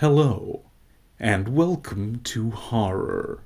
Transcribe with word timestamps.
Hello, 0.00 0.62
and 1.18 1.48
welcome 1.48 2.20
to 2.20 2.48
Horror. 2.52 3.42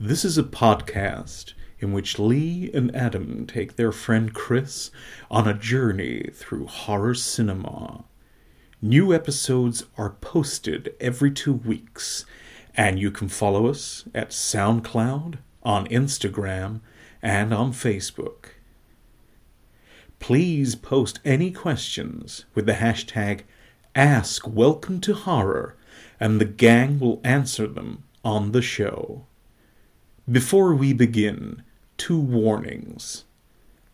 This 0.00 0.24
is 0.24 0.38
a 0.38 0.42
podcast 0.42 1.52
in 1.78 1.92
which 1.92 2.18
Lee 2.18 2.70
and 2.72 2.96
Adam 2.96 3.46
take 3.46 3.76
their 3.76 3.92
friend 3.92 4.32
Chris 4.32 4.90
on 5.30 5.46
a 5.46 5.52
journey 5.52 6.30
through 6.32 6.68
horror 6.68 7.12
cinema. 7.12 8.04
New 8.80 9.12
episodes 9.12 9.84
are 9.98 10.16
posted 10.22 10.94
every 11.00 11.30
two 11.30 11.52
weeks, 11.52 12.24
and 12.74 12.98
you 12.98 13.10
can 13.10 13.28
follow 13.28 13.66
us 13.66 14.06
at 14.14 14.30
SoundCloud, 14.30 15.36
on 15.62 15.86
Instagram, 15.88 16.80
and 17.20 17.52
on 17.52 17.74
Facebook. 17.74 18.52
Please 20.18 20.76
post 20.76 21.20
any 21.26 21.50
questions 21.50 22.46
with 22.54 22.64
the 22.64 22.72
hashtag 22.72 23.42
Ask 23.96 24.48
Welcome 24.48 25.00
to 25.02 25.14
Horror, 25.14 25.76
and 26.18 26.40
the 26.40 26.44
gang 26.44 26.98
will 26.98 27.20
answer 27.22 27.68
them 27.68 28.02
on 28.24 28.50
the 28.50 28.60
show. 28.60 29.24
Before 30.30 30.74
we 30.74 30.92
begin, 30.92 31.62
two 31.96 32.18
warnings. 32.18 33.22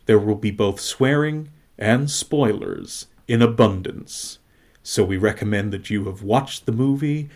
There 0.07 0.19
will 0.19 0.37
be 0.37 0.51
both 0.51 0.81
swearing 0.81 1.51
and 1.77 2.11
spoilers 2.11 3.09
in 3.29 3.43
abundance, 3.43 4.39
so 4.83 5.05
we 5.05 5.19
recommend 5.19 5.71
that 5.73 5.91
you 5.91 6.07
have 6.07 6.23
watched 6.23 6.65
the 6.65 6.73
movie 6.73 7.29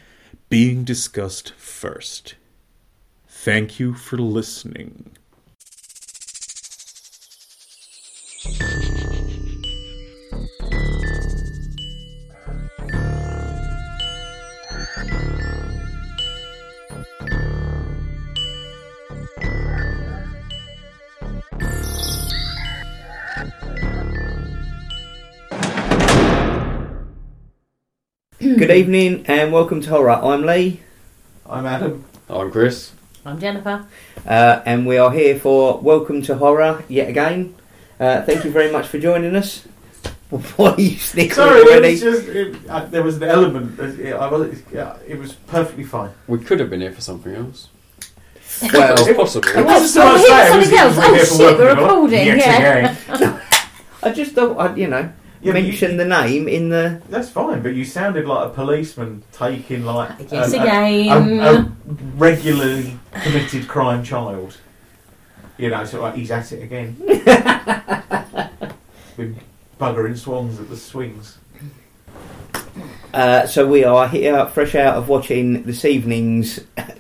being 0.49 0.85
discussed 0.85 1.53
first. 1.59 2.35
Thank 3.29 3.79
you 3.79 3.93
for 3.93 4.17
listening. 4.17 5.11
Evening 28.75 29.25
and 29.27 29.53
welcome 29.53 29.81
to 29.81 29.91
Horror. 29.91 30.11
I'm 30.23 30.43
Lee 30.43 30.81
I'm 31.47 31.67
Adam. 31.67 32.05
I'm 32.29 32.51
Chris. 32.51 32.93
I'm 33.25 33.39
Jennifer. 33.39 33.87
uh, 34.27 34.63
and 34.67 34.87
we 34.87 34.99
are 34.99 35.11
here 35.13 35.39
for 35.39 35.79
Welcome 35.81 36.23
to 36.23 36.35
Horror 36.37 36.85
yet 36.89 37.09
again. 37.09 37.55
Uh, 38.01 38.23
thank 38.23 38.45
you 38.45 38.51
very 38.51 38.71
much 38.73 38.87
for 38.87 38.99
joining 38.99 39.37
us. 39.37 39.67
What 40.57 40.79
are 40.79 40.81
you 40.81 40.97
snickering 40.97 41.35
Sorry, 41.35 41.61
it 41.61 41.83
was 41.93 42.01
just 42.01 42.29
it, 42.29 42.57
uh, 42.69 42.87
there 42.87 43.05
was 43.05 43.17
an 43.19 43.23
element. 43.25 43.79
It, 43.79 44.15
I 44.15 44.27
was, 44.29 44.61
yeah, 44.73 44.97
it 45.07 45.17
was 45.19 45.35
perfectly 45.35 45.85
fine. 45.85 46.11
We 46.27 46.39
could 46.39 46.59
have 46.59 46.71
been 46.71 46.81
here 46.81 46.93
for 46.93 47.03
something 47.03 47.33
else. 47.35 47.69
Well, 48.73 48.95
It's 48.99 49.17
possible. 49.17 49.49
It 49.49 49.65
wasn't 49.65 49.91
so 49.91 50.03
Oh, 50.03 50.13
much 50.13 50.23
we're 50.23 50.29
that, 50.31 50.71
here 50.71 50.85
it 50.85 50.87
was 50.89 50.97
for 50.97 51.05
it 51.05 51.13
was 51.13 51.29
something 51.29 51.29
here 51.29 51.29
else. 51.29 51.29
for 51.29 51.35
Oh, 51.35 51.39
shit, 51.39 51.59
working 51.59 51.59
we're 51.59 51.71
on 51.71 51.79
it. 51.79 51.83
recording, 51.83 52.27
Yet 52.27 52.39
yeah. 52.39 53.15
again. 53.15 53.41
I 54.03 54.11
just 54.13 54.33
thought 54.33 54.59
I'd, 54.59 54.79
you 54.79 54.89
know, 54.89 55.13
Yeah, 55.45 55.53
but 55.53 55.63
you- 55.63 55.69
mention 55.69 55.97
the 55.99 56.05
name 56.07 56.49
in 56.49 56.71
the. 56.71 57.01
That's 57.09 57.29
fine, 57.29 57.63
but 57.63 57.75
you 57.75 57.85
sounded 57.85 58.27
like 58.27 58.47
a 58.47 58.51
policeman 58.51 59.23
taking 59.33 59.85
like 59.85 60.11
Yes, 60.33 60.53
a, 60.55 60.61
again. 60.61 61.39
a, 61.41 61.45
a 61.45 61.73
regularly 62.17 62.99
committed 63.23 63.69
crime 63.69 64.03
child. 64.03 64.57
You 65.59 65.71
know, 65.71 65.85
so 65.85 66.01
like 66.03 66.15
he's 66.17 66.31
at 66.33 66.51
it 66.51 66.63
again. 66.63 66.97
With 69.17 69.39
buggering 69.81 70.17
swans 70.19 70.59
at 70.59 70.69
the 70.69 70.77
swings. 70.77 71.39
Uh, 73.13 73.47
so 73.47 73.65
we 73.69 73.85
are 73.85 74.09
here, 74.09 74.45
fresh 74.47 74.75
out 74.75 74.97
of 74.97 75.09
watching 75.09 75.63
this 75.63 75.85
evening's 75.85 76.59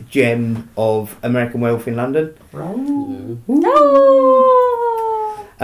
gem 0.09 0.69
of 0.77 1.17
American 1.25 1.61
Werewolf 1.61 1.89
in 1.89 1.97
London. 1.97 2.37
Yeah. 2.53 3.34
No. 3.48 5.13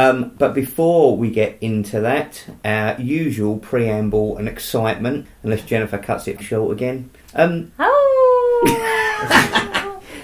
Um, 0.00 0.32
but 0.38 0.54
before 0.54 1.14
we 1.14 1.30
get 1.30 1.58
into 1.60 2.00
that, 2.00 2.46
our 2.64 2.98
usual 2.98 3.58
preamble 3.58 4.38
and 4.38 4.48
excitement, 4.48 5.26
unless 5.42 5.62
Jennifer 5.62 5.98
cuts 5.98 6.26
it 6.26 6.40
short 6.42 6.72
again. 6.72 7.10
Um, 7.34 7.72
Oh. 7.78 8.70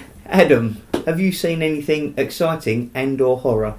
Adam, 0.25 0.81
have 1.05 1.19
you 1.19 1.31
seen 1.31 1.61
anything 1.61 2.15
exciting 2.17 2.89
and/or 2.95 3.37
horror? 3.37 3.75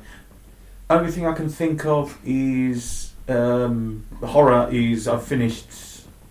Only 0.89 1.11
thing 1.11 1.27
I 1.27 1.33
can 1.35 1.49
think 1.49 1.85
of 1.85 2.17
is 2.25 3.11
um, 3.29 4.07
horror. 4.23 4.69
Is 4.71 5.09
I've 5.09 5.25
finished 5.25 5.67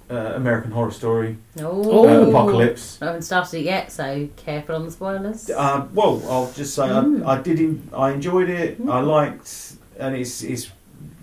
uh, 0.09 0.33
American 0.35 0.71
Horror 0.71 0.91
Story 0.91 1.37
no. 1.55 2.05
uh, 2.07 2.29
Apocalypse. 2.29 2.97
I 3.01 3.07
haven't 3.07 3.23
started 3.23 3.59
it 3.59 3.65
yet, 3.65 3.91
so 3.91 4.27
careful 4.37 4.75
on 4.75 4.85
the 4.85 4.91
spoilers. 4.91 5.49
Uh, 5.49 5.85
well, 5.93 6.21
I'll 6.29 6.51
just 6.53 6.73
say 6.75 6.83
Mm. 6.83 7.25
I, 7.25 7.33
I 7.37 7.41
did. 7.41 7.59
En- 7.59 7.89
I 7.93 8.11
enjoyed 8.11 8.49
it. 8.49 8.77
I 8.81 9.01
Mm. 9.01 9.07
liked, 9.07 9.73
and 9.99 10.15
it's 10.15 10.43
it's 10.43 10.71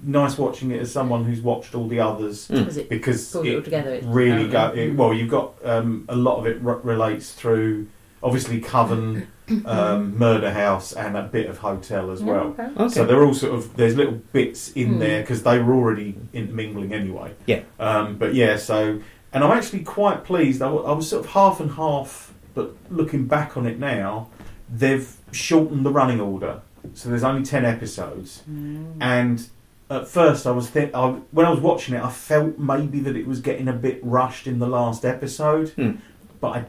nice 0.07 0.37
watching 0.37 0.71
it 0.71 0.81
as 0.83 0.93
someone 0.93 1.25
who's 1.25 1.41
watched 1.41 1.75
all 1.75 1.89
the 1.89 1.99
others 1.99 2.47
Because 2.49 2.77
it 2.77 2.89
because 2.91 3.35
it 3.35 3.39
all 3.39 3.47
it 3.47 3.65
together. 3.65 3.91
It's 3.95 4.07
really 4.07 4.49
go. 4.49 4.69
It, 4.75 4.95
well, 4.95 5.15
you've 5.15 5.31
got 5.31 5.55
um, 5.65 6.05
a 6.11 6.17
lot 6.17 6.39
of 6.39 6.47
it 6.47 6.59
r- 6.65 6.77
relates 6.83 7.33
through 7.33 7.87
obviously 8.25 8.61
Coven, 8.61 9.29
um, 9.67 10.19
Murder 10.19 10.51
House, 10.53 10.93
and 10.93 11.17
a 11.17 11.23
bit 11.23 11.47
of 11.49 11.59
Hotel 11.59 12.11
as 12.11 12.21
Yeah, 12.21 12.27
well. 12.27 12.45
okay. 12.59 12.69
Okay. 12.77 12.89
So 12.89 13.05
they're 13.05 13.23
all 13.23 13.35
sort 13.35 13.55
of 13.55 13.77
there's 13.77 13.95
little 13.95 14.21
bits 14.33 14.73
in 14.73 14.95
Hmm. 14.95 14.99
there 14.99 15.21
because 15.21 15.43
they 15.45 15.59
were 15.61 15.75
already 15.75 16.17
intermingling 16.33 16.93
anyway. 16.93 17.35
Yeah. 17.47 17.61
Um, 17.79 18.17
but 18.17 18.35
yeah, 18.35 18.57
so 18.57 19.01
and 19.33 19.45
I'm 19.45 19.51
actually 19.57 19.85
quite 19.85 20.25
pleased. 20.25 20.63
I, 20.63 20.71
wa- 20.71 20.83
I 20.83 20.93
was 20.93 21.09
sort 21.09 21.25
of 21.25 21.31
half 21.33 21.61
and 21.61 21.73
half, 21.73 22.33
but 22.55 22.75
looking 22.91 23.27
back 23.27 23.57
on 23.57 23.67
it 23.67 23.79
now, 23.79 24.29
they've 24.73 25.15
shortened 25.33 25.85
the 25.85 25.91
running 25.91 26.21
order. 26.21 26.61
So 26.95 27.09
there's 27.09 27.25
only 27.25 27.43
ten 27.45 27.65
episodes, 27.65 28.43
Mm. 28.51 28.97
and 29.01 29.49
at 29.91 30.09
first 30.09 30.47
I 30.47 30.51
was 30.51 30.69
think 30.71 30.95
I, 30.95 31.11
when 31.33 31.45
I 31.47 31.51
was 31.51 31.61
watching 31.61 31.95
it, 31.95 32.03
I 32.03 32.11
felt 32.11 32.59
maybe 32.59 33.01
that 33.01 33.17
it 33.17 33.27
was 33.27 33.41
getting 33.41 33.69
a 33.69 33.73
bit 33.73 34.01
rushed 34.03 34.47
in 34.47 34.59
the 34.59 34.67
last 34.67 35.05
episode, 35.05 35.69
Hmm. 35.71 35.93
but 36.41 36.49
I. 36.57 36.65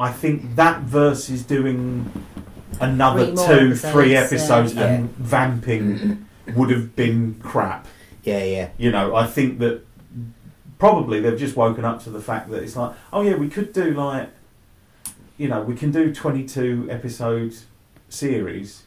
I 0.00 0.10
think 0.10 0.56
that 0.56 0.80
versus 0.82 1.44
doing 1.44 2.10
another 2.80 3.26
Three 3.26 3.34
two, 3.36 3.42
episodes, 3.42 3.92
three 3.92 4.16
episodes 4.16 4.74
Yeah. 4.74 4.86
and 4.86 5.10
vamping 5.16 6.26
would 6.56 6.70
have 6.70 6.96
been 6.96 7.36
crap. 7.42 7.86
Yeah, 8.24 8.42
yeah. 8.44 8.68
You 8.78 8.90
know, 8.90 9.14
I 9.14 9.26
think 9.26 9.58
that 9.58 9.82
probably 10.78 11.20
they've 11.20 11.38
just 11.38 11.56
woken 11.56 11.84
up 11.84 12.02
to 12.04 12.10
the 12.10 12.20
fact 12.20 12.50
that 12.50 12.62
it's 12.62 12.76
like, 12.76 12.94
oh 13.12 13.20
yeah, 13.22 13.36
we 13.36 13.48
could 13.48 13.72
do 13.72 13.92
like, 13.92 14.30
you 15.36 15.48
know, 15.48 15.62
we 15.62 15.74
can 15.74 15.90
do 15.90 16.14
twenty-two 16.14 16.88
episode 16.90 17.54
series, 18.08 18.84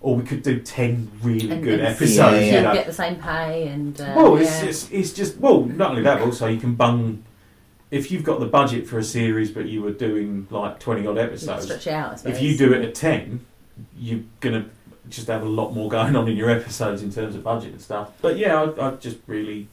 or 0.00 0.16
we 0.16 0.24
could 0.24 0.42
do 0.42 0.60
ten 0.60 1.10
really 1.22 1.50
And- 1.50 1.62
good 1.62 1.78
and 1.80 1.88
episodes. 1.88 2.16
Yeah, 2.18 2.30
yeah. 2.40 2.56
You 2.56 2.62
know, 2.62 2.74
get 2.74 2.86
the 2.86 2.92
same 2.92 3.16
pay 3.16 3.68
and. 3.68 4.00
Uh, 4.00 4.12
well, 4.16 4.36
yeah. 4.36 4.42
it's 4.42 4.60
just, 4.60 4.92
it's 4.92 5.12
just 5.12 5.38
well, 5.38 5.64
not 5.64 5.90
only 5.90 6.02
that, 6.02 6.18
but 6.18 6.24
also 6.26 6.46
you 6.48 6.58
can 6.58 6.74
bung. 6.74 7.22
If 7.90 8.10
you've 8.10 8.24
got 8.24 8.38
the 8.40 8.46
budget 8.46 8.86
for 8.86 8.98
a 8.98 9.04
series, 9.04 9.50
but 9.50 9.66
you 9.66 9.80
were 9.82 9.92
doing 9.92 10.46
like 10.50 10.78
twenty 10.78 11.06
odd 11.06 11.18
episodes, 11.18 11.64
stretch 11.64 11.86
it 11.86 11.92
out. 11.92 12.26
I 12.26 12.30
if 12.30 12.42
you 12.42 12.56
do 12.56 12.72
it 12.72 12.84
at 12.84 12.94
10 12.94 13.44
you're 13.96 14.20
gonna 14.40 14.64
just 15.08 15.28
have 15.28 15.42
a 15.42 15.48
lot 15.48 15.72
more 15.72 15.88
going 15.88 16.16
on 16.16 16.26
in 16.28 16.36
your 16.36 16.50
episodes 16.50 17.00
in 17.02 17.12
terms 17.12 17.36
of 17.36 17.44
budget 17.44 17.70
and 17.72 17.80
stuff 17.80 18.10
but 18.20 18.36
yeah 18.36 18.60
i, 18.60 18.88
I 18.88 18.90
just 18.96 19.18
really 19.28 19.68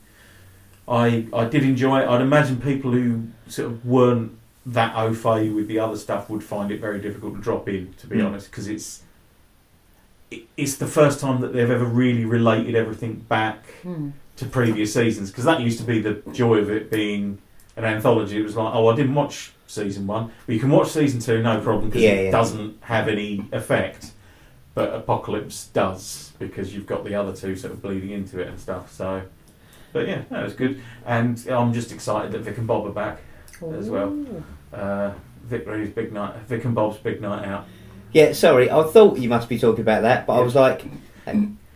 I, 0.87 1.25
I 1.33 1.45
did 1.45 1.63
enjoy 1.63 2.01
it 2.01 2.07
i'd 2.07 2.21
imagine 2.21 2.61
people 2.61 2.91
who 2.91 3.23
sort 3.47 3.71
of 3.71 3.83
weren't 3.83 4.37
that 4.67 4.95
au 4.95 5.11
fait 5.15 5.49
with 5.49 5.67
the 5.67 5.79
other 5.79 5.97
stuff 5.97 6.29
would 6.29 6.43
find 6.43 6.69
it 6.71 6.79
very 6.79 6.99
difficult 7.01 7.33
to 7.35 7.41
drop 7.41 7.67
in 7.67 7.95
to 7.97 8.05
be 8.05 8.17
Mm. 8.17 8.27
honest 8.27 8.51
because 8.51 8.67
it's 8.67 9.01
it, 10.29 10.43
it's 10.55 10.75
the 10.75 10.87
first 10.87 11.19
time 11.19 11.41
that 11.41 11.51
they've 11.51 11.71
ever 11.71 11.85
really 11.85 12.25
related 12.25 12.75
everything 12.75 13.15
back 13.27 13.65
Hmm. 13.81 14.09
to 14.35 14.45
previous 14.45 14.93
seasons 14.93 15.31
because 15.31 15.45
that 15.45 15.61
used 15.61 15.79
to 15.79 15.83
be 15.85 15.99
the 15.99 16.21
joy 16.31 16.57
of 16.59 16.69
it 16.69 16.91
being 16.91 17.39
an 17.75 17.85
anthology. 17.85 18.39
It 18.39 18.43
was 18.43 18.55
like, 18.55 18.73
oh, 18.73 18.87
I 18.87 18.95
didn't 18.95 19.15
watch 19.15 19.51
season 19.67 20.07
one, 20.07 20.31
but 20.45 20.53
you 20.53 20.59
can 20.59 20.69
watch 20.69 20.89
season 20.89 21.19
two, 21.19 21.41
no 21.41 21.59
problem, 21.59 21.87
because 21.89 22.01
Yeah, 22.03 22.11
it 22.11 22.25
yeah. 22.25 22.31
doesn't 22.31 22.77
have 22.83 23.07
any 23.07 23.45
effect. 23.51 24.11
But 24.73 24.93
Apocalypse 24.93 25.67
does 25.67 26.33
because 26.37 26.73
you've 26.75 26.85
got 26.85 27.05
the 27.05 27.15
other 27.15 27.33
two 27.33 27.55
sort 27.55 27.73
of 27.73 27.81
bleeding 27.81 28.09
into 28.11 28.39
it 28.41 28.47
and 28.49 28.59
stuff. 28.59 28.91
So, 28.91 29.21
but 29.93 30.07
yeah, 30.07 30.23
that 30.29 30.43
was 30.43 30.53
good, 30.53 30.81
and 31.05 31.41
I'm 31.49 31.71
just 31.73 31.91
excited 31.93 32.33
that 32.33 32.39
Vic 32.41 32.57
and 32.57 32.67
Bob 32.67 32.85
are 32.85 32.91
back. 32.91 33.19
As 33.77 33.89
well. 33.89 34.13
Uh, 34.73 35.13
Vic 35.45 35.65
big 35.95 36.11
night, 36.11 36.35
Vic 36.47 36.65
and 36.65 36.75
Bob's 36.75 36.97
big 36.97 37.21
night 37.21 37.45
out. 37.45 37.65
Yeah, 38.11 38.33
sorry, 38.33 38.69
I 38.69 38.83
thought 38.83 39.17
you 39.17 39.29
must 39.29 39.47
be 39.47 39.57
talking 39.57 39.81
about 39.81 40.01
that, 40.01 40.25
but 40.27 40.33
I 40.33 40.41
was 40.41 40.55
like, 40.55 40.85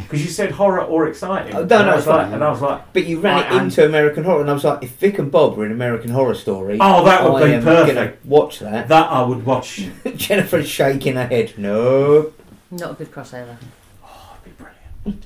Because 0.09 0.25
you 0.25 0.31
said 0.31 0.49
horror 0.51 0.81
or 0.81 1.07
exciting. 1.07 1.53
Oh, 1.55 1.59
no, 1.59 1.61
and 1.61 1.69
no, 1.69 1.77
I 1.91 1.95
was 1.95 1.97
it's 1.99 2.07
like, 2.07 2.25
fine. 2.25 2.33
and 2.33 2.43
I 2.43 2.49
was 2.49 2.61
like, 2.61 2.93
but 2.93 3.05
you 3.05 3.19
ran 3.19 3.37
I 3.37 3.41
it 3.45 3.51
am- 3.51 3.65
into 3.65 3.85
American 3.85 4.23
Horror, 4.23 4.41
and 4.41 4.49
I 4.49 4.53
was 4.53 4.63
like, 4.63 4.81
if 4.83 4.95
Vic 4.95 5.19
and 5.19 5.31
Bob 5.31 5.55
were 5.55 5.65
in 5.67 5.71
American 5.71 6.09
Horror 6.09 6.33
Story, 6.33 6.79
oh, 6.81 7.05
that 7.05 7.23
would 7.31 7.43
I 7.43 7.45
be 7.45 7.53
am 7.53 7.63
perfect. 7.63 7.93
gonna 7.95 8.13
watch 8.25 8.57
that. 8.59 8.87
That 8.87 9.11
I 9.11 9.21
would 9.21 9.45
watch. 9.45 9.87
Jennifer's 10.15 10.67
shaking 10.67 11.13
her 11.15 11.27
head. 11.27 11.53
No. 11.57 12.33
Not 12.71 12.91
a 12.91 12.93
good 12.95 13.11
crossover. 13.11 13.55
Oh, 14.03 14.35
that'd 14.43 14.57
be 14.57 14.63
brilliant. 15.05 15.25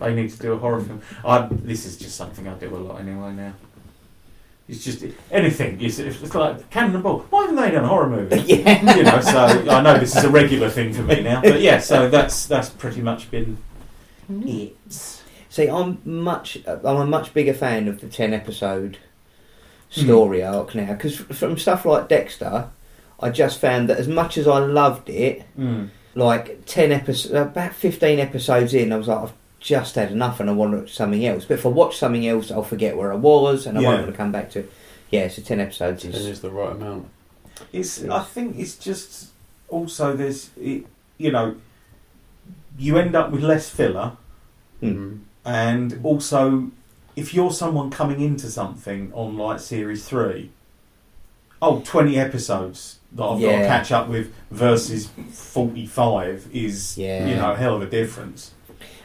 They 0.00 0.14
need 0.22 0.30
to 0.32 0.38
do 0.38 0.52
a 0.52 0.58
horror 0.58 0.80
film. 0.82 1.00
I, 1.24 1.48
this 1.50 1.86
is 1.86 1.96
just 1.96 2.16
something 2.16 2.46
I 2.46 2.54
do 2.54 2.74
a 2.74 2.76
lot 2.76 3.00
anyway 3.00 3.32
now. 3.32 3.54
It's 4.68 4.84
just 4.84 5.04
anything. 5.30 5.80
It's, 5.80 5.98
it's 5.98 6.34
like 6.34 6.70
Cannonball. 6.70 7.20
Why 7.30 7.42
haven't 7.42 7.56
they 7.56 7.70
done 7.72 7.84
a 7.84 7.88
horror 7.88 8.08
movie? 8.08 8.36
yeah. 8.46 8.96
you 8.96 9.02
know, 9.02 9.20
so 9.20 9.38
I 9.70 9.82
know 9.82 9.98
this 9.98 10.16
is 10.16 10.24
a 10.24 10.30
regular 10.30 10.70
thing 10.70 10.92
for 10.92 11.02
me 11.02 11.20
now, 11.20 11.42
but 11.42 11.60
yeah, 11.60 11.78
so 11.78 12.08
that's 12.08 12.46
that's 12.46 12.70
pretty 12.70 13.00
much 13.02 13.30
been 13.30 13.58
it. 14.30 14.76
See, 15.48 15.68
I'm 15.68 16.00
much. 16.04 16.58
I'm 16.66 16.84
a 16.96 17.06
much 17.06 17.34
bigger 17.34 17.52
fan 17.54 17.88
of 17.88 18.00
the 18.00 18.06
ten 18.08 18.32
episode 18.32 18.98
story 19.90 20.42
arc 20.42 20.74
now 20.74 20.92
because 20.94 21.16
from 21.16 21.58
stuff 21.58 21.84
like 21.84 22.08
Dexter, 22.08 22.70
I 23.20 23.28
just 23.30 23.58
found 23.60 23.90
that 23.90 23.98
as 23.98 24.08
much 24.08 24.38
as 24.38 24.48
I 24.48 24.58
loved 24.58 25.10
it, 25.10 25.42
Mm. 25.58 25.90
like 26.14 26.62
ten 26.66 26.92
episodes, 26.92 27.34
about 27.34 27.74
fifteen 27.74 28.18
episodes 28.18 28.72
in, 28.72 28.92
I 28.92 28.96
was 28.96 29.08
like, 29.08 29.18
I've 29.24 29.32
just 29.62 29.94
had 29.94 30.10
enough, 30.10 30.40
and 30.40 30.50
I 30.50 30.52
want 30.52 30.88
something 30.90 31.24
else. 31.24 31.44
But 31.44 31.54
if 31.54 31.66
I 31.66 31.68
watch 31.70 31.96
something 31.96 32.26
else, 32.26 32.50
I'll 32.50 32.62
forget 32.64 32.96
where 32.96 33.12
I 33.12 33.16
was, 33.16 33.66
and 33.66 33.78
I 33.78 33.80
Yeah. 33.82 33.88
won't 33.88 34.00
want 34.02 34.10
to 34.12 34.16
come 34.16 34.32
back 34.32 34.50
to. 34.50 34.60
it. 34.60 34.72
Yeah, 35.10 35.28
so 35.28 35.40
ten 35.42 35.60
episodes 35.60 36.02
Ten 36.02 36.12
is. 36.12 36.26
is 36.26 36.40
the 36.40 36.50
right 36.50 36.72
amount. 36.72 37.08
It's. 37.72 38.02
I 38.04 38.20
think 38.22 38.58
it's 38.58 38.76
just 38.76 39.28
also 39.68 40.14
there's 40.16 40.50
it, 40.60 40.84
you 41.18 41.30
know 41.30 41.54
you 42.78 42.96
end 42.98 43.14
up 43.14 43.30
with 43.30 43.42
less 43.42 43.68
filler, 43.68 44.12
Mm. 44.82 44.94
Mm. 44.96 45.18
and 45.44 46.00
also 46.02 46.70
if 47.14 47.34
you're 47.34 47.52
someone 47.52 47.90
coming 47.90 48.20
into 48.20 48.46
something 48.50 49.12
on 49.14 49.36
like 49.36 49.60
series 49.60 50.04
three, 50.08 50.50
oh 51.60 51.82
20 51.84 52.18
episodes 52.18 52.98
that 53.12 53.22
I've 53.22 53.40
got 53.40 53.52
to 53.58 53.66
catch 53.66 53.92
up 53.92 54.08
with 54.08 54.32
versus 54.50 55.10
45 55.32 56.48
is 56.52 56.96
Yeah. 56.96 57.26
you 57.28 57.36
know 57.36 57.52
a 57.52 57.56
hell 57.56 57.76
of 57.76 57.82
a 57.82 57.86
difference. 57.86 58.52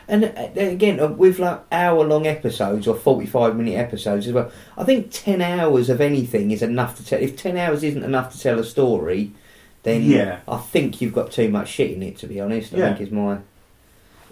And 0.09 0.23
uh, 0.25 0.47
again, 0.55 0.99
uh, 0.99 1.07
with 1.07 1.37
like 1.39 1.61
hour 1.71 2.03
long 2.05 2.25
episodes 2.27 2.87
or 2.87 2.95
45 2.95 3.55
minute 3.57 3.75
episodes 3.77 4.27
as 4.27 4.33
well, 4.33 4.51
I 4.77 4.83
think 4.85 5.09
10 5.11 5.41
hours 5.41 5.89
of 5.89 5.99
anything 5.99 6.51
is 6.51 6.61
enough 6.61 6.95
to 6.97 7.05
tell. 7.05 7.19
If 7.21 7.35
10 7.35 7.57
hours 7.57 7.83
isn't 7.83 8.03
enough 8.03 8.31
to 8.33 8.39
tell 8.39 8.57
a 8.59 8.63
story, 8.63 9.31
then 9.83 10.03
Yeah. 10.03 10.39
I 10.47 10.57
think 10.57 11.01
you've 11.01 11.13
got 11.13 11.31
too 11.31 11.49
much 11.49 11.67
shit 11.69 11.91
in 11.91 12.03
it, 12.03 12.17
to 12.19 12.27
be 12.27 12.39
honest. 12.39 12.73
I 12.73 12.77
Yeah. 12.77 12.87
think 12.95 13.01
is 13.07 13.11
my. 13.11 13.39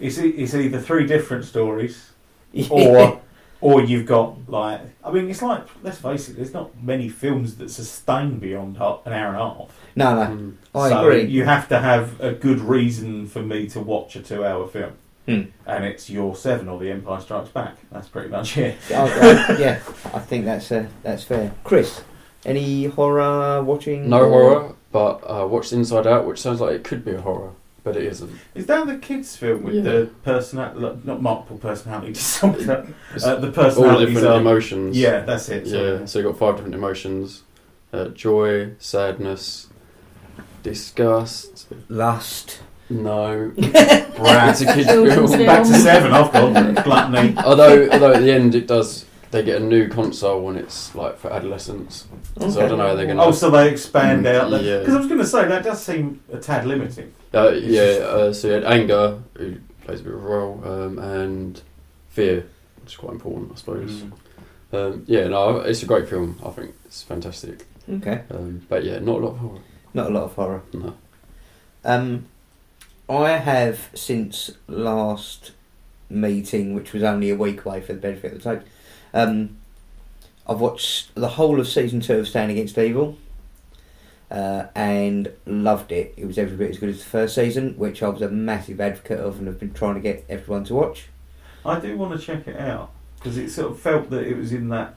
It's, 0.00 0.18
it's 0.18 0.54
either 0.54 0.78
three 0.80 1.06
different 1.06 1.44
stories 1.44 2.10
or 2.70 3.20
or 3.62 3.82
you've 3.82 4.04
got 4.06 4.36
like 4.48 4.80
I 5.02 5.10
mean 5.10 5.28
it's 5.30 5.40
like 5.42 5.62
let's 5.82 5.96
face 5.98 6.28
it 6.28 6.36
there's 6.36 6.52
not 6.52 6.70
many 6.82 7.08
films 7.08 7.56
that 7.56 7.70
sustain 7.70 8.38
beyond 8.38 8.76
an 8.76 8.82
hour 8.82 9.28
and 9.28 9.36
a 9.36 9.38
half 9.38 9.80
no, 9.96 10.14
no, 10.14 10.30
Mm. 10.30 10.52
I 10.74 10.88
so 10.90 11.08
agree. 11.08 11.24
you 11.24 11.44
have 11.44 11.66
to 11.70 11.78
have 11.78 12.20
a 12.20 12.32
good 12.32 12.60
reason 12.60 13.26
for 13.26 13.40
me 13.42 13.66
to 13.68 13.80
watch 13.80 14.14
a 14.16 14.20
two 14.20 14.44
hour 14.44 14.66
film 14.68 14.92
Hmm. 15.26 15.42
and 15.66 15.84
it's 15.84 16.08
your 16.08 16.36
seven 16.36 16.68
or 16.68 16.78
the 16.78 16.90
Empire 16.90 17.20
Strikes 17.20 17.48
Back 17.48 17.76
that's 17.90 18.06
pretty 18.08 18.28
much 18.28 18.56
it 18.56 18.76
I- 18.90 18.94
I- 18.94 19.56
yeah, 19.58 19.80
I 20.14 20.20
think 20.20 20.44
that's 20.44 20.70
uh, 20.70 20.86
that's 21.02 21.24
fair. 21.24 21.52
Chris, 21.64 22.02
any 22.44 22.84
horror 22.84 23.62
watching? 23.62 24.08
No 24.08 24.20
or- 24.22 24.28
horror, 24.28 24.74
but 24.92 25.14
uh, 25.28 25.46
watched 25.46 25.72
Inside 25.72 26.06
Out, 26.06 26.26
which 26.26 26.40
sounds 26.40 26.60
like 26.60 26.74
it 26.76 26.84
could 26.84 27.04
be 27.04 27.10
a 27.12 27.20
horror, 27.20 27.50
but 27.82 27.96
it 27.96 28.04
isn't. 28.04 28.30
is 28.54 28.66
that 28.66 28.86
the 28.86 28.98
kids 28.98 29.36
film 29.36 29.64
with 29.64 29.74
Yeah. 29.74 29.82
the 29.82 30.10
personality 30.22 31.00
not 31.04 31.20
multiple 31.20 31.58
personality 31.58 32.12
disorder 32.20 32.86
It's 33.14 33.24
uh, 33.24 33.34
the 33.36 33.48
all 33.48 33.52
personalities 33.52 34.14
different 34.14 34.34
are 34.34 34.40
emotions. 34.40 34.96
yeah 34.96 35.20
that's 35.20 35.48
it 35.48 35.66
sorry. 35.66 35.98
Yeah, 36.00 36.04
so 36.04 36.20
you've 36.20 36.28
got 36.28 36.38
five 36.38 36.54
different 36.56 36.74
emotions 36.76 37.42
uh, 37.92 38.08
joy, 38.08 38.72
sadness, 38.78 39.68
disgust. 40.62 41.66
Lust. 41.88 42.60
No. 42.88 43.52
Brat. 43.56 44.60
it's 44.60 44.72
kid's 44.74 44.86
Children's 44.88 45.32
back 45.36 45.64
to 45.66 45.74
seven 45.74 46.12
I've 46.12 46.32
got 46.32 46.84
gluttony 46.84 47.34
although, 47.44 47.88
although 47.90 48.12
at 48.12 48.20
the 48.22 48.32
end 48.32 48.54
it 48.54 48.66
does, 48.66 49.04
they 49.32 49.42
get 49.42 49.60
a 49.60 49.64
new 49.64 49.88
console 49.88 50.48
and 50.48 50.58
it's 50.58 50.94
like 50.94 51.18
for 51.18 51.32
adolescents. 51.32 52.06
So 52.38 52.46
I 52.64 52.68
don't 52.68 52.78
know 52.78 52.86
how 52.88 52.94
they're 52.94 53.06
going 53.06 53.18
Oh, 53.18 53.32
so 53.32 53.50
they 53.50 53.70
expand 53.70 54.24
Mm, 54.24 54.34
out. 54.54 54.62
yeah. 54.62 54.78
Because 54.80 54.94
I 54.94 54.98
was 54.98 55.06
going 55.08 55.20
to 55.20 55.26
say 55.26 55.46
that 55.48 55.64
does 55.64 55.82
seem 55.84 56.20
a 56.32 56.38
tad 56.38 56.66
limiting. 56.66 57.12
Uh, 57.34 57.50
yeah, 57.50 57.82
uh, 58.02 58.32
so 58.32 58.48
you 58.48 58.54
had 58.54 58.64
anger, 58.64 59.18
who 59.36 59.56
plays 59.84 60.00
a 60.00 60.04
bit 60.04 60.14
of 60.14 60.22
a 60.24 60.26
role, 60.26 60.62
um, 60.64 60.98
and 61.00 61.60
fear, 62.08 62.46
which 62.82 62.92
is 62.92 62.96
quite 62.96 63.12
important, 63.12 63.50
I 63.52 63.56
suppose. 63.56 64.02
Mm. 64.02 64.12
Um, 64.72 65.04
yeah, 65.06 65.26
no, 65.28 65.58
it's 65.58 65.82
a 65.82 65.86
great 65.86 66.08
film. 66.08 66.40
I 66.44 66.50
think 66.50 66.74
it's 66.86 67.02
fantastic. 67.02 67.66
Okay, 67.90 68.22
Um, 68.30 68.62
but 68.68 68.84
yeah, 68.84 68.98
not 69.00 69.16
a 69.20 69.24
lot 69.26 69.30
of 69.32 69.38
horror. 69.38 69.60
not 69.92 70.06
a 70.06 70.14
lot 70.14 70.22
of 70.24 70.34
horror. 70.34 70.62
No. 70.72 70.94
Um, 71.84 72.26
I 73.08 73.30
have 73.30 73.90
since 73.94 74.50
last 74.66 75.52
meeting, 76.10 76.74
which 76.74 76.92
was 76.92 77.02
only 77.02 77.30
a 77.30 77.36
week 77.36 77.64
away 77.64 77.80
for 77.80 77.92
the 77.92 78.00
benefit 78.00 78.32
of 78.32 78.42
the 78.42 78.56
tape. 78.56 78.66
Um, 79.14 79.58
I've 80.46 80.60
watched 80.60 81.14
the 81.14 81.28
whole 81.28 81.60
of 81.60 81.68
season 81.68 82.00
two 82.00 82.18
of 82.18 82.28
Stan 82.28 82.50
Against 82.50 82.78
Evil, 82.78 83.16
uh, 84.30 84.66
and 84.74 85.32
loved 85.44 85.92
it. 85.92 86.14
It 86.16 86.26
was 86.26 86.38
every 86.38 86.56
bit 86.56 86.70
as 86.70 86.78
good 86.78 86.88
as 86.88 86.98
the 86.98 87.08
first 87.08 87.34
season, 87.34 87.74
which 87.76 88.02
I 88.02 88.08
was 88.08 88.22
a 88.22 88.28
massive 88.28 88.80
advocate 88.80 89.20
of, 89.20 89.38
and 89.38 89.46
have 89.46 89.60
been 89.60 89.72
trying 89.72 89.94
to 89.94 90.00
get 90.00 90.24
everyone 90.28 90.64
to 90.64 90.74
watch. 90.74 91.08
I 91.64 91.80
do 91.80 91.96
want 91.96 92.18
to 92.18 92.24
check 92.24 92.46
it 92.46 92.56
out 92.56 92.90
because 93.16 93.38
it 93.38 93.50
sort 93.50 93.72
of 93.72 93.80
felt 93.80 94.10
that 94.10 94.24
it 94.24 94.36
was 94.36 94.52
in 94.52 94.68
that 94.68 94.94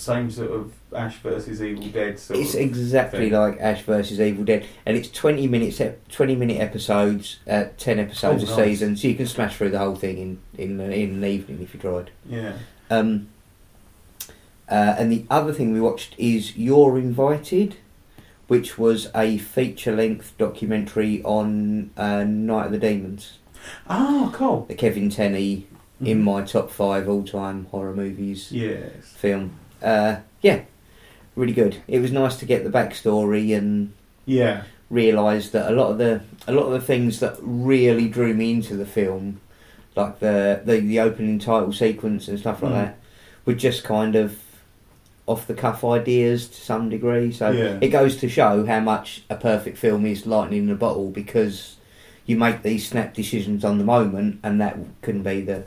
same 0.00 0.30
sort 0.30 0.50
of 0.50 0.72
Ash 0.94 1.16
versus 1.18 1.62
Evil 1.62 1.86
Dead 1.88 2.18
sort 2.18 2.40
It's 2.40 2.54
exactly 2.54 3.30
thing. 3.30 3.38
like 3.38 3.60
Ash 3.60 3.82
versus 3.82 4.20
Evil 4.20 4.44
Dead, 4.44 4.66
and 4.86 4.96
it's 4.96 5.10
twenty 5.10 5.46
minutes, 5.46 5.80
twenty 6.08 6.34
minute 6.34 6.60
episodes, 6.60 7.38
uh, 7.48 7.64
ten 7.76 7.98
episodes 7.98 8.42
Oh, 8.44 8.46
a 8.54 8.56
nice. 8.56 8.66
season, 8.68 8.96
so 8.96 9.08
you 9.08 9.14
can 9.14 9.26
smash 9.26 9.56
through 9.56 9.70
the 9.70 9.78
whole 9.78 9.94
thing 9.96 10.18
in 10.18 10.38
in 10.58 10.80
in 10.80 11.10
an 11.14 11.24
evening 11.24 11.60
if 11.62 11.74
you 11.74 11.80
tried. 11.80 12.10
yeah. 12.28 12.54
Um, 12.90 13.28
uh, 14.68 14.94
and 14.98 15.10
the 15.10 15.24
other 15.30 15.52
thing 15.52 15.72
we 15.72 15.80
watched 15.80 16.14
is 16.18 16.56
You're 16.56 16.96
Invited, 16.98 17.76
which 18.46 18.78
was 18.78 19.08
a 19.14 19.38
feature 19.38 19.94
length 19.94 20.34
documentary 20.38 21.22
on 21.24 21.90
uh, 21.96 22.24
Night 22.24 22.66
of 22.66 22.72
the 22.72 22.78
Demons. 22.78 23.38
Oh, 23.88 24.30
cool. 24.34 24.64
The 24.68 24.74
Kevin 24.74 25.10
Tenney 25.10 25.66
in 26.00 26.22
my 26.22 26.42
top 26.42 26.70
five 26.70 27.08
all 27.08 27.24
time 27.24 27.66
horror 27.66 27.94
movies 27.94 28.50
Yes. 28.52 28.90
film. 29.16 29.52
Uh, 29.82 30.16
yeah, 30.42 30.62
really 31.36 31.52
good. 31.52 31.76
It 31.88 32.00
was 32.00 32.12
nice 32.12 32.36
to 32.36 32.46
get 32.46 32.64
the 32.64 32.70
backstory 32.70 33.56
and 33.56 33.92
Yeah. 34.26 34.62
realise 34.90 35.50
that 35.50 35.70
a 35.70 35.74
lot 35.74 35.90
of 35.90 35.98
the 35.98 36.20
a 36.48 36.52
lot 36.52 36.64
of 36.66 36.72
the 36.72 36.80
things 36.80 37.20
that 37.20 37.36
really 37.40 38.08
drew 38.08 38.34
me 38.34 38.50
into 38.52 38.74
the 38.76 38.86
film, 38.86 39.40
like 39.96 40.18
the 40.20 40.60
the, 40.64 40.80
the 40.80 41.00
opening 41.00 41.38
title 41.38 41.72
sequence 41.72 42.28
and 42.28 42.38
stuff 42.38 42.62
like 42.62 42.72
Mm. 42.72 42.74
that, 42.76 42.98
were 43.44 43.54
just 43.54 43.84
kind 43.84 44.16
of 44.16 44.36
off 45.26 45.46
the 45.46 45.54
cuff 45.54 45.84
ideas 45.84 46.48
to 46.48 46.60
some 46.60 46.88
degree. 46.88 47.30
So 47.30 47.50
Yeah. 47.52 47.78
it 47.80 47.88
goes 47.88 48.16
to 48.16 48.28
show 48.28 48.66
how 48.66 48.80
much 48.80 49.22
a 49.30 49.36
perfect 49.36 49.78
film 49.78 50.04
is 50.06 50.26
lightning 50.26 50.64
in 50.64 50.70
a 50.70 50.74
bottle 50.74 51.10
because 51.10 51.76
you 52.26 52.36
make 52.36 52.62
these 52.62 52.88
snap 52.88 53.14
decisions 53.14 53.64
on 53.64 53.78
the 53.78 53.84
moment, 53.84 54.40
and 54.42 54.60
that 54.60 54.76
can 55.02 55.22
be 55.22 55.40
the 55.40 55.62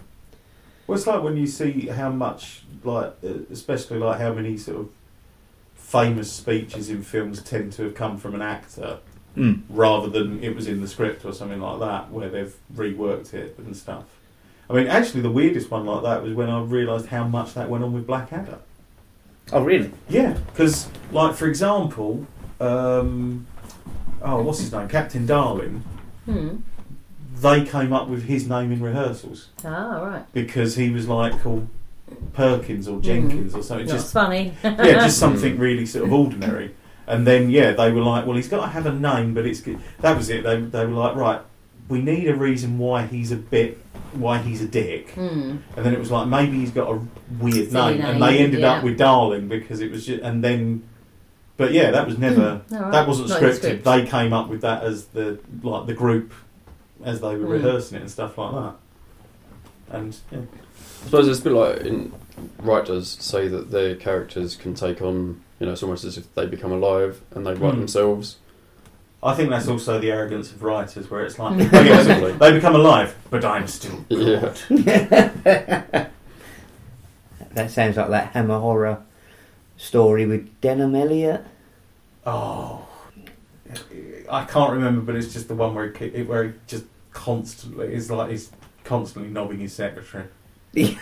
Well, 0.87 0.97
it's 0.97 1.07
like 1.07 1.23
when 1.23 1.37
you 1.37 1.47
see 1.47 1.87
how 1.87 2.09
much, 2.09 2.63
like, 2.83 3.13
uh, 3.23 3.33
especially 3.51 3.99
like 3.99 4.19
how 4.19 4.33
many 4.33 4.57
sort 4.57 4.79
of 4.79 4.89
famous 5.75 6.31
speeches 6.31 6.89
in 6.89 7.03
films 7.03 7.41
tend 7.41 7.71
to 7.73 7.83
have 7.83 7.95
come 7.95 8.17
from 8.17 8.35
an 8.35 8.41
actor 8.41 8.99
rather 9.69 10.09
than 10.09 10.43
it 10.43 10.55
was 10.55 10.67
in 10.67 10.79
the 10.81 10.87
script 10.87 11.25
or 11.25 11.33
something 11.33 11.59
like 11.59 11.79
that 11.79 12.11
where 12.11 12.29
they've 12.29 12.55
reworked 12.75 13.33
it 13.33 13.55
and 13.57 13.75
stuff. 13.75 14.03
I 14.69 14.73
mean, 14.73 14.87
actually, 14.87 15.21
the 15.21 15.31
weirdest 15.31 15.71
one 15.71 15.85
like 15.85 16.03
that 16.03 16.23
was 16.23 16.33
when 16.33 16.49
I 16.49 16.61
realised 16.61 17.07
how 17.07 17.27
much 17.27 17.53
that 17.53 17.69
went 17.69 17.83
on 17.83 17.93
with 17.93 18.07
Blackadder. 18.07 18.59
Oh, 19.51 19.63
really? 19.63 19.91
Yeah, 20.07 20.37
because, 20.47 20.87
like, 21.11 21.35
for 21.35 21.47
example, 21.47 22.25
um, 22.59 23.45
oh, 24.21 24.41
what's 24.41 24.59
his 24.59 24.71
name? 24.71 24.87
Captain 24.87 25.25
Darling. 25.25 25.83
Hmm. 26.25 26.57
They 27.41 27.63
came 27.65 27.91
up 27.93 28.07
with 28.07 28.23
his 28.25 28.47
name 28.47 28.71
in 28.71 28.81
rehearsals 28.81 29.49
Ah, 29.65 30.01
right. 30.01 30.33
because 30.33 30.75
he 30.75 30.89
was 30.89 31.07
like 31.07 31.41
called 31.41 31.67
Perkins 32.33 32.87
or 32.87 33.01
Jenkins 33.01 33.55
or 33.55 33.63
something. 33.63 33.87
That's 33.87 34.03
Just 34.03 34.13
funny. 34.13 34.53
yeah, 34.63 34.93
just 35.05 35.17
something 35.25 35.57
really 35.57 35.85
sort 35.85 36.05
of 36.05 36.13
ordinary. 36.13 36.75
And 37.07 37.27
then 37.27 37.49
yeah, 37.49 37.71
they 37.71 37.91
were 37.91 38.01
like, 38.01 38.25
well, 38.25 38.35
he's 38.35 38.47
got 38.47 38.61
to 38.61 38.67
have 38.67 38.85
a 38.85 38.93
name, 38.93 39.33
but 39.33 39.45
it's 39.45 39.59
good. 39.61 39.79
that 40.01 40.15
was 40.15 40.29
it. 40.29 40.43
They 40.43 40.61
they 40.61 40.85
were 40.85 40.93
like, 40.93 41.15
right, 41.15 41.41
we 41.89 42.01
need 42.01 42.29
a 42.29 42.35
reason 42.35 42.77
why 42.77 43.05
he's 43.05 43.31
a 43.31 43.35
bit 43.35 43.77
why 44.13 44.37
he's 44.37 44.61
a 44.61 44.67
dick. 44.67 45.09
Hmm. 45.11 45.57
And 45.75 45.85
then 45.85 45.93
it 45.93 45.99
was 45.99 46.11
like 46.11 46.27
maybe 46.27 46.59
he's 46.59 46.71
got 46.71 46.89
a 46.95 47.01
weird 47.39 47.71
Silly 47.71 47.95
name, 47.97 48.05
and 48.05 48.19
name, 48.19 48.29
they 48.29 48.37
ended 48.43 48.59
yeah. 48.61 48.73
up 48.73 48.83
with 48.83 48.97
Darling 48.97 49.47
because 49.49 49.81
it 49.81 49.91
was 49.91 50.05
just. 50.05 50.21
And 50.21 50.43
then, 50.43 50.83
but 51.57 51.73
yeah, 51.73 51.91
that 51.91 52.05
was 52.07 52.17
never 52.17 52.61
All 52.71 52.77
right. 52.79 52.91
that 52.91 53.07
wasn't 53.07 53.29
Not 53.29 53.41
in 53.41 53.43
the 53.43 53.49
scripted. 53.51 53.57
script. 53.57 53.83
They 53.83 54.05
came 54.05 54.31
up 54.33 54.49
with 54.49 54.61
that 54.61 54.83
as 54.83 55.05
the 55.07 55.39
like 55.61 55.87
the 55.87 55.93
group 55.93 56.31
as 57.03 57.21
they 57.21 57.35
were 57.35 57.45
Mm. 57.45 57.49
rehearsing 57.63 57.97
it 57.97 58.01
and 58.01 58.11
stuff 58.11 58.37
like 58.37 58.53
that. 58.53 58.73
And 59.89 60.15
yeah. 60.31 60.39
I 60.39 61.05
suppose 61.05 61.27
it's 61.27 61.39
a 61.41 61.43
bit 61.43 61.53
like 61.53 61.77
in 61.81 62.11
writers 62.59 63.17
say 63.19 63.47
that 63.47 63.71
their 63.71 63.95
characters 63.95 64.55
can 64.55 64.73
take 64.73 65.01
on, 65.01 65.41
you 65.59 65.65
know, 65.67 65.73
it's 65.73 65.83
almost 65.83 66.03
as 66.05 66.17
if 66.17 66.33
they 66.35 66.45
become 66.45 66.71
alive 66.71 67.21
and 67.31 67.45
they 67.45 67.53
write 67.53 67.73
Hmm. 67.73 67.79
themselves. 67.81 68.37
I 69.21 69.33
think 69.35 69.49
that's 69.51 69.67
also 69.69 69.99
the 69.99 70.11
arrogance 70.11 70.51
of 70.51 70.63
writers, 70.63 71.09
where 71.09 71.23
it's 71.25 71.39
like, 71.39 71.53
Mm. 71.57 71.69
oh, 71.73 71.81
yes, 71.81 72.39
they 72.39 72.51
become 72.51 72.75
alive, 72.75 73.15
but 73.29 73.45
I'm 73.45 73.67
still 73.67 74.03
Yeah. 74.09 74.53
That 77.53 77.69
sounds 77.69 77.97
like 77.97 78.09
that 78.09 78.31
Hammer 78.33 78.57
horror 78.59 79.03
story 79.77 80.25
with 80.25 80.49
Denholm 80.61 80.99
Elliott. 80.99 81.45
Oh, 82.25 82.87
I 84.29 84.45
can't 84.45 84.71
remember, 84.73 85.01
but 85.01 85.15
it's 85.15 85.31
just 85.33 85.47
the 85.49 85.55
one 85.55 85.75
where 85.75 85.91
he, 85.91 86.23
where 86.23 86.45
he 86.45 86.51
just 86.67 86.85
constantly 87.13 87.93
is 87.93 88.11
like 88.11 88.31
he's 88.31 88.51
constantly 88.83 89.31
knobbing 89.31 89.59
his 89.59 89.73
secretary. 89.73 90.25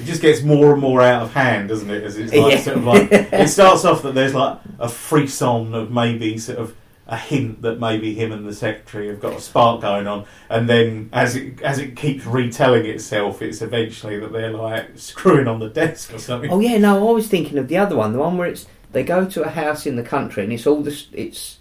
It 0.00 0.04
just 0.04 0.22
gets 0.22 0.42
more 0.42 0.72
and 0.74 0.80
more 0.80 1.02
out 1.02 1.22
of 1.22 1.34
hand, 1.34 1.68
doesn't 1.70 1.90
it? 1.90 2.04
As 2.04 2.16
it's 2.16 2.32
like 2.32 2.52
Yeah. 2.52 2.60
sort 2.60 2.76
of 2.76 2.84
like 2.84 3.08
it 3.12 3.48
starts 3.48 3.84
off 3.84 4.02
that 4.02 4.14
there's 4.14 4.32
like 4.34 4.58
a 4.78 4.88
frisson 4.88 5.74
of 5.74 5.90
maybe 5.90 6.38
sort 6.38 6.58
of 6.58 6.76
a 7.08 7.16
hint 7.16 7.62
that 7.62 7.80
maybe 7.80 8.14
him 8.14 8.30
and 8.32 8.46
the 8.46 8.54
secretary 8.54 9.08
have 9.08 9.18
got 9.18 9.32
a 9.32 9.40
spark 9.40 9.80
going 9.80 10.06
on, 10.06 10.24
and 10.50 10.68
then 10.68 11.08
as 11.12 11.34
it 11.34 11.60
as 11.62 11.78
it 11.80 11.96
keeps 11.96 12.24
retelling 12.26 12.84
itself, 12.86 13.42
it's 13.42 13.60
eventually 13.60 14.20
that 14.20 14.30
they're 14.30 14.52
like 14.52 14.90
screwing 14.96 15.48
on 15.48 15.58
the 15.58 15.68
desk 15.70 16.14
or 16.14 16.18
something. 16.18 16.50
Oh 16.52 16.60
yeah, 16.60 16.78
no, 16.78 17.08
I 17.08 17.12
was 17.12 17.26
thinking 17.26 17.58
of 17.58 17.66
the 17.66 17.78
other 17.78 17.96
one, 17.96 18.12
the 18.12 18.18
one 18.20 18.36
where 18.38 18.46
it's 18.46 18.66
they 18.92 19.02
go 19.02 19.24
to 19.24 19.42
a 19.42 19.48
house 19.48 19.84
in 19.84 19.96
the 19.96 20.02
country 20.04 20.44
and 20.44 20.52
it's 20.52 20.66
all 20.66 20.80
this 20.82 21.08
it's 21.12 21.57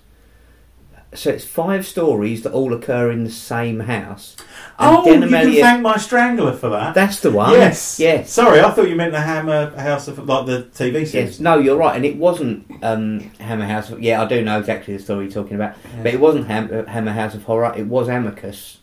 so 1.18 1.32
it's 1.32 1.46
five 1.46 1.86
stories 1.86 2.44
that 2.44 2.54
all 2.54 2.74
occur 2.74 3.12
in 3.12 3.24
the 3.24 3.30
same 3.32 3.82
house. 3.82 4.36
And 4.80 4.98
Oh, 4.98 5.06
you 5.06 5.20
can 5.28 5.52
thank 5.54 5.82
my 5.82 5.98
strangler 5.98 6.54
for 6.54 6.70
that. 6.70 6.94
That's 6.94 7.20
the 7.22 7.32
one. 7.32 7.52
Yes. 7.54 8.00
Yes. 8.00 8.32
Sorry, 8.32 8.60
I 8.62 8.70
thought 8.72 8.88
you 8.88 8.96
meant 8.96 9.12
the 9.12 9.22
Hammer 9.22 9.76
House 9.78 10.08
of 10.08 10.20
like 10.28 10.46
the 10.46 10.64
TV 10.74 11.06
series. 11.06 11.14
Yes. 11.14 11.40
No, 11.40 11.58
you're 11.58 11.78
right, 11.78 11.96
and 11.96 12.06
it 12.06 12.18
wasn't 12.18 12.66
um, 12.84 13.20
Hammer 13.40 13.66
House. 13.66 13.90
Of, 13.90 14.02
yeah, 14.02 14.22
I 14.22 14.28
do 14.28 14.44
know 14.44 14.60
exactly 14.60 14.96
the 14.96 15.02
story 15.04 15.26
you're 15.26 15.34
talking 15.34 15.56
about, 15.56 15.76
Yeah. 15.96 16.04
but 16.04 16.14
it 16.14 16.20
wasn't 16.20 16.48
Ham, 16.48 16.70
uh, 16.72 16.90
Hammer 16.90 17.12
House 17.14 17.34
of 17.34 17.44
Horror. 17.44 17.74
It 17.76 17.88
was 17.88 18.08
Amicus, 18.08 18.78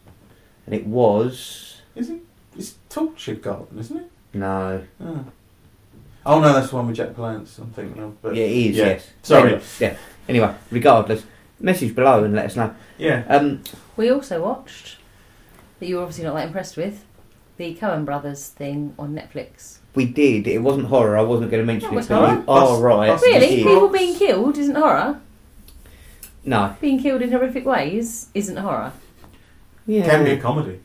and 0.66 0.74
it 0.74 0.86
was 0.86 1.80
Is 1.94 2.10
it? 2.10 2.20
It's 2.56 2.74
Torture 2.88 3.34
Garden, 3.34 3.78
isn't 3.78 3.96
it? 3.96 4.10
no. 4.32 4.82
Oh. 5.00 5.24
oh 6.26 6.40
no, 6.40 6.52
that's 6.52 6.70
the 6.70 6.76
one 6.76 6.88
with 6.88 6.96
Jack 6.96 7.10
Palance. 7.10 7.58
I'm 7.58 7.70
thinking 7.70 8.02
of. 8.02 8.20
But 8.20 8.34
yeah, 8.34 8.44
it 8.44 8.56
is. 8.70 8.76
yeah. 8.76 8.84
Yes. 8.86 9.10
Sorry. 9.22 9.50
Anyway, 9.50 9.62
yeah. 9.80 9.96
Anyway, 10.28 10.54
regardless, 10.70 11.22
message 11.60 11.94
below 11.94 12.24
and 12.24 12.34
let 12.34 12.46
us 12.46 12.56
know. 12.56 12.74
Yeah. 12.98 13.24
Um, 13.28 13.62
We 13.96 14.10
also 14.10 14.42
watched 14.42 14.96
that 15.80 15.86
you 15.86 15.96
were 15.96 16.02
obviously 16.02 16.24
not 16.24 16.34
that 16.36 16.46
impressed 16.46 16.76
with 16.76 17.04
the 17.56 17.74
Coen 17.76 18.04
Brothers 18.04 18.48
thing 18.48 18.94
on 18.98 19.14
Netflix. 19.14 19.78
we 19.94 20.04
did. 20.06 20.46
It 20.48 20.58
wasn't 20.58 20.86
horror. 20.86 21.16
I 21.16 21.22
wasn't 21.22 21.50
going 21.52 21.62
to 21.62 21.66
mention 21.66 21.90
Oh, 21.90 21.94
it. 21.94 21.98
it's 22.00 22.08
but 22.08 22.16
horror? 22.18 22.42
you 22.42 22.44
are 22.50 22.80
right. 22.82 23.06
that's- 23.06 23.22
Really, 23.22 23.46
it 23.46 23.58
is. 23.60 23.64
people 23.64 23.88
being 23.88 24.14
killed 24.16 24.58
isn't 24.58 24.74
horror. 24.74 25.20
No. 26.44 26.74
Being 26.80 27.00
killed 27.00 27.22
in 27.22 27.30
horrific 27.30 27.64
ways 27.64 28.28
isn't 28.34 28.56
horror. 28.56 28.92
Yeah. 29.86 30.04
Can 30.04 30.24
be 30.24 30.32
a 30.32 30.36
comedy. 30.40 30.80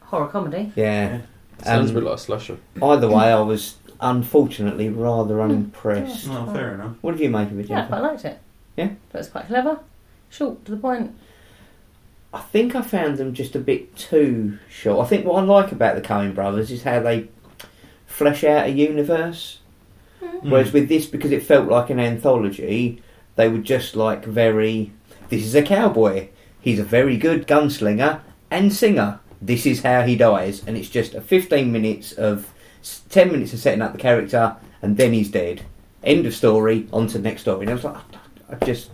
Horror 0.00 0.26
comedy. 0.28 0.72
Yeah. 0.76 1.20
Sounds 1.62 1.90
Um, 1.90 1.96
a 1.96 2.00
bit 2.00 2.06
like 2.08 2.16
a 2.16 2.20
slasher. 2.20 2.56
Either 2.82 3.08
way, 3.08 3.32
I 3.32 3.40
was 3.40 3.76
unfortunately 4.00 4.88
rather 4.88 5.40
unimpressed. 5.40 6.28
Oh, 6.30 6.50
fair 6.52 6.74
enough. 6.74 6.96
What 7.02 7.12
did 7.12 7.20
you 7.20 7.30
make 7.30 7.50
of 7.50 7.58
it, 7.60 7.68
Yeah, 7.70 7.76
I 7.76 7.80
Jennifer? 7.82 7.96
quite 8.00 8.02
liked 8.10 8.24
it. 8.24 8.38
Yeah? 8.76 8.90
But 9.10 9.20
it's 9.20 9.28
quite 9.28 9.46
clever. 9.46 9.80
Short 10.30 10.64
to 10.64 10.72
the 10.72 10.76
point. 10.76 11.14
I 12.32 12.40
think 12.40 12.74
I 12.74 12.82
found 12.82 13.18
them 13.18 13.32
just 13.32 13.54
a 13.54 13.60
bit 13.60 13.96
too 13.96 14.58
short. 14.68 15.06
I 15.06 15.08
think 15.08 15.24
what 15.24 15.42
I 15.42 15.46
like 15.46 15.70
about 15.70 15.94
the 15.94 16.02
Coen 16.02 16.34
Brothers 16.34 16.72
is 16.72 16.82
how 16.82 16.98
they 17.00 17.28
flesh 18.06 18.42
out 18.42 18.66
a 18.66 18.70
universe. 18.70 19.60
Mm. 20.20 20.50
Whereas 20.50 20.72
with 20.72 20.88
this, 20.88 21.06
because 21.06 21.30
it 21.30 21.44
felt 21.44 21.68
like 21.68 21.90
an 21.90 22.00
anthology, 22.00 23.00
they 23.36 23.48
were 23.48 23.58
just 23.58 23.94
like 23.94 24.24
very. 24.24 24.92
This 25.28 25.44
is 25.44 25.54
a 25.54 25.62
cowboy. 25.62 26.28
He's 26.60 26.80
a 26.80 26.84
very 26.84 27.16
good 27.16 27.46
gunslinger 27.46 28.20
and 28.50 28.72
singer. 28.72 29.20
This 29.40 29.66
is 29.66 29.82
how 29.82 30.02
he 30.02 30.16
dies, 30.16 30.66
and 30.66 30.76
it's 30.76 30.88
just 30.88 31.14
a 31.14 31.20
fifteen 31.20 31.70
minutes 31.70 32.12
of 32.12 32.52
ten 33.10 33.30
minutes 33.30 33.52
of 33.52 33.60
setting 33.60 33.82
up 33.82 33.92
the 33.92 33.98
character, 33.98 34.56
and 34.82 34.96
then 34.96 35.12
he's 35.12 35.30
dead. 35.30 35.62
End 36.02 36.26
of 36.26 36.34
story. 36.34 36.88
On 36.92 37.06
to 37.06 37.18
the 37.18 37.28
next 37.28 37.42
story. 37.42 37.62
And 37.62 37.70
I 37.70 37.74
was 37.74 37.84
like, 37.84 37.96
I 38.60 38.64
just, 38.64 38.90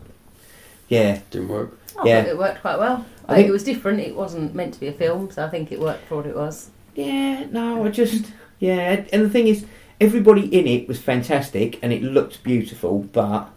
yeah, 0.88 1.20
Didn't 1.30 1.48
work. 1.48 1.76
I 1.98 2.06
Yeah. 2.06 2.22
thought 2.22 2.30
it 2.30 2.38
worked 2.38 2.60
quite 2.60 2.78
well. 2.78 3.04
I 3.28 3.32
I 3.32 3.36
think- 3.36 3.48
it 3.48 3.52
was 3.52 3.64
different. 3.64 4.00
It 4.00 4.14
wasn't 4.16 4.54
meant 4.54 4.74
to 4.74 4.80
be 4.80 4.86
a 4.88 4.92
film, 4.92 5.30
so 5.30 5.44
I 5.44 5.48
think 5.48 5.70
it 5.72 5.80
worked 5.80 6.06
for 6.06 6.16
what 6.16 6.26
it 6.26 6.34
was. 6.36 6.70
Yeah, 6.94 7.44
no, 7.50 7.84
I 7.84 7.88
just 7.90 8.26
yeah, 8.58 9.04
and 9.12 9.24
the 9.24 9.30
thing 9.30 9.46
is, 9.46 9.64
everybody 10.00 10.42
in 10.46 10.66
it 10.66 10.88
was 10.88 10.98
fantastic 11.00 11.78
and 11.82 11.92
it 11.92 12.02
looked 12.02 12.42
beautiful, 12.42 13.06
but 13.12 13.48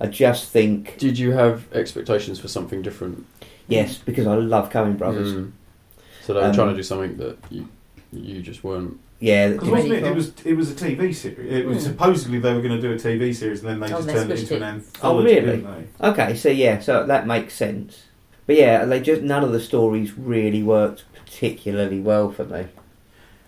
I 0.00 0.06
just 0.06 0.50
think 0.50 0.96
Did 0.98 1.18
you 1.18 1.32
have 1.32 1.64
expectations 1.72 2.38
for 2.40 2.48
something 2.48 2.82
different? 2.82 3.24
yes, 3.68 3.98
because 3.98 4.26
I 4.26 4.34
love 4.36 4.70
Coen 4.70 4.98
Brothers. 4.98 5.32
Mm. 5.32 5.52
So 6.24 6.34
they 6.34 6.40
were 6.40 6.46
Um, 6.46 6.54
trying 6.54 6.68
to 6.70 6.74
do 6.76 6.82
something 6.82 7.16
that 7.18 7.36
you 7.50 7.68
you 8.12 8.42
just 8.42 8.62
weren't. 8.62 8.98
Yeah, 9.22 9.50
Because 9.50 9.68
it- 9.68 9.70
wasn't 9.70 9.92
it? 9.92 10.02
It 10.02 10.14
was. 10.16 10.32
It 10.44 10.54
was 10.54 10.70
a 10.72 10.74
TV 10.74 11.12
series. 11.14 11.52
It 11.52 11.64
was 11.64 11.78
Mm. 11.78 11.82
supposedly 11.90 12.40
they 12.40 12.52
were 12.52 12.60
going 12.60 12.74
to 12.74 12.80
do 12.80 12.92
a 12.92 12.96
TV 12.98 13.32
series, 13.32 13.60
and 13.60 13.68
then 13.68 13.78
they 13.80 13.86
Oh, 13.86 13.98
just 13.98 14.06
they 14.08 14.14
turned 14.14 14.32
it 14.32 14.40
into 14.40 14.54
it. 14.54 14.56
an 14.56 14.62
anthology, 14.64 15.30
Oh, 15.30 15.34
really? 15.42 15.56
didn't 15.58 15.88
they? 16.00 16.06
okay. 16.08 16.34
So 16.34 16.48
yeah, 16.48 16.80
so 16.80 17.06
that 17.06 17.24
makes 17.28 17.54
sense. 17.54 18.02
But 18.48 18.56
yeah, 18.56 18.84
they 18.84 19.00
just 19.00 19.22
none 19.22 19.44
of 19.44 19.52
the 19.52 19.60
stories 19.60 20.18
really 20.18 20.64
worked 20.64 21.04
particularly 21.14 22.00
well 22.00 22.32
for 22.32 22.44
me. 22.44 22.64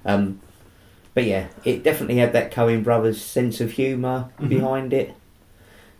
Um, 0.06 0.38
but 1.12 1.24
yeah, 1.24 1.46
it 1.64 1.82
definitely 1.82 2.18
had 2.18 2.32
that 2.34 2.52
Coen 2.52 2.84
Brothers 2.84 3.20
sense 3.20 3.60
of 3.60 3.72
humor 3.72 4.26
Mhm. 4.40 4.48
behind 4.48 4.92
it. 4.92 5.14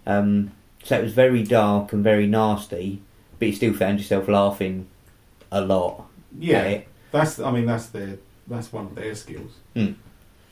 Um, 0.07 0.53
so 0.85 0.99
it 0.99 1.03
was 1.03 1.15
very 1.15 1.43
dark 1.43 1.93
and 1.93 2.05
very 2.05 2.29
nasty, 2.29 3.01
but 3.41 3.49
you 3.49 3.55
still 3.55 3.73
found 3.73 3.99
yourself 3.99 4.29
laughing 4.29 4.87
a 5.51 5.61
lot. 5.61 6.05
Yeah. 6.39 6.59
at 6.59 6.67
it. 6.71 6.89
That's. 7.11 7.41
I 7.41 7.51
mean, 7.51 7.67
that's 7.67 7.87
their. 7.87 8.19
That's 8.47 8.73
one 8.73 8.87
of 8.87 8.95
their 8.95 9.15
skills. 9.15 9.53
Hmm. 9.75 9.93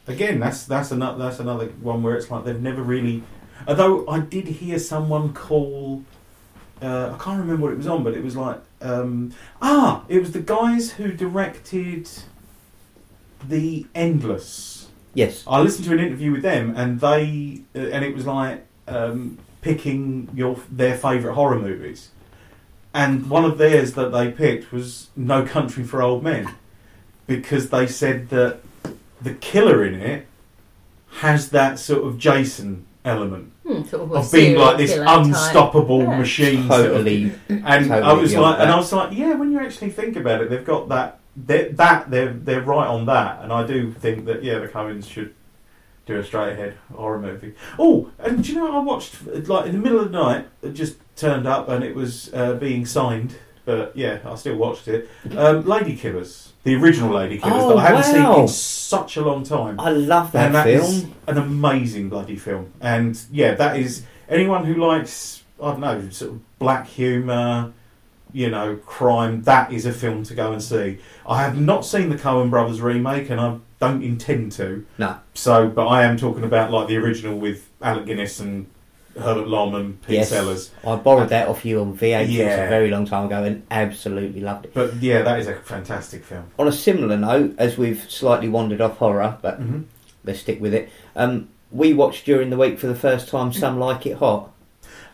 Again, 0.06 0.40
that's 0.40 0.64
that's 0.64 0.90
another 0.90 1.18
that's 1.18 1.38
another 1.38 1.66
one 1.80 2.02
where 2.02 2.16
it's 2.16 2.30
like 2.30 2.44
they've 2.44 2.60
never 2.60 2.82
really. 2.82 3.22
Although 3.66 4.06
I 4.08 4.20
did 4.20 4.46
hear 4.46 4.78
someone 4.78 5.32
call. 5.32 6.04
Uh, 6.80 7.14
I 7.14 7.22
can't 7.22 7.38
remember 7.38 7.62
what 7.62 7.72
it 7.72 7.76
was 7.76 7.86
on, 7.86 8.02
but 8.02 8.14
it 8.14 8.24
was 8.24 8.36
like 8.36 8.60
um, 8.80 9.32
ah, 9.60 10.04
it 10.08 10.18
was 10.18 10.32
the 10.32 10.40
guys 10.40 10.92
who 10.92 11.12
directed 11.12 12.08
the 13.48 13.86
Endless. 13.94 14.88
Yes. 15.14 15.44
I 15.46 15.60
listened 15.60 15.86
to 15.86 15.92
an 15.92 16.00
interview 16.00 16.32
with 16.32 16.42
them, 16.42 16.74
and 16.76 17.00
they 17.00 17.62
uh, 17.74 17.78
and 17.78 18.04
it 18.04 18.14
was 18.14 18.26
like 18.26 18.64
um, 18.88 19.38
picking 19.60 20.28
your 20.34 20.56
their 20.70 20.96
favourite 20.96 21.34
horror 21.34 21.58
movies, 21.58 22.10
and 22.94 23.28
one 23.28 23.44
of 23.44 23.58
theirs 23.58 23.92
that 23.92 24.10
they 24.10 24.30
picked 24.30 24.72
was 24.72 25.08
No 25.14 25.44
Country 25.44 25.84
for 25.84 26.02
Old 26.02 26.22
Men, 26.22 26.52
because 27.36 27.70
they 27.70 27.86
said 27.86 28.28
that 28.30 28.58
the 29.20 29.34
killer 29.34 29.84
in 29.84 29.94
it 29.94 30.26
has 31.18 31.50
that 31.50 31.78
sort 31.78 32.04
of 32.06 32.18
Jason 32.18 32.86
element 33.04 33.50
Hmm, 33.66 33.82
sort 33.84 34.02
of, 34.02 34.12
of 34.12 34.32
being 34.32 34.56
like 34.56 34.76
this 34.76 34.92
killer 34.92 35.04
type. 35.04 35.26
unstoppable 35.26 36.02
Yeah. 36.02 36.18
machine. 36.18 36.66
sort 36.68 36.80
of- 36.80 36.86
Totally. 36.86 37.32
and 37.48 37.92
I 37.92 38.12
was 38.12 38.30
beyond 38.32 38.42
like, 38.44 38.60
and. 38.60 38.70
I 38.70 38.76
was 38.76 38.92
like, 38.92 39.16
yeah. 39.16 39.34
When 39.34 39.52
you 39.52 39.60
actually 39.60 39.90
think 39.90 40.16
about 40.16 40.40
it, 40.42 40.50
they've 40.50 40.64
got 40.64 40.88
that. 40.88 41.18
They're, 41.36 41.70
that 41.72 42.10
they're 42.10 42.32
they're 42.32 42.60
right 42.60 42.86
on 42.86 43.06
that, 43.06 43.42
and 43.42 43.52
I 43.52 43.66
do 43.66 43.90
think 43.92 44.26
that 44.26 44.42
yeah, 44.44 44.58
the 44.58 44.68
Coens 44.68 45.08
should 45.08 45.32
do 46.04 46.18
a 46.18 46.24
straight 46.24 46.52
ahead 46.52 46.76
horror 46.94 47.18
movie. 47.20 47.54
Oh, 47.78 48.10
and 48.18 48.42
do 48.44 48.52
you 48.52 48.58
know 48.58 48.76
I 48.76 48.80
watched 48.82 49.14
like 49.48 49.66
in 49.66 49.72
the 49.72 49.78
middle 49.78 50.00
of 50.00 50.10
the 50.12 50.18
night, 50.18 50.46
it 50.60 50.72
just 50.74 50.96
turned 51.16 51.46
up 51.46 51.68
and 51.68 51.82
it 51.84 51.94
was 51.94 52.32
uh, 52.34 52.54
being 52.54 52.84
signed. 52.84 53.36
But 53.64 53.96
yeah, 53.96 54.18
I 54.26 54.34
still 54.34 54.56
watched 54.56 54.88
it. 54.88 55.08
Um, 55.36 55.64
Lady 55.64 55.96
Killers, 55.96 56.51
the 56.64 56.74
original 56.76 57.14
Lady 57.14 57.38
Killers 57.38 57.62
Oh, 57.62 57.68
that 57.70 57.76
I 57.78 57.82
haven't 57.88 58.22
wow. 58.22 58.34
seen 58.34 58.42
in 58.42 58.48
such 58.48 59.16
a 59.16 59.22
long 59.22 59.42
time. 59.44 59.80
I 59.80 59.90
love 59.90 60.32
that, 60.32 60.46
And 60.46 60.54
that 60.54 60.64
film. 60.66 60.82
is 60.84 61.06
an 61.26 61.38
amazing 61.38 62.08
bloody 62.08 62.36
film. 62.36 62.72
And 62.80 63.20
yeah, 63.30 63.54
that 63.54 63.76
is 63.76 64.04
anyone 64.28 64.64
who 64.64 64.74
likes 64.74 65.42
I 65.62 65.70
don't 65.72 65.80
know 65.80 66.08
sort 66.10 66.32
of 66.32 66.58
black 66.58 66.86
humour, 66.88 67.72
you 68.32 68.48
know, 68.50 68.76
crime. 68.86 69.42
That 69.42 69.72
is 69.72 69.86
a 69.86 69.92
film 69.92 70.22
to 70.24 70.34
go 70.34 70.52
and 70.52 70.62
see. 70.62 70.98
I 71.26 71.42
have 71.42 71.60
not 71.60 71.84
seen 71.84 72.08
the 72.08 72.16
Coen 72.16 72.50
Brothers 72.50 72.80
remake, 72.80 73.30
and 73.30 73.40
I 73.40 73.58
don't 73.80 74.02
intend 74.02 74.52
to. 74.52 74.84
No. 74.98 75.18
So, 75.34 75.68
but 75.68 75.86
I 75.86 76.04
am 76.04 76.16
talking 76.16 76.42
about 76.44 76.70
like 76.72 76.88
the 76.88 76.96
original 76.96 77.38
with 77.38 77.68
Alec 77.80 78.06
Guinness 78.06 78.40
and 78.40 78.66
Herbert 79.20 79.48
Lom 79.48 79.74
and 79.74 80.00
Pete 80.02 80.16
Yes. 80.16 80.28
Sellers. 80.30 80.70
I 80.86 80.96
borrowed 80.96 81.28
that 81.30 81.48
off 81.48 81.64
you 81.64 81.80
on 81.80 81.96
VHS 81.96 82.28
Yeah. 82.30 82.64
a 82.64 82.68
very 82.68 82.90
long 82.90 83.04
time 83.06 83.26
ago 83.26 83.44
and 83.44 83.62
absolutely 83.70 84.40
loved 84.40 84.66
it. 84.66 84.74
But 84.74 84.94
yeah, 84.96 85.22
that 85.22 85.38
is 85.38 85.48
a 85.48 85.54
fantastic 85.56 86.24
film. 86.24 86.44
On 86.58 86.66
a 86.68 86.72
similar 86.72 87.16
note, 87.16 87.54
as 87.58 87.76
we've 87.76 88.04
slightly 88.10 88.48
wandered 88.48 88.80
off 88.80 88.96
horror, 88.98 89.36
but 89.42 89.60
Mm-hmm. 89.60 89.80
let's 90.24 90.40
stick 90.40 90.60
with 90.60 90.74
it. 90.74 90.90
Um, 91.16 91.48
we 91.70 91.92
watched 91.92 92.24
during 92.24 92.50
the 92.50 92.56
week 92.56 92.78
for 92.78 92.86
the 92.86 92.94
first 92.94 93.28
time 93.28 93.52
Some 93.52 93.78
Like 93.78 94.06
It 94.06 94.16
Hot. 94.18 94.50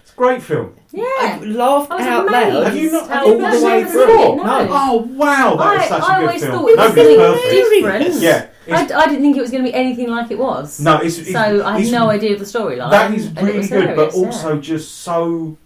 It's 0.03 0.13
a 0.13 0.17
great 0.17 0.43
film. 0.43 0.75
I 0.77 0.97
Yeah. 0.97 1.41
laughed 1.45 1.91
I 1.93 1.97
was 1.97 2.07
out 2.07 2.29
amazed 2.29 2.55
loud. 2.55 2.65
Have 2.65 2.77
you 2.77 2.93
not- 2.93 3.09
have 3.09 3.11
how 3.19 3.27
you 3.27 3.39
not 3.39 3.51
much 3.53 3.61
seen 3.61 3.71
it? 4.11 4.37
No. 4.37 4.69
Oh 4.71 5.09
wow, 5.13 5.57
that 5.57 5.77
is 5.77 5.83
I, 5.83 5.89
such 5.89 6.01
a 6.01 6.05
I 6.05 6.17
good 6.21 6.27
always 6.27 6.43
film. 6.45 6.53
thought 6.53 6.69
it 6.71 6.77
was 6.77 6.89
Nobody's 6.89 7.17
something 7.17 7.43
perfect. 7.43 7.71
different. 7.71 8.15
Yeah, 8.23 8.47
I, 8.75 8.83
I 8.83 9.07
didn't 9.07 9.23
think 9.23 9.37
it 9.37 9.41
was 9.41 9.51
going 9.51 9.65
to 9.65 9.71
be 9.71 9.75
anything 9.75 10.09
like 10.09 10.31
it 10.31 10.39
was. 10.39 10.81
No, 10.81 10.99
it's, 10.99 11.19
it's 11.19 11.33
so 11.33 11.65
I 11.65 11.81
had 11.81 11.93
no 11.93 12.11
idea 12.11 12.33
of 12.35 12.39
the 12.39 12.45
storyline. 12.45 12.91
That 12.91 13.13
is 13.15 13.31
really 13.33 13.59
was 13.59 13.69
good, 13.69 13.97
but 13.97 14.13
hilarious, 14.13 14.17
yeah. 14.17 14.27
also 14.27 14.61
just 14.61 14.95
so. 14.99 15.57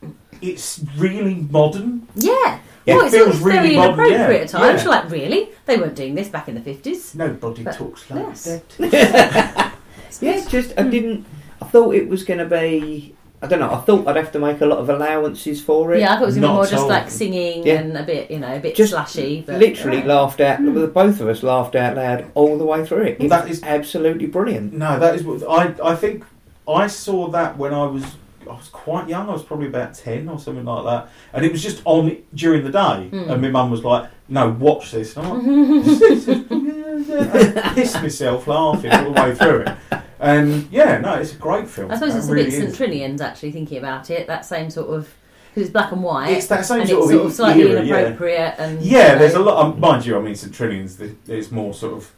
It's 0.40 0.80
really 0.96 1.34
modern. 1.50 2.06
Yeah. 2.14 2.58
Yeah, 2.84 2.96
well, 2.96 3.04
it 3.04 3.06
it's, 3.06 3.14
feels 3.16 3.28
it's 3.28 3.38
very 3.38 3.58
really 3.58 3.76
modern, 3.76 4.06
inappropriate 4.06 4.38
yeah, 4.40 4.44
at 4.44 4.48
times. 4.48 4.82
yeah. 4.82 4.88
Like, 4.88 5.10
really? 5.10 5.48
They 5.66 5.76
weren't 5.76 5.94
doing 5.94 6.16
this 6.16 6.28
back 6.28 6.48
in 6.48 6.56
the 6.56 6.60
50s. 6.60 7.14
Nobody 7.14 7.62
But- 7.62 7.76
talks 7.76 8.10
like 8.10 8.26
yes. 8.26 8.44
that. 8.44 9.72
it's 10.08 10.20
Yeah, 10.22 10.44
just 10.48 10.72
I 10.76 10.82
Hmm. 10.82 10.90
didn't. 10.90 11.26
I 11.60 11.66
thought 11.66 11.94
it 11.94 12.08
was 12.08 12.24
going 12.24 12.38
to 12.38 12.44
be. 12.46 13.14
I 13.42 13.48
don't 13.48 13.58
know. 13.58 13.72
I 13.72 13.80
thought 13.80 14.06
I'd 14.06 14.14
have 14.16 14.30
to 14.32 14.38
make 14.38 14.60
a 14.60 14.66
lot 14.66 14.78
of 14.78 14.88
allowances 14.88 15.60
for 15.60 15.92
it. 15.92 16.00
Yeah, 16.00 16.12
I 16.12 16.14
thought 16.14 16.22
it 16.22 16.26
was 16.26 16.34
going 16.36 16.42
to 16.42 16.46
be 16.46 16.48
Not 16.48 16.54
more 16.54 16.64
at 16.64 16.70
just 16.70 16.82
all. 16.84 16.88
like 16.88 17.10
singing 17.10 17.66
Yeah. 17.66 17.80
and 17.80 17.96
a 17.96 18.04
bit, 18.04 18.30
you 18.30 18.38
know, 18.38 18.54
a 18.54 18.60
bit 18.60 18.76
Just 18.76 18.94
slashy. 18.94 19.44
But 19.44 19.58
Literally 19.58 19.98
yeah. 19.98 20.04
laughed 20.06 20.40
out. 20.40 20.58
Hmm. 20.58 20.86
Both 20.86 21.20
of 21.20 21.28
us 21.28 21.42
laughed 21.42 21.74
out 21.74 21.96
loud 21.96 22.30
all 22.34 22.56
the 22.56 22.64
way 22.64 22.86
through 22.86 23.02
it. 23.02 23.16
It 23.20 23.28
That 23.30 23.48
was 23.48 23.58
is- 23.58 23.64
absolutely 23.64 24.26
brilliant. 24.26 24.72
No, 24.74 24.98
that 24.98 25.16
is 25.16 25.24
what 25.24 25.42
I. 25.48 25.74
I 25.82 25.96
think 25.96 26.24
I 26.68 26.86
saw 26.86 27.28
that 27.30 27.58
when 27.58 27.74
I 27.74 27.84
was. 27.86 28.04
I 28.42 28.54
was 28.54 28.68
quite 28.70 29.08
young. 29.08 29.28
I 29.28 29.32
was 29.32 29.44
probably 29.44 29.68
about 29.68 29.94
ten 29.94 30.28
or 30.28 30.36
something 30.38 30.64
like 30.64 30.84
that, 30.84 31.08
and 31.32 31.44
it 31.44 31.52
was 31.52 31.62
just 31.62 31.80
on 31.84 32.16
during 32.34 32.64
the 32.64 32.70
day. 32.72 33.08
Mm. 33.10 33.30
And 33.30 33.40
my 33.42 33.48
mum 33.50 33.70
was 33.70 33.84
like, 33.84 34.08
"No, 34.28 34.50
watch 34.50 34.90
this." 34.90 35.16
And 35.16 35.26
I'm 35.26 35.82
like, 35.84 37.56
I 37.64 37.72
pissed 37.74 38.02
myself 38.02 38.46
laughing 38.46 38.92
all 38.92 39.12
the 39.12 39.22
way 39.22 39.34
through 39.34 39.60
it. 39.66 40.01
And 40.22 40.68
yeah, 40.70 40.98
no, 40.98 41.14
it's 41.14 41.32
a 41.32 41.36
great 41.36 41.68
film. 41.68 41.90
I 41.90 41.94
suppose 41.96 42.14
It 42.14 42.18
it's 42.18 42.28
a 42.28 42.32
really 42.32 42.44
bit 42.50 42.52
St. 42.76 42.90
is. 43.14 43.20
Actually 43.20 43.52
thinking 43.52 43.78
about 43.78 44.08
it. 44.10 44.26
That 44.26 44.44
same 44.44 44.70
sort 44.70 44.88
of 44.90 45.12
because 45.50 45.64
it's 45.68 45.72
black 45.72 45.92
and 45.92 46.02
white. 46.02 46.30
It's 46.30 46.46
that 46.46 46.64
same 46.64 46.80
and 46.80 46.88
sort 46.88 47.02
it's 47.04 47.10
of 47.12 47.16
sort 47.16 47.26
of 47.26 47.32
slightly 47.34 47.62
era, 47.70 47.82
yeah. 47.82 47.98
inappropriate 47.98 48.54
and 48.58 48.82
Yeah, 48.82 49.12
you 49.14 49.18
there's 49.18 49.34
a 49.34 49.40
lot. 49.40 49.64
Um, 49.64 49.80
mind 49.80 50.06
you, 50.06 50.16
I 50.16 50.20
mean, 50.22 50.34
St. 50.34 50.52
Trinian's. 50.54 50.96
the- 50.96 51.14
It's 51.28 51.50
more 51.50 51.74
sort 51.74 51.94
of 51.94 52.10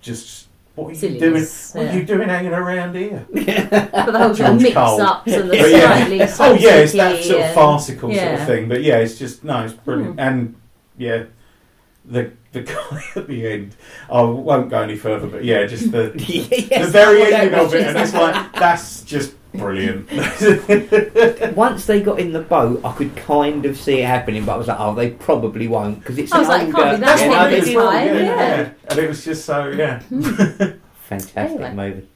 just 0.00 0.46
what 0.76 0.88
are 0.88 0.92
you 0.92 1.00
doing? 1.00 1.18
silliness. 1.18 1.74
What 1.74 1.86
are 1.86 1.98
you 1.98 2.04
doing 2.04 2.28
hanging 2.28 2.52
around 2.52 2.94
here? 2.94 3.26
But 3.32 4.12
the 4.12 4.18
whole 4.18 4.34
sort 4.34 4.50
of 4.50 4.58
George 4.58 4.62
mix 4.62 4.74
Cole. 4.74 5.00
ups 5.00 5.32
and 5.32 5.50
the 5.50 5.56
But 5.56 5.70
yeah. 5.70 6.26
slightly 6.26 6.60
Oh 6.66 6.68
yeah, 6.68 6.74
it's 6.76 6.92
that 6.92 7.16
slapsticky 7.16 7.22
sort 7.24 7.38
of 7.38 7.44
and- 7.46 7.54
farcical 7.54 8.14
sort 8.14 8.34
of 8.34 8.46
thing. 8.46 8.68
But 8.68 8.82
yeah, 8.82 8.98
it's 8.98 9.18
just 9.18 9.42
no, 9.42 9.64
it's 9.64 9.72
brilliant. 9.74 10.14
Hmm. 10.14 10.20
And 10.20 10.54
yeah, 10.98 11.24
the 12.04 12.30
the 12.64 12.72
guy 12.74 13.02
at 13.20 13.26
the 13.26 13.46
end. 13.46 13.76
I 14.10 14.22
won't 14.22 14.68
go 14.70 14.80
any 14.82 14.96
further, 14.96 15.26
but 15.26 15.44
yeah, 15.44 15.64
just 15.66 15.92
the 15.92 16.12
Yes, 16.18 16.86
the 16.86 16.90
very 16.92 17.30
that 17.30 17.32
ending 17.44 17.58
of 17.60 17.74
it, 17.74 17.82
and 17.86 17.96
just- 17.96 18.14
it's 18.14 18.22
like 18.22 18.52
that's 18.54 19.02
just 19.02 19.34
brilliant. 19.52 20.10
Once 21.56 21.86
they 21.86 22.02
got 22.02 22.18
in 22.18 22.32
the 22.32 22.42
boat, 22.42 22.80
I 22.84 22.92
could 22.92 23.16
kind 23.16 23.64
of 23.64 23.76
see 23.76 24.00
it 24.00 24.06
happening, 24.06 24.44
but 24.44 24.52
I 24.54 24.56
was 24.56 24.68
like, 24.68 24.80
oh, 24.80 24.94
they 24.94 25.10
probably 25.10 25.66
won't 25.68 25.98
because 26.00 26.18
it's 26.18 26.32
I 26.32 26.38
was 26.40 26.48
like, 26.48 26.68
it 26.68 26.74
can't 26.74 26.84
older- 26.86 26.96
be 26.98 27.04
that 27.04 27.20
Yeah, 27.20 27.28
one 27.28 27.38
no, 27.38 27.50
this 27.50 27.68
it's- 27.68 27.84
time. 27.84 28.06
yeah, 28.16 28.22
yeah. 28.24 28.70
and 28.90 28.98
it 28.98 29.08
was 29.08 29.24
just 29.24 29.44
so 29.44 29.68
yeah. 29.68 30.00
Fantastic 31.08 31.36
Anyway. 31.36 31.72
movie. 31.74 32.08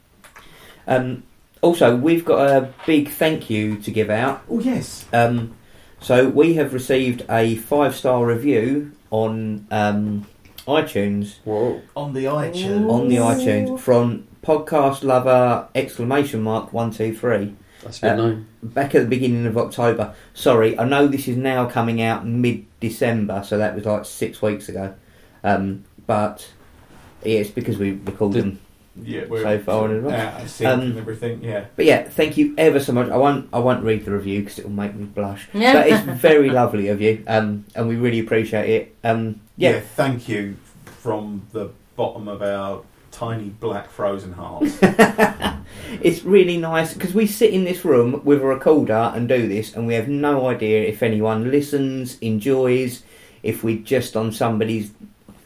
Um, 0.87 1.23
also, 1.63 1.97
we've 1.97 2.25
got 2.25 2.47
a 2.51 2.73
big 2.87 3.09
thank 3.11 3.49
you 3.51 3.77
to 3.79 3.91
give 3.91 4.11
out. 4.11 4.43
Oh 4.51 4.61
yes, 4.61 5.05
Um, 5.13 5.55
so 6.01 6.29
we 6.29 6.55
have 6.55 6.73
received 6.73 7.25
a 7.31 7.57
five 7.57 7.95
star 7.95 8.25
review 8.27 8.93
on 9.11 9.67
um, 9.71 10.27
iTunes 10.67 11.37
Whoa. 11.45 11.81
on 11.97 12.13
the 12.13 12.25
iTunes. 12.25 12.89
on 12.91 13.09
the 13.09 13.17
iTunes 13.17 13.79
from 13.81 14.27
podcast 14.43 15.03
lover 15.03 15.69
exclamation 15.75 16.43
mark 16.43 16.73
one 16.73 16.91
two 16.91 17.15
three 17.15 17.55
That's 17.83 17.99
a 17.99 18.01
good 18.01 18.11
Uh, 18.21 18.29
name. 18.29 18.47
back 18.63 18.95
at 18.95 19.03
the 19.03 19.09
beginning 19.09 19.47
of 19.47 19.57
October. 19.59 20.15
Sorry, 20.35 20.79
I 20.79 20.85
know 20.85 21.07
this 21.07 21.29
is 21.29 21.37
now 21.37 21.67
coming 21.67 22.01
out 22.03 22.27
mid 22.27 22.65
December, 22.81 23.43
so 23.45 23.59
that 23.59 23.75
was 23.75 23.85
like 23.85 24.05
six 24.05 24.41
weeks 24.41 24.69
ago. 24.69 24.95
Um, 25.45 25.85
but 26.07 26.49
yeah, 27.25 27.39
it's 27.41 27.51
because 27.51 27.79
we 27.79 27.93
recorded 27.93 28.43
them. 28.45 28.61
Yeah, 29.03 29.25
we're 29.29 29.43
So 29.43 29.59
far 29.61 29.87
in 29.87 29.97
advance. 29.99 30.35
out 30.35 30.43
of 30.43 30.51
sync 30.51 30.69
Um, 30.71 30.81
and 30.81 30.99
everything. 30.99 31.43
Yeah, 31.45 31.65
But 31.77 31.85
yeah, 31.85 32.03
thank 32.03 32.37
you 32.37 32.55
ever 32.59 32.81
so 32.81 32.93
much. 32.93 33.09
I 33.09 33.17
won't 33.17 33.49
I 33.53 33.59
won't 33.61 33.85
read 33.85 34.05
the 34.05 34.11
review 34.11 34.41
because 34.41 34.59
it 34.59 34.65
will 34.65 34.73
make 34.73 34.95
me 34.95 35.05
blush. 35.05 35.49
Yeah. 35.53 35.73
But 35.75 35.87
it's 35.89 36.03
very 36.21 36.51
lovely 36.51 36.89
of 36.89 37.01
you, 37.01 37.23
um, 37.27 37.65
and 37.75 37.89
we 37.89 37.97
really 37.97 38.19
appreciate 38.19 38.69
it. 38.69 38.97
Um, 39.05 39.41
yeah. 39.57 39.71
yeah, 39.71 39.81
Thank 39.81 40.29
you 40.29 40.57
from 40.85 41.47
the 41.53 41.71
bottom 41.97 42.29
of 42.29 42.43
our 42.43 42.83
tiny 43.13 43.49
black 43.49 43.91
frozen 43.91 44.33
hearts. 44.33 44.79
it's 46.03 46.23
really 46.25 46.57
nice 46.57 46.95
because 46.95 47.15
we 47.15 47.27
sit 47.27 47.51
in 47.53 47.65
this 47.65 47.85
room 47.85 48.21
with 48.25 48.41
a 48.43 48.45
recorder 48.47 49.13
and 49.15 49.29
do 49.29 49.49
this, 49.49 49.75
and 49.75 49.87
we 49.87 49.95
have 49.95 50.09
no 50.09 50.49
idea 50.49 50.83
if 50.83 51.03
anyone 51.03 51.51
listens, 51.51 52.19
enjoys, 52.21 53.03
if 53.43 53.63
we're 53.65 53.79
just 53.79 54.17
on 54.17 54.33
somebody's, 54.33 54.91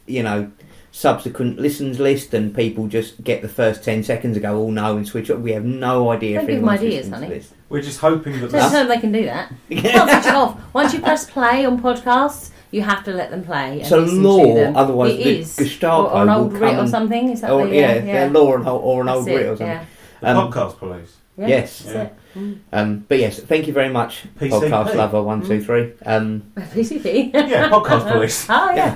you 0.07 0.23
know, 0.23 0.51
subsequent 0.95 1.59
listens 1.59 1.99
list, 1.99 2.33
and 2.35 2.55
people 2.55 2.87
just 2.87 3.23
get 3.25 3.43
the 3.43 3.49
first 3.49 3.83
ten 3.83 4.03
seconds 4.05 4.37
and 4.37 4.43
go, 4.43 4.63
"Oh 4.63 4.71
no," 4.71 4.97
and 4.97 5.07
switch 5.07 5.29
up. 5.31 5.41
We 5.41 5.51
have 5.53 5.65
no 5.65 6.11
idea 6.11 6.35
Don't 6.39 6.45
if 6.45 6.49
give 6.49 6.61
them 6.61 6.69
anyone's 6.69 6.81
ideas, 6.81 7.09
listening 7.11 7.29
honey. 7.29 7.35
this. 7.41 7.55
We're 7.69 7.83
just 7.83 7.99
hoping 8.01 8.41
that 8.41 8.53
Don't 8.53 8.61
tell 8.61 8.71
them 8.71 8.89
they 8.89 8.99
can 8.99 9.11
do 9.13 9.25
that. 9.25 9.53
You 9.69 9.83
can't 9.83 10.09
switch 10.11 10.27
it 10.33 10.35
off. 10.37 10.59
Once 10.73 10.95
you 10.95 11.01
press 11.01 11.29
play 11.29 11.67
on 11.67 11.81
podcasts, 11.83 12.51
you 12.71 12.83
have 12.83 13.03
to 13.05 13.13
let 13.13 13.31
them 13.31 13.43
play. 13.45 13.81
It's 13.81 13.91
and 13.91 14.03
a 14.03 14.05
listen 14.05 14.23
law, 14.23 14.45
to 14.47 14.55
them. 14.55 14.77
otherwise 14.77 15.13
it 15.15 15.25
the 15.25 15.39
is. 15.41 15.57
Gestapo 15.57 16.05
or, 16.05 16.11
or 16.13 16.23
an 16.23 16.29
will 16.29 16.35
old 16.37 16.51
come 16.53 16.59
grit 16.61 16.75
or 16.75 16.79
and- 16.81 16.89
something. 16.91 17.29
Is 17.31 17.41
that 17.41 17.51
Or 17.51 17.67
the, 17.67 17.75
yeah, 17.75 17.89
uh, 17.89 18.01
they're 18.05 18.31
law 18.31 18.55
and 18.55 18.67
or 18.69 19.03
an 19.03 19.09
old 19.09 19.25
That's 19.27 19.35
grit 19.37 19.47
it, 19.47 19.49
or 19.49 19.57
something. 19.57 19.67
Yeah. 19.67 19.85
the 20.21 20.31
Um, 20.31 20.53
podcast 20.53 20.79
police. 20.79 21.17
Yeah, 21.37 21.49
Yes. 21.49 21.79
that's 21.81 21.97
it. 22.13 22.15
Mm. 22.39 22.59
Um, 22.73 23.05
but 23.09 23.19
yes, 23.19 23.41
thank 23.41 23.67
you 23.67 23.73
very 23.73 23.89
much, 23.89 24.25
PCP. 24.39 24.71
podcast 24.71 24.95
lover 24.95 25.21
one 25.23 25.45
two 25.45 25.61
three. 25.61 25.93
Um, 26.07 26.43
PCP. 26.57 27.33
Yeah, 27.35 27.69
podcast 27.71 28.11
police. 28.13 28.47
Oh 28.49 28.71
yeah. 28.75 28.95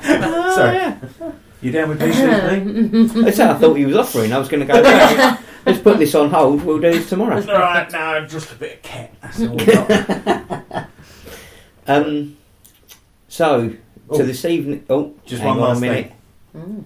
Sorry. 0.55 1.33
You 1.61 1.73
down 1.73 1.88
with 1.88 2.01
PCP? 2.01 3.12
That's 3.25 3.38
how 3.38 3.51
I 3.53 3.55
thought 3.55 3.75
he 3.75 3.85
was 3.85 3.97
offering. 3.97 4.33
I 4.33 4.38
was 4.38 4.49
going 4.49 4.66
to 4.66 4.73
go. 4.73 4.81
"Right, 4.81 5.38
Let's 5.66 5.81
put 5.81 5.99
this 5.99 6.14
on 6.14 6.31
hold. 6.31 6.62
We'll 6.64 6.79
do 6.79 6.92
this 6.92 7.09
tomorrow. 7.09 7.37
All 7.40 7.59
right, 7.59 7.90
no, 7.90 7.99
I'm 7.99 8.29
just 8.29 8.53
a 8.53 8.55
bit 8.55 8.75
of 8.77 8.83
cat. 8.83 9.12
That's 9.21 9.40
all. 9.42 9.57
we 9.57 9.64
got. 9.66 10.88
Um, 11.87 12.37
so 13.29 13.73
Oh. 14.11 14.16
to 14.18 14.25
this 14.25 14.44
evening. 14.44 14.85
Oh, 14.90 15.14
Just 15.27 15.40
hang 15.42 15.51
one 15.51 15.59
on 15.59 15.64
a 15.64 15.68
last 15.71 15.81
minute. 15.81 16.12
Mm. 16.57 16.85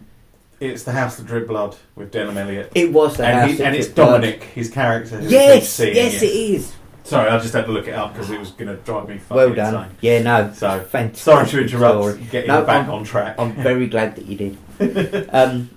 It's 0.60 0.84
the 0.84 0.92
House 0.92 1.16
that 1.16 1.26
Dripped 1.26 1.48
Blood 1.48 1.76
with 1.96 2.12
Denholm 2.12 2.36
Elliott. 2.36 2.70
It 2.74 2.92
was 2.92 3.16
the 3.16 3.26
and, 3.26 3.40
house. 3.40 3.50
he, 3.50 3.56
that 3.56 3.66
and 3.66 3.76
it's 3.76 3.86
took 3.88 3.96
blood. 3.96 4.06
Dominic, 4.20 4.42
his 4.44 4.70
character. 4.70 5.18
who's 5.18 5.32
Yes, 5.32 5.68
singing 5.70 5.96
yes, 5.96 6.22
it 6.22 6.26
is. 6.26 6.72
Sorry, 7.04 7.28
I 7.28 7.38
just 7.38 7.52
had 7.52 7.66
to 7.66 7.72
look 7.72 7.88
it 7.88 7.94
up 7.94 8.12
because 8.12 8.30
it 8.30 8.38
was 8.38 8.50
going 8.52 8.68
to 8.68 8.76
drive 8.82 9.08
me 9.08 9.18
fucking 9.18 9.36
Well 9.36 9.54
done. 9.54 9.74
insane. 9.74 9.96
Yeah, 10.00 10.22
no. 10.22 10.52
So, 10.54 10.80
fantastic. 10.80 11.16
Sorry 11.16 11.46
to 11.48 11.60
interrupt. 11.62 11.94
story. 12.14 12.28
Getting 12.30 12.48
No, 12.48 12.64
back 12.64 12.86
I'm- 12.86 12.90
on 12.90 13.04
track. 13.04 13.34
I'm 13.38 13.52
very 13.54 13.86
glad 13.88 14.16
that 14.16 14.26
you 14.26 14.36
did. 14.36 15.28
um, 15.32 15.70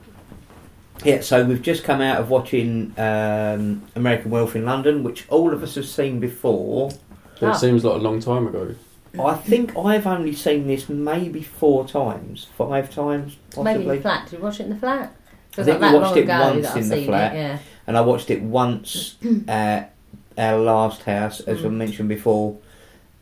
yeah, 1.03 1.21
so 1.21 1.43
we've 1.45 1.61
just 1.61 1.83
come 1.83 2.01
out 2.01 2.19
of 2.19 2.29
watching 2.29 2.93
um, 2.97 3.83
American 3.95 4.31
Werewolf 4.31 4.55
in 4.55 4.65
London, 4.65 5.03
which 5.03 5.25
all 5.29 5.51
of 5.53 5.61
us 5.63 5.75
have 5.75 5.85
seen 5.87 6.19
before. 6.19 6.91
But 7.39 7.47
Ah. 7.47 7.51
It 7.51 7.59
seems 7.59 7.83
like 7.83 7.95
a 7.95 7.97
long 8.03 8.19
time 8.21 8.47
ago. 8.47 8.75
I 9.19 9.33
think 9.35 9.77
I've 9.77 10.05
only 10.07 10.33
seen 10.33 10.67
this 10.67 10.89
maybe 10.89 11.41
four 11.41 11.87
times, 11.87 12.47
five 12.57 12.93
times 12.93 13.37
Maybe 13.61 13.83
in 13.83 13.87
the 13.89 14.01
flat. 14.01 14.25
Did 14.29 14.37
you 14.39 14.43
watch 14.43 14.59
it 14.59 14.63
in 14.63 14.69
the 14.71 14.75
flat? 14.75 15.15
I 15.57 15.63
think 15.63 15.79
like 15.81 15.93
we 15.93 15.99
watched 15.99 16.17
it 16.17 16.27
once 16.27 16.75
in 16.75 16.89
the 16.89 17.05
flat. 17.05 17.33
It, 17.33 17.37
yeah. 17.37 17.59
and 17.87 17.97
I 17.97 18.01
watched 18.01 18.29
it 18.29 18.41
once 18.41 19.15
at 19.47 19.94
our 20.37 20.57
last 20.59 21.03
house, 21.03 21.39
as 21.41 21.63
I 21.63 21.67
Mm. 21.69 21.73
mentioned 21.73 22.09
before, 22.09 22.57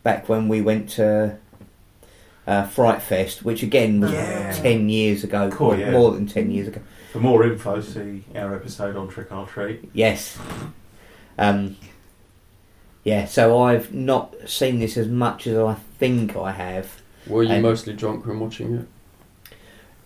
back 0.04 0.28
when 0.30 0.48
we 0.48 0.62
went 0.62 0.90
to 0.92 1.38
uh, 2.46 2.64
Fright 2.64 3.02
Fest, 3.02 3.46
which 3.46 3.64
again 3.64 4.02
was 4.02 4.12
Yeah. 4.12 4.52
ten 4.52 4.90
years 4.90 5.24
ago, 5.24 5.50
Cool, 5.50 5.72
or 5.74 5.78
yeah. 5.78 5.92
more 5.92 6.12
than 6.12 6.28
ten 6.28 6.52
years 6.52 6.68
ago. 6.68 6.82
For 7.14 7.20
more 7.20 7.46
info, 7.46 7.80
see 7.80 8.24
our 8.36 8.54
episode 8.54 8.98
on 8.98 9.08
Trick 9.08 9.32
or 9.32 9.46
Treat. 9.46 9.90
Yes. 9.94 10.38
Um, 11.38 11.78
yeah, 13.06 13.26
so 13.26 13.62
I've 13.64 13.94
not 13.94 14.36
seen 14.46 14.80
this 14.80 14.98
as 14.98 15.08
much 15.08 15.48
as 15.48 15.58
I 15.58 15.76
think 16.00 16.36
I 16.36 16.52
have. 16.52 17.02
Were 17.28 17.44
you 17.44 17.52
And- 17.54 17.64
mostly 17.64 17.94
drunk 17.94 18.26
when 18.26 18.40
watching 18.42 18.74
it? 18.76 18.88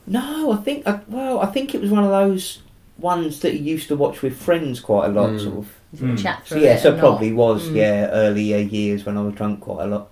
No, 0.05 0.51
I 0.51 0.57
think 0.57 0.87
I, 0.87 0.99
well, 1.07 1.39
I 1.39 1.47
think 1.47 1.73
it 1.73 1.81
was 1.81 1.89
one 1.89 2.03
of 2.03 2.11
those 2.11 2.59
ones 2.99 3.39
that 3.41 3.55
you 3.55 3.63
used 3.63 3.87
to 3.89 3.95
watch 3.95 4.21
with 4.21 4.35
friends 4.37 4.79
quite 4.79 5.07
a 5.07 5.11
lot, 5.11 5.31
Mm. 5.31 5.43
sort 5.43 5.57
of. 5.57 5.76
Mm. 5.95 6.21
Chat 6.21 6.41
So 6.45 6.55
through 6.55 6.63
yeah, 6.65 6.73
it 6.75 6.81
so 6.81 6.97
probably 6.97 7.29
not. 7.29 7.37
was 7.37 7.69
Mm. 7.69 7.75
yeah 7.75 8.07
earlier 8.11 8.57
years 8.57 9.05
when 9.05 9.17
I 9.17 9.21
was 9.21 9.33
drunk 9.35 9.61
quite 9.61 9.83
a 9.83 9.87
lot. 9.87 10.09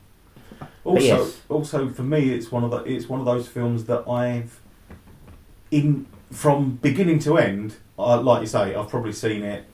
Also, 0.83 1.03
yes. 1.03 1.41
also 1.49 1.89
for 1.89 2.03
me, 2.03 2.29
it's 2.29 2.51
one 2.51 2.63
of 2.63 2.71
the 2.71 2.77
it's 2.83 3.09
one 3.09 3.19
of 3.19 3.25
those 3.25 3.47
films 3.47 3.85
that 3.85 4.07
I've 4.07 4.59
in 5.71 6.05
from 6.31 6.75
beginning 6.81 7.19
to 7.19 7.37
end. 7.37 7.75
I 7.99 8.15
like 8.15 8.41
you 8.41 8.47
say, 8.47 8.73
I've 8.75 8.89
probably 8.89 9.13
seen 9.13 9.43
it 9.43 9.65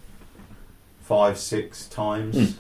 five, 1.02 1.38
six 1.38 1.88
times. 1.88 2.36
Mm. 2.36 2.54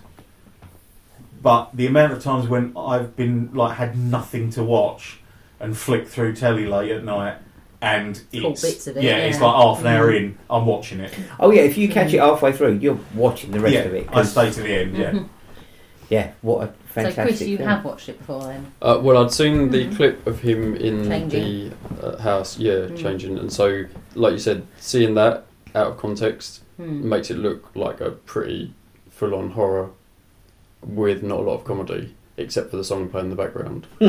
But 1.41 1.71
the 1.73 1.87
amount 1.87 2.13
of 2.13 2.21
times 2.21 2.47
when 2.47 2.73
I've 2.77 3.15
been 3.15 3.49
like 3.53 3.77
had 3.77 3.97
nothing 3.97 4.49
to 4.51 4.63
watch 4.63 5.19
and 5.59 5.75
flick 5.75 6.07
through 6.07 6.35
telly 6.35 6.65
late 6.65 6.91
at 6.91 7.03
night, 7.03 7.37
and 7.81 8.15
Caught 8.31 8.51
it's 8.51 8.61
bits 8.61 8.87
of 8.87 8.97
it, 8.97 9.03
yeah, 9.03 9.17
it's 9.17 9.39
yeah. 9.39 9.45
like 9.45 9.55
half 9.55 9.79
an 9.81 9.87
hour 9.87 10.11
in, 10.13 10.37
I'm 10.49 10.65
watching 10.65 10.99
it. 10.99 11.13
Oh 11.39 11.51
yeah, 11.51 11.61
if 11.61 11.77
you 11.77 11.89
catch 11.89 12.13
it 12.13 12.19
halfway 12.19 12.51
through, 12.53 12.77
you're 12.77 12.99
watching 13.15 13.51
the 13.51 13.59
rest 13.59 13.73
yeah, 13.73 13.81
of 13.81 13.93
it. 13.93 14.07
I 14.09 14.13
'cause- 14.13 14.31
stay 14.31 14.51
to 14.51 14.61
the 14.61 14.73
end. 14.73 14.97
Yeah. 14.97 15.11
Mhm. 15.11 15.27
yeah, 16.09 16.31
what 16.41 16.63
a 16.63 16.67
So 16.67 16.73
fantastic 16.93 17.25
Chris, 17.25 17.41
you 17.41 17.57
film. 17.57 17.69
have 17.69 17.85
watched 17.85 18.09
it 18.09 18.17
before 18.19 18.43
then? 18.43 18.65
Uh, 18.81 18.99
well, 19.01 19.17
I'd 19.23 19.31
seen 19.31 19.69
the 19.71 19.85
Mhm. 19.87 19.95
clip 19.95 20.27
of 20.27 20.41
him 20.41 20.75
in 20.75 21.07
Changing. 21.07 21.73
the 21.99 22.05
uh, 22.05 22.17
house, 22.21 22.57
yeah, 22.59 22.73
Mm. 22.73 22.97
changing, 22.97 23.37
and 23.39 23.51
so, 23.51 23.85
like 24.15 24.33
you 24.33 24.39
said, 24.39 24.63
seeing 24.77 25.13
that 25.15 25.45
out 25.73 25.87
of 25.87 25.97
context 25.97 26.61
Hmm. 26.77 27.07
makes 27.09 27.31
it 27.31 27.37
look 27.37 27.69
like 27.75 28.01
a 28.01 28.11
pretty 28.11 28.73
full-on 29.09 29.51
horror 29.51 29.89
with 30.85 31.23
not 31.23 31.39
a 31.39 31.43
lot 31.43 31.55
of 31.55 31.63
comedy, 31.63 32.13
except 32.37 32.71
for 32.71 32.77
the 32.77 32.83
song 32.83 33.09
playing 33.09 33.29
in 33.29 33.29
the 33.29 33.35
background. 33.35 33.87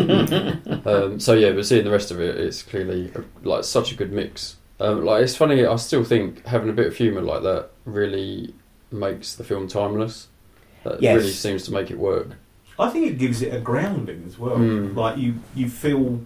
um, 0.87 1.19
so 1.21 1.35
yeah, 1.35 1.53
but 1.53 1.67
seeing 1.67 1.85
the 1.85 1.91
rest 1.91 2.11
of 2.11 2.21
it, 2.21 2.37
it's 2.39 2.63
clearly 2.63 3.13
like 3.43 3.65
such 3.65 3.93
a 3.93 3.95
good 3.95 4.13
mix. 4.13 4.57
Um, 4.81 5.05
like 5.05 5.23
it's 5.23 5.37
funny. 5.37 5.65
I 5.67 5.77
still 5.77 6.05
think 6.05 6.45
having 6.47 6.69
a 6.69 6.73
bit 6.73 6.87
of 6.87 6.97
humour 6.97 7.21
like 7.23 7.43
that 7.43 7.71
really 7.85 8.55
makes 8.91 9.35
the 9.35 9.45
film 9.45 9.69
timeless. 9.69 10.29
That 10.85 11.01
Yes. 11.01 11.17
really 11.17 11.31
seems 11.31 11.65
to 11.67 11.73
make 11.73 11.91
it 11.91 11.99
work. 11.99 12.29
I 12.79 12.89
think 12.91 13.07
it 13.07 13.19
gives 13.19 13.43
it 13.43 13.55
a 13.55 13.61
grounding 13.61 14.25
as 14.27 14.39
well. 14.39 14.57
Mm. 14.57 14.97
Like 14.97 15.19
you, 15.19 15.35
you 15.55 15.69
feel 15.69 16.21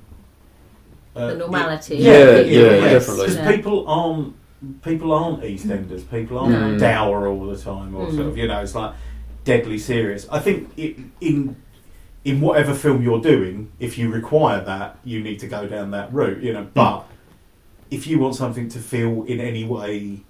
uh, 1.14 1.28
The 1.28 1.36
normality. 1.36 1.96
Yeah, 1.96 2.12
yeah, 2.12 2.40
yeah, 2.40 2.68
people. 2.70 2.80
definitely. 2.88 3.26
Because 3.26 3.36
Yeah. 3.36 3.56
people 3.56 3.88
aren't 3.88 4.34
people 4.82 5.12
aren't 5.12 5.42
EastEnders. 5.42 6.10
People 6.10 6.38
aren't 6.38 6.52
No. 6.52 6.78
dour 6.78 7.26
all 7.28 7.46
the 7.46 7.56
time, 7.58 7.94
or 7.94 8.06
sort 8.10 8.26
Mm. 8.26 8.28
of 8.28 8.38
you 8.38 8.48
know, 8.48 8.60
it's 8.60 8.74
like 8.74 8.94
deadly 9.44 9.78
serious. 9.78 10.26
I 10.30 10.38
think 10.38 10.70
it, 10.78 10.96
in 11.20 11.56
in 12.30 12.40
whatever 12.40 12.74
film 12.74 12.98
you're 13.02 13.20
doing, 13.20 13.70
if 13.78 13.96
you 13.98 14.10
require 14.10 14.60
that, 14.64 14.98
you 15.04 15.18
need 15.22 15.38
to 15.44 15.46
go 15.46 15.66
down 15.74 15.92
that 15.92 16.12
route. 16.12 16.42
You 16.42 16.52
know, 16.54 16.66
but 16.74 17.04
if 17.90 18.06
you 18.08 18.18
want 18.18 18.34
something 18.34 18.68
to 18.70 18.78
feel 18.80 19.22
in 19.24 19.38
any 19.40 19.64
way 19.64 20.20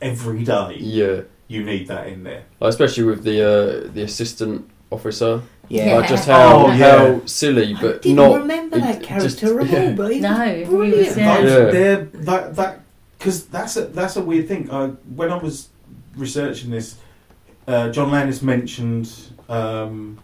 every 0.00 0.44
day, 0.44 0.76
Yeah, 0.80 1.20
you 1.48 1.62
need 1.62 1.88
that 1.88 2.06
in 2.08 2.24
there. 2.24 2.44
like, 2.60 2.70
especially 2.70 3.04
with 3.04 3.22
the 3.24 3.38
uh, 3.42 3.90
the 3.92 4.02
assistant 4.02 4.68
officer. 4.90 5.42
Yeah. 5.68 5.96
Like 5.96 6.08
just 6.08 6.26
how 6.28 6.66
Oh, 6.66 6.72
yeah. 6.72 6.98
how 6.98 7.20
silly, 7.26 7.74
I 7.74 7.80
but 7.80 8.02
didn't 8.02 8.16
not. 8.16 8.40
remember 8.40 8.76
it 8.76 8.80
that 8.80 9.02
just- 9.02 9.38
character 9.40 9.60
at 9.62 9.68
yeah. 9.70 9.84
all, 9.90 9.92
but 9.94 10.08
he 10.12 10.20
was 10.20 10.22
No, 10.22 10.54
he 10.56 10.64
brilliant. 10.64 11.06
was, 11.08 11.16
yeah. 11.16 11.40
Those- 11.40 11.74
Yeah. 11.74 12.04
that 12.28 12.56
that 12.56 12.80
because 13.18 13.46
that's 13.46 13.76
a 13.76 13.82
that's 13.86 14.16
a 14.16 14.22
weird 14.22 14.48
thing. 14.48 14.70
I, 14.70 14.88
when 15.14 15.30
I 15.30 15.36
was 15.36 15.68
researching 16.16 16.70
this, 16.70 16.96
uh, 17.68 17.88
John 17.90 18.10
Landis 18.10 18.42
mentioned 18.42 19.08
um, 19.48 20.18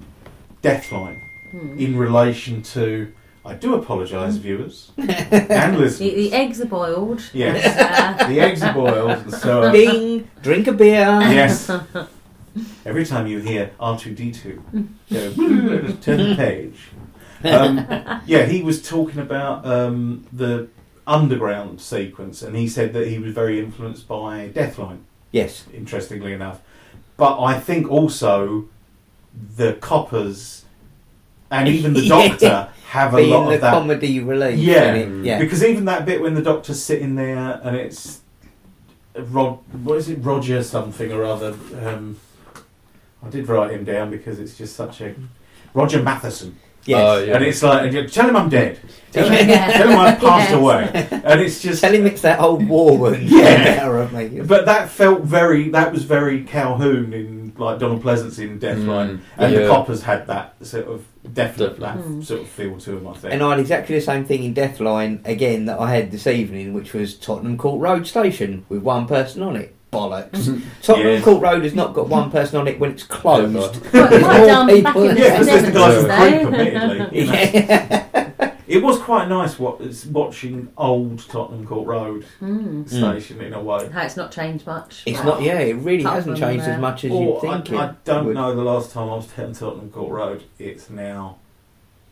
Deathline 0.62 1.20
Hmm. 1.50 1.78
in 1.78 1.96
relation 1.96 2.60
to. 2.74 3.10
I 3.44 3.54
do 3.54 3.74
apologise, 3.74 4.36
viewers 4.36 4.90
and 4.98 5.08
The, 5.76 5.78
listeners. 5.78 5.98
the 5.98 6.32
eggs 6.34 6.60
are 6.60 6.66
boiled. 6.66 7.22
Yes. 7.32 7.64
Uh, 8.20 8.28
the 8.28 8.40
eggs 8.40 8.62
are 8.62 8.74
boiled, 8.74 9.32
so 9.32 9.62
uh, 9.62 9.72
Bing, 9.72 10.28
drink 10.42 10.66
a 10.66 10.72
beer. 10.72 11.06
yes. 11.22 11.70
Every 12.84 13.06
time 13.06 13.26
you 13.26 13.38
hear 13.38 13.70
R 13.80 13.98
two 13.98 14.14
D 14.14 14.30
two, 14.32 14.62
turn 15.10 16.02
the 16.04 16.34
page. 16.36 16.78
Um, 17.44 17.78
yeah, 18.26 18.44
he 18.46 18.62
was 18.62 18.82
talking 18.86 19.20
about 19.20 19.64
um, 19.64 20.26
the 20.32 20.68
underground 21.06 21.80
sequence, 21.80 22.42
and 22.42 22.56
he 22.56 22.68
said 22.68 22.92
that 22.94 23.06
he 23.08 23.18
was 23.18 23.32
very 23.32 23.58
influenced 23.58 24.06
by 24.08 24.48
Deathline. 24.48 24.98
Yes. 25.30 25.64
Interestingly 25.72 26.32
enough, 26.32 26.60
but 27.16 27.40
I 27.40 27.58
think 27.58 27.88
also 27.90 28.68
the 29.56 29.74
coppers 29.74 30.64
and 31.50 31.68
even 31.74 31.92
the 31.94 32.00
Yeah. 32.02 32.28
doctor 32.28 32.68
have 32.90 33.14
a 33.14 33.18
Being 33.18 33.30
lot 33.30 33.48
the 33.48 33.54
of 33.56 33.60
that 33.60 33.72
comedy 33.72 34.20
relief. 34.20 34.58
Yeah. 34.58 34.94
in. 34.94 35.24
Yeah. 35.24 35.38
because 35.38 35.62
even 35.62 35.84
that 35.86 36.06
bit 36.06 36.20
when 36.22 36.34
the 36.34 36.42
doctor's 36.42 36.82
sitting 36.82 37.14
there 37.16 37.60
and 37.62 37.76
it's 37.76 38.20
Rod, 39.16 39.58
what 39.84 39.96
is 39.98 40.08
it, 40.08 40.18
Roger 40.22 40.62
something 40.62 41.10
or 41.12 41.24
other. 41.24 41.54
Um, 41.84 42.18
I 43.24 43.28
did 43.30 43.48
write 43.48 43.72
him 43.72 43.84
down 43.84 44.10
because 44.10 44.38
it's 44.38 44.56
just 44.56 44.76
such 44.76 45.00
a 45.00 45.12
Roger 45.74 46.00
Matheson, 46.00 46.56
Yes. 46.84 47.00
Oh, 47.02 47.18
yeah. 47.24 47.34
and 47.34 47.44
it's 47.44 47.62
like 47.62 47.82
and 47.86 47.92
you- 47.94 48.08
tell 48.08 48.28
him 48.28 48.36
I'm 48.36 48.48
dead, 48.48 48.78
tell 49.10 49.28
him, 49.28 49.48
Yeah. 49.48 49.72
tell 49.72 49.88
him 49.88 49.98
I 49.98 50.14
passed 50.26 50.50
Yes. 50.50 50.52
away, 50.52 51.08
and 51.24 51.40
it's 51.40 51.60
just. 51.60 51.80
Tell 51.82 51.92
him 51.92 52.06
it's 52.06 52.22
that 52.22 52.40
old 52.40 52.66
war 52.68 52.96
wound. 52.96 53.24
Yeah. 53.28 54.08
me. 54.12 54.40
But 54.40 54.66
that 54.66 54.88
felt 54.88 55.22
very. 55.22 55.68
That 55.70 55.92
was 55.92 56.04
very 56.04 56.44
Calhoun 56.44 57.12
in 57.12 57.37
like 57.58 57.78
Donald 57.78 58.02
Pleasence 58.02 58.38
in 58.38 58.58
Deathline, 58.58 59.18
Mm, 59.18 59.20
and 59.38 59.54
the 59.56 59.68
coppers 59.68 60.02
had 60.02 60.26
that 60.28 60.54
sort 60.62 60.86
of 60.86 61.04
definite 61.34 61.78
that 61.80 61.96
Definitely. 61.96 62.24
sort 62.24 62.40
of 62.42 62.48
feel 62.48 62.78
to 62.78 62.90
them. 62.92 63.08
I 63.08 63.12
think. 63.14 63.34
And 63.34 63.42
I 63.42 63.50
had 63.50 63.58
exactly 63.60 63.94
the 63.96 64.00
same 64.00 64.24
thing 64.24 64.44
in 64.44 64.54
Deathline 64.54 65.26
again 65.26 65.66
that 65.66 65.78
I 65.78 65.90
had 65.94 66.10
this 66.10 66.26
evening, 66.26 66.72
which 66.74 66.92
was 66.94 67.14
Tottenham 67.14 67.56
Court 67.58 67.80
Road 67.80 68.06
Station 68.06 68.64
with 68.68 68.82
one 68.82 69.06
person 69.06 69.42
on 69.42 69.56
it. 69.56 69.74
Bollocks. 69.90 70.62
Tottenham 70.82 71.12
Yeah. 71.14 71.20
Court 71.22 71.42
Road 71.42 71.62
has 71.64 71.74
not 71.74 71.94
got 71.94 72.08
one 72.08 72.30
person 72.30 72.58
on 72.60 72.68
it 72.68 72.78
when 72.78 72.90
it's 72.90 73.04
closed. 73.04 73.82
quite, 73.84 74.10
There's 74.10 74.22
more 74.22 74.66
people- 74.68 75.04
yeah, 75.14 75.38
because 75.38 75.46
there's 75.46 75.62
the 75.66 75.72
guy 75.72 76.02
from 76.42 76.52
70s, 76.52 76.54
Creep, 76.54 76.72
admittedly. 76.82 77.24
Yeah. 77.24 78.47
It 78.68 78.82
was 78.82 78.98
quite 78.98 79.28
nice 79.28 79.58
what, 79.58 79.80
watching 80.10 80.68
old 80.76 81.26
Tottenham 81.28 81.66
Court 81.66 81.86
Road 81.86 82.24
Hmm. 82.38 82.84
station 82.86 83.40
in 83.40 83.52
a 83.54 83.62
way. 83.62 83.88
How 83.88 84.02
it's 84.02 84.16
not 84.16 84.30
changed 84.30 84.66
much. 84.66 85.02
It's 85.06 85.18
Right. 85.18 85.26
not, 85.26 85.42
yeah, 85.42 85.58
it 85.60 85.74
really 85.74 86.02
Apart 86.04 86.16
hasn't 86.16 86.38
from, 86.38 86.48
changed 86.48 86.66
uh, 86.66 86.70
as 86.72 86.80
much 86.80 87.04
as 87.04 87.12
you'd 87.12 87.36
I, 87.38 87.60
think 87.60 87.72
I 87.80 87.88
it 87.90 88.04
don't 88.04 88.26
would. 88.26 88.34
know 88.34 88.54
the 88.54 88.62
last 88.62 88.92
time 88.92 89.08
I 89.08 89.14
was 89.16 89.26
at 89.38 89.54
Tottenham 89.54 89.90
Court 89.90 90.12
Road. 90.12 90.42
It's 90.58 90.90
now 90.90 91.36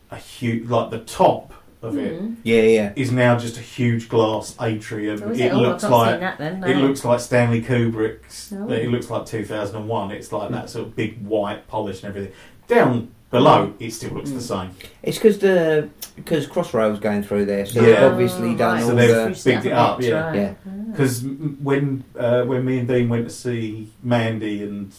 a 0.09 0.15
huge, 0.17 0.67
like 0.69 0.89
the 0.89 0.99
top 0.99 1.53
of 1.83 1.95
it 1.97 2.19
Hmm. 2.19 2.33
Yeah, 2.43 2.61
yeah. 2.63 2.93
is 2.95 3.11
now 3.11 3.37
just 3.37 3.57
a 3.57 3.61
huge 3.61 4.09
glass 4.09 4.55
atrium. 4.59 5.21
Oh, 5.23 5.29
is 5.29 5.39
it 5.39 5.45
it? 5.45 5.53
Oh, 5.53 5.59
looks 5.59 5.83
I've 5.83 5.91
not 5.91 5.97
like 5.97 6.11
seen 6.13 6.19
that 6.21 6.37
then. 6.39 6.63
It 6.63 6.77
looks 6.77 7.05
like 7.05 7.19
Stanley 7.19 7.61
Kubrick's. 7.61 8.51
Oh. 8.57 8.67
It 8.69 8.89
looks 8.89 9.11
like 9.11 9.27
2001. 9.27 10.09
It's 10.11 10.31
like 10.31 10.49
that 10.49 10.71
sort 10.71 10.87
of 10.87 10.95
big 10.95 11.23
white 11.23 11.67
polish 11.67 12.01
and 12.03 12.09
everything. 12.09 12.33
Down 12.67 13.09
below, 13.31 13.73
it 13.79 13.91
still 13.91 14.11
looks 14.13 14.29
the 14.31 14.37
Mm. 14.37 14.41
same. 14.41 14.69
It's 15.03 15.17
because 15.17 15.39
the 15.39 15.89
because 16.15 16.47
Crossrail's 16.47 16.99
going 16.99 17.23
through 17.23 17.45
there, 17.45 17.65
so 17.65 17.81
Yeah. 17.81 17.85
they've 18.01 18.11
obviously 18.11 18.49
Oh, 18.51 18.57
done. 18.57 18.81
So 18.81 18.89
all 18.89 18.95
they've- 18.95 19.07
the. 19.09 19.21
Spruced 19.25 19.45
bigged 19.45 19.65
it 19.65 19.71
up, 19.73 20.01
yeah. 20.01 20.11
right. 20.27 20.35
Yeah. 20.35 20.53
Ah. 20.65 20.69
Because 20.91 21.23
when 21.23 22.03
uh, 22.17 22.43
when 22.43 22.65
me 22.65 22.79
and 22.79 22.87
Dean 22.87 23.09
went 23.09 23.25
to 23.27 23.33
see 23.33 23.89
Mandy 24.03 24.63
and 24.63 24.91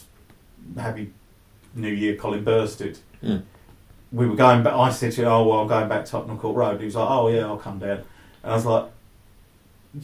Happy 0.77 1.11
New 1.75 1.89
Year, 1.89 2.15
Colin 2.15 2.43
Burstead, 2.45 2.97
Mm. 3.23 3.41
we 4.11 4.27
were 4.27 4.35
going 4.35 4.63
back. 4.63 4.73
I 4.73 4.89
said 4.91 5.11
to 5.13 5.21
him, 5.23 5.27
"Oh 5.27 5.47
well, 5.47 5.59
I'm 5.61 5.67
going 5.67 5.89
back 5.89 6.05
to 6.05 6.11
Tottenham 6.11 6.37
Court 6.37 6.55
Road." 6.55 6.79
He 6.79 6.85
was 6.85 6.95
like, 6.95 7.09
"Oh 7.09 7.27
yeah, 7.29 7.45
I'll 7.45 7.57
come 7.57 7.79
down." 7.79 7.99
And 8.43 8.53
I 8.53 8.55
was 8.55 8.65
like, 8.65 8.85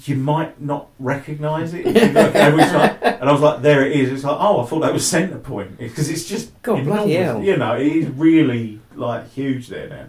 "You 0.05 0.15
might 0.15 0.59
not 0.61 0.87
recognise 0.99 1.73
it." 1.73 1.85
you 1.85 1.91
and, 1.93 2.55
we 2.55 2.61
was 2.61 2.71
and 2.71 3.29
I 3.29 3.31
was 3.31 3.41
like, 3.41 3.61
"There 3.61 3.85
it 3.85 3.93
is." 3.93 4.11
It's 4.11 4.23
like, 4.23 4.37
"Oh, 4.39 4.61
I 4.61 4.65
thought 4.65 4.79
that 4.81 4.93
was 4.93 5.07
Centre 5.07 5.37
Point 5.37 5.77
because 5.77 6.09
it's 6.09 6.25
just 6.25 6.59
God, 6.63 6.83
bloody 6.85 7.15
enormous. 7.15 7.33
hell. 7.35 7.43
You 7.43 7.57
know, 7.57 7.75
it 7.75 7.87
is 7.87 8.07
really 8.09 8.79
like 8.95 9.31
huge 9.31 9.67
there 9.67 9.89
now." 9.89 10.05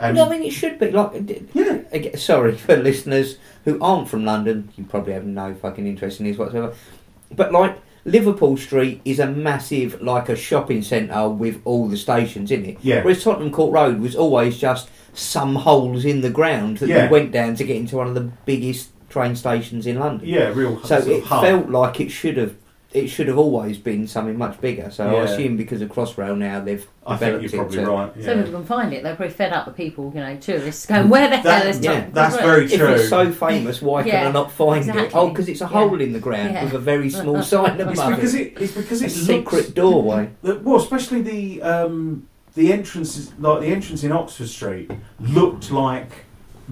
And 0.00 0.16
no, 0.16 0.26
I 0.26 0.28
mean 0.30 0.42
it 0.44 0.52
should 0.52 0.78
be 0.78 0.90
like. 0.92 1.26
d- 1.26 1.42
yeah, 1.54 1.78
Again, 1.90 2.16
sorry 2.16 2.56
for 2.56 2.76
listeners 2.76 3.36
who 3.64 3.78
aren't 3.82 4.08
from 4.08 4.24
London. 4.24 4.68
You 4.76 4.84
probably 4.84 5.12
have 5.12 5.24
no 5.26 5.54
fucking 5.54 5.86
interest 5.86 6.20
in 6.20 6.26
this 6.26 6.38
whatsoever. 6.38 6.72
But 7.34 7.52
like 7.52 7.76
Liverpool 8.04 8.56
Street 8.56 9.00
is 9.04 9.18
a 9.18 9.26
massive, 9.26 10.00
like 10.00 10.28
a 10.28 10.36
shopping 10.36 10.82
centre 10.82 11.28
with 11.28 11.60
all 11.64 11.88
the 11.88 11.96
stations 11.96 12.50
in 12.50 12.64
it. 12.64 12.78
yeah, 12.80 13.02
Whereas 13.02 13.22
Tottenham 13.24 13.50
Court 13.50 13.72
Road 13.72 14.00
was 14.00 14.14
always 14.16 14.56
just 14.56 14.88
some 15.12 15.56
holes 15.56 16.04
in 16.04 16.20
the 16.20 16.30
ground 16.30 16.78
that 16.78 16.88
Yeah. 16.88 17.04
you 17.06 17.10
went 17.10 17.32
down 17.32 17.56
to 17.56 17.64
get 17.64 17.76
into 17.76 17.96
one 17.96 18.06
of 18.06 18.14
the 18.14 18.30
biggest 18.46 18.90
train 19.08 19.34
stations 19.36 19.86
in 19.86 19.98
London. 19.98 20.26
yeah, 20.28 20.48
real. 20.54 20.80
So 20.82 21.00
sort 21.00 21.08
it 21.08 21.24
hub. 21.24 21.42
felt 21.44 21.70
like 21.70 22.00
it 22.00 22.10
should 22.10 22.36
have. 22.36 22.54
It 22.90 23.08
should 23.08 23.28
have 23.28 23.36
always 23.36 23.76
been 23.76 24.06
something 24.06 24.38
much 24.38 24.62
bigger. 24.62 24.90
So 24.90 25.14
I 25.14 25.24
assume 25.24 25.58
because 25.58 25.82
of 25.82 25.90
Crossrail 25.90 26.38
now 26.38 26.60
they've 26.60 26.86
I 27.06 27.18
think 27.18 27.42
you're 27.42 27.50
probably 27.50 27.76
to- 27.84 27.90
right. 27.90 28.14
So 28.14 28.20
yeah. 28.32 28.36
people 28.42 28.52
can 28.60 28.64
find 28.64 28.94
it. 28.94 29.02
They're 29.02 29.14
probably 29.14 29.34
fed 29.34 29.52
up 29.52 29.66
with 29.66 29.76
people, 29.76 30.10
you 30.14 30.20
know, 30.20 30.34
tourists 30.38 30.86
going, 30.86 31.10
where 31.10 31.28
the 31.28 31.36
That- 31.42 31.62
hell 31.64 31.66
is 31.70 31.80
yeah, 31.80 31.90
Tottenham 31.92 32.12
that's 32.14 32.36
very 32.36 32.62
Road?" 32.62 32.72
If 32.72 32.78
true. 32.80 32.88
it's 32.94 33.08
so 33.10 33.30
famous, 33.30 33.82
why 33.82 34.04
can 34.04 34.12
Yeah, 34.12 34.28
I 34.28 34.32
not 34.32 34.50
find 34.52 34.88
it? 34.88 35.10
Oh, 35.14 35.28
because 35.28 35.50
it's 35.50 35.60
a 35.60 35.64
Yeah. 35.64 35.68
hole 35.68 36.00
in 36.00 36.14
the 36.14 36.18
ground 36.18 36.54
Yeah. 36.54 36.64
with 36.64 36.72
a 36.72 36.78
very 36.78 37.10
small 37.10 37.42
sign 37.42 37.78
It's 37.78 37.82
above 38.00 38.14
because 38.16 38.34
it. 38.34 38.54
it. 38.56 38.62
It's 38.62 38.72
because 38.72 39.02
it's 39.02 39.16
A 39.18 39.20
it 39.20 39.24
secret 39.26 39.56
looks, 39.58 39.68
doorway. 39.68 40.30
well, 40.42 40.76
especially 40.76 41.20
the 41.20 41.60
um, 41.60 42.26
the 42.54 42.72
entrances, 42.72 43.32
like 43.38 43.60
the 43.60 43.66
entrance 43.66 44.02
in 44.02 44.12
Oxford 44.12 44.48
Street, 44.48 44.90
looked 45.20 45.70
like 45.70 46.24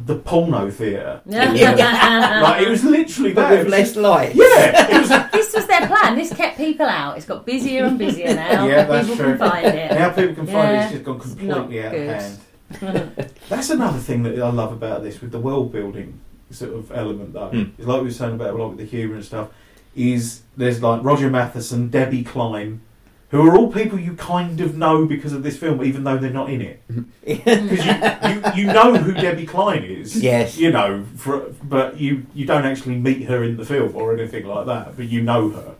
the 0.04 0.16
porno 0.16 0.70
theatre. 0.70 1.20
Yeah, 1.26 1.52
like 2.42 2.62
it 2.62 2.68
was 2.68 2.85
literally 2.85 3.32
But 3.32 3.48
that. 3.48 3.59
With 3.64 3.68
less 3.68 3.96
light. 3.96 4.35
yeah, 4.35 4.94
it 4.94 5.00
was. 5.00 5.09
this 5.32 5.54
was 5.54 5.66
their 5.66 5.87
plan. 5.87 6.16
This 6.16 6.32
kept 6.35 6.56
people 6.59 6.87
out. 6.87 7.16
It's 7.16 7.26
got 7.26 7.46
busier 7.46 7.85
and 7.85 7.98
busier 7.98 8.35
now. 8.35 8.66
Yeah, 8.66 8.85
that's 8.85 9.09
people 9.09 9.24
true. 9.24 9.38
can 9.38 9.50
find 9.50 9.66
it. 9.66 9.92
Now 9.92 10.11
people 10.11 10.35
can 10.35 10.46
find 10.46 10.76
it. 10.76 10.80
It's 10.82 10.92
just 10.92 11.04
gone 11.04 11.20
completely 11.20 11.82
out 11.82 11.92
good. 11.92 12.11
of 12.11 12.40
hand. 12.80 13.32
That's 13.48 13.70
another 13.70 13.98
thing 13.98 14.22
that 14.24 14.38
I 14.38 14.50
love 14.50 14.72
about 14.72 15.02
this 15.02 15.20
with 15.20 15.30
the 15.30 15.40
world 15.40 15.72
building 15.72 16.20
sort 16.50 16.72
of 16.74 16.92
element 16.92 17.32
though. 17.32 17.48
Hmm. 17.48 17.64
Is 17.78 17.87
like 17.87 18.00
we 18.00 18.06
were 18.09 18.12
saying 18.12 18.35
about 18.35 18.50
a 18.54 18.56
lot 18.56 18.68
with 18.70 18.78
the 18.78 18.85
humour 18.85 19.14
and 19.14 19.24
stuff. 19.24 19.48
Is 19.94 20.42
there's 20.56 20.82
like 20.82 21.02
Roger 21.02 21.30
Matheson, 21.30 21.88
Debbie 21.88 22.22
Klein, 22.24 22.82
who 23.30 23.46
are 23.46 23.56
all 23.56 23.72
people 23.72 23.98
you 23.98 24.14
kind 24.14 24.60
of 24.60 24.76
know 24.76 25.04
because 25.04 25.32
of 25.32 25.42
this 25.42 25.58
film, 25.58 25.84
even 25.84 26.04
though 26.04 26.16
they're 26.16 26.30
not 26.30 26.50
in 26.50 26.60
it. 26.60 26.82
Mm-hmm. 26.90 27.02
Because 27.26 27.84
you, 27.84 28.62
you, 28.62 28.66
you 28.66 28.72
know 28.72 28.94
who 28.94 29.12
Debbie 29.12 29.46
Klein 29.46 29.82
is. 29.82 30.16
Yes. 30.22 30.56
You 30.56 30.70
know, 30.70 31.04
for, 31.16 31.52
but 31.62 31.98
you, 31.98 32.26
you 32.34 32.46
don't 32.46 32.64
actually 32.64 32.94
meet 32.94 33.24
her 33.24 33.42
in 33.42 33.56
the 33.56 33.64
film 33.64 33.96
or 33.96 34.14
anything 34.14 34.46
like 34.46 34.66
that, 34.66 34.96
but 34.96 35.06
you 35.06 35.22
know 35.22 35.50
her. 35.50 35.74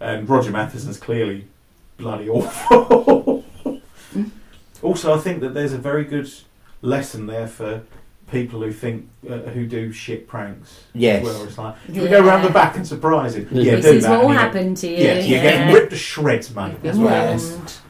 And 0.00 0.28
Roger 0.28 0.50
Matheson's 0.50 0.98
clearly 0.98 1.46
bloody 1.96 2.28
awful. 2.28 3.44
Mm. 4.14 4.30
also, 4.80 5.12
I 5.12 5.18
think 5.18 5.40
that 5.40 5.54
there's 5.54 5.72
a 5.72 5.78
very 5.78 6.04
good 6.04 6.30
lesson 6.82 7.26
there 7.26 7.48
for 7.48 7.82
people 8.34 8.60
who 8.60 8.72
think, 8.72 9.08
uh, 9.28 9.38
who 9.38 9.66
do 9.66 9.92
shit 9.92 10.28
pranks. 10.28 10.84
Yes. 10.92 11.24
Well, 11.24 11.44
it's 11.44 11.56
like, 11.56 11.76
if 11.88 11.96
we 11.96 12.08
go 12.08 12.26
around 12.26 12.42
the 12.42 12.50
back 12.50 12.76
and 12.76 12.86
surprise 12.86 13.36
him, 13.36 13.48
yeah, 13.50 13.76
this 13.76 13.84
do 13.84 13.92
is 13.92 14.02
that. 14.02 14.10
what 14.10 14.26
will 14.26 14.34
happen 14.34 14.74
to 14.74 14.88
you. 14.88 14.96
Yeah, 14.96 15.18
you're 15.20 15.42
getting 15.42 15.74
ripped 15.74 15.90
to 15.90 15.96
shreds, 15.96 16.54
mate. 16.54 16.76
You've 16.82 16.98
what 16.98 17.12
happens. 17.12 17.80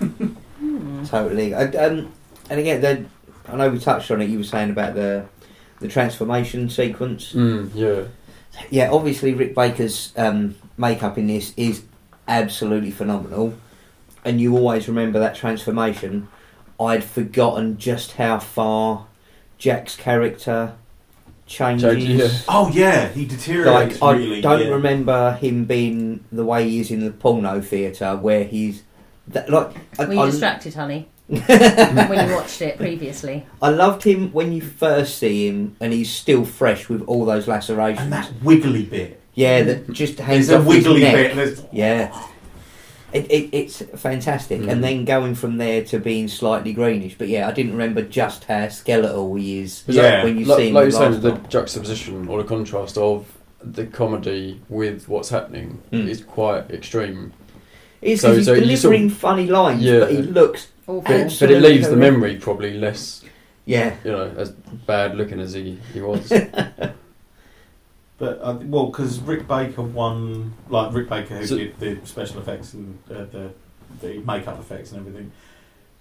Totally. 1.10 1.54
I, 1.54 1.64
um, 1.64 2.12
and 2.48 2.60
again, 2.60 2.80
the, 2.80 3.04
I 3.48 3.56
know 3.56 3.68
we 3.68 3.78
touched 3.78 4.10
on 4.10 4.22
it. 4.22 4.30
You 4.30 4.38
were 4.38 4.44
saying 4.44 4.70
about 4.70 4.94
the 4.94 5.26
the 5.80 5.88
transformation 5.88 6.70
sequence. 6.70 7.32
Mm, 7.32 7.70
yeah. 7.74 8.04
Yeah, 8.70 8.90
obviously 8.90 9.34
Rick 9.34 9.54
Baker's 9.54 10.12
um, 10.16 10.54
makeup 10.78 11.18
in 11.18 11.26
this 11.26 11.52
is 11.56 11.82
absolutely 12.26 12.90
phenomenal, 12.90 13.54
and 14.24 14.40
you 14.40 14.56
always 14.56 14.88
remember 14.88 15.18
that 15.18 15.34
transformation. 15.34 16.28
I'd 16.80 17.04
forgotten 17.04 17.78
just 17.78 18.12
how 18.12 18.38
far 18.38 19.06
Jack's 19.58 19.96
character 19.96 20.74
changes. 21.46 21.94
Changes, 22.04 22.32
yeah. 22.34 22.40
Oh 22.48 22.70
yeah, 22.72 23.08
he 23.08 23.24
deteriorates 23.24 24.00
Like 24.00 24.16
I 24.16 24.18
really. 24.18 24.40
don't 24.40 24.60
yeah. 24.66 24.68
remember 24.74 25.32
him 25.34 25.64
being 25.64 26.24
the 26.32 26.44
way 26.44 26.68
he 26.68 26.80
is 26.80 26.90
in 26.90 27.00
the 27.04 27.10
porno 27.10 27.60
theatre, 27.60 28.16
where 28.16 28.44
he's 28.44 28.82
that, 29.28 29.48
like. 29.50 29.70
I, 29.98 30.04
Were 30.06 30.14
you 30.14 30.20
I- 30.20 30.26
distracted, 30.30 30.74
honey, 30.74 31.08
when 31.26 32.28
you 32.28 32.34
watched 32.34 32.60
it 32.62 32.76
previously? 32.78 33.46
I 33.62 33.70
loved 33.70 34.02
him 34.02 34.32
when 34.32 34.52
you 34.52 34.60
first 34.62 35.18
see 35.18 35.48
him, 35.48 35.76
and 35.80 35.92
he's 35.92 36.10
still 36.10 36.44
fresh 36.44 36.88
with 36.88 37.02
all 37.02 37.24
those 37.24 37.48
lacerations. 37.48 38.02
And 38.02 38.12
that 38.12 38.30
wiggly 38.42 38.84
bit. 38.84 39.20
yeah, 39.34 39.62
that 39.62 39.92
just 39.92 40.18
hangs 40.18 40.48
There's 40.48 40.60
a 40.64 40.66
off 40.68 40.74
his 40.74 40.84
wiggly 40.86 41.00
neck. 41.02 41.14
bit. 41.14 41.36
There's, 41.36 41.62
Yeah. 41.72 42.26
It, 43.12 43.30
it, 43.30 43.48
it's 43.52 43.82
fantastic, 43.94 44.60
Mm. 44.60 44.68
and 44.70 44.84
then 44.84 45.04
going 45.04 45.34
from 45.36 45.56
there 45.58 45.84
to 45.84 45.98
being 45.98 46.26
slightly 46.28 46.72
greenish. 46.72 47.16
But 47.16 47.28
yeah, 47.28 47.48
I 47.48 47.52
didn't 47.52 47.72
remember 47.72 48.02
just 48.02 48.44
how 48.44 48.68
skeletal 48.68 49.34
he 49.36 49.60
is 49.60 49.84
Is 49.86 49.96
Yeah. 49.96 50.24
when 50.24 50.38
you 50.38 50.44
like, 50.44 50.58
see 50.58 50.68
him. 50.68 50.74
like 50.74 50.90
the 50.90 51.00
you're 51.00 51.18
the 51.20 51.48
juxtaposition 51.48 52.26
or 52.28 52.42
the 52.42 52.48
contrast 52.48 52.98
of 52.98 53.26
the 53.62 53.86
comedy 53.86 54.60
with 54.68 55.08
what's 55.08 55.28
happening 55.30 55.80
Mm. 55.92 56.08
is 56.08 56.22
quite 56.22 56.70
extreme. 56.70 57.32
It's 58.02 58.22
so- 58.22 58.34
he's 58.34 58.46
so 58.46 58.54
delivering 58.54 58.76
sort 58.76 58.96
of- 59.12 59.12
funny 59.18 59.46
lines, 59.46 59.82
Yeah. 59.82 60.00
but 60.00 60.10
he 60.10 60.22
looks 60.22 60.68
But, 60.86 61.04
but 61.04 61.50
it 61.50 61.62
leaves 61.62 61.88
the 61.88 61.96
memory 61.96 62.36
probably 62.36 62.74
less, 62.74 63.22
yeah. 63.64 63.94
you 64.04 64.12
know, 64.12 64.30
as 64.36 64.50
bad 64.50 65.16
looking 65.16 65.40
as 65.40 65.52
he, 65.54 65.78
he 65.94 66.00
was. 66.00 66.32
but 68.18 68.38
uh, 68.42 68.58
well, 68.62 68.86
because 68.86 69.20
Rick 69.20 69.46
Baker 69.48 69.82
won, 69.82 70.54
like 70.68 70.92
Rick 70.94 71.08
Baker 71.08 71.36
who 71.38 71.46
So- 71.46 71.56
did 71.58 71.78
the 71.78 71.98
special 72.04 72.40
effects 72.40 72.72
and 72.74 72.98
uh, 73.10 73.24
the 73.24 73.50
the 74.00 74.18
makeup 74.18 74.58
effects 74.58 74.92
and 74.92 75.00
everything, 75.00 75.32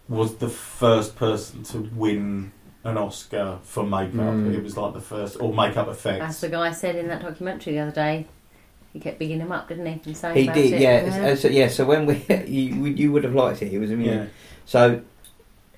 was 0.10 0.36
the 0.38 0.49
first 0.49 1.15
person 1.15 1.63
to 1.63 1.80
win 1.95 2.51
an 2.84 2.97
Oscar 2.97 3.60
for 3.63 3.84
makeup. 3.84 4.13
Mm. 4.13 4.54
It 4.54 4.63
was 4.63 4.78
like 4.78 4.93
the 4.93 5.01
first 5.01 5.38
or 5.39 5.54
makeup 5.54 5.88
As 5.88 5.97
effects. 5.97 6.41
the 6.41 6.49
guy 6.49 6.71
said 6.71 6.95
in 6.95 7.08
that 7.08 7.21
documentary 7.21 7.73
the 7.73 7.80
other 7.80 7.91
day, 7.91 8.28
he 8.93 8.99
kept 8.99 9.17
bigging 9.19 9.39
him 9.39 9.51
up, 9.51 9.67
didn't 9.67 9.86
he? 9.88 9.99
And 10.06 10.15
saying 10.17 10.36
He 10.36 10.43
about 10.43 10.56
did, 10.56 10.73
it. 10.73 10.82
yeah. 10.82 11.28
Uh, 11.32 11.36
So, 11.36 11.47
yeah. 11.47 11.67
So 11.67 11.86
when 11.86 12.06
we, 12.06 12.23
you, 12.47 12.86
you 12.86 13.12
would 13.12 13.23
have 13.23 13.34
liked 13.34 13.62
it. 13.62 13.73
It 13.73 13.80
was 13.80 13.89
amusing. 13.91 14.19
Yeah. 14.19 14.25
So, 14.65 15.01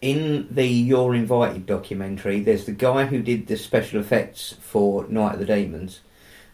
in 0.01 0.47
the 0.51 0.67
You're 0.67 1.15
Invited 1.15 1.65
documentary, 1.65 2.41
there's 2.41 2.65
the 2.65 2.71
guy 2.73 3.05
who 3.05 3.21
did 3.21 3.47
the 3.47 3.57
special 3.57 3.99
effects 3.99 4.55
for 4.61 5.07
Night 5.07 5.33
of 5.33 5.39
the 5.39 5.45
Demons, 5.45 6.01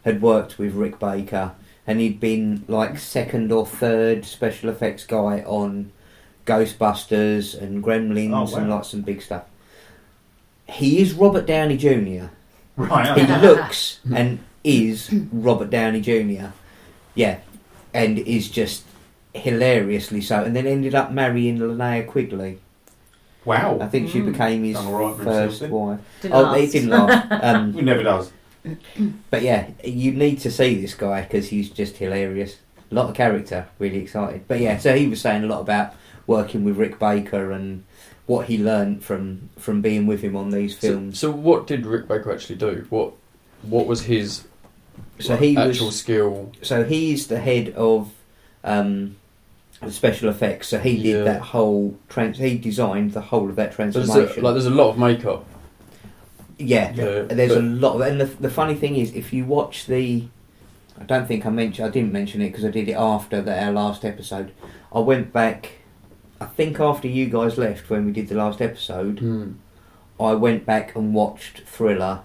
had 0.04 0.20
worked 0.22 0.58
with 0.58 0.74
Rick 0.74 0.98
Baker, 0.98 1.52
and 1.86 2.00
he'd 2.00 2.20
been 2.20 2.64
like 2.68 2.98
second 2.98 3.50
or 3.52 3.66
third 3.66 4.24
special 4.24 4.70
effects 4.70 5.04
guy 5.04 5.40
on 5.46 5.92
Ghostbusters 6.46 7.60
and 7.60 7.82
Gremlins 7.82 8.52
Oh, 8.52 8.56
and 8.56 8.68
wow. 8.68 8.76
like 8.76 8.84
some 8.84 9.00
big 9.02 9.22
stuff. 9.22 9.44
He 10.68 11.00
is 11.00 11.12
Robert 11.14 11.46
Downey 11.46 11.76
Jr. 11.76 12.26
Right. 12.76 13.18
He 13.18 13.26
looks 13.46 14.00
and 14.14 14.38
is 14.62 15.12
Robert 15.32 15.70
Downey 15.70 16.00
Jr. 16.00 16.48
Yeah, 17.14 17.38
and 17.92 18.18
is 18.18 18.50
just 18.50 18.84
hilariously 19.34 20.20
so. 20.20 20.42
And 20.42 20.54
then 20.56 20.66
ended 20.66 20.94
up 20.94 21.12
marrying 21.12 21.58
Linnea 21.58 22.06
Quigley. 22.06 22.58
Wow. 23.44 23.78
I 23.80 23.88
think 23.88 24.08
she 24.10 24.20
Mm. 24.20 24.32
became 24.32 24.64
his 24.64 24.74
Done 24.76 24.86
all 24.86 24.92
right 25.00 25.16
himself 25.16 25.58
first 25.58 25.70
wife. 25.70 26.00
Didn't 26.22 26.34
oh, 26.34 26.42
last. 26.42 26.60
it 26.60 26.72
didn't 26.72 26.90
last. 26.90 27.28
Um, 27.44 27.72
He 27.74 27.82
never 27.82 28.02
does. 28.02 28.32
But 29.30 29.42
yeah, 29.42 29.70
you 29.84 30.12
need 30.12 30.40
to 30.40 30.50
see 30.50 30.80
this 30.80 30.94
guy 30.94 31.22
because 31.22 31.48
he's 31.48 31.70
just 31.70 31.96
hilarious. 31.96 32.56
A 32.90 32.94
lot 32.94 33.08
of 33.10 33.14
character, 33.14 33.66
really 33.78 33.98
excited. 33.98 34.46
But 34.48 34.60
yeah, 34.60 34.78
so 34.78 34.94
he 34.94 35.06
was 35.06 35.20
saying 35.20 35.44
a 35.44 35.46
lot 35.46 35.60
about 35.60 35.94
working 36.26 36.64
with 36.64 36.76
Rick 36.76 36.98
Baker 36.98 37.50
and 37.52 37.84
what 38.26 38.46
he 38.46 38.56
learned 38.56 39.04
from 39.04 39.50
from 39.58 39.82
being 39.82 40.06
with 40.06 40.22
him 40.22 40.34
on 40.36 40.50
these 40.50 40.76
films. 40.76 41.18
so 41.18 41.30
what 41.30 41.66
did 41.66 41.84
Rick 41.84 42.08
Baker 42.08 42.32
actually 42.32 42.56
do? 42.56 42.86
What 42.90 43.12
what 43.62 43.86
was 43.86 44.02
his 44.04 44.44
So, 45.18 45.36
he 45.36 45.56
actual 45.56 45.86
was 45.86 45.98
skill? 45.98 46.52
so 46.62 46.84
he's 46.84 47.26
the 47.26 47.38
head 47.40 47.70
of 47.76 48.10
um, 48.62 49.16
the 49.82 49.90
special 49.92 50.30
effects. 50.30 50.68
So 50.68 50.78
he 50.78 50.96
did 51.02 51.04
Yeah. 51.18 51.24
that 51.24 51.40
whole 51.42 51.98
trans. 52.08 52.38
He 52.38 52.56
designed 52.56 53.12
the 53.12 53.20
whole 53.20 53.50
of 53.50 53.56
that 53.56 53.76
There's 53.76 53.92
transformation. 53.94 54.40
a, 54.40 54.44
like 54.44 54.54
there's 54.54 54.66
a 54.66 54.70
lot 54.70 54.90
of 54.90 54.98
makeup. 54.98 55.44
Yeah, 56.58 56.92
Yeah. 56.94 57.22
there's 57.22 57.52
a 57.52 57.60
lot 57.62 57.94
of. 57.96 58.00
And 58.02 58.20
the 58.20 58.26
the 58.26 58.50
funny 58.50 58.74
thing 58.74 58.96
is, 58.96 59.12
if 59.14 59.32
you 59.32 59.44
watch 59.44 59.86
the, 59.86 60.24
I 61.00 61.04
don't 61.04 61.26
think 61.26 61.44
I 61.46 61.50
mentioned. 61.50 61.88
I 61.88 61.90
didn't 61.90 62.12
mention 62.12 62.40
it 62.42 62.48
because 62.50 62.64
I 62.64 62.70
did 62.70 62.88
it 62.88 62.92
after 62.96 63.40
the, 63.42 63.58
our 63.64 63.72
last 63.72 64.04
episode. 64.04 64.52
I 64.94 65.00
went 65.00 65.32
back. 65.32 65.72
I 66.40 66.46
think 66.46 66.80
after 66.80 67.08
you 67.08 67.26
guys 67.26 67.56
left 67.58 67.88
when 67.90 68.04
we 68.06 68.12
did 68.12 68.28
the 68.28 68.34
last 68.34 68.60
episode, 68.60 69.18
Hmm. 69.20 69.52
I 70.20 70.34
went 70.34 70.64
back 70.66 70.94
and 70.94 71.14
watched 71.14 71.62
Thriller 71.66 72.20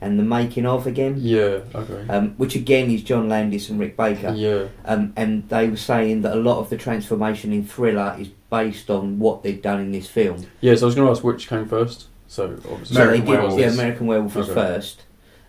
and 0.00 0.18
the 0.18 0.22
making 0.24 0.64
of 0.66 0.86
again. 0.86 1.16
Yeah. 1.18 1.60
Okay. 1.74 2.06
Um, 2.08 2.30
which 2.36 2.54
again 2.56 2.90
is 2.90 3.02
John 3.02 3.28
Landis 3.28 3.68
and 3.68 3.78
Rick 3.80 3.96
Baker. 3.96 4.32
Yeah. 4.34 4.66
Um, 4.84 5.12
and 5.16 5.48
they 5.48 5.68
were 5.68 5.76
saying 5.76 6.22
that 6.22 6.32
a 6.34 6.40
lot 6.40 6.58
of 6.58 6.70
the 6.70 6.76
transformation 6.76 7.52
in 7.52 7.64
Thriller 7.64 8.16
is 8.18 8.28
based 8.50 8.90
on 8.90 9.18
what 9.18 9.42
they've 9.42 9.60
done 9.60 9.80
in 9.80 9.90
this 9.92 10.08
film. 10.08 10.46
Yeah. 10.60 10.74
So 10.76 10.86
I 10.86 10.86
was 10.86 10.94
going 10.94 11.06
to 11.06 11.12
ask 11.12 11.22
which 11.24 11.48
came 11.48 11.66
first. 11.66 12.06
So 12.28 12.44
obviously, 12.70 12.96
So 12.96 13.02
American 13.02 13.24
they 13.24 13.30
did, 13.32 13.40
Werewolf. 13.40 13.60
yeah, 13.60 13.66
American 13.70 14.06
Werewolf 14.06 14.36
was 14.36 14.50
Okay. 14.50 14.54
first. 14.60 15.02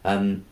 Um, 0.06 0.44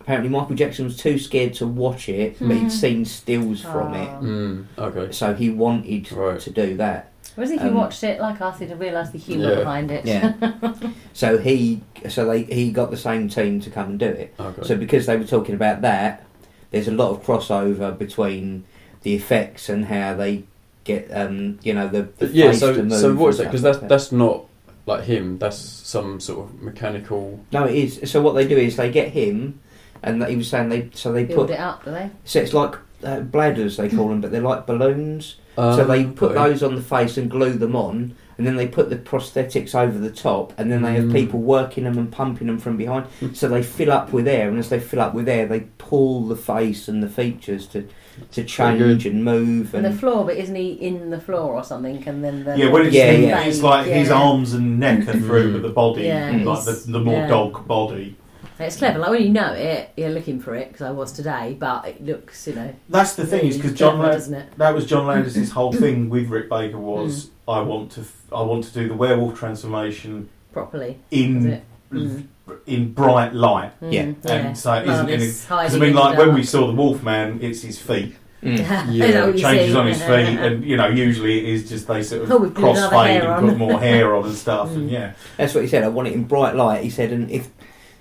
apparently, 0.00 0.30
Michael 0.30 0.54
Jackson 0.54 0.84
was 0.84 0.96
too 0.96 1.18
scared 1.18 1.52
to 1.54 1.66
watch 1.66 2.08
it, 2.08 2.36
but 2.38 2.46
Hmm. 2.46 2.52
he'd 2.52 2.72
seen 2.72 3.04
stills 3.04 3.60
from 3.60 3.92
it. 3.94 4.10
Mm, 4.22 4.64
okay. 4.78 5.08
so 5.12 5.34
he 5.34 5.50
wanted 5.50 6.10
Right. 6.12 6.40
to 6.40 6.50
do 6.50 6.76
that. 6.76 7.10
Whereas 7.34 7.50
if 7.50 7.60
you 7.62 7.68
Um, 7.68 7.74
watched 7.74 8.04
it 8.04 8.20
like 8.20 8.40
us, 8.40 8.60
you'd 8.60 8.70
have 8.70 8.78
realised 8.80 9.12
the 9.12 9.18
humour 9.18 9.50
Yeah. 9.50 9.58
behind 9.60 9.90
it. 9.90 10.06
Yeah. 10.06 10.34
so 11.12 11.38
he, 11.38 11.80
so 12.08 12.26
they, 12.26 12.42
he 12.44 12.70
got 12.70 12.92
the 12.92 12.96
same 12.96 13.28
team 13.28 13.58
to 13.60 13.70
come 13.70 13.90
and 13.90 13.98
do 13.98 14.06
it. 14.06 14.32
Okay. 14.38 14.62
So 14.62 14.76
because 14.76 15.06
they 15.06 15.16
were 15.16 15.24
talking 15.24 15.56
about 15.56 15.80
that, 15.82 16.22
there's 16.70 16.86
a 16.86 16.92
lot 16.92 17.10
of 17.10 17.24
crossover 17.24 17.96
between 17.98 18.62
the 19.02 19.14
effects 19.14 19.68
and 19.68 19.86
how 19.86 20.14
they 20.14 20.44
get, 20.84 21.08
um, 21.12 21.58
you 21.64 21.74
know, 21.74 21.88
the, 21.88 22.08
the 22.18 22.28
yeah. 22.28 22.50
face 22.50 22.60
to 22.60 22.74
So 22.74 22.82
move 22.84 22.92
so 22.92 23.14
what 23.14 23.28
is 23.30 23.40
and 23.40 23.46
that? 23.46 23.50
Because 23.50 23.62
that's 23.62 23.78
like 23.80 23.88
that's 23.88 24.12
not 24.12 24.44
like 24.86 25.04
him. 25.04 25.38
That's 25.38 25.56
some 25.58 26.20
sort 26.20 26.48
of 26.48 26.62
mechanical. 26.62 27.40
No, 27.52 27.64
it 27.64 27.74
is. 27.74 28.10
So 28.10 28.20
what 28.22 28.32
they 28.34 28.46
do 28.46 28.56
is 28.56 28.76
they 28.76 28.90
get 28.90 29.08
him, 29.08 29.60
and 30.02 30.24
he 30.26 30.36
was 30.36 30.48
saying 30.48 30.68
they 30.68 30.90
so 30.94 31.12
they 31.12 31.24
Build 31.24 31.48
put 31.48 31.50
it 31.54 31.60
up, 31.60 31.84
do 31.84 31.90
they? 31.90 32.10
so 32.24 32.40
it's 32.40 32.52
like 32.52 32.74
uh, 33.02 33.20
bladders 33.20 33.76
they 33.76 33.88
call 33.88 34.08
them, 34.08 34.20
but 34.20 34.30
they're 34.30 34.40
like 34.40 34.66
balloons. 34.66 35.36
Um, 35.56 35.76
so 35.76 35.84
they 35.84 36.04
put 36.04 36.32
okay. 36.32 36.50
those 36.50 36.62
on 36.64 36.74
the 36.74 36.82
face 36.82 37.16
and 37.16 37.30
glue 37.30 37.52
them 37.52 37.76
on, 37.76 38.16
and 38.36 38.46
then 38.46 38.56
they 38.56 38.66
put 38.66 38.90
the 38.90 38.96
prosthetics 38.96 39.72
over 39.74 39.96
the 39.96 40.10
top, 40.10 40.52
and 40.58 40.70
then 40.72 40.82
they 40.82 40.94
have 40.94 41.04
Mm. 41.04 41.12
people 41.12 41.38
working 41.40 41.84
them 41.84 41.96
and 41.96 42.10
pumping 42.10 42.48
them 42.48 42.58
from 42.58 42.76
behind. 42.76 43.06
so 43.34 43.46
they 43.48 43.62
fill 43.62 43.92
up 43.92 44.12
with 44.12 44.26
air, 44.26 44.48
and 44.48 44.58
as 44.58 44.68
they 44.68 44.80
fill 44.80 45.00
up 45.00 45.14
with 45.14 45.28
air, 45.28 45.46
they 45.46 45.60
pull 45.78 46.26
the 46.26 46.34
face 46.36 46.88
and 46.88 47.02
the 47.04 47.08
features 47.08 47.66
to 47.68 47.86
to 48.32 48.44
change 48.44 49.06
and 49.06 49.24
move. 49.24 49.74
And 49.74 49.84
And 49.86 49.94
the 49.94 49.98
floor, 49.98 50.24
but 50.24 50.36
isn't 50.36 50.54
he 50.54 50.72
in 50.72 51.10
the 51.10 51.20
floor 51.20 51.54
or 51.54 51.64
something? 51.64 52.02
And 52.06 52.22
then 52.24 52.44
the 52.44 52.56
Yeah, 52.56 52.70
when 52.70 52.86
it's, 52.86 52.94
Yeah, 52.94 53.10
in- 53.12 53.22
yeah. 53.24 53.40
it's 53.42 53.62
like 53.62 53.86
his 53.86 54.10
arms 54.10 54.52
and 54.54 54.78
neck 54.80 55.08
are 55.08 55.12
through, 55.12 55.52
but 55.54 55.62
the 55.62 55.72
body, 55.74 56.02
Yeah, 56.04 56.30
like 56.44 56.64
the, 56.64 56.72
the 56.86 57.00
more 57.00 57.14
yeah. 57.14 57.26
dog 57.28 57.66
body. 57.66 58.16
It's 58.58 58.76
clever. 58.76 59.00
Like 59.00 59.10
when 59.10 59.22
you 59.22 59.30
know 59.30 59.52
it, 59.52 59.90
you're 59.96 60.10
looking 60.10 60.38
for 60.38 60.54
it 60.54 60.68
because 60.68 60.82
I 60.86 60.92
was 60.92 61.10
today. 61.10 61.56
But 61.58 61.86
it 61.88 62.04
looks, 62.04 62.46
you 62.46 62.54
know, 62.54 62.72
That's 62.88 63.14
the 63.16 63.26
thing 63.26 63.46
is 63.46 63.56
because 63.56 63.74
John 63.74 63.96
clever, 63.96 64.02
Land- 64.10 64.18
doesn't 64.18 64.34
it? 64.34 64.58
that 64.58 64.74
was 64.74 64.86
John 64.86 65.06
Landis' 65.08 65.50
whole 65.50 65.72
thing 65.84 66.08
with 66.08 66.28
Rick 66.28 66.48
Baker 66.48 66.78
was 66.78 67.24
Hmm. 67.46 67.50
I 67.50 67.60
want 67.62 67.90
to 67.92 68.00
f- 68.02 68.22
I 68.32 68.42
want 68.42 68.64
to 68.64 68.72
do 68.72 68.88
the 68.88 68.94
werewolf 68.94 69.38
transformation 69.38 70.28
Properly, 70.52 70.98
in 71.10 71.46
it? 71.54 71.62
Mm. 71.92 72.26
In 72.66 72.92
bright 72.92 73.32
light. 73.34 73.72
Mm, 73.80 73.92
Yeah. 73.92 74.32
And 74.32 74.56
so 74.58 74.74
it 74.74 74.86
None 74.86 74.94
isn't 74.94 75.06
of 75.06 75.10
any- 75.10 75.26
Because 75.26 75.74
I 75.74 75.78
mean, 75.78 75.94
like 75.94 76.18
when 76.18 76.34
we 76.34 76.42
saw 76.42 76.66
the 76.66 76.72
Wolfman, 76.74 77.38
it's 77.42 77.62
his 77.62 77.78
feet. 77.78 78.14
Mm. 78.42 78.58
Yeah. 78.92 79.04
Is 79.06 79.14
that 79.14 79.26
what 79.26 79.34
you 79.36 79.40
changes 79.40 79.72
see? 79.72 79.78
on 79.78 79.86
his 79.86 80.02
feet, 80.02 80.38
and 80.38 80.64
you 80.64 80.76
know, 80.76 80.86
usually 80.88 81.38
it 81.38 81.44
is 81.46 81.68
just 81.68 81.88
they 81.88 82.02
sort 82.02 82.30
Oh, 82.30 82.36
of 82.36 82.42
we've 82.42 82.52
crossfade 82.52 83.24
and 83.24 83.48
put 83.48 83.56
more 83.56 83.80
hair 83.80 84.14
on 84.14 84.26
and 84.26 84.34
stuff, 84.34 84.70
and 84.72 84.90
Mm. 84.90 84.92
yeah, 84.92 85.12
That's 85.38 85.54
what 85.54 85.62
he 85.62 85.68
said. 85.68 85.82
I 85.82 85.88
want 85.88 86.08
it 86.08 86.12
in 86.14 86.24
bright 86.24 86.54
light. 86.54 86.84
He 86.84 86.90
said, 86.90 87.10
and 87.12 87.30
if 87.30 87.48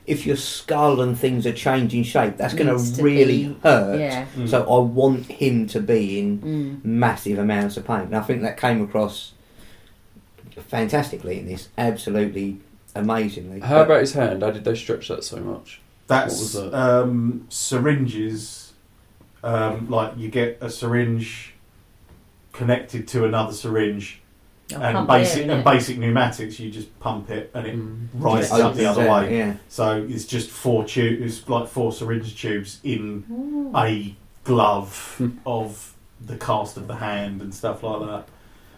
if 0.06 0.25
your 0.25 0.36
skull 0.36 0.99
and 0.99 1.17
things 1.17 1.45
are 1.47 1.53
changing 1.53 2.03
shape, 2.03 2.36
that's 2.36 2.53
going 2.53 2.67
to 2.67 2.95
to 2.95 3.01
really 3.01 3.47
be- 3.47 3.58
hurt. 3.63 3.97
Yeah. 4.01 4.25
Mm. 4.36 4.49
So 4.49 4.63
I 4.63 4.79
want 4.84 5.27
him 5.27 5.65
to 5.67 5.79
be 5.79 6.19
in 6.19 6.39
Mm. 6.39 6.84
massive 6.86 7.39
amounts 7.39 7.77
of 7.77 7.88
pain. 7.88 8.01
And 8.01 8.15
I 8.17 8.21
think 8.21 8.41
that 8.41 8.58
came 8.58 8.82
across 8.82 9.32
fantastically 10.67 11.39
in 11.39 11.47
this, 11.47 11.69
absolutely 11.77 12.58
amazingly. 12.95 13.60
How 13.60 13.77
But- 13.79 13.86
about 13.86 13.99
his 14.01 14.13
hand? 14.13 14.43
How 14.43 14.51
did 14.51 14.63
they 14.63 14.75
stretch 14.75 15.08
that 15.10 15.23
so 15.23 15.38
much? 15.38 15.79
that's 16.08 16.34
What 16.34 16.41
was 16.41 16.53
that? 16.53 16.73
um, 16.73 17.45
syringes. 17.49 18.73
Um, 19.43 19.89
like 19.89 20.13
you 20.17 20.29
get 20.29 20.58
a 20.62 20.69
syringe 20.69 21.53
connected 22.53 23.08
to 23.10 23.25
another 23.25 23.51
syringe, 23.53 24.21
Oh, 24.73 24.75
and 24.82 24.95
pump 24.95 25.10
air, 25.12 25.19
basic 25.19 25.43
and 25.47 25.51
innit? 25.51 25.63
basic 25.65 25.97
pneumatics, 25.97 26.60
you 26.60 26.71
just 26.71 26.97
pump 26.99 27.29
it 27.29 27.51
and 27.53 27.67
it 27.67 27.75
Mm. 27.75 28.08
rises 28.13 28.49
Just 28.51 28.62
up 28.62 28.73
the 28.75 28.86
opens 28.86 28.97
other 28.97 29.10
out, 29.10 29.23
way. 29.23 29.38
Yeah. 29.38 29.53
So 29.67 30.06
it's 30.10 30.25
just 30.25 30.49
four 30.49 30.86
tubes, 30.86 31.39
it's 31.39 31.49
like 31.49 31.67
four 31.67 31.91
syringe 31.91 32.39
tubes 32.39 32.79
in 32.84 33.25
Ooh. 33.29 33.71
a 33.77 34.15
glove 34.45 35.21
of 35.45 35.93
the 36.25 36.38
cast 36.38 36.77
of 36.77 36.88
the 36.88 36.95
hand 36.95 37.41
and 37.41 37.53
stuff 37.53 37.84
like 37.84 37.99
that. 38.08 38.27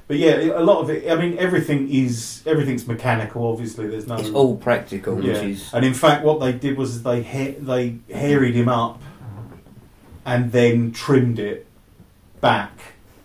But 0.08 0.18
yeah, 0.18 0.36
a 0.36 0.62
lot 0.62 0.82
of 0.82 0.90
it. 0.92 1.10
I 1.12 1.16
mean, 1.16 1.38
everything 1.40 1.90
is 1.90 2.44
everything's 2.46 2.88
mechanical. 2.88 3.48
Obviously, 3.52 3.88
there's 3.88 4.06
no. 4.08 4.18
It's 4.18 4.30
all 4.30 4.56
practical, 4.56 5.16
which 5.16 5.26
Yeah. 5.26 5.42
is 5.42 5.74
And 5.74 5.84
in 5.84 5.96
fact, 5.96 6.24
what 6.24 6.40
they 6.40 6.52
did 6.52 6.78
was 6.78 7.02
they 7.04 7.24
ha- 7.24 7.56
they 7.60 7.96
harried 8.14 8.54
him 8.56 8.70
up 8.70 9.02
and 10.26 10.52
then 10.52 10.92
trimmed 10.92 11.40
it 11.40 11.66
back 12.42 12.72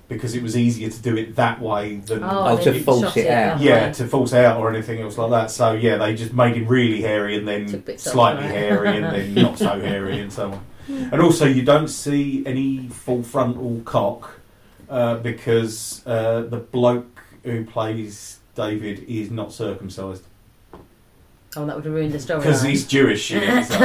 because 0.08 0.34
it 0.34 0.42
was 0.42 0.56
easier 0.56 0.88
to 0.90 1.02
do 1.02 1.16
it 1.16 1.36
that 1.36 1.60
way 1.60 1.96
than 1.96 2.22
Oh, 2.24 2.48
Oh, 2.48 2.56
to 2.56 2.74
shot 2.74 2.82
false 2.82 3.16
it 3.16 3.28
out. 3.28 3.60
yeah 3.60 3.86
way. 3.88 3.92
to 3.92 4.06
false 4.06 4.32
out 4.34 4.58
or 4.58 4.68
anything 4.72 5.00
else 5.00 5.16
like 5.18 5.30
that. 5.30 5.50
So 5.50 5.72
yeah, 5.72 5.98
they 5.98 6.14
just 6.14 6.32
made 6.32 6.56
him 6.56 6.66
really 6.66 7.00
hairy 7.02 7.36
and 7.36 7.46
then 7.46 7.66
Took 7.66 7.84
bits 7.84 8.06
off, 8.06 8.12
slightly 8.14 8.42
right? 8.44 8.50
hairy 8.52 8.96
and 8.96 9.04
then 9.04 9.34
not 9.34 9.58
so 9.58 9.78
hairy 9.80 10.18
and 10.20 10.32
so 10.32 10.52
on. 10.52 10.60
And 11.12 11.20
also, 11.22 11.46
you 11.46 11.62
don't 11.62 11.86
see 11.86 12.42
any 12.46 12.88
full 12.88 13.22
frontal 13.22 13.80
cock 13.84 14.39
uh, 14.90 15.14
because 15.18 16.02
uh, 16.06 16.42
the 16.42 16.58
bloke 16.58 17.22
who 17.44 17.64
plays 17.64 18.38
David 18.54 19.04
is 19.08 19.30
not 19.30 19.52
circumcised 19.52 20.24
Oh, 21.56 21.66
that 21.66 21.74
would 21.74 21.84
have 21.84 21.92
ruined 21.94 22.12
the 22.12 22.20
story. 22.20 22.38
because 22.40 22.62
he's 22.62 22.86
Jewish. 22.86 23.28
Yeah, 23.32 23.62
so. 23.64 23.76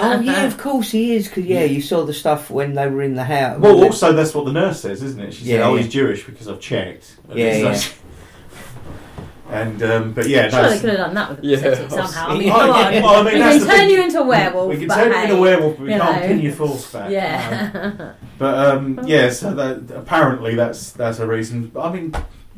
Oh 0.00 0.20
yeah, 0.20 0.44
of 0.44 0.56
course 0.56 0.90
he 0.90 1.14
is. 1.14 1.28
Because 1.28 1.44
yeah, 1.44 1.60
Yeah. 1.60 1.66
you 1.66 1.82
saw 1.82 2.02
the 2.06 2.14
stuff 2.14 2.48
when 2.50 2.72
they 2.74 2.88
were 2.88 3.02
in 3.02 3.14
the 3.14 3.24
house. 3.24 3.60
Well, 3.60 3.84
also 3.84 4.14
that's 4.14 4.32
what 4.34 4.46
the 4.46 4.52
nurse 4.54 4.80
says, 4.80 5.02
isn't 5.02 5.20
it? 5.20 5.34
She 5.34 5.40
said, 5.44 5.46
Yeah, 5.58 5.66
"Oh, 5.68 5.74
yeah. 5.74 5.82
he's 5.82 5.92
Jewish 5.92 6.24
because 6.24 6.48
I've 6.48 6.60
checked." 6.60 7.16
And 7.28 7.38
Yeah, 7.38 7.46
it's 7.48 7.86
like- 7.90 7.98
And 9.54 9.82
um, 9.82 10.12
but 10.12 10.26
yeah, 10.28 10.48
Sure, 10.48 10.62
no, 10.62 10.70
they 10.70 10.78
could 10.80 10.88
have 10.90 10.98
done 10.98 11.14
that 11.14 11.30
with 11.30 11.40
the 11.40 11.46
Yeah, 11.46 11.60
prosthetic 11.60 11.92
I 11.92 11.96
somehow. 12.06 12.28
I 12.28 12.32
mean, 12.38 12.42
Yeah. 12.48 12.52
come 12.54 12.70
on. 12.70 13.02
well, 13.02 13.14
I 13.14 13.22
mean, 13.22 13.34
we 13.34 13.40
can 13.40 13.58
turn 13.60 13.68
thing. 13.68 13.90
you 13.90 14.02
into 14.02 14.18
a 14.20 14.24
werewolf. 14.26 14.68
we 14.70 14.76
can 14.78 14.88
but 14.88 14.94
turn 14.96 15.12
you 15.12 15.18
into 15.22 15.36
a 15.36 15.40
werewolf, 15.40 15.76
but 15.76 15.82
we 15.84 15.88
can't 15.90 16.20
know. 16.22 16.26
pin 16.28 16.40
your 16.40 16.52
force 16.52 16.92
back. 16.92 17.04
no. 17.04 17.08
Yeah. 17.10 18.12
But 18.38 18.54
um, 18.68 19.00
yeah, 19.04 19.30
so 19.30 19.54
that 19.54 19.94
apparently 19.96 20.54
that's 20.56 20.90
that's 20.92 21.18
a 21.20 21.26
reason. 21.26 21.70
I 21.78 21.92
mean, 21.92 22.12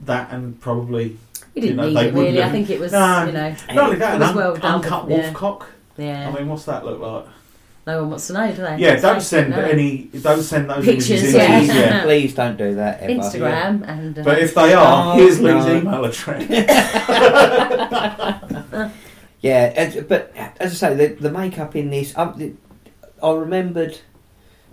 that 0.04 0.30
and 0.32 0.58
probably 0.60 1.18
you 1.54 1.62
didn't 1.62 1.68
You 1.70 1.74
know, 1.76 1.86
need 1.88 1.96
they 1.96 2.08
it 2.08 2.14
really. 2.14 2.26
wouldn't 2.26 2.44
I 2.44 2.50
think 2.50 2.70
it 2.70 2.80
was, 2.80 2.92
No. 2.92 3.24
you 3.26 3.32
know, 3.32 3.54
not 3.74 3.78
only 3.84 3.96
that, 3.96 4.12
It 4.12 4.14
an 4.14 4.20
was 4.20 4.28
un- 4.30 4.36
well 4.36 4.56
done, 4.56 4.74
uncut 4.76 5.08
yeah. 5.10 5.16
wolf 5.16 5.34
cock. 5.34 5.66
yeah. 5.98 6.28
I 6.28 6.38
mean, 6.38 6.48
what's 6.48 6.64
that 6.64 6.84
look 6.86 7.00
like? 7.00 7.26
No 7.86 8.00
one 8.00 8.10
wants 8.10 8.26
to 8.26 8.32
know, 8.32 8.50
do 8.52 8.62
they? 8.62 8.78
Yeah, 8.78 8.96
don't 8.96 9.20
send 9.20 9.50
no. 9.50 9.58
any. 9.60 10.04
Don't 10.20 10.42
send 10.42 10.68
those 10.68 10.84
Pictures, 10.84 11.10
images 11.22 11.34
yeah. 11.34 11.58
in. 11.60 11.66
yeah. 11.66 12.02
Please 12.02 12.34
don't 12.34 12.56
do 12.56 12.74
that 12.74 13.00
ever. 13.00 13.12
Instagram 13.12 13.86
and. 13.88 14.18
Uh, 14.18 14.22
But 14.24 14.38
if 14.40 14.54
they 14.54 14.74
are, 14.74 15.14
No, 15.16 15.22
here's 15.22 15.40
Lee's 15.40 15.64
no. 15.66 15.76
email 15.76 16.04
address. 16.04 16.42
Yeah, 19.42 20.00
but 20.08 20.32
as 20.58 20.72
I 20.72 20.74
say, 20.74 20.94
the, 20.96 21.14
the 21.14 21.30
makeup 21.30 21.76
in 21.76 21.90
this, 21.90 22.16
um, 22.16 22.34
the, 22.36 22.54
I 23.22 23.30
remembered, 23.32 23.96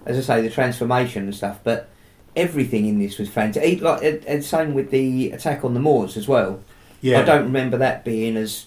as 0.06 0.17
I 0.17 0.21
say, 0.21 0.41
the 0.41 0.49
transformation 0.49 1.23
and 1.26 1.36
stuff. 1.36 1.60
But 1.63 1.89
everything 2.36 2.88
in 2.88 2.97
this 2.97 3.19
was 3.19 3.30
fantastic. 3.30 3.82
Like, 3.82 4.02
and- 4.04 4.26
and 4.26 4.43
same 4.43 4.73
with 4.73 4.89
the 4.89 5.32
attack 5.32 5.63
on 5.63 5.73
the 5.76 5.80
Moors 5.80 6.17
as 6.17 6.28
well. 6.28 6.62
Yeah, 7.02 7.19
I 7.19 7.23
don't 7.23 7.43
remember 7.43 7.78
that 7.78 8.04
being 8.04 8.36
as 8.38 8.65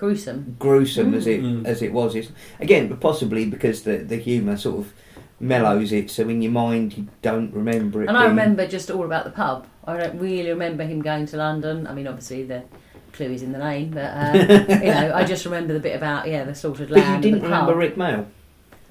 gruesome. 0.00 0.56
gruesome 0.58 1.14
as 1.14 1.26
it 1.26 1.40
Mm. 1.42 1.66
as 1.72 1.82
it 1.82 1.92
was. 1.92 2.14
It's, 2.16 2.30
again, 2.66 2.88
but 2.88 2.98
possibly 3.00 3.44
because 3.54 3.82
the 3.82 3.96
the 4.12 4.16
humour 4.16 4.56
sort 4.56 4.78
of 4.80 4.86
mellows 5.38 5.90
it, 5.92 6.10
so 6.10 6.28
in 6.28 6.42
your 6.42 6.52
mind 6.52 6.86
you 6.96 7.04
don't 7.22 7.52
remember 7.54 8.02
it. 8.02 8.08
And 8.08 8.16
I 8.16 8.22
being- 8.24 8.30
remember 8.36 8.66
just 8.66 8.90
all 8.90 9.04
about 9.04 9.24
the 9.24 9.30
pub. 9.42 9.66
I 9.86 9.96
don't 9.96 10.18
really 10.20 10.50
remember 10.50 10.84
him 10.84 11.00
going 11.02 11.26
to 11.26 11.36
London. 11.36 11.86
I 11.86 11.94
mean, 11.94 12.06
obviously 12.06 12.42
the 12.44 12.62
clue 13.12 13.30
is 13.36 13.42
in 13.42 13.52
the 13.52 13.58
name, 13.58 13.90
but 13.90 14.08
uh, 14.22 14.32
you 14.86 14.92
know, 14.96 15.12
I 15.14 15.24
just 15.24 15.44
remember 15.44 15.72
the 15.72 15.80
bit 15.88 15.96
about 15.96 16.28
yeah 16.28 16.44
the 16.44 16.54
slaughtered 16.54 16.88
But 16.90 16.96
you 16.98 17.02
lamb. 17.02 17.20
didn't 17.20 17.34
and 17.36 17.44
the 17.44 17.48
remember 17.48 17.72
pub. 17.72 17.78
Rik 17.84 17.96
Mayall. 17.96 18.26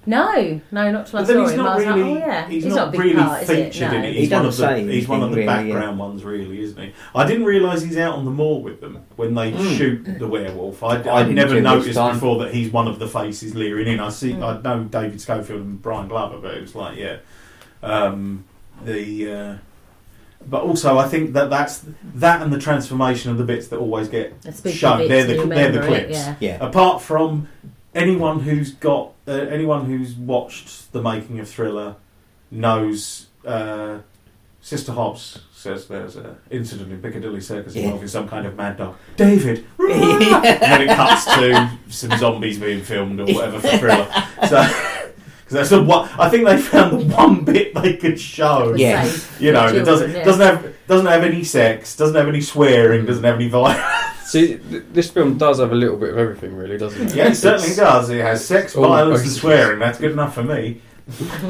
No, 0.06 0.62
no, 0.72 0.92
not 0.92 1.08
till 1.08 1.20
I 1.20 1.22
But 1.22 1.28
then 1.28 1.36
saw 1.38 1.42
he's 1.44 1.52
him. 1.52 1.58
not 1.58 1.68
I 1.68 1.76
was 1.76 1.86
really. 1.86 2.02
like, 2.14 2.24
oh 2.24 2.26
yeah, 2.28 2.48
he's, 2.50 2.66
not, 2.66 2.76
not, 2.76 2.88
a 2.88 2.92
big 2.92 3.00
really 3.02 3.14
part, 3.16 3.44
is 3.44 3.50
it? 3.50 3.74
featured 3.74 3.92
No. 3.92 3.98
in 3.98 4.04
it. 4.06 4.14
He 4.14 4.20
He's 4.22 4.30
one 4.32 4.46
of 4.46 4.58
the. 4.58 4.62
doesn't 4.64 4.88
say 4.88 4.92
He's 4.96 5.08
one 5.08 5.24
of 5.24 5.30
the 5.32 5.36
anything 5.42 5.58
really, 5.58 5.72
background 5.74 6.00
ones, 6.00 6.24
really, 6.24 6.62
isn't 6.62 6.82
he? 6.82 6.94
I 7.14 7.28
didn't 7.28 7.46
realise 7.46 7.82
he's 7.84 7.98
out 7.98 8.16
on 8.16 8.26
the 8.26 8.32
moor 8.32 8.62
with 8.64 8.82
them 8.82 9.04
when 9.18 9.36
they 9.36 9.52
Mm. 9.52 9.78
shoot 9.78 10.20
the 10.20 10.28
werewolf. 10.28 10.82
I, 10.84 10.88
I 10.88 10.92
I 10.94 11.24
didn't 11.24 11.36
never 11.36 11.50
till 11.50 11.56
this 11.58 11.64
noticed 11.64 11.96
time. 11.98 12.14
before 12.16 12.44
that 12.44 12.54
he's 12.54 12.72
one 12.72 12.88
of 12.88 12.98
the 13.00 13.08
faces 13.08 13.56
leering 13.56 13.88
in. 13.88 14.00
I 14.00 14.10
see. 14.10 14.32
Mm. 14.34 14.44
I 14.44 14.62
know 14.62 14.84
David 14.86 15.20
Schofield 15.22 15.62
and 15.62 15.82
Brian 15.82 16.08
Glover, 16.08 16.38
but 16.40 16.56
it 16.56 16.62
was 16.62 16.76
like, 16.76 16.98
yeah, 16.98 17.18
um, 17.84 18.46
the. 18.84 19.32
Uh, 19.32 19.58
but 20.48 20.64
also, 20.64 20.98
I 20.98 21.08
think 21.08 21.34
that 21.34 21.50
that's 21.50 21.84
that 22.16 22.42
and 22.42 22.52
the 22.54 22.60
transformation 22.60 23.30
of 23.30 23.38
the 23.38 23.44
bits 23.44 23.68
that 23.68 23.78
always 23.78 24.08
get 24.08 24.42
The 24.42 24.54
spooky 24.54 24.76
shown. 24.76 25.08
They're 25.08 25.26
the 25.26 25.46
they're 25.46 25.72
the 25.74 25.82
clips. 25.86 26.12
yeah. 26.14 26.36
Yeah. 26.40 26.58
apart 26.66 27.02
from 27.02 27.50
anyone 28.00 28.40
who's 28.42 28.72
got 28.74 29.14
uh, 29.28 29.32
anyone 29.32 29.86
who's 29.86 30.14
watched 30.16 30.92
the 30.92 31.02
making 31.02 31.40
of 31.40 31.48
Thriller 31.50 31.96
knows 32.52 33.28
uh, 33.46 34.00
Sister 34.62 34.92
Hobbs 34.92 35.40
says 35.54 35.88
there's 35.88 36.16
an 36.16 36.38
incident 36.50 36.92
in 36.92 37.02
Piccadilly 37.02 37.42
Circus 37.42 37.76
Yeah. 37.76 37.84
involving 37.84 38.08
some 38.08 38.28
kind 38.28 38.46
of 38.46 38.56
mad 38.56 38.78
dog. 38.78 38.96
David, 39.18 39.66
and 39.80 40.62
then 40.62 40.82
it 40.82 40.96
cuts 40.96 41.26
to 41.26 41.78
some 41.90 42.18
zombies 42.18 42.60
being 42.60 42.82
filmed 42.82 43.20
or 43.20 43.26
whatever 43.26 43.60
for 43.60 43.78
Thriller. 43.78 44.08
So. 44.48 44.96
Because 45.50 45.68
that's 45.68 45.82
the 45.82 45.84
one. 45.84 46.08
I 46.20 46.30
think 46.30 46.46
they 46.46 46.60
found 46.62 46.92
the 46.92 47.16
one 47.16 47.44
bit 47.44 47.74
they 47.74 47.98
could 47.98 48.20
show. 48.20 48.76
Yeah. 48.76 49.12
You 49.40 49.52
know, 49.52 49.66
it 49.66 49.84
doesn't 49.84 50.14
doesn't 50.24 50.42
have 50.46 50.76
doesn't 50.86 51.08
have 51.08 51.24
any 51.24 51.44
sex, 51.44 51.96
doesn't 51.96 52.16
have 52.16 52.28
any 52.28 52.42
swearing, 52.42 53.08
doesn't 53.08 53.24
have 53.24 53.34
any 53.34 53.48
violence. 53.48 53.82
See, 54.30 54.58
th- 54.58 54.84
this 54.94 55.10
film 55.10 55.38
does 55.38 55.60
have 55.60 55.72
a 55.72 55.76
little 55.76 55.98
bit 55.98 56.10
of 56.12 56.18
everything, 56.18 56.56
really, 56.56 56.78
doesn't 56.78 57.08
it? 57.08 57.16
Yeah, 57.16 57.30
it 57.30 57.36
certainly 57.36 57.76
does. 57.76 58.10
It 58.10 58.22
has 58.22 58.46
sex, 58.46 58.76
Oh, 58.76 58.82
violence, 58.88 59.22
and 59.22 59.30
okay. 59.30 59.40
swearing. 59.40 59.80
That's 59.80 60.00
good 60.00 60.12
enough 60.12 60.36
for 60.36 60.44
me. 60.44 60.82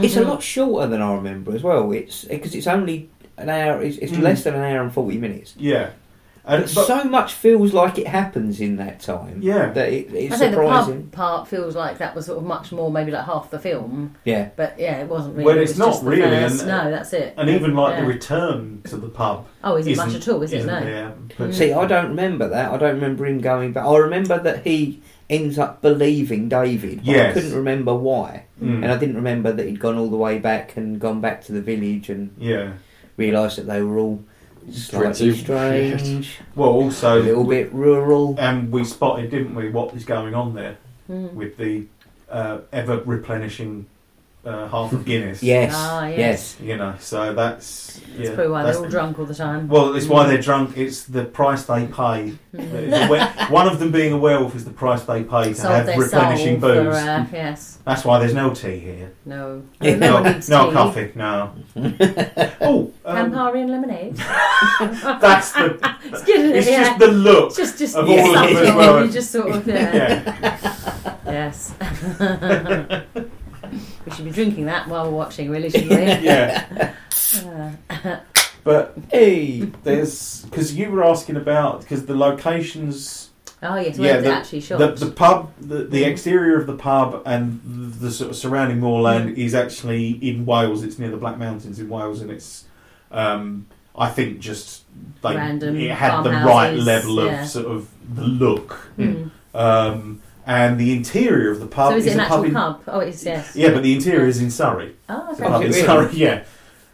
It's 0.02 0.16
a 0.16 0.22
lot 0.24 0.42
shorter 0.42 0.88
than 0.88 1.02
I 1.02 1.14
remember 1.14 1.54
as 1.54 1.62
well. 1.64 1.92
It's 1.92 2.24
because 2.26 2.56
it's 2.56 2.68
only 2.68 3.10
an 3.38 3.50
hour. 3.50 3.82
It's, 3.84 3.98
it's 3.98 4.14
Mm. 4.14 4.22
less 4.22 4.44
than 4.46 4.56
an 4.56 4.62
hour 4.64 4.82
and 4.84 4.94
forty 4.94 5.18
minutes. 5.18 5.54
Yeah, 5.58 5.90
and 6.50 6.64
But 6.66 6.76
but, 6.76 6.86
so 6.88 7.04
much 7.06 7.34
feels 7.34 7.74
like 7.74 7.98
it 7.98 8.08
happens 8.08 8.60
in 8.60 8.76
that 8.78 9.00
time. 9.00 9.40
yeah, 9.42 9.70
That 9.72 9.90
it, 9.90 10.14
it's 10.14 10.36
I 10.36 10.38
think 10.38 10.56
the 10.56 10.62
pub 10.62 11.12
part 11.12 11.48
feels 11.48 11.76
like 11.76 12.00
that 12.00 12.16
was 12.16 12.26
sort 12.26 12.40
of 12.40 12.44
much 12.46 12.72
more, 12.72 12.92
maybe 12.92 13.12
like 13.12 13.26
half 13.26 13.50
the 13.52 13.60
film. 13.60 14.16
Yeah. 14.26 14.50
But 14.56 14.80
yeah, 14.80 14.98
it 15.02 15.08
wasn't 15.08 15.36
really. 15.36 15.46
Well, 15.46 15.58
it 15.58 15.62
it's 15.62 15.72
was 15.72 15.80
not 15.80 15.86
just 15.92 16.04
the 16.04 16.10
really, 16.10 16.22
first- 16.24 16.60
and- 16.62 16.68
no, 16.70 16.92
that's 16.92 17.14
it. 17.14 17.34
and 17.38 17.50
even 17.50 17.76
like 17.76 17.96
Yeah. 17.96 18.02
the 18.02 18.08
return 18.08 18.82
to 18.86 18.98
the 18.98 19.10
pub 19.10 19.46
Oh, 19.64 19.76
is 19.76 19.88
it 19.88 19.92
isn't- 19.92 20.06
much 20.08 20.16
at 20.16 20.28
all? 20.28 20.42
Is 20.42 20.52
it? 20.54 20.58
isn't 20.60 20.68
No. 20.74 20.80
there. 20.84 21.14
But 21.38 21.50
Mm. 21.50 21.54
See, 21.54 21.72
I 21.74 21.86
don't 21.86 22.10
remember 22.10 22.48
that. 22.50 22.72
I 22.72 22.78
don't 22.78 22.96
remember 22.96 23.26
him 23.26 23.40
going 23.40 23.72
back. 23.74 23.86
I 23.86 23.98
remember 23.98 24.40
that 24.40 24.66
he 24.66 25.02
ends 25.30 25.60
up 25.60 25.82
believing 25.82 26.50
David. 26.50 27.02
But 27.06 27.16
I 27.16 27.32
couldn't 27.34 27.54
remember 27.54 27.94
why, 27.94 28.46
Mm. 28.62 28.84
and 28.84 28.92
I 28.92 28.98
didn't 28.98 29.16
remember 29.16 29.52
that 29.52 29.68
he'd 29.68 29.80
gone 29.80 29.96
all 29.98 30.10
the 30.10 30.18
way 30.18 30.40
back 30.40 30.76
and 30.76 31.00
gone 31.00 31.22
back 31.22 31.44
to 31.46 31.52
the 31.52 31.62
village 31.62 32.10
and 32.10 32.32
yeah. 32.40 32.70
realised 33.18 33.58
that 33.60 33.68
they 33.68 33.82
were 33.84 34.00
all 34.00 34.24
slightly 34.72 35.30
Pretty 35.30 35.40
strange, 35.44 36.38
Well, 36.56 36.70
also 36.70 37.08
a 37.08 37.18
also, 37.18 37.24
little 37.24 37.44
bit 37.46 37.72
rural. 37.74 38.36
and 38.40 38.72
we 38.72 38.84
spotted, 38.84 39.30
didn't 39.32 39.56
we, 39.56 39.70
what 39.70 39.94
is 39.96 40.06
going 40.06 40.34
on 40.36 40.54
there 40.54 40.78
Mm. 41.10 41.34
with 41.34 41.58
the 41.58 41.86
uh, 42.30 42.60
ever 42.72 42.98
replenishing 43.04 43.88
uh, 44.46 44.68
half 44.70 44.94
of 44.94 45.04
Guinness. 45.06 45.44
Yes, 45.44 45.74
Ah, 45.76 46.08
yes. 46.08 46.18
yes. 46.18 46.58
You 46.62 46.78
know, 46.78 46.96
so 47.00 47.34
that's 47.34 48.00
That's 48.00 48.18
yeah. 48.18 48.36
probably 48.36 48.48
why 48.52 48.64
that's 48.64 48.78
they're 48.78 48.86
all 48.86 48.90
the- 48.90 48.98
drunk 48.98 49.20
all 49.20 49.26
the 49.26 49.36
time. 49.36 49.68
Well, 49.68 49.96
it's 49.96 50.08
why 50.08 50.28
they're 50.28 50.42
drunk. 50.42 50.78
It's 50.78 51.04
the 51.04 51.26
price 51.26 51.64
they 51.66 51.86
pay. 51.88 52.34
Mm. 52.56 52.90
The 52.90 53.08
we- 53.12 53.54
One 53.54 53.68
of 53.68 53.80
them 53.80 53.92
being 53.92 54.14
a 54.14 54.18
werewolf 54.18 54.56
is 54.56 54.64
the 54.66 54.72
price 54.72 55.04
they 55.04 55.24
pay 55.24 55.50
to 55.50 55.56
Sold 55.56 55.74
have 55.88 55.98
replenishing 55.98 56.60
booze. 56.60 56.86
For, 56.86 56.92
uh, 56.92 57.26
yes. 57.34 57.80
That's 57.86 58.06
why 58.06 58.20
there's 58.20 58.34
no 58.34 58.54
tea 58.54 58.80
here. 58.80 59.14
No. 59.26 59.64
No 59.82 60.22
no, 60.24 60.40
no 60.48 60.72
coffee. 60.72 61.12
No. 61.16 61.52
oh, 62.62 62.92
um, 63.06 63.32
Campari 63.32 63.62
and 63.62 63.72
lemonade. 63.72 64.16
that's 65.20 65.52
the. 65.52 65.78
it's 66.06 66.24
good. 66.24 66.56
It's 66.56 66.68
yeah. 66.68 66.84
just 66.84 67.00
the 67.00 67.08
look. 67.08 67.48
It's 67.48 67.58
just, 67.58 67.78
just 67.78 67.96
of 67.96 68.10
all 68.10 68.20
of 68.20 68.34
something 68.36 68.58
it 68.58 68.64
as 68.66 68.76
well. 68.76 69.06
you 69.06 69.12
just 69.12 69.32
sort 69.32 69.52
of, 69.52 69.68
yeah. 69.68 69.94
Yeah. 69.94 71.16
Yes. 71.26 71.74
we 74.06 74.12
should 74.12 74.26
be 74.26 74.32
drinking 74.32 74.66
that 74.66 74.88
while 74.88 75.06
we're 75.06 75.18
watching, 75.18 75.50
really, 75.50 75.70
shouldn't 75.70 75.90
we? 75.92 75.98
yeah. 76.26 76.94
Uh, 77.46 78.18
But 78.64 78.94
Hey, 79.10 79.62
there's 79.84 80.44
because 80.46 80.76
you 80.76 80.92
were 80.92 81.04
asking 81.04 81.38
about 81.38 81.80
because 81.82 82.06
the 82.06 82.16
locations, 82.16 83.30
oh, 83.64 83.78
yes, 83.78 83.98
Yeah, 83.98 84.18
the- 84.18 84.34
actually 84.34 84.60
shot? 84.62 84.80
the, 84.80 84.92
the 85.06 85.12
pub, 85.12 85.52
the, 85.62 85.86
the 85.86 86.04
exterior 86.04 86.60
of 86.60 86.68
the 86.68 86.76
pub, 86.76 87.24
and 87.26 87.62
the, 87.64 88.06
the 88.08 88.12
sort 88.12 88.30
of 88.32 88.36
surrounding 88.36 88.80
moorland 88.82 89.36
Mm. 89.36 89.38
is 89.38 89.56
actually 89.56 90.10
in 90.12 90.46
Wales. 90.46 90.84
It's 90.84 91.00
near 91.00 91.10
the 91.10 91.18
Black 91.18 91.38
Mountains 91.38 91.80
in 91.80 91.88
Wales, 91.90 92.22
and 92.22 92.30
it's. 92.30 92.66
Um, 93.12 93.66
I 93.98 94.08
think 94.10 94.40
just 94.40 94.84
they 95.24 95.36
Random 95.36 95.76
it 95.78 95.92
had 95.92 96.22
the 96.24 96.30
right 96.32 96.74
level 96.76 97.20
of 97.20 97.32
yeah. 97.32 97.46
sort 97.46 97.66
of 97.66 97.88
the 98.14 98.24
look, 98.24 98.78
Mm. 98.98 99.32
um, 99.56 100.22
and 100.50 100.80
the 100.80 100.92
interior 100.98 101.52
of 101.52 101.60
the 101.60 101.68
pub 101.68 101.92
So 101.94 101.98
is 101.98 102.08
it 102.08 102.14
an 102.14 102.20
a 102.20 102.24
actual 102.24 102.38
pub 102.38 102.46
in, 102.46 102.54
pub? 102.54 102.82
Oh, 102.88 103.00
it's, 103.00 103.24
yes. 103.24 103.56
Yeah, 103.56 103.70
but 103.72 103.84
the 103.84 103.94
interior 103.94 104.26
is 104.26 104.42
in 104.42 104.50
Surrey. 104.50 104.96
Oh, 105.08 105.28
The 105.36 105.44
okay. 105.44 105.52
pub 105.52 105.62
it 105.62 105.66
in 105.66 105.72
really? 105.72 105.86
Surrey, 105.86 106.16
yeah. 106.16 106.44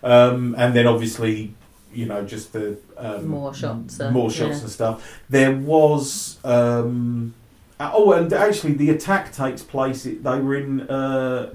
Um, 0.03 0.55
and 0.57 0.75
then 0.75 0.85
obviously 0.85 1.55
you 1.93 2.05
know, 2.05 2.25
just 2.25 2.51
the 2.51 2.77
um, 2.97 3.27
More 3.27 3.53
shots, 3.53 3.99
uh, 3.99 4.11
more 4.11 4.29
shots 4.29 4.57
yeah. 4.57 4.61
and 4.63 4.69
stuff. 4.69 5.19
There 5.29 5.53
was. 5.55 6.37
Um, 6.43 7.33
uh, 7.79 7.91
oh, 7.93 8.11
and 8.11 8.31
actually, 8.33 8.73
the 8.73 8.89
attack 8.89 9.31
takes 9.31 9.63
place. 9.63 10.05
It, 10.05 10.23
they 10.23 10.39
were 10.39 10.55
in 10.55 10.81
uh, 10.89 11.53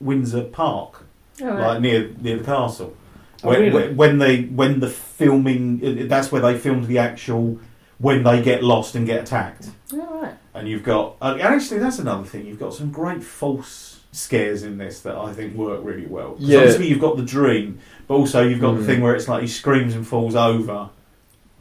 Windsor 0.00 0.42
Park, 0.44 1.04
All 1.40 1.46
right. 1.48 1.58
like 1.68 1.80
near 1.80 2.10
near 2.20 2.38
the 2.38 2.44
castle. 2.44 2.96
Oh, 3.44 3.48
when, 3.48 3.60
really? 3.60 3.72
when- 3.88 3.96
when 3.96 4.18
they 4.18 4.42
when 4.42 4.80
the 4.80 4.90
filming, 4.90 5.80
uh, 5.84 6.06
that's 6.08 6.32
where 6.32 6.42
they 6.42 6.58
filmed 6.58 6.86
the 6.86 6.98
actual 6.98 7.58
when 7.98 8.24
they 8.24 8.42
get 8.42 8.62
lost 8.64 8.96
and 8.96 9.06
get 9.06 9.22
attacked. 9.22 9.70
All 9.92 10.20
right. 10.22 10.34
And 10.54 10.68
you've 10.68 10.82
got, 10.82 11.16
uh, 11.22 11.32
and 11.34 11.42
actually, 11.42 11.78
that's 11.78 11.98
another 12.00 12.24
thing. 12.24 12.44
You've 12.46 12.58
got 12.58 12.74
some 12.74 12.90
great 12.90 13.22
false 13.22 14.00
scares 14.12 14.64
in 14.64 14.78
this 14.78 15.00
that 15.02 15.14
I 15.14 15.32
think 15.32 15.54
work 15.54 15.80
really 15.84 16.06
well. 16.06 16.30
'Cause 16.32 16.40
Yeah. 16.40 16.58
Obviously, 16.58 16.88
you've 16.88 17.00
got 17.00 17.16
the 17.16 17.22
dream, 17.22 17.78
but 18.08 18.14
also 18.14 18.42
you've 18.42 18.60
got 18.60 18.72
the 18.74 18.82
Mm. 18.82 18.86
thing 18.86 19.00
where 19.00 19.14
it's 19.14 19.28
like 19.28 19.42
he 19.42 19.46
screams 19.48 19.94
and 19.94 20.04
falls 20.04 20.34
over, 20.34 20.88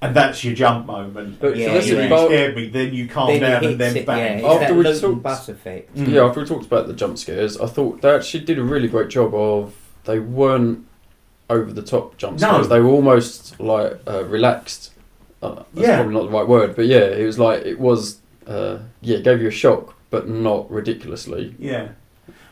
and 0.02 0.16
that's 0.16 0.44
your 0.44 0.56
jump 0.56 0.88
moment. 0.88 1.40
But 1.40 1.56
Yeah, 1.56 1.68
so 1.68 1.74
yeah, 1.74 2.04
you 2.04 2.10
yeah. 2.10 2.26
scared 2.26 2.56
me, 2.56 2.70
then 2.70 2.92
you 2.96 3.08
calm 3.08 3.28
Then 3.28 3.42
down 3.42 3.64
and 3.66 3.80
then 3.80 3.94
hits 3.94 4.02
it, 4.02 4.06
bang. 4.08 4.40
Yeah, 4.40 4.48
After 4.50 4.64
it's 4.66 4.74
we 4.74 4.84
that 4.84 4.90
loop 4.94 5.02
talked- 5.02 5.24
bus 5.24 5.50
effect. 5.50 5.96
Mm. 5.96 6.08
Yeah, 6.12 6.26
after 6.26 6.40
we 6.40 6.46
talked 6.48 6.66
about 6.66 6.88
the 6.88 6.94
jump 6.94 7.20
scares, 7.20 7.60
I 7.60 7.68
thought 7.68 8.02
they 8.02 8.10
actually 8.10 8.44
did 8.46 8.58
a 8.58 8.64
really 8.64 8.88
great 8.88 9.10
job 9.10 9.36
of 9.36 9.74
they 10.06 10.18
weren't 10.18 10.80
over 11.52 11.72
the 11.72 11.84
top 11.84 12.18
jump 12.18 12.40
No. 12.42 12.48
scares. 12.54 12.70
They 12.70 12.80
were 12.80 12.90
almost 12.90 13.60
like 13.60 14.00
uh, 14.08 14.24
relaxed. 14.24 14.94
Uh, 15.44 15.56
that's 15.76 15.88
Yeah. 15.88 15.98
probably 15.98 16.14
not 16.16 16.24
the 16.24 16.30
right 16.36 16.48
word, 16.48 16.76
but 16.76 16.88
yeah, 16.88 16.98
it 17.06 17.26
was 17.28 17.38
like 17.38 17.64
it 17.64 17.80
was. 17.80 18.18
Uh, 18.48 18.80
yeah, 19.02 19.18
it 19.18 19.24
gave 19.24 19.42
you 19.42 19.48
a 19.48 19.52
shock, 19.52 19.96
but 20.10 20.28
not 20.28 20.70
ridiculously. 20.72 21.56
Yeah, 21.60 21.90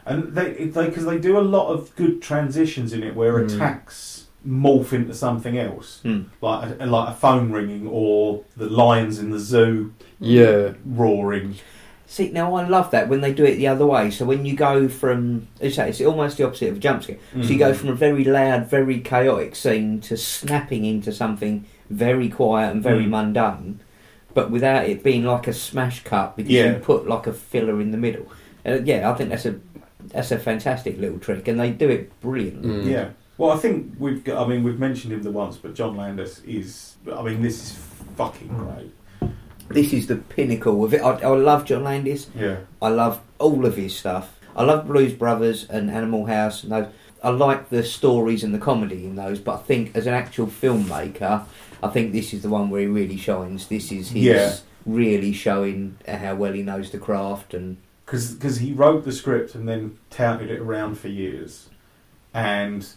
and 0.06 0.34
they 0.36 0.52
because 0.54 0.74
they, 0.74 0.92
'cause 0.92 1.06
they 1.06 1.18
do 1.20 1.38
a 1.38 1.42
lot 1.42 1.70
of 1.70 1.96
good 1.96 2.22
transitions 2.22 2.94
in 2.94 3.04
it 3.04 3.16
where 3.16 3.34
Mm. 3.40 3.56
attacks 3.56 4.26
morph 4.48 4.94
into 4.94 5.14
something 5.14 5.58
else, 5.58 6.00
Hmm. 6.04 6.22
like 6.42 6.70
a, 6.80 6.86
like 6.86 7.10
a 7.10 7.14
phone 7.14 7.52
ringing 7.52 7.88
or 7.88 8.42
the 8.56 8.70
lions 8.70 9.20
in 9.20 9.32
the 9.32 9.40
zoo 9.40 9.92
Yeah, 10.20 10.74
roaring. 10.86 11.56
See, 12.06 12.30
now 12.32 12.56
I 12.56 12.66
love 12.66 12.90
that 12.92 13.10
when 13.10 13.20
they 13.20 13.34
do 13.34 13.44
it 13.44 13.56
the 13.58 13.68
other 13.68 13.86
way. 13.86 14.10
So 14.12 14.24
when 14.26 14.46
you 14.46 14.56
go 14.56 14.88
from, 14.88 15.48
as 15.60 15.74
I 15.78 15.84
say, 15.84 15.90
it's 15.90 16.02
almost 16.02 16.38
the 16.38 16.46
opposite 16.46 16.70
of 16.70 16.78
a 16.78 16.80
jump 16.80 17.04
scare. 17.04 17.18
So 17.42 17.50
you 17.50 17.60
go 17.60 17.74
from 17.74 17.90
a 17.90 17.94
very 17.96 18.24
loud, 18.24 18.70
very 18.70 19.00
chaotic 19.02 19.56
scene 19.58 20.00
to 20.02 20.16
snapping 20.16 20.86
into 20.86 21.12
something 21.12 21.66
very 21.90 22.30
quiet 22.30 22.72
and 22.72 22.82
very 22.82 23.04
Mm. 23.06 23.10
mundane, 23.10 23.80
but 24.38 24.52
without 24.52 24.86
it 24.88 25.02
being 25.02 25.24
like 25.24 25.48
a 25.48 25.54
smash 25.54 26.04
cut 26.04 26.36
because 26.38 26.52
Yeah. 26.52 26.74
you 26.74 26.80
put 26.80 27.08
like 27.08 27.26
a 27.26 27.34
filler 27.34 27.82
in 27.82 27.90
the 27.90 27.98
middle. 27.98 28.28
Uh, 28.64 28.78
yeah, 28.84 29.10
I 29.10 29.16
think 29.16 29.32
that's 29.32 29.48
a 29.48 29.56
that's 30.14 30.32
a 30.32 30.38
fantastic 30.38 31.00
little 31.00 31.18
trick, 31.18 31.48
and 31.48 31.60
they 31.60 31.72
do 31.72 31.90
it 31.90 32.12
brilliantly. 32.22 32.70
Mm. 32.70 32.86
Yeah. 32.86 33.10
Well, 33.40 33.50
I 33.50 33.58
think 33.58 33.96
we've 33.98 34.24
got. 34.24 34.46
I 34.46 34.48
mean, 34.48 34.62
we've 34.64 34.78
mentioned 34.78 35.12
him 35.12 35.24
the 35.24 35.32
once, 35.32 35.58
but 35.58 35.74
John 35.74 35.98
Landis 35.98 36.44
is. 36.46 36.98
I 37.12 37.24
mean, 37.24 37.42
this 37.42 37.56
is 37.64 37.80
fucking 38.16 38.50
great. 38.50 39.32
This 39.70 39.92
is 39.92 40.06
the 40.06 40.18
pinnacle 40.18 40.86
of 40.86 40.94
it. 40.94 41.02
I, 41.02 41.14
I 41.20 41.28
love 41.30 41.66
John 41.66 41.84
Landis. 41.84 42.28
Yeah. 42.36 42.58
I 42.80 42.90
love 42.90 43.20
all 43.40 43.66
of 43.66 43.76
his 43.76 43.96
stuff. 43.98 44.40
I 44.56 44.64
love 44.64 44.86
Blues 44.88 45.14
Brothers 45.14 45.66
and 45.68 45.90
Animal 45.90 46.28
House 46.28 46.62
and 46.64 46.72
those. 46.72 46.88
I 47.24 47.30
like 47.30 47.70
the 47.70 47.84
stories 47.84 48.44
and 48.44 48.54
the 48.54 48.60
comedy 48.60 49.06
in 49.06 49.16
those, 49.16 49.40
but 49.40 49.56
I 49.56 49.62
think 49.64 49.96
as 49.96 50.08
an 50.08 50.14
actual 50.14 50.48
filmmaker, 50.48 51.46
I 51.82 51.88
think 51.90 52.12
this 52.12 52.34
is 52.34 52.42
the 52.44 52.50
one 52.50 52.70
where 52.70 52.82
he 52.82 52.88
really 52.88 53.18
shines. 53.18 53.68
This 53.68 53.92
is 53.92 54.10
his 54.12 54.24
Yeah. 54.24 54.54
really 54.86 55.34
showing 55.34 55.98
how 56.08 56.36
well 56.36 56.54
he 56.54 56.62
knows 56.64 56.92
the 56.92 56.98
craft 56.98 57.54
and 57.54 57.78
Because 58.06 58.58
he 58.60 58.72
wrote 58.72 59.04
the 59.04 59.12
script 59.12 59.54
and 59.56 59.68
then 59.68 59.98
touted 60.10 60.50
it 60.50 60.60
around 60.60 60.98
for 60.98 61.08
years, 61.10 61.70
and 62.34 62.88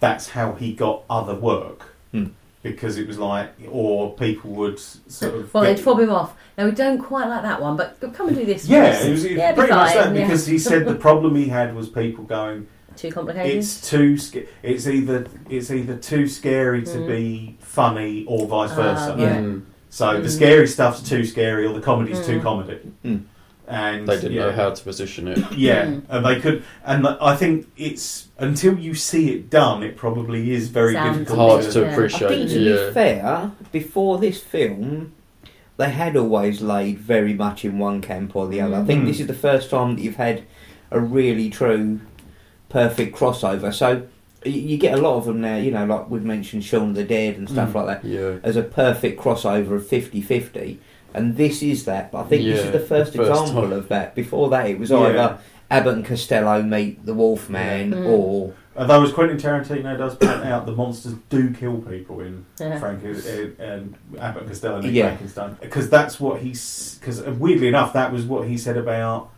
that's 0.00 0.30
how 0.30 0.52
he 0.52 0.72
got 0.72 1.02
other 1.08 1.34
work. 1.34 1.94
Hmm. 2.12 2.26
Because 2.62 2.98
it 2.98 3.06
was 3.06 3.16
like, 3.18 3.50
or 3.70 4.12
people 4.14 4.50
would 4.52 4.80
sort 4.80 5.34
of. 5.34 5.54
Well, 5.54 5.62
get- 5.62 5.76
they'd 5.76 5.82
fob 5.82 6.00
him 6.00 6.10
off. 6.10 6.34
Now 6.58 6.64
we 6.64 6.72
don't 6.72 6.98
quite 6.98 7.28
like 7.28 7.42
that 7.42 7.62
one, 7.62 7.76
but 7.76 7.96
come 8.12 8.26
and 8.28 8.36
do 8.36 8.44
this. 8.44 8.66
yeah, 8.66 8.86
it 9.04 9.10
was 9.10 9.24
it'd 9.24 9.36
be 9.36 9.42
pretty 9.54 9.72
much 9.72 9.92
fine, 9.92 10.14
that 10.14 10.18
yeah. 10.18 10.26
because 10.26 10.46
he 10.46 10.58
said 10.58 10.84
the 10.84 10.96
problem 10.96 11.36
he 11.36 11.46
had 11.46 11.76
was 11.76 11.88
people 11.88 12.24
going, 12.24 12.66
too 12.96 13.10
complicated. 13.12 13.56
it's 13.58 13.88
too 13.88 14.16
sca- 14.18 14.46
it's 14.62 14.86
either 14.86 15.26
it's 15.50 15.70
either 15.70 15.96
too 15.96 16.26
scary 16.26 16.82
to 16.82 16.98
Mm. 16.98 17.06
be 17.08 17.56
funny 17.60 18.24
or 18.26 18.46
vice 18.46 18.70
Ah, 18.72 18.74
versa. 18.76 19.10
right. 19.10 19.18
Yeah. 19.20 19.36
Mm. 19.40 19.62
So 19.90 20.20
the 20.20 20.28
Mm. 20.28 20.30
scary 20.30 20.66
stuff's 20.66 21.02
too 21.02 21.24
scary 21.24 21.66
or 21.66 21.72
the 21.74 21.80
comedy's 21.80 22.24
too 22.26 22.38
Mm. 22.40 22.42
comedy. 22.42 22.78
Mm. 23.04 23.20
And 23.68 24.06
They 24.06 24.14
didn't 24.16 24.32
yeah. 24.32 24.46
know 24.46 24.52
how 24.52 24.70
to 24.70 24.84
position 24.84 25.26
it. 25.26 25.38
Yeah, 25.56 25.86
Mm. 25.86 26.02
and 26.08 26.24
they 26.26 26.38
could, 26.40 26.62
and 26.84 27.06
I 27.20 27.34
think 27.34 27.66
it's 27.76 28.28
until 28.38 28.78
you 28.78 28.94
see 28.94 29.30
it 29.32 29.50
done, 29.50 29.82
it 29.82 29.96
probably 29.96 30.52
is 30.52 30.68
very 30.68 30.92
Sounds 30.92 31.18
difficult. 31.18 31.50
Hard 31.50 31.64
to, 31.64 31.72
to 31.72 31.80
Yeah. 31.80 31.86
I 31.86 31.92
appreciate. 31.92 32.28
think 32.28 32.50
to 32.50 32.58
yeah. 32.60 32.86
be 32.88 32.92
fair, 32.92 33.50
before 33.72 34.18
this 34.18 34.40
film, 34.40 35.12
they 35.78 35.90
had 35.90 36.16
always 36.16 36.62
laid 36.62 36.98
very 36.98 37.34
much 37.34 37.64
in 37.64 37.78
one 37.78 38.00
camp 38.00 38.36
or 38.36 38.46
the 38.46 38.60
other. 38.60 38.76
I 38.76 38.84
think 38.84 39.04
this 39.04 39.18
is 39.20 39.26
the 39.26 39.34
first 39.34 39.68
time 39.70 39.96
that 39.96 40.02
you've 40.02 40.16
had 40.16 40.42
a 40.92 41.00
really 41.00 41.50
true, 41.50 41.98
perfect 42.76 43.16
crossover. 43.16 43.72
So 43.72 44.02
you 44.44 44.76
get 44.76 44.92
a 44.98 45.00
lot 45.00 45.16
of 45.16 45.24
them 45.24 45.40
now. 45.40 45.56
You 45.56 45.70
know, 45.70 45.86
like 45.86 46.10
we've 46.10 46.22
mentioned 46.24 46.62
Shaun 46.64 46.90
of 46.90 46.94
the 46.94 47.04
Dead 47.04 47.36
and 47.38 47.48
stuff 47.48 47.70
Mm. 47.70 47.74
like 47.74 48.02
that 48.02 48.08
Yeah. 48.08 48.34
as 48.42 48.56
a 48.56 48.62
perfect 48.62 49.18
crossover 49.20 49.72
of 49.76 49.86
50-50. 49.86 50.78
And 51.14 51.36
this 51.38 51.62
is 51.62 51.86
that. 51.86 52.12
But 52.12 52.18
I 52.20 52.24
think 52.24 52.44
this 52.44 52.62
is 52.66 52.72
the 52.72 52.78
first, 52.80 53.12
the 53.12 53.18
first 53.24 53.30
example 53.30 53.62
time. 53.62 53.72
of 53.72 53.88
that. 53.88 54.14
Before 54.14 54.50
that, 54.50 54.68
it 54.68 54.78
was 54.78 54.90
Yeah. 54.90 54.98
either 55.06 55.38
Abbott 55.70 55.94
and 55.94 56.04
Costello 56.04 56.62
meet 56.62 57.04
the 57.06 57.14
Wolfman, 57.14 57.92
Yeah. 57.92 57.98
Mm. 57.98 58.06
or 58.10 58.52
Although, 58.78 59.04
as 59.04 59.12
Quentin 59.12 59.38
Tarantino 59.38 59.96
does 59.96 60.16
point 60.16 60.44
out, 60.44 60.66
the 60.66 60.72
monsters 60.72 61.14
do 61.30 61.50
kill 61.54 61.78
people 61.78 62.20
in 62.20 62.44
Yeah. 62.60 62.78
Frank 62.78 63.00
uh, 63.06 63.08
and 63.64 63.94
Abbott 64.20 64.42
and 64.42 64.50
Costello 64.50 64.76
and 64.80 64.92
Yeah. 64.92 65.06
Frankenstein 65.06 65.56
because 65.62 65.88
that's 65.88 66.20
what 66.20 66.40
he's 66.42 66.98
because 67.00 67.22
weirdly 67.22 67.68
enough, 67.68 67.94
that 67.94 68.12
was 68.12 68.24
what 68.26 68.46
he 68.46 68.58
said 68.58 68.76
about 68.76 69.30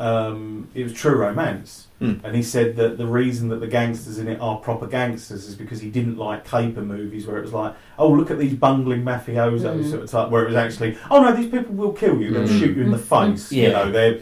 um, 0.00 0.68
it 0.74 0.84
was 0.84 0.92
True 0.94 1.16
Romance. 1.16 1.87
Hmm. 1.98 2.14
And 2.22 2.36
he 2.36 2.42
said 2.44 2.76
that 2.76 2.96
the 2.96 3.06
reason 3.06 3.48
that 3.48 3.58
the 3.60 3.66
gangsters 3.66 4.18
in 4.18 4.28
it 4.28 4.40
are 4.40 4.56
proper 4.58 4.86
gangsters 4.86 5.46
is 5.46 5.56
because 5.56 5.80
he 5.80 5.90
didn't 5.90 6.16
like 6.16 6.44
caper 6.48 6.82
movies 6.82 7.26
where 7.26 7.38
it 7.38 7.42
was 7.42 7.52
like, 7.52 7.74
oh, 7.98 8.08
look 8.10 8.30
at 8.30 8.38
these 8.38 8.54
bungling 8.54 9.02
mafiosos, 9.02 9.62
Mm. 9.82 9.90
sort 9.90 10.02
of 10.04 10.10
type, 10.10 10.30
where 10.30 10.42
it 10.44 10.46
was 10.46 10.54
actually, 10.54 10.96
oh 11.10 11.20
no, 11.22 11.34
these 11.34 11.50
people 11.50 11.74
will 11.74 11.92
kill 11.92 12.20
you, 12.20 12.30
they'll 12.32 12.46
Mm. 12.46 12.58
shoot 12.60 12.76
you 12.76 12.84
in 12.84 12.92
the 12.92 12.98
Mm. 12.98 13.32
face. 13.32 13.50
You 13.52 13.70
know, 13.70 13.90
they're 13.90 14.18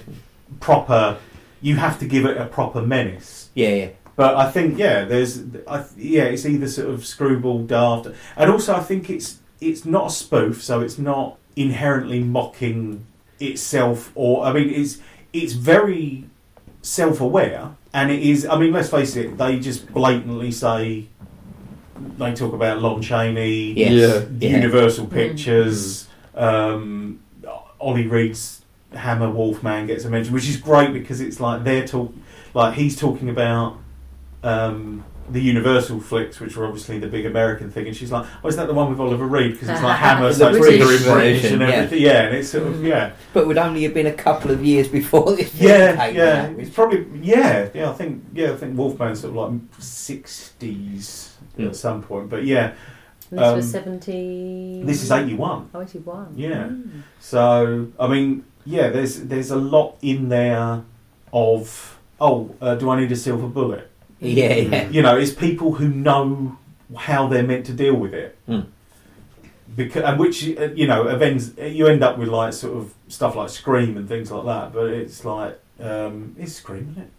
proper. 0.61 1.19
You 1.61 1.77
have 1.77 1.99
to 1.99 2.07
give 2.07 2.25
it 2.25 2.37
a 2.37 2.47
proper 2.47 2.81
menace. 2.83 3.51
yeah, 3.55 3.69
yeah. 3.71 3.89
But 4.17 4.37
I 4.37 4.51
think 4.51 4.79
yeah, 4.79 5.05
there's 5.05 5.43
I, 5.69 5.85
yeah, 5.99 6.23
it's 6.25 6.47
either 6.47 6.69
sort 6.69 6.89
of 6.89 7.05
screwball 7.05 7.65
daft, 7.65 8.09
and 8.39 8.51
also 8.51 8.75
I 8.75 8.81
think 8.81 9.11
it's 9.11 9.41
it's 9.61 9.85
not 9.85 10.07
a 10.07 10.11
spoof, 10.11 10.63
so 10.63 10.81
it's 10.81 10.99
not 10.99 11.37
inherently 11.57 12.23
mocking 12.23 13.05
itself, 13.41 14.13
or 14.15 14.45
I 14.47 14.55
mean, 14.55 14.71
it's 14.71 14.99
it's 15.35 15.53
very 15.53 16.25
self-aware, 16.87 17.71
and 17.93 18.11
it 18.11 18.23
is. 18.23 18.47
I 18.47 18.57
mean, 18.59 18.73
let's 18.73 18.89
face 18.91 19.17
it, 19.17 19.37
they 19.37 19.59
just 19.59 19.93
blatantly 19.93 20.53
say 20.53 21.07
they 22.19 22.35
talk 22.35 22.53
about 22.53 22.81
Lon 22.81 23.03
Chaney, 23.03 23.73
Yes. 23.73 23.93
Yeah. 23.93 24.49
Yeah. 24.49 24.57
Universal 24.57 25.07
Mm. 25.07 25.11
Pictures, 25.13 26.09
um, 26.35 27.21
Ollie 27.81 28.07
Reed's 28.07 28.63
Hammer 28.95 29.31
Wolfman 29.31 29.87
gets 29.87 30.05
a 30.05 30.11
mention, 30.11 30.33
which 30.33 30.49
is 30.49 30.57
great 30.57 30.93
because 30.93 31.21
it's 31.21 31.41
like 31.41 31.65
they're 31.65 31.87
talk 31.87 32.15
like 32.55 32.75
he's 32.75 32.97
talking 32.97 33.29
about 33.29 33.77
um, 34.43 35.05
the 35.31 35.41
Universal 35.41 36.01
flicks, 36.01 36.41
which 36.41 36.57
were 36.57 36.67
obviously 36.67 36.99
the 36.99 37.07
big 37.09 37.27
American 37.27 37.71
thing, 37.71 37.87
and 37.87 37.97
she's 37.97 38.13
like, 38.13 38.27
"Oh, 38.45 38.49
is 38.49 38.57
that 38.57 38.67
the 38.69 38.75
one 38.75 38.89
with 38.91 39.01
Oliver 39.01 39.27
Reed?" 39.27 39.53
Because 39.53 39.69
it's 39.71 39.83
like 39.83 39.99
Hammer, 40.07 40.29
The 40.29 40.35
so 40.35 40.49
it's 40.49 40.59
British 40.59 40.81
bigger 40.81 40.93
in 40.97 41.13
British 41.15 41.43
version, 41.43 41.63
and 41.63 41.73
everything. 41.73 42.03
Yeah. 42.07 42.23
and 42.27 42.35
it's 42.37 42.49
sort 42.51 42.67
of 42.67 42.75
Mm. 42.75 42.87
yeah, 42.87 43.11
But 43.33 43.47
would 43.47 43.59
only 43.59 43.83
have 43.85 43.95
been 43.95 44.07
a 44.07 44.13
couple 44.13 44.51
of 44.51 44.65
years 44.65 44.89
before 44.89 45.35
this 45.37 45.55
yeah, 45.55 46.07
yeah. 46.09 46.47
out. 46.51 46.59
It's 46.61 46.71
probably 46.71 47.07
yeah, 47.21 47.69
yeah. 47.75 47.91
I 47.91 47.93
think 47.95 48.25
yeah, 48.35 48.53
I 48.53 48.57
think 48.57 48.77
Wolfman's 48.77 49.21
sort 49.21 49.31
of 49.37 49.53
like 49.53 49.61
sixties 49.81 51.33
Mm. 51.59 51.69
at 51.69 51.77
some 51.77 52.03
point, 52.03 52.29
but 52.29 52.45
yeah, 52.45 52.75
And 53.31 53.39
this 53.41 53.55
was 53.57 53.75
um, 53.75 53.83
70. 54.01 54.83
this 54.85 55.03
is 55.03 55.11
eighty 55.11 55.33
one. 55.35 55.71
Oh, 55.75 55.81
81. 55.81 56.35
Yeah. 56.37 56.69
Mm. 56.69 57.03
So 57.19 57.89
I 57.99 58.07
mean, 58.09 58.45
yeah, 58.67 58.91
there's 58.91 59.23
there's 59.23 59.51
a 59.51 59.57
lot 59.57 59.97
in 60.03 60.29
there 60.29 60.83
of 61.33 61.99
oh, 62.21 62.55
uh, 62.61 62.75
do 62.75 62.91
I 62.91 63.01
need 63.01 63.11
a 63.13 63.17
silver 63.17 63.47
bullet? 63.49 63.91
Yeah, 64.21 64.55
yeah. 64.55 64.89
You 64.89 65.03
know, 65.03 65.17
it's 65.17 65.33
people 65.33 65.73
who 65.73 65.89
know 65.89 66.57
how 66.97 67.27
they're 67.27 67.43
meant 67.43 67.67
to 67.67 67.73
deal 67.73 67.95
with 67.95 68.15
it. 68.15 68.39
Mm. 68.49 68.67
Because 69.75 70.05
and 70.05 70.19
which 70.19 70.43
uh, 70.57 70.71
you 70.75 70.87
know, 70.87 71.09
events 71.09 71.53
you 71.59 71.87
end 71.87 72.03
up 72.03 72.17
with 72.19 72.29
like 72.29 72.53
sort 72.53 72.77
of 72.77 72.95
stuff 73.09 73.37
like 73.37 73.51
Scream 73.51 73.97
and 73.97 74.09
things 74.09 74.31
like 74.31 74.45
that. 74.47 74.73
But 74.73 74.91
it's 74.91 75.25
like 75.25 75.61
um, 75.81 76.35
it's 76.39 76.55
Scream, 76.55 76.89
isn't 76.93 77.03
it? 77.03 77.11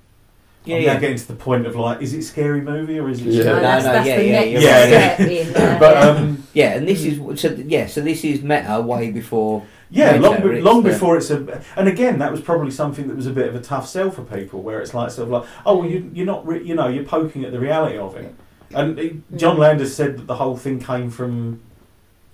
Yeah, 0.67 0.75
I'm 0.77 0.81
yeah. 0.83 0.93
now 0.93 0.99
getting 0.99 1.17
to 1.17 1.27
the 1.27 1.35
point 1.35 1.65
of 1.65 1.75
like, 1.75 2.01
is 2.01 2.13
it 2.13 2.23
scary 2.23 2.61
movie 2.61 2.99
or 2.99 3.09
is 3.09 3.21
it? 3.21 3.27
Yeah. 3.27 3.43
No, 3.43 3.55
No, 3.55 3.61
that's, 3.61 3.85
no, 3.85 3.91
that's 3.93 4.07
yeah, 4.07 4.17
the 4.17 4.25
yeah, 4.25 4.39
next 4.39 4.65
right. 4.65 5.47
step 5.53 5.55
Yeah. 5.63 5.77
But 5.79 5.95
yeah. 5.95 6.01
um, 6.09 6.43
Yeah, 6.53 6.73
and 6.75 6.87
this 6.87 7.03
is 7.05 7.41
so. 7.41 7.53
Yeah, 7.53 7.87
so 7.87 8.01
this 8.01 8.23
is 8.23 8.41
meta 8.43 8.81
way 8.81 9.11
before. 9.11 9.63
Yeah, 9.89 10.11
Later, 10.11 10.19
long, 10.21 10.41
be- 10.55 10.61
long 10.61 10.83
the- 10.83 10.89
before 10.89 11.15
it's 11.17 11.29
a, 11.31 11.61
and 11.77 11.87
again, 11.87 12.19
that 12.19 12.29
was 12.29 12.41
probably 12.41 12.71
something 12.71 13.07
that 13.07 13.15
was 13.15 13.25
a 13.27 13.31
bit 13.31 13.47
of 13.47 13.55
a 13.55 13.61
tough 13.61 13.87
sell 13.87 14.11
for 14.11 14.23
people, 14.23 14.61
where 14.61 14.81
it's 14.81 14.93
like 14.93 15.11
sort 15.11 15.27
of 15.27 15.31
like, 15.31 15.43
oh, 15.65 15.77
well, 15.77 15.89
you, 15.89 16.11
you're 16.13 16.25
not, 16.25 16.45
re- 16.45 16.61
you 16.61 16.75
know, 16.75 16.87
you're 16.89 17.05
poking 17.05 17.45
at 17.45 17.53
the 17.53 17.59
reality 17.59 17.97
of 17.97 18.17
it, 18.17 18.35
And 18.75 18.97
he- 18.99 19.21
John 19.37 19.57
Landis 19.57 19.95
said 19.95 20.17
that 20.17 20.27
the 20.27 20.35
whole 20.35 20.57
thing 20.57 20.79
came 20.79 21.09
from 21.09 21.61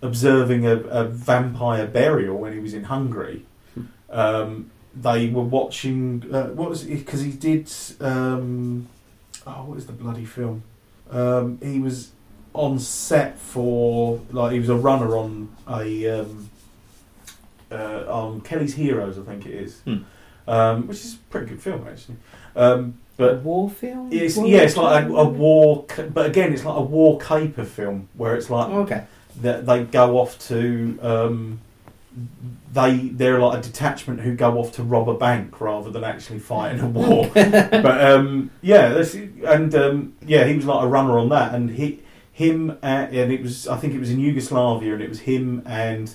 observing 0.01 0.65
a, 0.65 0.77
a 0.77 1.03
vampire 1.05 1.85
burial 1.85 2.37
when 2.37 2.53
he 2.53 2.59
was 2.59 2.73
in 2.73 2.85
Hungary. 2.85 3.45
Um, 4.09 4.71
they 4.95 5.29
were 5.29 5.43
watching. 5.43 6.23
Uh, 6.31 6.47
what 6.49 6.69
was 6.69 6.85
it? 6.85 6.95
Because 6.97 7.21
he 7.21 7.31
did. 7.31 7.71
Um, 7.99 8.87
oh, 9.47 9.65
what 9.65 9.77
is 9.77 9.85
the 9.85 9.93
bloody 9.93 10.25
film? 10.25 10.63
Um, 11.11 11.59
he 11.61 11.79
was 11.79 12.11
on 12.53 12.77
set 12.79 13.37
for 13.39 14.19
like 14.31 14.51
he 14.53 14.59
was 14.59 14.69
a 14.69 14.75
runner 14.75 15.17
on 15.17 15.49
a 15.67 16.07
um, 16.21 16.49
uh, 17.71 18.05
on 18.07 18.41
Kelly's 18.41 18.75
Heroes, 18.75 19.17
I 19.17 19.23
think 19.23 19.45
it 19.47 19.53
is, 19.55 19.79
Hmm. 19.81 19.97
um, 20.47 20.87
which 20.87 20.97
is 21.03 21.15
a 21.15 21.17
pretty 21.31 21.47
good 21.47 21.61
film 21.61 21.85
actually. 21.87 22.17
Um, 22.55 22.99
a 23.17 23.17
but 23.17 23.41
war 23.43 23.69
film. 23.69 24.09
it's, 24.11 24.37
War 24.37 24.47
yeah, 24.47 24.61
it's 24.61 24.77
like 24.77 25.05
a, 25.05 25.07
a 25.13 25.23
war, 25.27 25.85
but 26.13 26.25
again, 26.27 26.53
it's 26.53 26.63
like 26.65 26.77
a 26.77 26.81
war 26.81 27.17
caper 27.19 27.63
film 27.63 28.07
where 28.15 28.35
it's 28.35 28.49
like 28.49 28.69
Oh, 28.69 28.81
okay. 28.81 29.03
that 29.41 29.65
they 29.65 29.83
go 29.83 30.17
off 30.19 30.37
to 30.49 30.99
um, 31.01 31.59
they 32.73 33.09
they're 33.09 33.39
like 33.39 33.59
a 33.59 33.61
detachment 33.61 34.21
who 34.21 34.35
go 34.35 34.57
off 34.57 34.71
to 34.73 34.83
rob 34.83 35.07
a 35.07 35.13
bank 35.13 35.61
rather 35.61 35.91
than 35.91 36.03
actually 36.03 36.39
fight 36.39 36.73
in 36.75 36.79
a 36.81 36.87
war. 36.87 37.29
but 37.33 38.03
um, 38.03 38.49
yeah, 38.61 38.89
that's, 38.89 39.13
and 39.13 39.73
um, 39.75 40.15
yeah, 40.25 40.45
he 40.45 40.55
was 40.55 40.65
like 40.65 40.83
a 40.83 40.87
runner 40.87 41.17
on 41.19 41.29
that, 41.29 41.53
and 41.53 41.69
he 41.71 42.01
him 42.31 42.71
and, 42.81 43.15
and 43.15 43.31
it 43.31 43.41
was 43.41 43.67
I 43.67 43.77
think 43.77 43.93
it 43.93 43.99
was 43.99 44.09
in 44.09 44.19
Yugoslavia, 44.19 44.93
and 44.93 45.03
it 45.03 45.09
was 45.09 45.21
him 45.21 45.61
and 45.65 46.13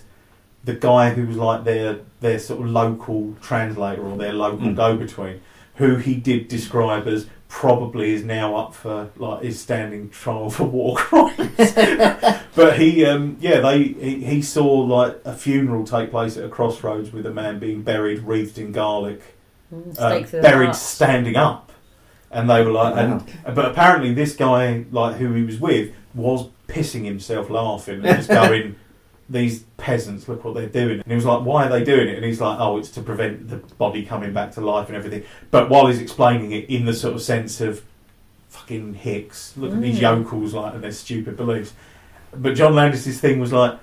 the 0.64 0.74
guy 0.74 1.10
who 1.10 1.26
was 1.26 1.36
like 1.36 1.64
their 1.64 2.00
their 2.20 2.38
sort 2.38 2.60
of 2.60 2.66
local 2.66 3.36
translator 3.40 4.02
or 4.02 4.16
their 4.18 4.32
local 4.32 4.66
Mm. 4.66 4.76
go 4.76 4.96
between, 4.96 5.40
who 5.76 5.96
he 5.96 6.16
did 6.16 6.48
describe 6.48 7.06
as 7.06 7.26
probably 7.48 8.12
is 8.12 8.22
now 8.24 8.54
up 8.54 8.74
for 8.74 9.10
like 9.16 9.42
is 9.42 9.58
standing 9.58 10.10
trial 10.10 10.50
for 10.50 10.64
war 10.64 10.96
crimes. 10.98 11.72
but 12.54 12.78
he, 12.78 13.04
um, 13.06 13.36
yeah, 13.40 13.60
they 13.60 13.82
he, 13.84 14.24
he 14.24 14.42
saw 14.42 14.64
like 14.66 15.18
a 15.24 15.34
funeral 15.34 15.84
take 15.84 16.10
place 16.10 16.36
at 16.36 16.44
a 16.44 16.48
crossroads 16.48 17.12
with 17.12 17.24
a 17.26 17.32
man 17.32 17.58
being 17.58 17.82
buried, 17.82 18.20
wreathed 18.20 18.58
in 18.58 18.72
garlic, 18.72 19.20
Mm, 19.74 19.90
uh, 19.90 19.92
stake 19.92 20.26
through 20.28 20.40
the 20.40 20.48
buried 20.48 20.74
standing 20.74 21.36
up, 21.36 21.72
and 22.30 22.48
they 22.48 22.64
were 22.64 22.70
like, 22.70 22.94
Wow. 22.94 23.22
and 23.46 23.54
but 23.54 23.66
apparently 23.66 24.14
this 24.14 24.34
guy, 24.34 24.84
like 24.90 25.16
who 25.16 25.34
he 25.34 25.42
was 25.42 25.60
with, 25.60 25.92
was 26.14 26.48
pissing 26.68 27.04
himself 27.04 27.50
laughing 27.50 28.04
and 28.04 28.16
just 28.16 28.28
going. 28.30 28.76
These 29.30 29.64
peasants, 29.76 30.26
look 30.28 30.44
what 30.44 30.54
they're 30.54 30.66
doing. 30.68 31.00
And 31.00 31.06
he 31.06 31.14
was 31.14 31.24
like, 31.26 31.44
Why 31.44 31.66
are 31.66 31.68
they 31.68 31.84
doing 31.84 32.08
it? 32.08 32.16
And 32.16 32.24
he's 32.24 32.40
like, 32.40 32.58
Oh, 32.58 32.78
it's 32.78 32.90
to 32.92 33.02
prevent 33.02 33.48
the 33.50 33.56
body 33.56 34.04
coming 34.04 34.32
back 34.32 34.52
to 34.52 34.60
life 34.60 34.88
and 34.88 34.96
everything. 34.96 35.22
But 35.50 35.68
while 35.68 35.86
he's 35.86 36.00
explaining 36.00 36.52
it 36.52 36.68
in 36.70 36.86
the 36.86 36.94
sort 36.94 37.14
of 37.14 37.20
sense 37.22 37.60
of 37.60 37.82
fucking 38.48 38.94
hicks, 38.94 39.54
look 39.56 39.72
at 39.72 39.80
these 39.82 39.98
Mm. 39.98 40.02
yokels 40.24 40.54
like 40.54 40.74
and 40.74 40.82
their 40.82 40.92
stupid 40.92 41.36
beliefs. 41.36 41.74
But 42.34 42.54
John 42.54 42.74
Landis's 42.74 43.20
thing 43.20 43.38
was 43.40 43.52
like, 43.52 43.78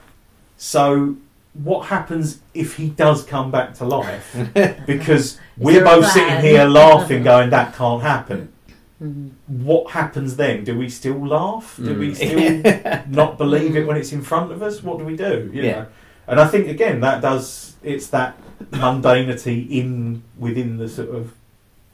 so 0.57 1.15
what 1.53 1.87
happens 1.87 2.39
if 2.53 2.75
he 2.77 2.89
does 2.89 3.23
come 3.23 3.51
back 3.51 3.73
to 3.75 3.85
life? 3.85 4.35
Because 4.87 5.39
we're 5.57 5.83
there 5.83 5.93
a 5.97 6.01
both 6.01 6.11
sitting 6.11 6.39
here 6.41 6.65
laughing, 6.65 7.23
going, 7.31 7.49
that 7.51 7.75
can't 7.75 8.01
happen. 8.01 8.51
What 8.99 9.91
happens 9.91 10.37
then? 10.37 10.63
Do 10.63 10.77
we 10.77 10.87
still 10.89 11.27
laugh? 11.27 11.77
Do 11.83 11.93
we 11.99 12.11
Mm. 12.11 12.15
still 12.15 13.01
not 13.09 13.37
believe 13.37 13.75
it 13.75 13.85
when 13.85 13.97
it's 13.97 14.13
in 14.13 14.21
front 14.21 14.51
of 14.53 14.63
us? 14.63 14.81
What 14.81 14.99
do 14.99 15.03
we 15.05 15.15
do? 15.17 15.49
You 15.53 15.63
Yeah. 15.63 15.71
know? 15.71 15.85
And 16.27 16.39
I 16.39 16.47
think 16.47 16.67
again 16.67 17.01
that 17.01 17.21
does 17.21 17.75
it's 17.83 18.07
that 18.07 18.37
mundanity 18.71 19.69
in 19.69 20.23
within 20.39 20.77
the 20.77 20.87
sort 20.87 21.09
of 21.09 21.33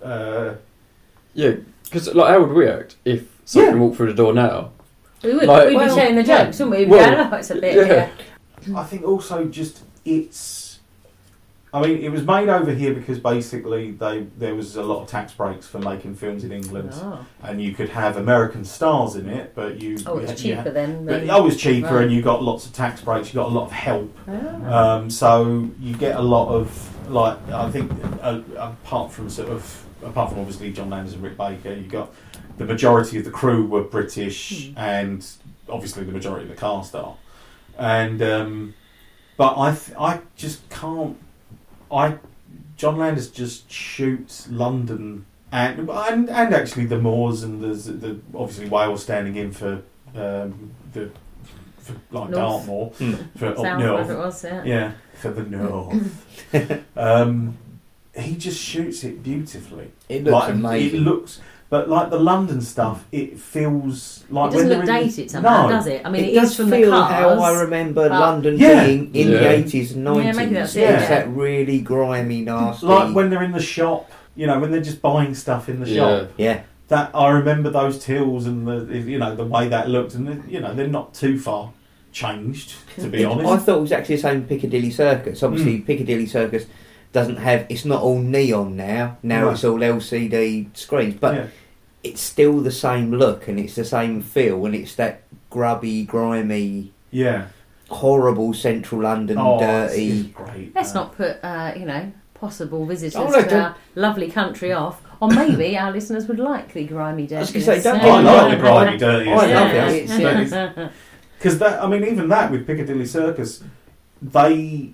uh, 0.04 0.54
Yeah, 1.34 1.56
because 1.86 2.14
like, 2.14 2.30
how 2.30 2.40
would 2.42 2.56
we 2.56 2.68
act 2.68 2.96
if 3.04 3.24
someone 3.46 3.74
Yeah. 3.76 3.80
walked 3.82 3.98
through 3.98 4.08
the 4.08 4.14
door 4.24 4.34
now? 4.34 4.70
We 5.24 5.34
would. 5.34 5.44
Like- 5.48 5.68
We'd 5.70 5.76
Well, 5.76 5.96
be 5.96 6.02
sharing 6.02 6.16
the 6.16 6.24
yeah. 6.24 6.46
jokes, 6.46 6.60
wouldn't 6.60 6.72
we? 6.78 6.86
We'd 6.86 6.90
Well, 6.92 7.10
be 7.10 7.16
going, 7.16 7.30
oh, 7.34 7.36
it's 7.38 7.52
a 7.52 7.56
bit. 7.56 7.76
yeah. 7.76 8.10
Yeah. 8.68 8.80
I 8.80 8.84
think 8.84 9.04
also 9.04 9.46
just 9.46 9.82
it's. 10.06 10.61
I 11.74 11.82
mean, 11.82 12.00
it 12.04 12.10
was 12.12 12.24
made 12.26 12.50
over 12.50 12.74
here 12.74 12.94
because 12.94 13.18
basically 13.18 13.92
they 13.92 14.28
there 14.38 14.56
was 14.56 14.76
a 14.76 14.84
lot 14.84 15.04
of 15.04 15.08
tax 15.08 15.32
breaks 15.34 15.66
for 15.68 15.80
making 15.80 16.16
films 16.16 16.44
in 16.44 16.52
England, 16.52 16.90
Oh, 16.96 17.26
and 17.44 17.62
you 17.62 17.74
could 17.74 17.88
have 17.90 18.18
American 18.18 18.66
stars 18.66 19.16
in 19.16 19.30
it, 19.30 19.54
but 19.56 19.82
you 19.82 19.98
oh 20.06 20.18
it's 20.18 20.42
cheaper 20.42 20.70
then. 20.70 21.06
But 21.06 21.22
than- 21.22 21.30
it 21.30 21.42
was 21.44 21.56
cheaper, 21.56 21.96
Right. 21.96 22.04
and 22.04 22.12
you 22.12 22.22
got 22.22 22.44
lots 22.44 22.66
of 22.66 22.74
tax 22.74 23.00
breaks. 23.02 23.30
You 23.30 23.36
got 23.40 23.48
a 23.48 23.54
lot 23.54 23.66
of 23.68 23.72
help, 23.72 24.18
Oh. 24.28 24.74
um, 24.74 25.10
so 25.10 25.70
you 25.80 25.96
get 25.96 26.18
a 26.18 26.22
lot 26.22 26.50
of 26.50 27.10
like 27.10 27.38
I 27.50 27.70
think 27.72 27.90
uh, 28.22 28.42
apart 28.58 29.12
from 29.14 29.30
sort 29.30 29.48
of 29.50 29.86
apart 30.04 30.30
from 30.32 30.40
obviously 30.40 30.74
John 30.74 30.90
Landis 30.90 31.14
and 31.14 31.24
Rick 31.24 31.38
Baker, 31.38 31.74
you 31.74 31.88
got 31.88 32.14
the 32.58 32.66
majority 32.66 33.18
of 33.18 33.24
the 33.24 33.32
crew 33.32 33.66
were 33.66 33.84
British, 33.84 34.68
Hmm. 34.72 34.78
and 34.78 35.26
obviously 35.70 36.04
the 36.04 36.12
majority 36.12 36.44
of 36.44 36.50
the 36.50 36.60
cast 36.60 36.94
are, 36.96 37.16
and 37.78 38.22
um, 38.22 38.74
but 39.38 39.58
I 39.58 39.72
th- 39.74 39.98
I 39.98 40.20
just 40.36 40.70
can't 40.70 41.16
I 41.92 42.18
John 42.78 42.98
Landis 42.98 43.28
just 43.30 43.70
shoots 43.72 44.48
London 44.50 45.26
and 45.52 45.90
and, 45.90 46.30
and 46.30 46.54
actually 46.56 46.86
the 46.86 46.98
Moors 47.00 47.44
and 47.44 47.62
there's 47.64 47.86
the 47.86 48.20
obviously 48.34 48.70
Wales 48.70 49.04
standing 49.04 49.36
in 49.36 49.52
for 49.52 49.82
um, 50.16 50.72
the 50.94 51.10
for 51.78 51.94
like 52.12 52.30
North. 52.30 52.32
Dartmoor 52.34 52.88
Hmm. 52.92 53.14
for 53.38 53.46
up 53.48 53.58
Sound 53.58 53.84
north. 53.84 54.10
it 54.10 54.18
was, 54.18 54.44
yeah. 54.44 54.64
Yeah, 54.64 54.92
for 55.16 55.32
the 55.32 55.44
north. 55.44 56.86
um, 56.98 57.58
he 58.16 58.36
just 58.36 58.62
shoots 58.62 59.04
it 59.04 59.24
beautifully. 59.24 59.92
It 60.10 60.24
looks 60.24 60.34
like, 60.34 60.54
amazing. 60.54 61.00
It 61.02 61.04
looks, 61.04 61.40
but 61.72 61.90
like 61.90 62.10
the 62.12 62.20
London 62.20 62.62
stuff, 62.62 63.06
it 63.12 63.40
feels 63.40 64.24
like 64.30 64.52
it 64.52 64.54
doesn't 64.54 64.70
when 64.70 64.78
look 64.80 64.86
they're 64.86 64.98
in- 65.02 65.08
dated 65.08 65.32
somehow, 65.32 65.64
no. 65.64 65.70
does 65.70 65.88
it? 65.88 66.02
I 66.06 66.10
mean, 66.12 66.26
it 66.26 66.30
it 66.32 66.36
does 66.36 66.52
is 66.52 66.58
from 66.58 66.70
feel 66.70 66.92
the 66.92 66.98
cars. 66.98 67.12
how 67.40 67.42
I 67.42 67.62
remember 67.62 68.08
London 68.10 68.58
Yeah. 68.60 68.86
being 68.86 69.16
in 69.16 69.28
Yeah. 69.30 69.38
the 69.40 69.50
eighties 69.50 69.94
and 69.94 70.04
Yeah, 70.06 70.12
nineties. 70.14 70.36
maybe 70.38 70.54
that's 70.54 70.76
it, 70.76 70.82
It's 70.82 71.02
yeah. 71.04 71.10
that 71.10 71.30
really 71.30 71.80
grimy, 71.80 72.42
nasty. 72.42 72.86
Like 72.86 73.16
when 73.16 73.30
they're 73.32 73.42
in 73.44 73.54
the 73.54 73.62
shop, 73.62 74.12
you 74.36 74.46
know, 74.48 74.60
when 74.60 74.70
they're 74.72 74.82
just 74.82 75.02
buying 75.02 75.34
stuff 75.34 75.70
in 75.70 75.80
the 75.80 75.90
Yeah. 75.90 75.96
shop. 76.20 76.30
yeah, 76.38 76.60
That 76.90 77.10
I 77.14 77.30
remember 77.30 77.70
those 77.70 78.00
tills 78.04 78.46
and 78.48 78.68
the 78.68 78.98
you 79.00 79.18
know 79.18 79.34
the 79.34 79.46
way 79.46 79.70
that 79.70 79.90
looked, 79.90 80.14
and 80.14 80.44
you 80.50 80.60
know 80.60 80.74
they're 80.74 80.88
not 81.00 81.14
too 81.14 81.40
far 81.40 81.72
changed 82.12 82.74
to 83.00 83.08
be 83.08 83.22
It- 83.22 83.26
honest. 83.26 83.50
I 83.50 83.58
thought 83.58 83.78
it 83.78 83.82
was 83.82 83.92
actually 83.94 84.16
the 84.18 84.22
same 84.24 84.44
Piccadilly 84.44 84.92
Circus. 84.92 85.42
Obviously, 85.42 85.76
Mm. 85.80 85.86
Piccadilly 85.88 86.26
Circus 86.26 86.66
doesn't 87.14 87.38
have. 87.38 87.66
It's 87.70 87.86
not 87.86 88.02
all 88.02 88.20
neon 88.20 88.76
now. 88.76 89.18
Now 89.24 89.46
Right. 89.46 89.54
it's 89.54 89.64
all 89.64 89.82
LCD 89.82 90.68
screens, 90.74 91.16
but 91.20 91.36
yeah. 91.36 91.44
It's 92.04 92.22
still 92.22 92.60
the 92.62 92.72
same 92.72 93.12
look 93.14 93.48
and 93.48 93.60
it's 93.60 93.76
the 93.76 93.86
same 93.86 94.22
feel, 94.22 94.66
and 94.66 94.76
it's 94.76 94.96
that 94.96 95.24
grubby, 95.50 96.04
grimy, 96.06 96.92
yeah, 97.12 97.48
horrible 97.90 98.54
central 98.54 99.02
London, 99.02 99.38
oh, 99.40 99.60
dirty. 99.60 100.24
great. 100.30 100.74
Let's 100.74 100.92
Uh, 100.92 100.94
not 100.96 101.16
put, 101.18 101.38
uh, 101.44 101.74
you 101.78 101.86
know, 101.86 102.12
possible 102.34 102.86
visitors 102.86 103.16
Oh, 103.16 103.30
no, 103.30 103.42
to 103.44 103.50
don't- 103.50 103.62
our 103.62 103.76
lovely 103.96 104.30
country 104.32 104.72
off. 104.72 105.02
Or 105.20 105.30
maybe 105.30 105.78
our 105.78 105.92
listeners 105.92 106.28
would 106.28 106.40
like 106.40 106.74
the 106.74 106.84
grimy 106.86 107.28
dirty. 107.28 107.36
I 107.36 107.40
was 107.42 107.52
gonna 107.52 107.64
say, 107.66 107.82
don't 107.84 108.02
I 108.02 108.22
like 108.22 108.58
the 108.58 108.64
grimy 108.64 108.98
dirty. 108.98 109.30
I 109.32 109.36
love 109.36 109.48
Yeah. 109.48 109.90
it. 109.90 110.10
It's, 110.10 110.94
Because 111.38 111.60
that, 111.60 111.84
I 111.84 111.88
mean, 111.88 112.04
even 112.04 112.28
that 112.30 112.50
with 112.50 112.66
Piccadilly 112.66 113.06
Circus, 113.06 113.64
they 114.20 114.94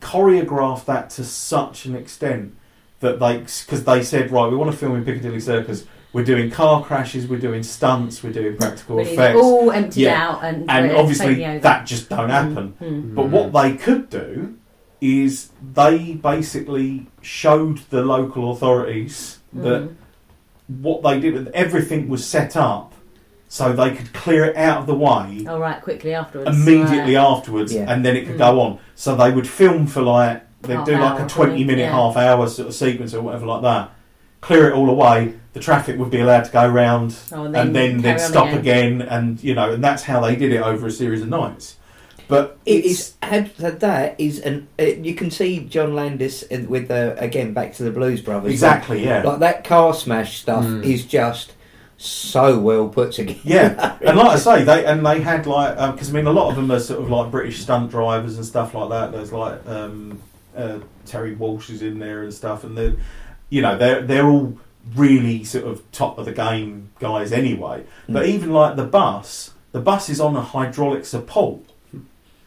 choreographed 0.00 0.86
that 0.86 1.10
to 1.10 1.24
such 1.24 1.84
an 1.84 1.94
extent 1.94 2.54
that 3.00 3.18
they, 3.20 3.38
because 3.38 3.84
they 3.84 4.02
said, 4.02 4.30
right, 4.30 4.50
we 4.50 4.56
want 4.56 4.70
to 4.70 4.76
film 4.76 4.94
in 4.96 5.04
Piccadilly 5.04 5.40
Circus. 5.40 5.84
We're 6.12 6.24
doing 6.24 6.50
car 6.50 6.82
crashes, 6.82 7.28
we're 7.28 7.38
doing 7.38 7.62
stunts, 7.62 8.22
we're 8.22 8.32
doing 8.32 8.56
practical 8.56 8.96
We 8.96 9.04
need 9.04 9.10
it 9.10 9.14
effects, 9.14 9.40
all 9.40 9.70
emptied 9.70 10.02
Yeah. 10.02 10.28
out 10.28 10.44
and, 10.44 10.68
and 10.70 10.92
obviously 10.92 11.34
that 11.58 11.86
just 11.86 12.08
don't 12.08 12.30
happen. 12.30 12.74
Mm. 12.82 13.14
But 13.14 13.28
what 13.28 13.52
they 13.52 13.76
could 13.76 14.10
do 14.10 14.56
is 15.00 15.50
they 15.74 16.14
basically 16.14 17.06
showed 17.22 17.78
the 17.90 18.02
local 18.02 18.50
authorities 18.50 19.38
that 19.52 19.82
Mm. 19.82 19.94
what 20.80 21.02
they 21.02 21.20
did, 21.20 21.48
everything 21.48 22.08
was 22.08 22.24
set 22.26 22.56
up 22.56 22.92
so 23.48 23.72
they 23.72 23.90
could 23.92 24.12
clear 24.12 24.44
it 24.46 24.56
out 24.56 24.78
of 24.80 24.86
the 24.86 24.94
way 24.94 25.44
Oh, 25.48 25.58
right, 25.60 25.80
quickly 25.80 26.12
afterwards. 26.14 26.50
immediately 26.56 27.14
Right. 27.14 27.24
afterwards, 27.24 27.72
Yeah. 27.72 27.84
and 27.88 28.04
then 28.04 28.16
it 28.16 28.26
could 28.26 28.34
Mm. 28.36 28.38
go 28.38 28.60
on. 28.60 28.78
So 28.96 29.14
they 29.14 29.30
would 29.30 29.46
film 29.48 29.86
for 29.86 30.02
like 30.02 30.42
they'd 30.62 30.74
Half 30.74 30.86
do 30.86 30.92
like 30.92 31.18
hour, 31.20 31.24
a 31.24 31.28
twenty 31.28 31.64
minute, 31.64 31.82
yeah. 31.82 31.92
half 31.92 32.16
hour 32.18 32.46
sort 32.48 32.68
of 32.68 32.74
sequence 32.74 33.14
or 33.14 33.22
whatever 33.22 33.46
like 33.46 33.62
that. 33.62 33.90
Clear 34.40 34.70
it 34.70 34.74
all 34.74 34.88
away. 34.88 35.34
The 35.52 35.60
traffic 35.60 35.98
would 35.98 36.10
be 36.10 36.20
allowed 36.20 36.44
to 36.44 36.52
go 36.52 36.66
round, 36.68 37.14
Oh, 37.32 37.44
and 37.44 37.54
then 37.54 38.00
carry 38.00 38.16
they'd 38.16 38.20
stop 38.20 38.48
again. 38.52 39.02
and 39.02 39.42
you 39.42 39.54
know, 39.54 39.72
and 39.72 39.82
that's 39.82 40.04
how 40.04 40.20
they 40.20 40.36
did 40.36 40.52
it 40.52 40.62
over 40.62 40.86
a 40.86 40.90
series 40.90 41.22
of 41.22 41.28
nights. 41.28 41.76
But 42.28 42.56
it's 42.64 42.86
is 42.86 43.14
had 43.22 43.54
that- 43.56 43.80
that 43.80 44.14
is 44.18 44.38
an 44.38 44.68
uh, 44.78 44.84
you 44.84 45.14
can 45.16 45.32
see 45.32 45.64
John 45.64 45.94
Landis 45.96 46.44
in- 46.44 46.68
with 46.70 46.86
the 46.86 47.16
again 47.18 47.52
back 47.52 47.74
to 47.74 47.82
the 47.82 47.90
Blues 47.90 48.20
Brothers 48.20 48.52
exactly 48.52 49.04
yeah. 49.04 49.16
like, 49.16 49.24
like 49.24 49.38
that 49.40 49.64
car 49.64 49.92
smash 49.92 50.38
stuff 50.40 50.64
Mm. 50.64 50.84
is 50.84 51.04
just 51.04 51.52
so 51.96 52.58
well 52.60 52.88
put 52.88 53.10
together. 53.12 53.40
Yeah, 53.42 53.96
and 54.02 54.16
like 54.16 54.28
I 54.28 54.36
say, 54.36 54.62
they 54.62 54.84
and 54.86 55.04
they 55.04 55.20
had 55.20 55.46
like 55.48 55.74
because 55.92 56.10
I 56.10 56.12
mean 56.12 56.26
a 56.28 56.32
lot 56.32 56.48
of 56.50 56.56
them 56.56 56.70
are 56.70 56.78
sort 56.78 57.02
of 57.02 57.10
like 57.10 57.32
British 57.32 57.58
stunt 57.60 57.90
drivers 57.90 58.36
and 58.36 58.46
stuff 58.46 58.74
like 58.74 58.88
that. 58.90 59.10
There's 59.10 59.32
like 59.32 59.66
um, 59.66 60.22
uh, 60.56 60.78
Terry 61.06 61.34
Walsh 61.34 61.68
is 61.70 61.82
in 61.82 61.98
there 61.98 62.22
and 62.22 62.32
stuff, 62.32 62.62
and 62.62 62.78
they, 62.78 62.94
you 63.50 63.60
know, 63.62 63.76
they're 63.76 64.00
they're 64.02 64.26
all 64.26 64.56
really 64.96 65.44
sort 65.44 65.64
of 65.64 65.82
top 65.92 66.16
of 66.18 66.24
the 66.24 66.32
game 66.32 66.90
guys 66.98 67.30
anyway. 67.32 67.84
But 68.08 68.24
Mm. 68.24 68.28
even 68.28 68.52
like 68.52 68.76
the 68.76 68.84
bus, 68.84 69.52
the 69.72 69.80
bus 69.80 70.08
is 70.08 70.20
on 70.20 70.34
a 70.36 70.40
hydraulic 70.40 71.04
support. 71.04 71.60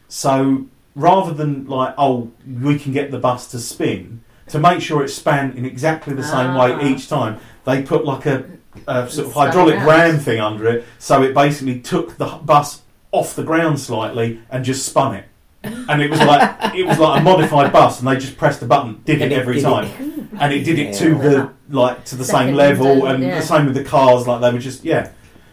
So 0.08 0.66
rather 0.94 1.32
than 1.32 1.66
like, 1.66 1.94
oh, 1.98 2.30
we 2.62 2.78
can 2.78 2.92
get 2.92 3.10
the 3.10 3.18
bus 3.18 3.46
to 3.52 3.58
spin, 3.58 4.20
to 4.48 4.58
make 4.58 4.80
sure 4.80 5.02
it's 5.02 5.14
span 5.14 5.52
in 5.56 5.64
exactly 5.64 6.14
the 6.14 6.22
same 6.22 6.50
Ah. 6.50 6.66
way 6.78 6.90
each 6.90 7.08
time, 7.08 7.38
they 7.64 7.82
put 7.82 8.04
like 8.04 8.26
a, 8.26 8.44
a 8.86 9.08
sort 9.08 9.28
of 9.28 9.32
hydraulic 9.34 9.76
out. 9.76 9.88
ram 9.88 10.18
thing 10.18 10.40
under 10.40 10.66
it, 10.68 10.84
so 10.98 11.22
it 11.22 11.34
basically 11.34 11.80
took 11.80 12.16
the 12.18 12.26
bus 12.44 12.82
off 13.12 13.34
the 13.34 13.42
ground 13.44 13.80
slightly 13.80 14.40
and 14.50 14.64
just 14.64 14.84
spun 14.86 15.14
it. 15.14 15.24
And 15.62 16.02
it 16.02 16.10
was 16.10 16.20
like 16.20 16.74
it 16.74 16.84
was 16.86 16.98
like 16.98 17.20
a 17.20 17.24
modified 17.24 17.72
bus, 17.72 17.98
and 18.00 18.06
they 18.08 18.16
just 18.16 18.36
pressed 18.36 18.60
a 18.62 18.66
button, 18.66 19.00
did 19.06 19.22
And 19.22 19.32
it 19.32 19.36
it 19.36 19.40
every 19.40 19.54
did 19.54 19.62
time, 19.64 19.84
it. 19.98 20.13
and 20.40 20.52
it 20.52 20.64
did 20.64 20.78
it 20.78 20.94
to 20.96 21.14
the 21.14 21.50
like 21.70 22.04
to 22.06 22.16
the 22.16 22.24
same 22.24 22.54
level, 22.54 22.86
window, 23.02 23.06
and 23.06 23.22
yeah. 23.22 23.40
the 23.40 23.46
same 23.46 23.66
with 23.66 23.74
the 23.74 23.84
cars. 23.84 24.26
Like 24.26 24.40
they 24.40 24.52
were 24.52 24.58
just 24.58 24.84
yeah, 24.84 25.10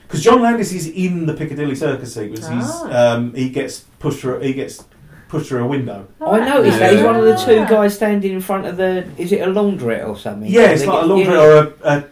because 0.08 0.24
John 0.24 0.42
Landis 0.42 0.72
is 0.74 0.88
in 0.88 1.26
the 1.26 1.34
Piccadilly 1.34 1.76
Circus 1.76 2.14
sequence. 2.14 2.48
He's 2.48 2.64
Ah. 2.66 3.14
um, 3.16 3.34
he 3.34 3.50
gets 3.50 3.82
pushed 4.00 4.20
through 4.22 4.40
he 4.42 4.54
gets 4.54 4.84
pushed 5.30 5.48
through 5.50 5.64
a 5.64 5.68
window. 5.68 6.08
I 6.20 6.40
noticed 6.40 6.80
that 6.80 6.94
he's 6.94 7.04
one 7.04 7.16
of 7.16 7.24
the 7.26 7.36
two 7.38 7.66
guys 7.70 7.96
standing 7.96 8.34
in 8.34 8.42
front 8.42 8.66
of 8.66 8.78
the. 8.78 9.08
Is 9.18 9.32
it 9.32 9.42
a 9.42 9.48
laundrette 9.48 10.08
or 10.08 10.18
something? 10.18 10.50
Yeah, 10.52 10.72
it's 10.72 10.82
They 10.82 10.88
like 10.88 10.98
a 10.98 11.02
get- 11.02 11.08
laundry 11.08 11.34
yeah. 11.34 11.40
or 11.42 11.58
a, 11.58 11.74
a 11.84 12.06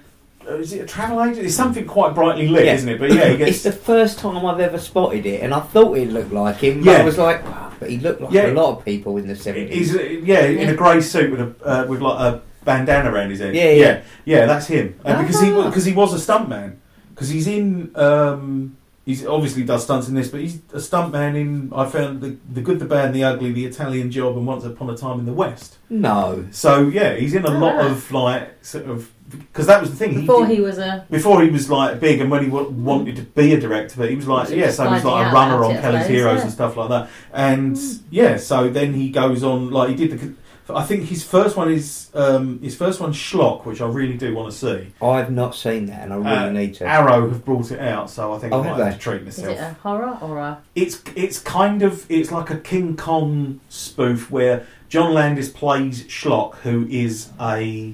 is 0.59 0.73
it 0.73 0.79
a 0.81 0.85
travel 0.87 1.21
agent? 1.23 1.45
It's 1.45 1.53
something 1.55 1.85
quite 1.85 2.15
brightly 2.15 2.47
lit, 2.47 2.65
Yeah. 2.65 2.73
isn't 2.73 2.89
it? 2.89 2.97
But 2.99 3.11
yeah, 3.13 3.25
he 3.27 3.33
It's 3.43 3.61
gets 3.61 3.63
the 3.63 3.71
first 3.71 4.17
time 4.19 4.43
I've 4.45 4.59
ever 4.59 4.79
spotted 4.79 5.25
it, 5.27 5.43
and 5.43 5.53
I 5.53 5.59
thought 5.59 5.95
it 5.97 6.09
looked 6.09 6.31
like 6.31 6.55
him. 6.57 6.79
But 6.83 6.91
Yeah. 6.91 6.97
I 6.99 7.03
was 7.03 7.17
like, 7.19 7.43
wow, 7.45 7.71
but 7.79 7.89
he 7.91 7.97
looked 7.99 8.21
like 8.21 8.33
Yeah. 8.33 8.47
a 8.47 8.53
lot 8.53 8.77
of 8.79 8.85
people 8.85 9.17
in 9.17 9.27
the 9.27 9.33
he's 9.35 9.43
seventies. 9.43 9.95
uh, 9.95 9.99
yeah 10.01 10.45
in 10.45 10.69
a 10.69 10.75
grey 10.75 11.01
suit 11.01 11.29
with 11.29 11.41
a 11.41 11.53
uh, 11.67 11.85
with 11.87 12.01
like 12.01 12.19
a 12.19 12.41
bandana 12.69 13.09
around 13.13 13.29
his 13.33 13.39
head. 13.43 13.53
Yeah, 13.55 13.63
yeah, 13.71 13.73
yeah. 13.85 14.01
yeah, 14.33 14.45
that's 14.51 14.67
him. 14.67 14.85
Uh, 15.05 15.21
because 15.21 15.39
he 15.45 15.49
Ah. 15.51 15.67
because 15.69 15.85
he 15.91 15.93
was 16.01 16.11
a 16.19 16.21
stuntman. 16.27 16.69
Because 17.13 17.29
he's 17.35 17.47
in 17.47 17.91
um, 18.07 18.77
he's 19.05 19.21
obviously 19.25 19.63
does 19.71 19.83
stunts 19.83 20.07
in 20.09 20.15
this, 20.19 20.29
but 20.33 20.39
he's 20.45 20.55
a 20.73 20.81
stuntman 20.89 21.33
in 21.43 21.49
I 21.81 21.83
found 21.95 22.21
the 22.23 22.31
the 22.55 22.61
good, 22.67 22.77
the 22.79 22.85
bad, 22.93 23.05
and 23.07 23.15
the 23.15 23.23
ugly, 23.31 23.51
the 23.59 23.65
Italian 23.65 24.07
Job, 24.17 24.37
and 24.37 24.45
Once 24.53 24.63
Upon 24.63 24.89
a 24.89 24.97
Time 25.05 25.17
in 25.21 25.25
the 25.31 25.33
West. 25.43 25.77
No, 25.89 26.45
So 26.51 26.69
yeah, 26.99 27.11
he's 27.21 27.33
in 27.39 27.43
a 27.45 27.55
lot 27.65 27.75
Ah. 27.79 27.87
of 27.89 28.11
like 28.11 28.43
sort 28.73 28.85
of 28.93 29.09
because 29.47 29.67
that 29.67 29.79
was 29.81 29.89
the 29.93 29.95
thing. 30.01 30.11
Before 30.21 30.45
did- 30.47 30.55
he 30.55 30.61
was 30.69 30.77
a. 30.79 30.91
before 31.17 31.37
he 31.45 31.49
was 31.57 31.69
like 31.69 31.99
big 31.99 32.17
and 32.21 32.29
when 32.31 32.41
he 32.45 32.49
w- 32.49 32.69
wanted 32.91 33.15
to 33.17 33.23
be 33.41 33.53
a 33.53 33.59
director, 33.59 33.95
but 34.01 34.09
he 34.09 34.15
was 34.15 34.27
like, 34.27 34.45
was 34.49 34.57
yeah, 34.61 34.71
so 34.71 34.81
he 34.87 34.93
was 34.97 35.03
like 35.05 35.25
a 35.25 35.27
out 35.27 35.33
runner 35.37 35.57
about 35.59 35.69
on 35.71 35.75
it, 35.75 35.79
I 35.79 35.81
Kelly's 35.81 36.01
suppose, 36.03 36.17
Heroes 36.17 36.37
yeah. 36.37 36.45
and 36.47 36.51
stuff 36.59 36.73
like 36.79 36.89
that. 36.95 37.03
And 37.47 37.77
yeah, 38.19 38.33
so 38.37 38.57
then 38.77 38.89
he 38.93 39.05
goes 39.21 39.43
on, 39.43 39.69
like, 39.77 39.89
he 39.89 39.95
did 39.95 40.11
the. 40.19 40.33
I 40.75 40.83
think 40.83 41.03
his 41.05 41.23
first 41.23 41.55
one 41.57 41.71
is 41.71 42.09
um, 42.13 42.59
his 42.61 42.75
first 42.75 42.99
one, 42.99 43.11
Schlock, 43.13 43.65
which 43.65 43.81
I 43.81 43.87
really 43.87 44.17
do 44.17 44.35
want 44.35 44.51
to 44.51 44.57
see. 44.57 44.91
I've 45.01 45.31
not 45.31 45.55
seen 45.55 45.85
that, 45.87 46.01
and 46.03 46.13
I 46.13 46.15
really 46.17 46.29
Uh, 46.29 46.51
need 46.51 46.73
to. 46.75 46.85
Arrow 46.85 47.29
have 47.29 47.43
brought 47.45 47.71
it 47.71 47.79
out, 47.79 48.09
so 48.09 48.33
I 48.33 48.39
think 48.39 48.53
Oh, 48.53 48.61
I 48.61 48.63
have 48.67 48.77
might 48.77 48.83
have 48.83 48.93
they? 48.93 48.97
to 48.97 49.03
treat 49.03 49.23
myself. 49.25 49.47
Is 49.47 49.53
myself. 49.55 49.71
it 49.71 49.77
a 49.77 49.81
horror 49.81 50.17
or 50.21 50.37
a. 50.39 50.57
It's 50.75 51.01
it's 51.15 51.39
kind 51.39 51.81
of 51.81 52.05
it's 52.09 52.31
like 52.31 52.49
a 52.49 52.57
King 52.57 52.95
Kong 52.97 53.59
spoof 53.69 54.29
where 54.29 54.65
John 54.89 55.13
Landis 55.13 55.49
plays 55.49 56.03
Schlock, 56.05 56.55
who 56.57 56.87
is 56.89 57.29
a 57.39 57.93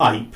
ape, 0.00 0.34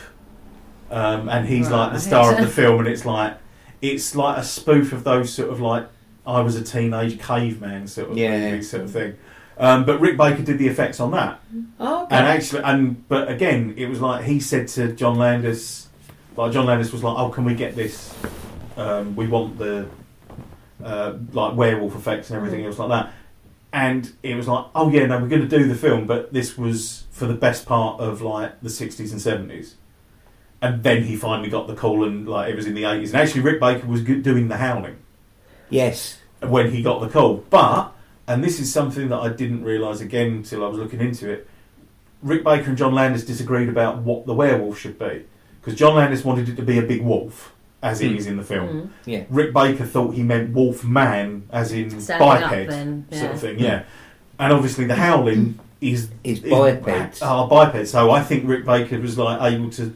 um, 0.90 1.28
and 1.28 1.46
he's 1.46 1.70
like 1.70 1.92
the 1.92 2.00
star 2.00 2.32
of 2.34 2.38
the 2.40 2.46
film, 2.60 2.80
and 2.80 2.88
it's 2.88 3.04
like 3.04 3.36
it's 3.80 4.14
like 4.14 4.38
a 4.38 4.44
spoof 4.44 4.92
of 4.92 5.04
those 5.04 5.32
sort 5.32 5.50
of 5.50 5.60
like 5.60 5.86
I 6.26 6.40
was 6.40 6.54
a 6.56 6.62
teenage 6.62 7.18
caveman 7.20 7.86
sort 7.88 8.10
of 8.10 8.18
Yeah. 8.18 8.50
movie 8.50 8.62
sort 8.62 8.84
of 8.84 8.90
thing. 8.92 9.14
Um, 9.62 9.84
but 9.84 10.00
Rick 10.00 10.16
Baker 10.16 10.42
did 10.42 10.58
the 10.58 10.66
effects 10.66 10.98
on 10.98 11.12
that, 11.12 11.40
oh, 11.78 12.02
okay. 12.04 12.16
and 12.16 12.26
actually, 12.26 12.62
and 12.64 13.08
but 13.08 13.30
again, 13.30 13.74
it 13.76 13.86
was 13.86 14.00
like 14.00 14.24
he 14.24 14.40
said 14.40 14.66
to 14.68 14.92
John 14.92 15.16
Landis, 15.16 15.88
like 16.36 16.50
John 16.52 16.66
Landis 16.66 16.92
was 16.92 17.04
like, 17.04 17.16
"Oh, 17.16 17.28
can 17.30 17.44
we 17.44 17.54
get 17.54 17.76
this? 17.76 18.12
Um, 18.76 19.14
we 19.14 19.28
want 19.28 19.58
the 19.58 19.86
uh, 20.82 21.14
like 21.32 21.54
werewolf 21.56 21.94
effects 21.94 22.30
and 22.30 22.36
everything 22.38 22.60
Mm. 22.64 22.66
else 22.66 22.78
like 22.80 22.88
that." 22.88 23.12
And 23.72 24.12
it 24.24 24.34
was 24.34 24.48
like, 24.48 24.66
"Oh 24.74 24.90
yeah, 24.90 25.06
no, 25.06 25.18
we're 25.20 25.28
going 25.28 25.48
to 25.48 25.58
do 25.58 25.68
the 25.68 25.76
film, 25.76 26.06
but 26.08 26.32
this 26.32 26.58
was 26.58 27.04
for 27.12 27.26
the 27.26 27.34
best 27.34 27.64
part 27.64 28.00
of 28.00 28.20
like 28.20 28.60
the 28.62 28.68
'60s 28.68 29.12
and 29.12 29.20
'70s." 29.20 29.74
And 30.60 30.82
then 30.82 31.04
he 31.04 31.14
finally 31.14 31.48
got 31.50 31.68
the 31.68 31.76
call, 31.76 32.02
and 32.04 32.28
like 32.28 32.50
it 32.50 32.56
was 32.56 32.66
in 32.66 32.74
the 32.74 32.82
'80s. 32.82 33.06
And 33.10 33.14
actually, 33.16 33.42
Rick 33.42 33.60
Baker 33.60 33.86
was 33.86 34.02
doing 34.02 34.48
the 34.48 34.56
Howling 34.56 34.96
yes, 35.70 36.18
when 36.40 36.72
he 36.72 36.82
got 36.82 37.00
the 37.00 37.08
call. 37.08 37.44
But, 37.48 37.91
and 38.28 38.42
this 38.42 38.60
is 38.60 38.72
something 38.72 39.08
that 39.08 39.18
I 39.18 39.28
didn't 39.28 39.64
realise 39.64 40.00
again 40.00 40.28
until 40.28 40.64
I 40.64 40.68
was 40.68 40.78
looking 40.78 41.00
into 41.00 41.30
it, 41.30 41.48
Rick 42.22 42.44
Baker 42.44 42.68
and 42.70 42.78
John 42.78 42.94
Landis 42.94 43.24
disagreed 43.24 43.68
about 43.68 43.98
what 43.98 44.26
the 44.26 44.34
werewolf 44.34 44.78
should 44.78 44.98
be. 44.98 45.24
Because 45.60 45.78
John 45.78 45.94
Landis 45.96 46.24
wanted 46.24 46.48
it 46.48 46.56
to 46.56 46.62
be 46.62 46.78
a 46.78 46.82
big 46.82 47.02
wolf, 47.02 47.52
as 47.82 48.00
it 48.00 48.10
Hmm. 48.10 48.16
is 48.16 48.26
in 48.26 48.36
the 48.36 48.42
film. 48.44 48.68
Mm. 48.68 48.88
yeah, 49.06 49.22
Rick 49.30 49.52
Baker 49.52 49.84
thought 49.84 50.14
he 50.14 50.22
meant 50.22 50.52
wolf 50.54 50.84
man, 50.84 51.44
as 51.52 51.72
in 51.72 51.90
Standing 52.00 52.28
biped 52.28 52.70
then. 52.70 53.06
sort 53.12 53.32
of 53.32 53.40
thing, 53.40 53.58
yeah. 53.58 53.82
And 54.38 54.52
obviously 54.52 54.84
the 54.86 54.94
howling 54.96 55.58
is 55.80 56.08
is 56.24 56.42
is- 56.44 56.50
biped. 56.50 57.22
are 57.22 57.48
biped. 57.48 57.86
So 57.88 58.10
I 58.12 58.22
think 58.22 58.48
Rick 58.48 58.64
Baker 58.66 58.98
was 59.00 59.18
like 59.18 59.52
able 59.52 59.70
to, 59.70 59.94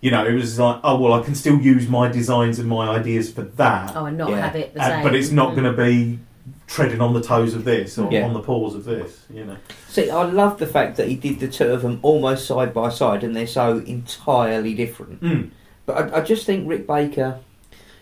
you 0.00 0.10
know, 0.12 0.24
it 0.24 0.32
was 0.32 0.58
like, 0.60 0.78
oh 0.84 0.98
well, 1.00 1.12
I 1.12 1.22
can 1.24 1.34
still 1.34 1.58
use 1.60 1.88
my 1.88 2.08
designs 2.08 2.58
and 2.60 2.68
my 2.68 2.88
ideas 2.88 3.32
for 3.32 3.42
that. 3.42 3.92
Oh, 3.96 4.04
and 4.06 4.16
not 4.18 4.30
Yeah. 4.30 4.40
have 4.46 4.54
it 4.56 4.74
the 4.74 4.80
Uh, 4.82 4.88
same. 4.88 5.02
but 5.02 5.14
it's 5.14 5.30
not 5.32 5.52
Mm. 5.52 5.56
going 5.56 5.76
to 5.76 5.82
be 5.82 6.18
treading 6.66 7.00
on 7.00 7.12
the 7.14 7.20
toes 7.22 7.54
of 7.54 7.64
this 7.64 7.98
or 7.98 8.10
Yeah. 8.12 8.24
on 8.26 8.32
the 8.32 8.40
paws 8.40 8.74
of 8.74 8.84
this, 8.84 9.24
you 9.32 9.44
know. 9.44 9.56
See, 9.88 10.10
I 10.10 10.24
love 10.24 10.58
the 10.58 10.66
fact 10.66 10.96
that 10.96 11.08
he 11.08 11.14
did 11.16 11.38
the 11.40 11.48
two 11.48 11.70
of 11.72 11.82
them 11.82 11.98
almost 12.02 12.46
side 12.46 12.72
by 12.72 12.88
side, 12.88 13.22
and 13.22 13.34
they're 13.36 13.46
so 13.46 13.78
entirely 13.86 14.74
different. 14.74 15.20
Mm. 15.22 15.50
But 15.86 16.12
I, 16.14 16.18
I 16.18 16.20
just 16.22 16.46
think 16.46 16.68
Rick 16.68 16.86
Baker. 16.86 17.38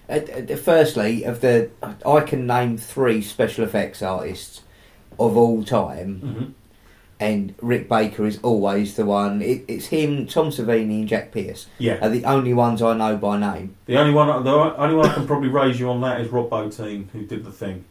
Uh, 0.08 0.20
uh, 0.52 0.56
firstly, 0.56 1.24
of 1.24 1.40
the 1.40 1.70
I 2.04 2.20
can 2.20 2.46
name 2.46 2.76
three 2.76 3.22
special 3.22 3.64
effects 3.64 4.02
artists 4.02 4.62
of 5.18 5.36
all 5.36 5.62
time, 5.64 6.18
hmm 6.20 6.44
and 7.20 7.54
Rick 7.62 7.88
Baker 7.88 8.26
is 8.26 8.40
always 8.42 8.96
the 8.96 9.04
one. 9.06 9.42
It, 9.42 9.64
it's 9.68 9.86
him, 9.86 10.26
Tom 10.26 10.48
Savini, 10.48 10.98
and 11.00 11.08
Jack 11.08 11.30
Pierce 11.30 11.68
Yeah, 11.78 12.04
are 12.04 12.08
the 12.08 12.24
only 12.24 12.52
ones 12.52 12.82
I 12.82 12.96
know 12.96 13.16
by 13.16 13.38
name. 13.38 13.76
the 13.86 13.96
only 13.96 14.12
one, 14.12 14.42
the 14.42 14.50
only 14.50 14.96
one 14.96 15.08
I 15.08 15.14
can 15.14 15.24
probably 15.28 15.48
raise 15.48 15.78
you 15.78 15.88
on 15.88 16.00
that 16.00 16.20
is 16.20 16.30
Rob 16.30 16.50
Bottin, 16.50 17.08
who 17.12 17.24
did 17.24 17.44
the 17.44 17.52
thing. 17.52 17.84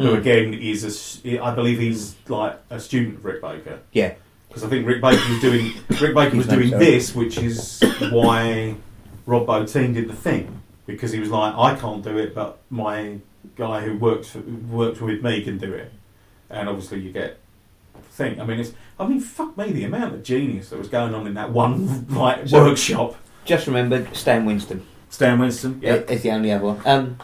Who 0.00 0.14
Mm. 0.14 0.18
again 0.18 0.54
is 0.54 1.22
a, 1.24 1.38
I 1.42 1.54
believe 1.54 1.78
he's 1.78 2.14
like 2.28 2.58
a 2.70 2.80
student 2.80 3.16
of 3.18 3.24
Rick 3.24 3.42
Baker. 3.42 3.78
Yeah. 3.92 4.14
because 4.48 4.64
I 4.64 4.68
think 4.68 4.86
Rick 4.86 5.00
Baker 5.00 5.22
was 5.30 5.40
doing 5.40 5.72
Rick 6.00 6.14
Baker 6.14 6.36
was 6.36 6.46
doing 6.48 6.70
this, 6.70 7.14
which 7.14 7.38
is 7.38 7.80
why 8.10 8.76
Rob 9.26 9.46
Bottin 9.46 9.94
did 9.94 10.08
the 10.08 10.14
thing 10.14 10.60
because 10.86 11.12
he 11.12 11.20
was 11.20 11.30
like, 11.30 11.54
I 11.54 11.76
can't 11.76 12.02
do 12.02 12.16
it, 12.18 12.34
but 12.34 12.58
my 12.70 13.18
guy 13.56 13.80
who 13.82 13.96
works 13.96 14.28
for, 14.30 14.40
works 14.40 15.00
with 15.00 15.22
me 15.22 15.42
can 15.42 15.58
do 15.58 15.72
it, 15.72 15.92
and 16.48 16.68
obviously 16.68 16.98
you 17.00 17.12
get 17.12 17.38
the 17.94 18.00
thing. 18.02 18.40
I 18.40 18.44
mean, 18.44 18.58
it's 18.60 18.72
I 18.98 19.06
mean, 19.06 19.20
fuck 19.20 19.56
me, 19.56 19.70
the 19.72 19.84
amount 19.84 20.14
of 20.14 20.22
genius 20.22 20.70
that 20.70 20.78
was 20.78 20.88
going 20.88 21.14
on 21.14 21.26
in 21.26 21.34
that 21.34 21.50
one 21.52 22.06
like 22.10 22.48
So- 22.48 22.64
workshop. 22.64 23.16
Just 23.44 23.66
remember 23.66 24.06
Stan 24.12 24.44
Winston. 24.46 24.84
Stan 25.10 25.38
Winston, 25.38 25.80
yeah, 25.82 25.94
Yeah. 25.96 26.00
Is 26.02 26.22
the 26.22 26.30
only 26.30 26.52
other 26.52 26.64
one. 26.64 26.80
Um, 26.84 27.18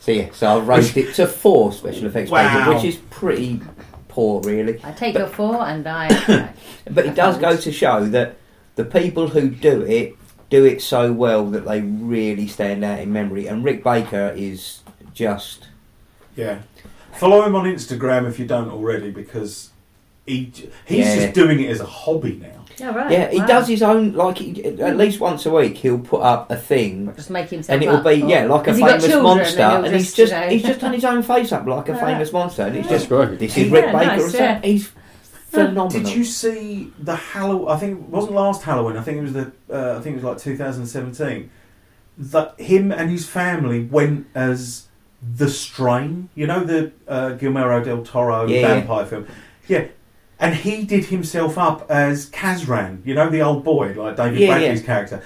so 0.00 0.10
yeah, 0.12 0.30
so 0.32 0.58
I've 0.58 0.66
raised 0.66 0.96
it 0.96 1.14
to 1.14 1.26
four 1.28 1.72
special 1.72 2.06
effects 2.06 2.30
Wow. 2.30 2.48
pages, 2.66 2.74
which 2.82 2.94
is 2.94 3.00
pretty 3.10 3.60
poor, 4.08 4.40
really. 4.42 4.80
I 4.82 4.90
take 4.92 5.14
But- 5.14 5.20
your 5.20 5.28
four 5.28 5.62
and 5.62 5.86
I. 5.86 6.52
But 6.90 7.06
it 7.06 7.14
does 7.14 7.36
go 7.38 7.56
to 7.56 7.70
show 7.70 8.04
that 8.06 8.36
the 8.74 8.84
people 8.84 9.28
who 9.28 9.48
do 9.50 9.82
it 9.82 10.16
do 10.48 10.64
it 10.64 10.82
so 10.82 11.12
well 11.12 11.46
that 11.46 11.64
they 11.64 11.80
really 11.80 12.48
stand 12.48 12.82
out 12.84 12.98
in 12.98 13.12
memory. 13.12 13.46
And 13.46 13.62
Rick 13.62 13.84
Baker 13.84 14.32
is 14.36 14.80
just 15.14 15.68
yeah. 16.34 16.62
Follow 17.12 17.44
him 17.44 17.54
on 17.54 17.64
Instagram 17.66 18.26
if 18.28 18.38
you 18.38 18.46
don't 18.46 18.68
already, 18.70 19.10
because 19.10 19.70
he 20.26 20.50
he's 20.86 21.06
Yeah. 21.06 21.16
just 21.16 21.34
doing 21.34 21.60
it 21.60 21.68
as 21.70 21.80
a 21.80 21.84
hobby 21.86 22.40
now. 22.42 22.59
Yeah, 22.80 22.94
right. 22.94 23.10
yeah. 23.10 23.30
He 23.30 23.38
wow. 23.38 23.46
does 23.46 23.68
his 23.68 23.82
own 23.82 24.12
like 24.14 24.38
he, 24.38 24.64
at 24.64 24.96
least 24.96 25.20
once 25.20 25.46
a 25.46 25.50
week 25.50 25.76
he'll 25.76 25.98
put 25.98 26.22
up 26.22 26.50
a 26.50 26.56
thing. 26.56 27.12
Just 27.14 27.30
make 27.30 27.48
himself. 27.50 27.74
And 27.74 27.82
it'll 27.82 27.96
up, 27.98 28.04
be 28.04 28.22
or- 28.22 28.28
yeah, 28.28 28.44
like 28.46 28.66
a 28.66 28.70
Has 28.70 28.76
he 28.78 28.82
got 28.82 28.88
famous 28.90 29.06
children 29.06 29.22
monster, 29.36 29.60
and 29.62 29.72
he'll 29.72 29.84
and 29.84 29.94
he's 29.94 30.04
just, 30.06 30.16
just 30.16 30.32
you 30.32 30.38
know- 30.40 30.48
he's 30.48 30.62
just 30.62 30.80
done 30.80 30.92
his 30.94 31.04
own 31.04 31.22
face 31.22 31.52
up 31.52 31.66
like 31.66 31.88
a 31.88 31.92
Yeah. 31.92 32.04
famous 32.06 32.32
monster, 32.32 32.62
and 32.62 32.76
it's 32.76 32.88
That's 32.88 33.02
just 33.02 33.08
great. 33.08 33.38
this 33.38 33.56
is 33.56 33.68
Yeah, 33.68 33.74
Rick 33.74 33.84
Baker. 33.86 33.96
nice, 34.06 34.18
or 34.18 34.22
something. 34.22 34.40
yeah. 34.40 34.60
He's 34.62 34.90
phenomenal. 35.50 35.88
Did 35.88 36.08
you 36.08 36.24
see 36.24 36.92
the 36.98 37.16
Halloween? 37.16 37.68
I 37.68 37.76
think 37.76 37.98
it 38.00 38.08
wasn't 38.08 38.34
last 38.34 38.62
Halloween. 38.62 38.96
I 38.96 39.02
think 39.02 39.18
it 39.18 39.22
was 39.22 39.32
the. 39.32 39.52
Uh, 39.70 39.98
I 39.98 40.00
think 40.02 40.14
it 40.14 40.22
was 40.22 40.24
like 40.24 40.38
2017. 40.38 41.50
That 42.18 42.60
him 42.60 42.92
and 42.92 43.10
his 43.10 43.26
family 43.28 43.84
went 43.84 44.26
as 44.34 44.88
the 45.36 45.48
Strain. 45.48 46.28
You 46.34 46.46
know 46.46 46.64
the 46.64 46.92
uh, 47.08 47.30
Guillermo 47.30 47.82
del 47.82 48.02
Toro 48.04 48.46
Yeah, 48.46 48.60
yeah. 48.60 48.68
vampire 48.74 49.06
film. 49.06 49.26
Yeah, 49.68 49.84
and 50.40 50.54
he 50.54 50.84
did 50.84 51.04
himself 51.06 51.58
up 51.58 51.86
as 51.90 52.28
Kazran. 52.30 53.04
You 53.06 53.14
know 53.14 53.28
the 53.30 53.42
old 53.42 53.62
boy, 53.64 53.94
like 53.96 54.16
David 54.16 54.38
Yeah, 54.40 54.46
Bradley's 54.58 54.82
character. 54.82 55.22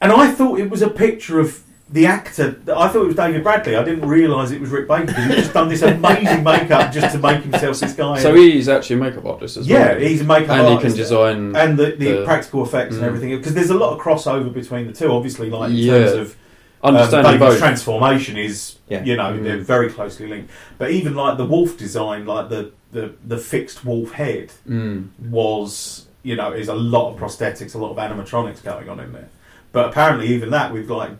And 0.00 0.12
I 0.12 0.30
thought 0.30 0.58
it 0.60 0.70
was 0.70 0.82
a 0.82 0.90
picture 0.90 1.40
of 1.40 1.60
the 1.90 2.06
actor, 2.06 2.56
I 2.74 2.88
thought 2.88 3.02
it 3.02 3.06
was 3.06 3.14
David 3.16 3.42
Bradley. 3.44 3.76
I 3.76 3.84
didn't 3.84 4.08
realise 4.08 4.50
it 4.50 4.60
was 4.60 4.70
Rick 4.70 4.88
Baker 4.88 5.06
because 5.06 5.24
he'd 5.26 5.34
just 5.36 5.52
done 5.52 5.68
this 5.68 5.82
amazing 5.82 6.42
makeup 6.52 6.92
just 6.92 7.14
to 7.14 7.18
make 7.20 7.42
himself 7.42 7.78
this 7.78 7.92
guy. 7.92 8.18
So 8.20 8.34
he's 8.34 8.68
actually 8.68 8.96
a 8.96 8.98
makeup 9.00 9.24
artist 9.26 9.58
as 9.58 9.68
yeah, 9.68 9.88
well. 9.92 10.00
Yeah, 10.00 10.08
he's 10.08 10.20
a 10.22 10.24
makeup 10.24 10.50
and 10.56 10.66
he 10.68 10.74
artist 10.74 10.96
can 10.96 11.02
design. 11.02 11.54
and 11.56 11.78
the, 11.78 11.92
the, 11.92 12.12
the- 12.12 12.24
practical 12.24 12.64
effects 12.64 12.94
and 12.94 13.04
Mm. 13.04 13.06
everything 13.08 13.36
because 13.36 13.54
there's 13.54 13.70
a 13.70 13.74
lot 13.76 13.92
of 13.92 14.00
crossover 14.00 14.52
between 14.52 14.86
the 14.86 14.92
two. 14.94 15.12
Obviously, 15.12 15.50
like 15.50 15.70
in 15.70 15.76
Yeah. 15.76 15.92
terms 15.92 16.12
of 16.12 16.36
um, 16.82 16.96
understanding 16.96 17.32
David's 17.32 17.50
both. 17.52 17.58
transformation 17.60 18.38
is 18.38 18.76
Yeah. 18.88 19.04
you 19.04 19.16
know 19.16 19.32
Mm. 19.34 19.42
they're 19.44 19.58
very 19.58 19.90
closely 19.90 20.26
linked. 20.26 20.50
But 20.78 20.90
even 20.90 21.14
like 21.14 21.36
the 21.36 21.46
wolf 21.46 21.76
design, 21.76 22.24
like 22.26 22.48
the 22.48 22.72
the, 22.94 23.12
the 23.26 23.36
fixed 23.38 23.84
wolf 23.84 24.12
head 24.12 24.50
Mm. 24.68 25.08
was 25.30 26.06
you 26.22 26.36
know 26.36 26.52
is 26.52 26.68
a 26.68 26.74
lot 26.74 27.12
of 27.12 27.18
prosthetics, 27.20 27.74
a 27.74 27.78
lot 27.78 27.90
of 27.90 27.98
animatronics 27.98 28.62
going 28.64 28.88
on 28.88 28.98
in 29.00 29.12
there. 29.12 29.28
But 29.72 29.88
apparently, 29.90 30.28
even 30.28 30.50
that 30.50 30.72
with 30.72 30.88
like 30.90 31.12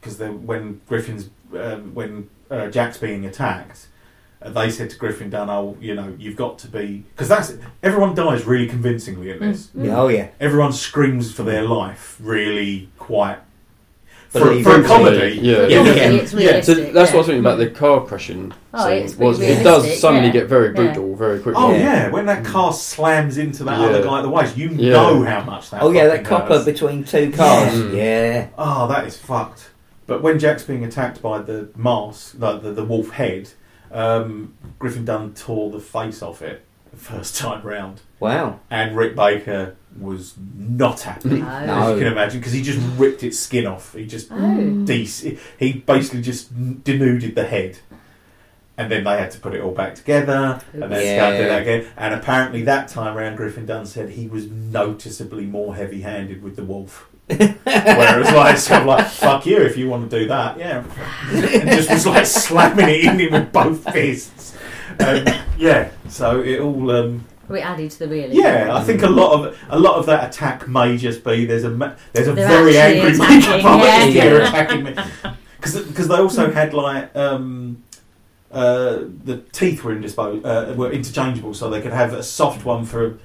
because 0.00 0.18
when 0.18 0.80
Griffin's 0.88 1.30
um, 1.56 1.94
when 1.94 2.28
uh, 2.50 2.66
Jack's 2.68 2.98
being 2.98 3.24
attacked. 3.26 3.86
uh, 4.42 4.50
They 4.50 4.70
said 4.70 4.90
to 4.90 4.96
Griffin 4.96 5.30
Dunne, 5.30 5.50
"Oh, 5.50 5.76
you 5.80 5.94
know, 5.94 6.08
you've 6.18 6.36
got 6.36 6.58
to 6.60 6.68
be 6.68 7.04
because 7.12 7.28
that's 7.28 7.52
everyone 7.82 8.14
dies 8.14 8.44
really 8.44 8.66
convincingly 8.66 9.30
in 9.30 9.38
this. 9.38 9.68
Mm. 9.76 9.86
Yeah, 9.86 10.00
oh 10.00 10.08
yeah. 10.08 10.28
Everyone 10.40 10.72
screams 10.72 11.32
for 11.32 11.44
their 11.44 11.62
life, 11.62 12.16
really 12.20 12.88
quite 12.98 13.38
for, 14.30 14.62
for 14.62 14.80
a 14.80 14.84
comedy. 14.84 15.38
Yeah. 15.42 15.66
Yeah. 15.66 15.78
Obviously, 15.80 16.04
it's 16.16 16.30
So 16.30 16.36
realistic. 16.38 16.92
that's 16.94 17.10
what 17.10 17.14
I 17.14 17.18
was 17.18 17.26
thinking 17.26 17.40
about 17.40 17.56
the 17.58 17.70
car 17.70 18.04
crashing. 18.06 18.52
Oh, 18.72 18.86
scene, 18.86 19.02
it's 19.02 19.14
pretty 19.14 19.26
was 19.28 19.40
it 19.40 19.62
does 19.64 20.00
suddenly 20.00 20.26
yeah. 20.28 20.32
get 20.32 20.46
very 20.48 20.68
Yeah. 20.68 20.72
brutal 20.74 21.16
very 21.16 21.40
quickly. 21.40 21.60
Oh 21.62 21.72
Yeah. 21.72 21.78
yeah, 21.78 22.10
when 22.10 22.26
that 22.26 22.44
car 22.44 22.72
slams 22.72 23.38
into 23.38 23.64
that 23.64 23.80
Yeah. 23.80 23.86
other 23.86 24.02
guy 24.04 24.18
at 24.18 24.22
the 24.22 24.28
waist, 24.30 24.56
you 24.56 24.68
Yeah. 24.70 24.92
know 24.92 25.22
how 25.24 25.42
much 25.42 25.70
that. 25.70 25.82
Oh 25.82 25.90
yeah, 25.90 26.04
that 26.04 26.10
fucking 26.10 26.26
copper 26.26 26.54
hurts. 26.54 26.64
between 26.64 27.02
two 27.04 27.32
cars. 27.32 27.76
Yeah. 27.76 27.92
Yeah. 27.92 28.46
Oh, 28.56 28.86
that 28.88 29.04
is 29.06 29.16
fucked. 29.16 29.70
But 30.06 30.22
when 30.22 30.38
Jack's 30.38 30.62
being 30.62 30.84
attacked 30.84 31.20
by 31.20 31.38
the 31.38 31.68
mask, 31.76 32.36
like 32.38 32.62
the, 32.62 32.70
the 32.72 32.84
wolf 32.84 33.10
head, 33.10 33.50
um, 33.92 34.54
Griffin 34.78 35.04
Dunne 35.04 35.34
tore 35.34 35.70
the 35.70 35.80
face 35.80 36.22
off 36.22 36.40
it 36.42 36.62
the 36.62 36.69
first 36.96 37.36
time 37.36 37.62
round, 37.62 38.00
Wow. 38.18 38.60
and 38.70 38.96
Rick 38.96 39.16
Baker 39.16 39.76
was 39.98 40.34
not 40.56 41.00
happy. 41.00 41.28
No. 41.40 41.46
As 41.48 41.94
you 41.94 42.04
can 42.04 42.12
imagine, 42.12 42.40
because 42.40 42.52
he 42.52 42.62
just 42.62 42.78
ripped 42.96 43.22
its 43.22 43.38
skin 43.38 43.66
off. 43.66 43.94
He 43.94 44.06
just 44.06 44.28
Oh. 44.30 44.82
de- 44.84 45.38
he 45.58 45.72
basically 45.72 46.22
just 46.22 46.84
denuded 46.84 47.34
the 47.34 47.44
head. 47.46 47.78
And 48.78 48.90
then 48.90 49.04
they 49.04 49.18
had 49.18 49.30
to 49.32 49.38
put 49.38 49.54
it 49.54 49.60
all 49.60 49.72
back 49.72 49.94
together, 49.94 50.58
and 50.72 50.82
then 50.84 50.90
Yeah. 50.90 51.16
scanned 51.28 51.36
it 51.36 51.62
again. 51.62 51.84
And 51.98 52.14
apparently, 52.14 52.62
that 52.62 52.88
time 52.88 53.14
round, 53.14 53.36
Griffin 53.36 53.66
Dunne 53.66 53.84
said 53.84 54.10
he 54.10 54.26
was 54.26 54.46
noticeably 54.46 55.44
more 55.44 55.74
heavy-handed 55.76 56.42
with 56.42 56.56
the 56.56 56.64
wolf. 56.64 57.06
Whereas, 57.28 58.32
like, 58.32 58.54
it's 58.54 58.68
kind 58.68 58.80
of 58.82 58.86
like, 58.88 59.06
"Fuck 59.06 59.44
you 59.46 59.58
if 59.58 59.76
you 59.76 59.88
want 59.88 60.08
to 60.10 60.18
do 60.20 60.26
that, 60.28 60.58
yeah." 60.58 60.82
And 61.32 61.68
just 61.70 61.90
was 61.90 62.06
like 62.06 62.24
slamming 62.26 62.88
it 62.88 63.04
in 63.04 63.18
him 63.18 63.32
with 63.32 63.52
both 63.52 63.92
fists. 63.92 64.56
Um, 65.06 65.34
yeah, 65.58 65.90
so 66.08 66.40
it 66.40 66.60
all. 66.60 66.90
Um, 66.90 67.24
We 67.48 67.60
added 67.60 67.90
to 67.92 67.98
the 68.00 68.08
realism. 68.08 68.38
yeah, 68.40 68.76
I 68.76 68.82
think 68.84 69.02
a 69.02 69.08
lot 69.08 69.32
of 69.46 69.56
a 69.68 69.78
lot 69.78 69.96
of 69.96 70.06
that 70.06 70.28
attack 70.28 70.68
may 70.68 70.96
just 70.96 71.24
be 71.24 71.46
there's 71.46 71.64
a 71.64 71.70
ma- 71.70 71.94
there's 72.12 72.28
a 72.28 72.32
They're 72.32 72.46
very 72.48 72.78
angry 72.78 73.10
attacking, 73.12 73.40
makeup 73.40 73.64
artist 73.64 74.14
yeah. 74.14 74.22
here 74.22 74.40
attacking 74.42 74.82
me 74.84 74.94
because 75.60 76.08
they 76.08 76.14
also 76.16 76.50
had 76.52 76.72
like 76.74 77.14
um, 77.16 77.82
uh, 78.52 78.98
the 79.24 79.42
teeth 79.52 79.82
were 79.84 79.92
indisposed 79.92 80.46
uh, 80.46 80.74
were 80.76 80.90
interchangeable, 80.92 81.52
so 81.54 81.68
they 81.70 81.80
could 81.80 81.92
have 81.92 82.12
a 82.12 82.22
soft 82.22 82.64
one 82.64 82.84
for 82.84 83.18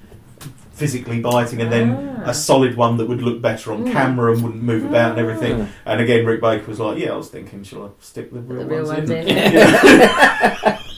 physically 0.72 1.20
biting 1.20 1.60
and 1.62 1.70
then 1.72 1.88
Ah. 2.26 2.30
a 2.30 2.34
solid 2.34 2.76
one 2.76 2.96
that 2.98 3.08
would 3.08 3.22
look 3.22 3.40
better 3.40 3.72
on 3.72 3.84
Mm. 3.84 3.92
camera 3.92 4.32
and 4.32 4.42
wouldn't 4.42 4.62
move 4.62 4.84
about 4.84 5.10
and 5.12 5.18
everything. 5.20 5.54
Mm. 5.60 5.68
And 5.86 6.00
again, 6.02 6.26
Rick 6.26 6.40
Baker 6.42 6.66
was 6.66 6.78
like, 6.80 6.98
"Yeah, 6.98 7.12
I 7.12 7.16
was 7.16 7.28
thinking, 7.28 7.62
shall 7.64 7.84
I 7.84 7.88
stick 8.00 8.30
the 8.32 8.40
real, 8.40 8.60
The 8.60 8.66
real 8.66 8.84
ones, 8.84 9.08
ones 9.08 9.10
in?" 9.10 9.16
in. 9.28 9.52
Yeah. 9.54 10.78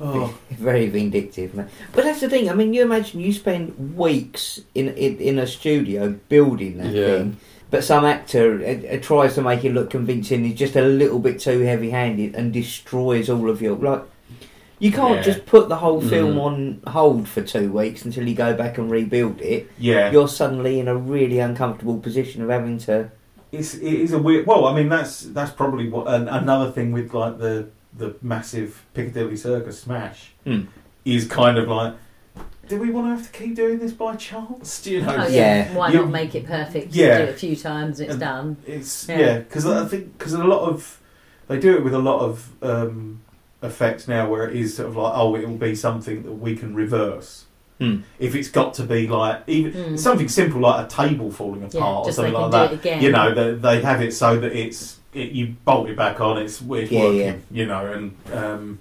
oh, 0.00 0.34
Very 0.50 0.88
vindictive, 0.88 1.54
man. 1.54 1.68
But 1.92 2.04
that's 2.04 2.20
the 2.20 2.28
thing. 2.28 2.50
I 2.50 2.54
mean, 2.54 2.74
you 2.74 2.82
imagine 2.82 3.20
you 3.20 3.32
spend 3.32 3.96
weeks 3.96 4.60
in 4.74 4.88
in, 4.90 5.18
in 5.18 5.38
a 5.38 5.46
studio 5.46 6.18
building 6.28 6.78
that 6.78 6.92
Yeah. 6.92 7.06
thing, 7.18 7.36
but 7.70 7.82
some 7.84 8.04
actor 8.04 8.60
uh, 8.62 8.94
uh, 8.96 9.00
tries 9.00 9.34
to 9.36 9.42
make 9.42 9.64
it 9.64 9.72
look 9.72 9.90
convincing. 9.90 10.44
He's 10.44 10.58
just 10.58 10.76
a 10.76 10.82
little 10.82 11.18
bit 11.18 11.38
too 11.40 11.60
heavy-handed 11.60 12.34
and 12.34 12.52
destroys 12.52 13.30
all 13.30 13.48
of 13.48 13.62
your 13.62 13.76
like. 13.76 14.02
You 14.78 14.90
can't 14.92 15.16
Yeah. 15.16 15.22
just 15.22 15.44
put 15.46 15.68
the 15.68 15.76
whole 15.76 16.00
film 16.00 16.36
Mm. 16.36 16.40
on 16.40 16.80
hold 16.86 17.28
for 17.28 17.42
two 17.42 17.70
weeks 17.70 18.04
until 18.06 18.26
you 18.26 18.34
go 18.34 18.54
back 18.54 18.78
and 18.78 18.90
rebuild 18.90 19.40
it. 19.42 19.70
yeah. 19.78 20.10
You're 20.10 20.28
suddenly 20.28 20.80
in 20.80 20.88
a 20.88 20.96
really 20.96 21.38
uncomfortable 21.38 21.98
position 21.98 22.42
of 22.42 22.48
having 22.48 22.78
to. 22.78 23.10
It's 23.52 23.74
it 23.74 23.82
is 23.94 24.12
a 24.12 24.18
weird. 24.18 24.46
Well, 24.46 24.64
I 24.66 24.74
mean 24.74 24.88
that's 24.88 25.20
that's 25.22 25.50
probably 25.50 25.88
what 25.88 26.06
an, 26.08 26.28
another 26.28 26.70
thing 26.70 26.92
with 26.92 27.12
like 27.12 27.38
the 27.38 27.66
the 27.96 28.14
massive 28.22 28.84
Piccadilly 28.94 29.36
Circus 29.36 29.80
smash 29.80 30.30
Hmm. 30.44 30.62
is 31.04 31.26
kind 31.26 31.58
of 31.58 31.68
like, 31.68 31.94
do 32.68 32.78
we 32.78 32.90
want 32.90 33.06
to 33.08 33.16
have 33.16 33.30
to 33.32 33.36
keep 33.36 33.56
doing 33.56 33.78
this 33.80 33.92
by 33.92 34.14
chance? 34.16 34.80
Do 34.82 34.92
you 34.92 35.02
know? 35.02 35.08
Oh, 35.18 35.26
yeah. 35.26 35.28
Yeah. 35.28 35.74
Why 35.76 35.90
You- 35.90 36.00
not 36.02 36.10
make 36.10 36.34
it 36.34 36.46
perfect? 36.46 36.94
Yeah. 36.94 37.18
Do 37.18 37.24
it 37.24 37.28
a 37.30 37.32
few 37.32 37.56
times 37.56 37.98
and 37.98 38.06
it's 38.06 38.12
And- 38.12 38.20
done. 38.20 38.56
It's 38.66 39.08
Yeah. 39.08 39.18
yeah, 39.18 39.38
because 39.38 39.66
I 39.66 39.84
think 39.86 40.16
because 40.18 40.32
a 40.34 40.44
lot 40.44 40.68
of 40.68 40.98
they 41.48 41.58
do 41.58 41.74
it 41.74 41.82
with 41.82 41.94
a 41.94 41.98
lot 41.98 42.20
of 42.20 42.48
um, 42.62 43.22
effects 43.62 44.06
now 44.06 44.28
where 44.30 44.48
it 44.48 44.54
is 44.56 44.76
sort 44.76 44.88
of 44.88 44.96
like 44.96 45.12
oh 45.16 45.34
it 45.34 45.46
will 45.48 45.56
be 45.56 45.74
something 45.74 46.22
that 46.22 46.32
we 46.32 46.54
can 46.54 46.74
reverse. 46.76 47.44
Hmm. 47.80 47.96
If 48.20 48.34
it's 48.36 48.48
got 48.48 48.72
to 48.74 48.84
be 48.84 49.08
like 49.08 49.42
even 49.48 49.72
Mm. 49.94 49.98
something 49.98 50.28
simple 50.28 50.60
like 50.60 50.86
a 50.86 50.88
table 50.88 51.30
falling 51.32 51.62
Yeah, 51.62 51.80
apart 51.80 51.98
or 51.98 52.04
just 52.04 52.16
so 52.16 52.22
they 52.22 52.30
something 52.30 52.50
like 52.52 52.82
that, 52.82 53.02
you 53.02 53.10
know 53.10 53.34
they, 53.34 53.54
they 53.54 53.80
have 53.82 54.00
it 54.00 54.12
so 54.14 54.38
that 54.38 54.52
it's 54.52 54.99
it, 55.12 55.32
you 55.32 55.54
bolt 55.64 55.88
it 55.88 55.96
back 55.96 56.20
on 56.20 56.38
it's, 56.38 56.60
it's 56.60 56.90
Yeah, 56.90 57.00
working 57.00 57.18
yeah. 57.18 57.36
you 57.50 57.66
know 57.66 57.86
and 57.86 58.14
um, 58.32 58.78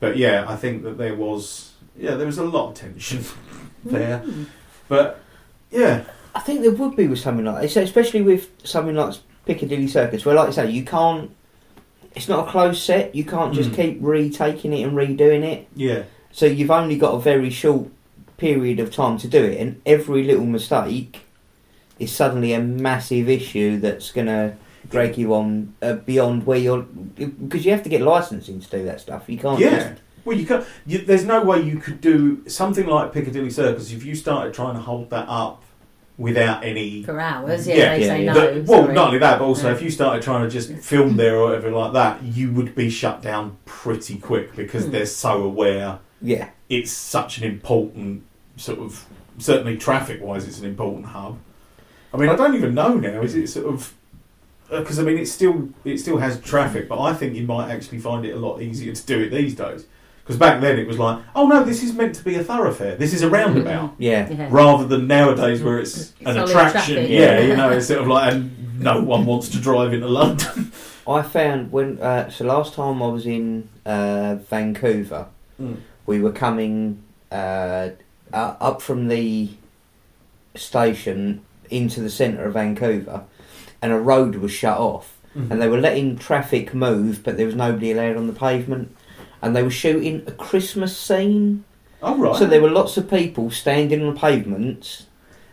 but 0.00 0.16
yeah 0.16 0.44
I 0.48 0.56
think 0.56 0.82
that 0.84 0.98
there 0.98 1.14
was 1.14 1.72
yeah 1.96 2.14
there 2.14 2.26
was 2.26 2.38
a 2.38 2.44
lot 2.44 2.68
of 2.70 2.74
tension 2.74 3.24
there 3.84 4.20
Mm. 4.24 4.46
but 4.88 5.20
yeah 5.70 6.04
I 6.34 6.40
think 6.40 6.60
there 6.62 6.70
would 6.70 6.94
be 6.94 7.08
with 7.08 7.18
something 7.18 7.44
like 7.44 7.62
this, 7.62 7.76
especially 7.76 8.22
with 8.22 8.48
something 8.62 8.94
like 8.94 9.14
Piccadilly 9.46 9.88
Circus, 9.88 10.24
where, 10.24 10.36
like 10.36 10.48
I 10.48 10.52
say, 10.52 10.70
you 10.70 10.84
can't. 10.84 11.34
It's 12.14 12.28
not 12.28 12.46
a 12.46 12.50
closed 12.50 12.80
set. 12.80 13.12
You 13.14 13.24
can't 13.24 13.52
just 13.52 13.70
Mm. 13.70 13.76
keep 13.76 13.98
retaking 14.00 14.72
it 14.72 14.82
and 14.84 14.92
redoing 14.96 15.42
it. 15.42 15.66
yeah 15.74 16.02
So 16.30 16.46
you've 16.46 16.70
only 16.70 16.96
got 16.96 17.14
a 17.14 17.18
very 17.18 17.50
short 17.50 17.88
period 18.36 18.78
of 18.78 18.92
time 18.92 19.18
to 19.18 19.26
do 19.26 19.42
it, 19.42 19.58
and 19.60 19.80
every 19.84 20.22
little 20.22 20.46
mistake 20.46 21.22
is 21.98 22.12
suddenly 22.12 22.52
a 22.52 22.60
massive 22.60 23.28
issue 23.28 23.78
that's 23.80 24.12
going 24.12 24.28
to 24.28 24.54
drag 24.88 25.16
you 25.18 25.34
on 25.34 25.74
uh, 25.82 25.94
beyond 25.94 26.46
where 26.46 26.58
you're 26.58 26.82
because 26.82 27.64
you 27.64 27.70
have 27.72 27.82
to 27.82 27.88
get 27.88 28.00
licensing 28.00 28.60
to 28.60 28.68
do 28.70 28.84
that 28.84 29.00
stuff. 29.00 29.24
You 29.28 29.38
can't. 29.38 29.58
Yeah. 29.58 29.70
Just, 29.90 30.02
Well, 30.24 30.36
you 30.36 30.46
can't. 30.46 30.66
You, 30.86 30.98
there's 30.98 31.24
no 31.24 31.42
way 31.42 31.60
you 31.62 31.78
could 31.78 32.00
do 32.00 32.48
something 32.48 32.86
like 32.86 33.12
Piccadilly 33.12 33.50
Circus 33.50 33.92
if 33.92 34.04
you 34.04 34.14
started 34.14 34.54
trying 34.54 34.74
to 34.74 34.80
hold 34.80 35.10
that 35.10 35.26
up 35.28 35.62
without 36.16 36.64
any. 36.64 37.02
For 37.04 37.20
hours, 37.20 37.66
yeah, 37.68 37.74
Yeah, 37.76 37.88
they 37.96 38.00
yeah, 38.00 38.06
say 38.08 38.24
yeah. 38.24 38.32
no. 38.32 38.54
the- 38.54 38.60
well, 38.70 38.82
sorry. 38.82 38.94
not 38.94 39.06
only 39.08 39.18
that, 39.18 39.38
but 39.38 39.44
also 39.44 39.68
Yeah. 39.68 39.74
if 39.76 39.82
you 39.82 39.90
started 39.90 40.22
trying 40.22 40.42
to 40.42 40.50
just 40.50 40.72
film 40.72 41.16
there 41.16 41.36
or 41.36 41.46
whatever 41.46 41.70
like 41.70 41.92
that, 41.92 42.22
you 42.24 42.50
would 42.52 42.74
be 42.74 42.90
shut 42.90 43.22
down 43.22 43.56
pretty 43.66 44.18
quick 44.18 44.56
because 44.56 44.86
Hmm. 44.86 44.90
they're 44.90 45.06
so 45.06 45.42
aware 45.44 46.00
yeah. 46.20 46.48
it's 46.68 46.90
such 46.90 47.38
an 47.38 47.44
important 47.44 48.24
sort 48.56 48.80
of 48.80 49.06
certainly 49.38 49.76
traffic 49.76 50.20
wise, 50.20 50.48
it's 50.48 50.58
an 50.58 50.66
important 50.66 51.06
hub. 51.06 51.38
I 52.12 52.16
mean, 52.16 52.28
I 52.30 52.34
don't 52.34 52.56
even 52.56 52.74
know 52.74 52.94
now. 52.94 53.22
Is 53.22 53.36
it 53.36 53.46
sort 53.48 53.66
of 53.72 53.94
because 54.70 54.98
I 54.98 55.02
mean, 55.02 55.18
it 55.18 55.26
still 55.26 55.68
it 55.84 55.98
still 55.98 56.18
has 56.18 56.40
traffic, 56.40 56.88
but 56.88 57.00
I 57.00 57.12
think 57.14 57.34
you 57.36 57.46
might 57.46 57.70
actually 57.70 57.98
find 57.98 58.24
it 58.24 58.32
a 58.32 58.38
lot 58.38 58.60
easier 58.60 58.92
to 58.94 59.06
do 59.06 59.20
it 59.22 59.30
these 59.30 59.54
days. 59.54 59.86
Because 60.22 60.38
back 60.38 60.60
then 60.60 60.78
it 60.78 60.86
was 60.86 60.98
like, 60.98 61.22
oh 61.34 61.46
no, 61.46 61.64
this 61.64 61.82
is 61.82 61.94
meant 61.94 62.14
to 62.16 62.22
be 62.24 62.34
a 62.34 62.44
thoroughfare. 62.44 62.96
This 62.96 63.14
is 63.14 63.22
a 63.22 63.30
roundabout, 63.30 63.94
Yeah. 63.98 64.28
Yeah. 64.30 64.48
rather 64.50 64.86
than 64.86 65.06
nowadays 65.06 65.62
where 65.62 65.78
it's 65.78 66.12
an 66.20 66.36
attraction. 66.36 66.94
traffic. 66.96 67.10
Yeah, 67.10 67.40
you 67.40 67.56
know, 67.56 67.70
it's 67.70 67.86
sort 67.86 68.02
of 68.02 68.08
like, 68.08 68.34
and 68.34 68.78
no 68.78 69.00
one 69.00 69.24
wants 69.24 69.48
to 69.50 69.58
drive 69.58 69.94
into 69.94 70.06
London. 70.06 70.70
I 71.08 71.22
found 71.22 71.72
when 71.72 71.98
uh, 72.00 72.28
so 72.28 72.44
last 72.44 72.74
time 72.74 73.02
I 73.02 73.06
was 73.06 73.24
in 73.26 73.68
uh, 73.86 74.36
Vancouver, 74.50 75.26
Mm. 75.58 75.78
we 76.06 76.20
were 76.20 76.30
coming 76.30 77.02
uh, 77.32 77.88
uh, 78.32 78.54
up 78.60 78.80
from 78.82 79.08
the 79.08 79.48
station 80.54 81.42
into 81.70 82.00
the 82.00 82.10
centre 82.10 82.44
of 82.44 82.54
Vancouver, 82.54 83.24
and 83.82 83.92
a 83.92 83.98
road 83.98 84.36
was 84.36 84.52
shut 84.52 84.78
off, 84.78 85.18
and 85.34 85.48
mm-hmm. 85.48 85.58
they 85.58 85.68
were 85.68 85.80
letting 85.80 86.16
traffic 86.16 86.74
move, 86.74 87.22
but 87.22 87.36
there 87.36 87.46
was 87.46 87.54
nobody 87.54 87.92
allowed 87.92 88.16
on 88.16 88.26
the 88.26 88.32
pavement, 88.32 88.94
and 89.42 89.54
they 89.54 89.62
were 89.62 89.70
shooting 89.70 90.22
a 90.26 90.32
Christmas 90.32 90.96
scene. 90.96 91.64
Oh 92.02 92.16
right. 92.16 92.36
So 92.36 92.46
there 92.46 92.62
were 92.62 92.70
lots 92.70 92.96
of 92.96 93.10
people 93.10 93.50
standing 93.50 94.02
on 94.02 94.14
the 94.14 94.20
pavements, 94.20 95.06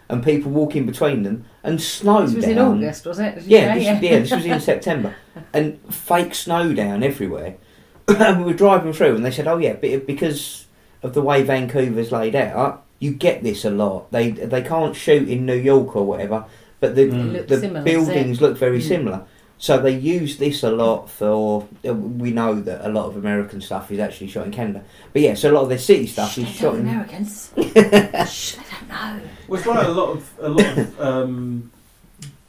and 0.09 0.23
people 0.23 0.51
walking 0.51 0.85
between 0.85 1.23
them, 1.23 1.45
and 1.63 1.81
snow 1.81 2.25
This 2.25 2.35
was 2.35 2.45
down. 2.45 2.51
in 2.53 2.59
August, 2.59 3.05
was 3.05 3.19
it? 3.19 3.35
Did 3.35 3.45
Yeah, 3.45 3.75
this, 3.75 3.83
yeah, 3.83 4.19
this 4.19 4.31
was 4.31 4.45
in 4.45 4.59
September, 4.71 5.15
and 5.53 5.79
fake 5.93 6.35
snow 6.35 6.73
down 6.73 7.03
everywhere. 7.03 7.55
and 8.07 8.39
we 8.39 8.45
were 8.45 8.57
driving 8.57 8.93
through, 8.93 9.15
and 9.15 9.25
they 9.25 9.31
said, 9.31 9.47
"Oh 9.47 9.57
yeah, 9.57 9.73
because 9.73 10.65
of 11.01 11.13
the 11.13 11.21
way 11.21 11.43
Vancouver's 11.43 12.11
laid 12.11 12.35
out, 12.35 12.83
you 12.99 13.11
get 13.11 13.43
this 13.43 13.65
a 13.65 13.69
lot. 13.69 14.11
They 14.11 14.31
they 14.31 14.61
can't 14.61 14.95
shoot 14.95 15.27
in 15.27 15.45
New 15.45 15.55
York 15.57 15.95
or 15.95 16.05
whatever, 16.05 16.45
but 16.87 16.95
but 16.95 16.95
the 16.95 17.05
Mm. 17.07 17.47
the 17.47 17.59
similar, 17.59 17.81
buildings 17.83 18.41
look 18.41 18.57
very 18.57 18.79
Mm. 18.79 18.87
similar. 18.87 19.21
So 19.57 19.77
they 19.77 19.91
use 19.97 20.35
this 20.37 20.63
a 20.63 20.71
lot 20.71 21.09
for. 21.09 21.65
uh, 21.87 21.93
We 21.93 22.31
know 22.31 22.55
that 22.61 22.85
a 22.85 22.89
lot 22.89 23.05
of 23.07 23.15
American 23.15 23.61
stuff 23.61 23.89
is 23.91 23.99
actually 23.99 24.27
shot 24.27 24.45
in 24.47 24.51
Canada, 24.51 24.81
but 25.13 25.21
yeah, 25.21 25.33
so 25.33 25.49
a 25.49 25.53
lot 25.53 25.63
of 25.63 25.69
their 25.69 25.77
city 25.91 26.07
stuff 26.07 26.33
Shh, 26.33 26.39
is 26.39 26.49
shot 26.49 26.75
in. 26.75 26.81
Americans. 26.81 27.51
Shh, 27.57 28.55
they 28.55 28.63
don't 28.71 28.89
know. 28.89 29.19
Well, 29.47 29.57
it's 29.59 29.67
like 29.67 29.87
a 29.87 29.91
lot 29.91 30.09
of 30.09 30.21
a 30.41 30.49
lot 30.49 30.77
of 30.77 31.01
um, 31.01 31.71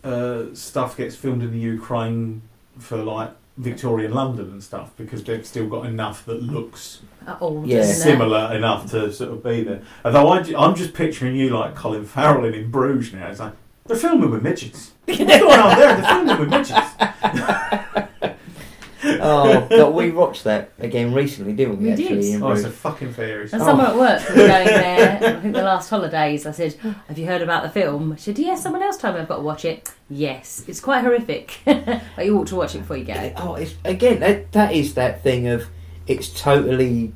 uh, 0.05 0.43
stuff 0.55 0.97
gets 0.97 1.15
filmed 1.17 1.43
in 1.43 1.53
the 1.53 1.59
Ukraine 1.59 2.43
for 2.79 2.97
like 2.99 3.31
Victorian 3.57 4.13
London 4.13 4.51
and 4.51 4.63
stuff 4.63 4.91
because 4.97 5.23
they've 5.25 5.47
still 5.47 5.67
got 5.69 5.87
enough 5.87 6.25
that 6.27 6.43
looks 6.43 7.01
Uh, 7.27 7.37
old, 7.41 7.67
Yeah. 7.67 7.83
similar 7.85 8.53
enough 8.55 8.91
to 8.91 9.13
sort 9.13 9.31
of 9.33 9.43
be 9.43 9.63
there. 9.63 9.81
Although 10.05 10.29
I, 10.29 10.39
am 10.67 10.75
just 10.75 10.93
picturing 10.93 11.35
you 11.37 11.51
like 11.51 11.75
Colin 11.75 12.05
Farrell 12.05 12.45
in, 12.45 12.55
in 12.55 12.71
Bruges 12.71 13.13
now. 13.15 13.29
It's 13.29 13.41
like 13.41 13.53
they're 13.87 13.97
filming 13.97 14.31
with 14.31 14.43
midgets. 14.43 14.93
What's 15.07 15.19
going 15.21 15.31
on 15.43 15.79
there? 15.79 15.97
They're 15.97 16.05
filming 16.05 16.39
with 16.41 16.51
midgets. 16.51 18.37
oh, 19.05 19.67
but 19.69 19.95
we 19.95 20.11
watched 20.11 20.45
that 20.45 20.71
again 20.79 21.13
recently, 21.15 21.53
didn't 21.53 21.79
we? 21.79 21.85
We 21.87 21.91
actually, 21.93 22.07
did. 22.23 22.35
in 22.37 22.43
Oh, 22.43 22.51
it's 22.51 22.61
a 22.61 22.65
Bruges? 22.65 22.79
fucking 22.81 23.13
fairies. 23.13 23.53
And 23.53 23.63
Oh. 23.63 23.67
someone 23.67 23.87
at 23.87 23.97
work 23.97 24.21
was 24.29 24.37
going 24.37 24.49
there. 24.67 25.19
I 25.23 25.41
think 25.41 25.55
the 25.55 25.63
last 25.63 25.89
holidays. 25.91 26.47
I 26.47 26.51
said, 26.53 26.75
"Have 27.09 27.19
you 27.19 27.27
heard 27.27 27.43
about 27.43 27.63
the 27.63 27.69
film?" 27.71 28.17
She 28.17 28.23
said, 28.25 28.39
"Yeah." 28.39 28.55
Someone 28.57 28.83
else 28.83 28.97
told 28.97 29.15
me 29.15 29.21
I've 29.21 29.29
got 29.29 29.37
to 29.37 29.43
watch 29.43 29.65
it. 29.65 29.93
Yes, 30.11 30.65
it's 30.67 30.81
quite 30.81 31.03
horrific, 31.03 31.59
but 31.65 32.25
you 32.25 32.37
ought 32.39 32.47
to 32.49 32.57
watch 32.57 32.75
it 32.75 32.79
before 32.79 32.97
you 32.97 33.05
go. 33.05 33.33
Oh, 33.37 33.55
it's 33.55 33.75
again 33.85 34.21
that 34.21 34.53
that 34.53 34.73
is 34.73 34.95
that 34.95 35.23
thing 35.23 35.47
of 35.49 35.67
it's 36.07 36.29
totally 36.41 37.13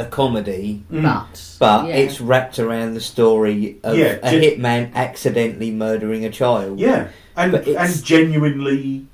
a 0.00 0.06
comedy, 0.06 0.82
Mm. 0.90 1.02
But 1.02 1.56
but 1.58 1.86
yeah. 1.88 1.94
it's 1.96 2.20
wrapped 2.20 2.58
around 2.58 2.94
the 2.94 3.00
story 3.00 3.78
of 3.84 3.96
Yeah, 3.96 4.18
a 4.22 4.30
ju- 4.30 4.40
hitman 4.40 4.92
accidentally 4.94 5.70
murdering 5.70 6.24
a 6.24 6.30
child. 6.30 6.78
Yeah, 6.80 7.08
and 7.36 7.52
But 7.52 7.68
and 7.68 8.04
genuinely, 8.04 9.06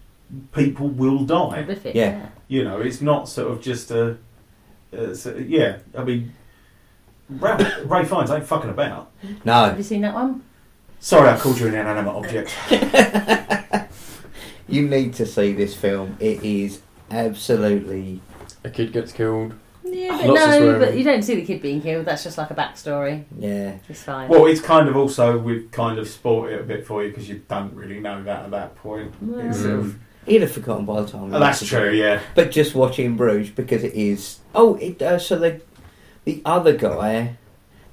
people 0.53 0.89
will 0.89 1.25
die. 1.25 1.63
horrific. 1.63 1.95
Yeah. 1.95 2.11
Yeah. 2.11 2.27
You 2.49 2.65
know, 2.65 2.81
it's 2.81 3.01
not 3.03 3.29
sort 3.29 3.51
of 3.51 3.61
just 3.61 3.91
a. 3.91 4.17
Uh, 4.97 5.13
so, 5.15 5.35
yeah, 5.37 5.79
I 5.99 6.05
mean, 6.05 6.33
Ray, 7.29 7.57
Ray 7.85 8.05
Fiennes 8.05 8.31
ain't 8.31 8.47
fucking 8.47 8.71
about. 8.71 9.11
No, 9.45 9.53
have 9.67 9.77
you 9.79 9.83
seen 9.83 10.03
that 10.03 10.15
one? 10.15 10.43
Sorry, 11.01 11.29
I 11.29 11.37
called 11.39 11.59
you 11.59 11.67
an 11.69 11.75
inanimate 11.75 12.15
object. 12.15 12.55
you 14.69 14.83
need 14.89 15.15
to 15.15 15.27
see 15.27 15.53
this 15.53 15.75
film. 15.75 16.17
It 16.21 16.43
is 16.45 16.81
absolutely 17.11 18.21
A 18.65 18.71
kid 18.71 18.93
gets 18.93 19.13
killed. 19.13 19.55
Yeah, 19.97 20.17
but 20.19 20.27
Lots 20.27 20.43
of 20.43 20.49
no, 20.51 20.59
swearing. 20.59 20.81
but 20.81 20.97
you 20.97 21.05
don't 21.05 21.23
see 21.23 21.35
the 21.37 21.45
kid 21.45 21.63
being 21.63 21.81
killed. 21.81 22.05
That's 22.07 22.23
just 22.23 22.37
like 22.39 22.51
a 22.51 22.55
backstory. 22.55 23.25
yeah. 23.39 23.77
It's 23.89 24.03
fine. 24.03 24.29
Well, 24.29 24.47
it's 24.47 24.61
kind 24.61 24.89
of 24.89 24.97
also 24.97 25.39
we've 25.39 25.71
kind 25.71 25.99
of 25.99 26.07
spoilt 26.09 26.49
it 26.51 26.61
a 26.61 26.65
bit 26.65 26.87
for 26.87 27.03
you 27.03 27.09
because 27.11 27.29
you 27.29 27.43
don't 27.49 27.73
really 27.75 28.01
know 28.01 28.23
that 28.25 28.45
at 28.45 28.51
that 28.51 28.75
point. 28.77 29.15
It's 29.37 29.61
sort 29.61 29.73
of, 29.81 29.99
He'd 30.27 30.43
have 30.43 30.51
forgotten 30.53 30.85
by 30.85 31.01
the 31.03 31.09
time. 31.09 31.31
we 31.31 31.37
oh, 31.37 31.41
that's 31.41 31.61
watched 31.63 31.71
true, 31.73 31.89
it. 31.91 31.95
yeah. 31.95 32.21
But 32.35 32.51
just 32.51 32.75
watching 32.75 33.17
Bruges 33.17 33.51
because 33.51 33.85
it 33.85 33.95
is. 33.95 34.41
Oh, 34.55 34.75
it. 34.77 35.01
Uh, 35.01 35.19
so 35.19 35.39
the 35.39 35.61
the 36.25 36.43
other 36.45 36.77
guy, 36.77 37.37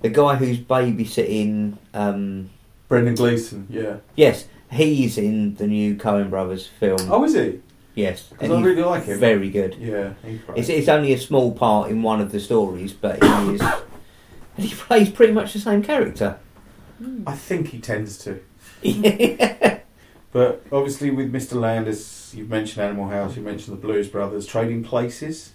the 0.01 0.09
guy 0.09 0.35
who's 0.35 0.57
babysitting. 0.59 1.77
Um, 1.93 2.49
Brendan 2.89 3.15
Gleeson, 3.15 3.65
yeah. 3.69 3.97
yes, 4.15 4.45
he's 4.69 5.17
in 5.17 5.55
the 5.55 5.65
new 5.67 5.95
Coen 5.95 6.29
Brothers 6.29 6.67
film. 6.67 6.99
Oh, 7.09 7.23
is 7.23 7.33
he? 7.33 7.59
Yes, 7.95 8.23
Because 8.29 8.51
I 8.51 8.61
really 8.61 8.81
like 8.83 9.05
him. 9.05 9.19
very 9.19 9.49
good. 9.49 9.75
Yeah, 9.79 10.13
he's 10.25 10.41
great. 10.41 10.57
It's, 10.57 10.69
it's 10.69 10.87
only 10.87 11.13
a 11.13 11.17
small 11.19 11.51
part 11.53 11.89
in 11.91 12.01
one 12.03 12.21
of 12.21 12.31
the 12.31 12.39
stories, 12.39 12.93
but 12.93 13.23
he 13.23 13.29
is. 13.55 13.61
and 14.57 14.65
he 14.65 14.73
plays 14.73 15.09
pretty 15.09 15.33
much 15.33 15.53
the 15.53 15.59
same 15.59 15.81
character. 15.83 16.37
Hmm. 16.99 17.23
I 17.27 17.33
think 17.35 17.69
he 17.69 17.79
tends 17.79 18.17
to. 18.19 18.39
yeah. 18.81 19.79
But 20.31 20.65
obviously, 20.71 21.11
with 21.11 21.31
Mr. 21.31 21.53
Landis, 21.61 22.33
you've 22.35 22.49
mentioned 22.49 22.83
Animal 22.83 23.07
House, 23.07 23.35
you 23.35 23.43
mentioned 23.43 23.77
the 23.77 23.79
Blues 23.79 24.07
Brothers, 24.07 24.47
Trading 24.47 24.83
Places, 24.83 25.51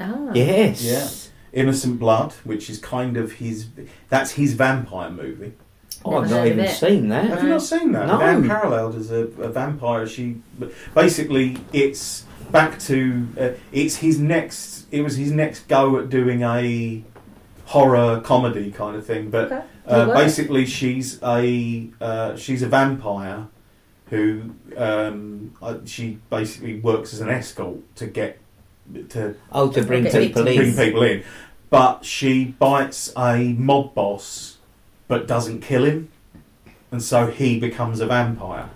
Ah. 0.00 0.32
Yes. 0.34 0.82
Yeah. 0.82 1.60
Innocent 1.62 2.00
Blood, 2.00 2.32
which 2.44 2.68
is 2.68 2.78
kind 2.80 3.16
of 3.16 3.32
his. 3.34 3.68
That's 4.08 4.32
his 4.32 4.54
vampire 4.54 5.10
movie. 5.10 5.52
Oh, 6.04 6.18
I've 6.18 6.30
not 6.30 6.46
even 6.46 6.60
it. 6.60 6.70
seen 6.76 7.08
that. 7.08 7.24
Have 7.26 7.42
you 7.42 7.48
not 7.50 7.62
seen 7.62 7.92
that? 7.92 8.06
No. 8.06 8.20
Anne 8.20 8.44
Parillaud 8.44 8.96
as 8.96 9.10
a, 9.10 9.22
a 9.42 9.48
vampire. 9.48 10.06
She 10.06 10.36
basically 10.94 11.58
it's 11.72 12.24
back 12.52 12.78
to 12.80 13.26
uh, 13.38 13.50
it's 13.72 13.96
his 13.96 14.18
next. 14.18 14.86
It 14.90 15.02
was 15.02 15.16
his 15.16 15.32
next 15.32 15.68
go 15.68 15.98
at 15.98 16.08
doing 16.08 16.42
a 16.42 17.02
horror 17.66 18.20
comedy 18.24 18.70
kind 18.70 18.96
of 18.96 19.04
thing. 19.06 19.30
But 19.30 19.46
Okay. 19.52 19.62
uh, 19.86 19.90
Does 19.90 20.02
it 20.02 20.06
work? 20.08 20.16
basically, 20.16 20.66
she's 20.66 21.18
a 21.22 21.88
uh, 22.00 22.36
she's 22.36 22.62
a 22.62 22.68
vampire 22.68 23.46
who 24.06 24.54
um, 24.76 25.54
uh, 25.60 25.78
she 25.84 26.18
basically 26.30 26.78
works 26.80 27.12
as 27.12 27.20
an 27.20 27.28
escort 27.28 27.78
to 27.96 28.06
get 28.06 28.38
to 29.10 29.34
Oh, 29.52 29.70
to 29.72 29.82
bring 29.82 30.06
Okay. 30.06 30.28
people 30.28 30.44
bring 30.44 30.74
people 30.76 31.02
in. 31.02 31.24
But 31.70 32.04
she 32.06 32.44
bites 32.46 33.12
a 33.14 33.52
mob 33.58 33.94
boss, 33.94 34.56
but 35.08 35.26
doesn't 35.26 35.60
kill 35.62 35.84
him, 35.84 36.08
and 36.92 37.02
so 37.02 37.26
he 37.26 37.58
becomes 37.58 38.00
a 38.00 38.06
vampire, 38.06 38.68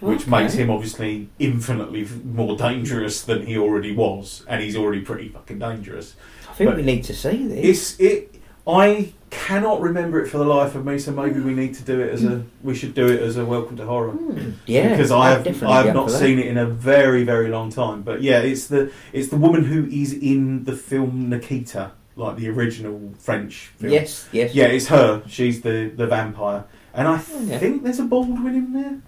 which 0.00 0.22
Okay. 0.22 0.30
makes 0.30 0.54
him 0.54 0.70
obviously 0.70 1.28
infinitely 1.38 2.06
more 2.24 2.56
dangerous 2.56 3.20
than 3.22 3.46
he 3.46 3.58
already 3.58 3.94
was, 3.94 4.44
and 4.48 4.62
he's 4.62 4.76
already 4.76 5.00
pretty 5.02 5.28
fucking 5.28 5.58
dangerous. 5.58 6.14
I 6.48 6.52
think 6.54 6.70
but 6.70 6.76
we 6.76 6.82
need 6.82 7.04
to 7.04 7.14
see 7.14 7.46
this. 7.48 7.98
It's 7.98 8.00
it. 8.00 8.30
I 8.66 9.12
cannot 9.28 9.82
remember 9.82 10.22
it 10.22 10.28
for 10.28 10.38
the 10.38 10.44
life 10.44 10.74
of 10.74 10.86
me, 10.86 10.96
so 10.98 11.10
maybe 11.12 11.38
we 11.40 11.52
need 11.52 11.74
to 11.74 11.82
do 11.82 12.00
it 12.00 12.10
as 12.14 12.24
a. 12.24 12.44
We 12.62 12.74
should 12.74 12.94
do 12.94 13.06
it 13.08 13.20
as 13.20 13.36
a 13.36 13.44
welcome 13.44 13.76
to 13.76 13.84
horror 13.84 14.12
Hmm. 14.12 14.52
yeah, 14.66 14.88
because 14.90 15.10
I'd 15.10 15.30
have 15.30 15.44
definitely 15.44 15.76
I 15.76 15.82
be 15.82 15.88
have 15.88 15.96
up 15.96 16.02
not 16.02 16.06
for 16.06 16.12
that. 16.12 16.18
seen 16.20 16.38
it 16.38 16.46
in 16.46 16.56
a 16.56 16.64
very 16.66 17.24
very 17.24 17.48
long 17.48 17.70
time. 17.70 18.02
But 18.02 18.22
yeah, 18.22 18.38
it's 18.38 18.68
the 18.68 18.90
it's 19.12 19.28
the 19.28 19.36
woman 19.36 19.64
who 19.64 19.84
is 19.86 20.12
in 20.14 20.64
the 20.64 20.74
film 20.76 21.28
Nikita, 21.28 21.90
like 22.16 22.36
the 22.36 22.48
original 22.48 23.12
French 23.18 23.66
film. 23.78 23.92
Yes, 23.92 24.28
yes. 24.32 24.54
Yeah, 24.54 24.66
it's 24.66 24.86
her. 24.88 25.22
She's 25.26 25.60
the 25.62 25.90
the 25.94 26.06
vampire, 26.06 26.64
and 26.92 27.08
I 27.08 27.20
Oh, 27.32 27.40
yeah. 27.42 27.58
think 27.58 27.82
there's 27.82 27.98
a 28.00 28.04
Baldwin 28.04 28.54
in 28.54 28.72
there. 28.72 29.00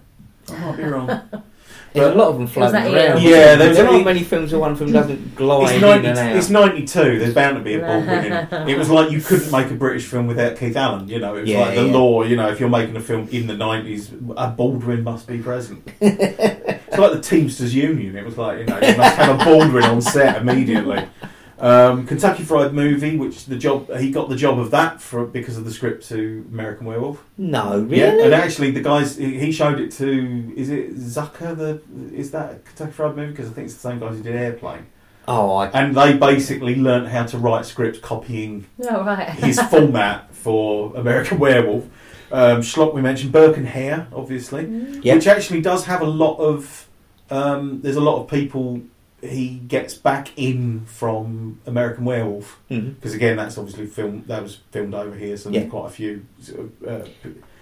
I 0.49 0.59
might 0.65 0.77
be 0.77 0.83
wrong. 0.83 1.21
There's 1.93 2.13
a 2.13 2.15
lot 2.15 2.27
of 2.27 2.37
them 2.37 2.47
floating 2.47 2.75
around. 2.75 2.93
Ian? 2.93 3.21
Yeah, 3.21 3.55
there's 3.55 3.77
there 3.77 3.87
aren't 3.87 4.05
many 4.05 4.21
films 4.21 4.51
where 4.51 4.59
one 4.61 4.71
of 4.71 4.77
them 4.77 4.91
doesn't 4.91 5.35
glide 5.35 5.63
it's, 5.63 5.73
in 5.73 5.81
90, 5.81 6.07
and 6.09 6.17
out. 6.19 6.35
it's 6.35 6.49
92. 6.49 7.19
There's 7.19 7.33
bound 7.33 7.57
to 7.57 7.63
be 7.63 7.73
a 7.75 7.79
Baldwin 7.79 8.25
in 8.25 8.33
it. 8.33 8.69
It 8.69 8.77
was 8.77 8.89
like 8.89 9.09
you 9.09 9.19
couldn't 9.19 9.51
make 9.51 9.71
a 9.71 9.73
British 9.73 10.05
film 10.05 10.27
without 10.27 10.57
Keith 10.57 10.75
Allen. 10.75 11.07
You 11.07 11.19
know, 11.19 11.35
it 11.35 11.41
was 11.41 11.49
Yeah, 11.49 11.59
like 11.61 11.75
the 11.75 11.85
yeah. 11.85 11.91
law. 11.93 12.23
You 12.23 12.35
know, 12.35 12.49
if 12.49 12.59
you're 12.59 12.69
making 12.69 12.95
a 12.97 12.99
film 12.99 13.27
in 13.29 13.47
the 13.47 13.55
90s, 13.55 14.11
a 14.37 14.49
Baldwin 14.51 15.03
must 15.03 15.27
be 15.27 15.39
present. 15.39 15.89
it's 15.99 16.97
like 16.97 17.13
the 17.13 17.21
Teamsters 17.21 17.73
Union. 17.73 18.15
It 18.15 18.25
was 18.25 18.37
like 18.37 18.59
you 18.59 18.65
know, 18.65 18.79
you 18.79 18.95
must 18.97 19.15
have 19.15 19.41
a 19.41 19.43
Baldwin 19.43 19.83
on 19.85 20.01
set 20.01 20.39
immediately. 20.41 21.03
Um, 21.59 22.05
Kentucky 22.05 22.43
Fried 22.43 22.71
Movie, 22.73 23.17
which 23.17 23.45
the 23.45 23.55
job 23.57 23.91
he 23.97 24.11
got 24.11 24.29
the 24.29 24.35
job 24.35 24.59
of 24.59 24.69
that 24.71 25.01
for 25.01 25.25
because 25.25 25.57
of 25.57 25.65
the 25.65 25.71
script 25.71 26.07
to 26.09 26.45
American 26.51 26.85
Werewolf. 26.85 27.23
no, 27.37 27.79
really. 27.79 27.97
Yeah, 27.97 28.23
and 28.25 28.33
actually 28.33 28.71
the 28.71 28.81
guys 28.81 29.17
he 29.17 29.39
he 29.39 29.51
showed 29.51 29.79
it 29.79 29.91
to 29.93 30.53
is 30.55 30.69
it 30.69 30.95
Zucker 30.97 31.57
the 31.57 31.81
is 32.15 32.29
that 32.31 32.51
a 32.51 32.55
Kentucky 32.59 32.91
Fried 32.91 33.15
Movie 33.15 33.31
because 33.31 33.49
I 33.49 33.53
think 33.53 33.65
it's 33.65 33.73
the 33.73 33.79
same 33.89 33.99
guys 33.99 34.17
who 34.17 34.21
did 34.23 34.35
Airplane, 34.35 34.85
oh, 35.27 35.55
I, 35.55 35.67
and 35.69 35.95
they 35.95 36.15
basically 36.15 36.75
learnt 36.75 37.07
how 37.07 37.23
to 37.25 37.37
write 37.39 37.65
scripts 37.65 37.97
copying 37.99 38.67
Oh, 38.87 39.03
right. 39.03 39.27
his 39.29 39.59
format 39.71 40.31
for 40.35 40.95
American 40.95 41.39
Werewolf. 41.39 41.85
Um, 42.31 42.59
Schlock 42.61 42.93
we 42.93 43.01
mentioned 43.01 43.31
Burke 43.31 43.57
and 43.57 43.67
Hare 43.67 44.05
obviously, 44.13 44.65
Mm. 44.65 44.99
Yeah. 45.03 45.15
which 45.15 45.25
actually 45.27 45.61
does 45.61 45.85
have 45.85 46.01
a 46.01 46.05
lot 46.05 46.35
of 46.37 46.87
um, 47.31 47.81
there's 47.81 47.95
a 47.95 48.01
lot 48.01 48.21
of 48.21 48.29
people 48.29 48.81
he 49.21 49.55
gets 49.67 49.95
back 49.95 50.29
in 50.37 50.85
from 50.85 51.59
American 51.65 52.05
Werewolf 52.05 52.59
Mhm. 52.69 52.95
because 52.95 53.13
again 53.15 53.35
that's 53.37 53.57
obviously 53.57 53.87
filmed 53.87 54.25
that 54.27 54.43
was 54.43 54.59
filmed 54.71 54.93
over 54.93 55.15
here 55.15 55.35
so 55.37 55.49
Yeah. 55.49 55.61
there's 55.61 55.71
quite 55.71 55.87
a 55.87 55.89
few 55.89 56.21
sort 56.39 56.59
of, 56.59 56.87
uh, 56.87 57.07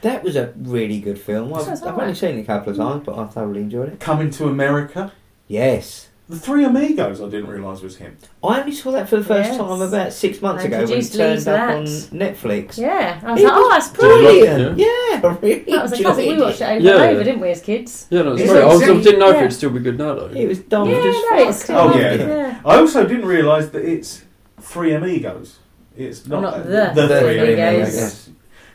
that 0.01 0.21
was 0.23 0.35
a 0.35 0.53
really 0.57 0.99
good 0.99 1.17
film. 1.17 1.53
I've, 1.53 1.67
I've 1.69 1.97
only 1.97 2.13
seen 2.13 2.37
it 2.37 2.41
a 2.41 2.45
couple 2.45 2.71
of 2.71 2.77
times, 2.77 3.03
but 3.05 3.17
I 3.17 3.25
thoroughly 3.27 3.61
enjoyed 3.61 3.89
it. 3.93 3.99
coming 3.99 4.29
to 4.31 4.47
America. 4.47 5.13
Yes, 5.47 6.09
The 6.27 6.39
Three 6.39 6.63
Amigos, 6.65 7.21
I 7.21 7.25
didn't 7.29 7.47
realise 7.49 7.81
was 7.81 7.97
him. 7.97 8.17
I 8.43 8.59
only 8.59 8.71
saw 8.71 8.89
that 8.93 9.07
for 9.07 9.17
the 9.17 9.23
first 9.23 9.49
Yes. 9.51 9.57
time 9.59 9.79
about 9.79 10.11
six 10.11 10.41
months 10.41 10.63
I 10.63 10.67
ago 10.67 10.77
when 10.77 10.83
it 10.85 10.89
introduced 10.89 11.15
turned 11.15 11.41
to 11.43 11.51
up 11.51 11.67
that. 11.67 11.75
on 11.77 11.83
Netflix. 11.85 12.77
Yeah. 12.79 13.19
I 13.23 13.31
was 13.33 13.41
It 13.41 13.43
like, 13.45 13.53
oh, 13.55 13.59
was 13.61 13.69
that's 13.69 13.89
Did 13.89 14.01
you 14.01 14.09
like 14.09 14.33
it? 14.35 14.45
brilliant. 14.55 14.77
Yeah, 14.79 14.85
I 15.29 15.37
really 15.39 15.59
That 15.71 15.81
was 15.83 15.91
a 15.91 15.95
enjoyed 15.97 16.05
classic. 16.15 16.25
We 16.31 16.41
watched 16.41 16.61
it 16.61 16.63
over 16.63 16.79
Yeah. 16.79 16.91
and 17.03 17.15
over, 17.15 17.23
didn't 17.23 17.41
we, 17.41 17.49
as 17.49 17.61
kids? 17.61 18.07
Yeah, 18.09 18.21
no, 18.23 18.31
it's 18.33 18.41
It's 18.41 18.51
great. 18.51 18.63
I, 18.63 18.65
was, 18.65 18.81
I 18.81 18.85
didn't 19.03 19.19
know 19.19 19.29
if 19.29 19.35
yeah. 19.35 19.39
it'd 19.41 19.53
still 19.53 19.69
be 19.69 19.79
good 19.81 19.97
now 19.99 20.15
though. 20.15 20.25
It 20.27 20.47
was 20.47 20.59
dumb 20.59 20.89
yeah, 20.89 20.95
as 20.97 21.03
no, 21.03 21.21
fuck. 21.29 21.47
it's 21.49 21.63
still 21.63 21.77
Oh, 21.77 21.87
on. 21.93 21.99
yeah. 21.99 22.13
yeah. 22.15 22.61
I 22.65 22.75
also 22.77 23.05
didn't 23.07 23.25
realise 23.27 23.69
that 23.69 23.85
it's 23.85 24.23
Three 24.59 24.93
Amigos. 24.93 25.59
It's 25.95 26.25
not, 26.25 26.41
Not 26.41 26.63
the 26.65 26.91
The 26.95 27.19
Three 27.19 27.37
Three 27.37 27.53
Amigos. 27.61 27.93
Amigos. 27.93 28.29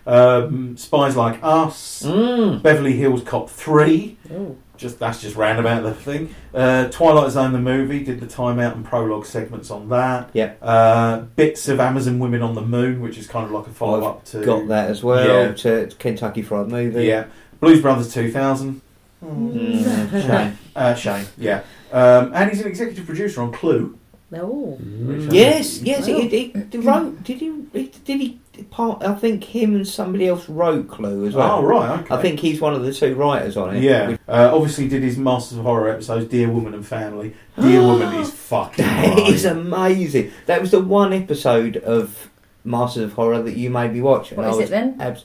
Um, 0.07 0.76
Spies 0.76 1.16
Like 1.16 1.40
Us, 1.42 2.03
Mm. 2.07 2.62
Beverly 2.62 2.92
Hills 2.92 3.22
Cop 3.22 3.51
3, 3.51 4.16
Ooh. 4.32 4.57
Just 4.81 4.99
that's 4.99 5.20
just 5.20 5.37
roundabout 5.37 5.83
the 5.83 5.95
thing. 5.95 6.35
Uh, 6.55 6.89
Twilight 6.89 7.31
Zone 7.31 7.53
the 7.53 7.59
movie, 7.61 8.03
did 8.03 8.18
the 8.20 8.26
timeout 8.26 8.74
and 8.74 8.85
prologue 8.85 9.26
segments 9.26 9.70
on 9.70 9.89
that. 9.91 10.31
Yeah. 10.33 10.55
Uh, 10.62 11.20
bits 11.37 11.68
of 11.68 11.78
Amazon 11.78 12.18
Women 12.18 12.43
on 12.43 12.55
the 12.55 12.62
Moon, 12.62 13.01
which 13.01 13.18
is 13.18 13.26
kind 13.26 13.45
of 13.47 13.53
like 13.53 13.66
a 13.66 13.70
follow 13.70 14.05
up 14.05 14.24
to. 14.26 14.43
Got 14.45 14.68
that 14.68 14.91
as 14.91 15.05
well 15.05 15.26
Yeah. 15.49 15.53
to 15.53 15.91
Kentucky 15.99 16.43
Fried 16.43 16.68
Movie. 16.68 17.05
Yeah. 17.05 17.26
Blues 17.61 17.81
Brothers 17.83 18.12
2000. 18.12 18.81
Mm, 19.24 20.11
shame. 20.26 20.59
Uh, 20.74 20.95
Shane, 20.95 21.26
yeah. 21.37 21.62
Um, 21.93 22.33
and 22.35 22.51
he's 22.51 22.61
an 22.62 22.66
executive 22.68 23.05
producer 23.05 23.43
on 23.43 23.53
Clue. 23.53 23.99
Oh. 24.33 24.78
Mm. 24.81 25.33
Yes, 25.33 25.83
yes. 25.83 26.09
Wow. 26.09 26.14
He, 26.20 26.28
he, 26.28 26.55
he 26.70 26.78
wrote. 26.78 27.22
Did 27.24 27.39
he? 27.39 27.53
he- 27.72 27.93
Did 28.05 28.20
he? 28.20 28.39
Part. 28.70 29.02
I 29.02 29.14
think 29.14 29.44
him 29.44 29.74
and 29.74 29.86
somebody 29.86 30.28
else 30.28 30.48
wrote 30.48 30.88
Clue 30.88 31.26
as 31.26 31.34
well. 31.34 31.58
Oh, 31.58 31.64
right, 31.64 32.00
okay. 32.00 32.14
I 32.14 32.20
think 32.20 32.40
he's 32.40 32.61
one 32.61 32.74
of 32.74 32.82
the 32.82 32.92
two 32.92 33.14
writers 33.14 33.56
on 33.56 33.76
it. 33.76 33.82
Yeah. 33.82 34.16
Uh, 34.28 34.50
obviously, 34.54 34.88
did 34.88 35.02
his 35.02 35.16
Masters 35.16 35.58
of 35.58 35.64
Horror 35.64 35.90
episodes, 35.90 36.26
Deer 36.26 36.48
Woman 36.50 36.74
and 36.74 36.86
Family. 36.86 37.34
Deer 37.61 37.80
Woman 37.86 38.14
is 38.20 38.30
fucking 38.32 38.84
That 38.84 39.14
great. 39.16 39.28
is 39.28 39.44
amazing. 39.44 40.32
That 40.46 40.61
was 40.61 40.70
the 40.72 40.80
one 40.80 41.12
episode 41.12 41.76
of 41.78 42.28
Masters 42.64 43.04
of 43.04 43.12
Horror 43.14 43.42
that 43.42 43.56
you 43.56 43.70
made 43.70 43.92
me 43.92 44.00
watch. 44.02 44.32
What 44.32 44.44
I 44.46 44.50
is 44.50 44.56
was 44.56 44.66
it 44.66 44.70
then? 44.70 45.00
abs- 45.00 45.24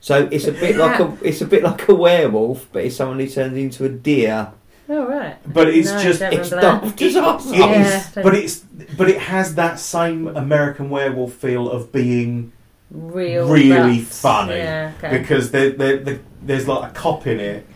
so 0.00 0.28
it's 0.32 0.46
a 0.48 0.52
bit 0.52 0.76
like 0.76 0.98
a 0.98 1.16
it's 1.22 1.40
a 1.42 1.46
bit 1.46 1.62
like 1.62 1.86
a 1.88 1.94
werewolf, 1.94 2.66
but 2.72 2.84
it's 2.84 2.96
someone 2.96 3.20
who 3.20 3.28
turns 3.28 3.56
into 3.56 3.84
a 3.84 3.88
deer. 3.88 4.52
Oh, 4.88 5.06
right. 5.06 5.36
But 5.50 5.68
it's 5.68 5.88
No, 5.90 6.02
just. 6.02 6.18
don't 6.20 6.32
It's 6.34 6.50
remember 6.50 6.86
that. 6.88 6.96
disaster. 6.96 7.54
Yeah, 7.54 8.04
but 8.22 8.34
it's 8.34 8.58
but 8.98 9.08
it 9.08 9.18
has 9.18 9.54
that 9.54 9.78
same 9.78 10.26
American 10.36 10.90
Werewolf 10.90 11.32
feel 11.34 11.70
of 11.70 11.92
being 11.92 12.52
Real. 12.92 13.48
really 13.48 13.98
nuts. 13.98 14.20
funny. 14.20 14.56
Yeah, 14.56 14.92
okay. 14.98 15.18
because 15.18 15.50
there, 15.50 15.70
there, 15.70 15.96
there, 15.98 16.20
there's 16.42 16.68
like 16.68 16.90
a 16.90 16.94
cop 16.94 17.26
in 17.26 17.40
it 17.40 17.66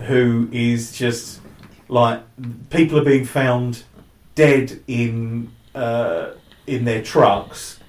who 0.00 0.48
is 0.52 0.92
just 0.92 1.40
like 1.88 2.22
people 2.70 2.98
are 2.98 3.04
being 3.04 3.24
found 3.24 3.84
dead 4.34 4.80
in 4.86 5.50
uh, 5.74 6.32
in 6.66 6.84
their 6.84 7.02
trucks, 7.02 7.80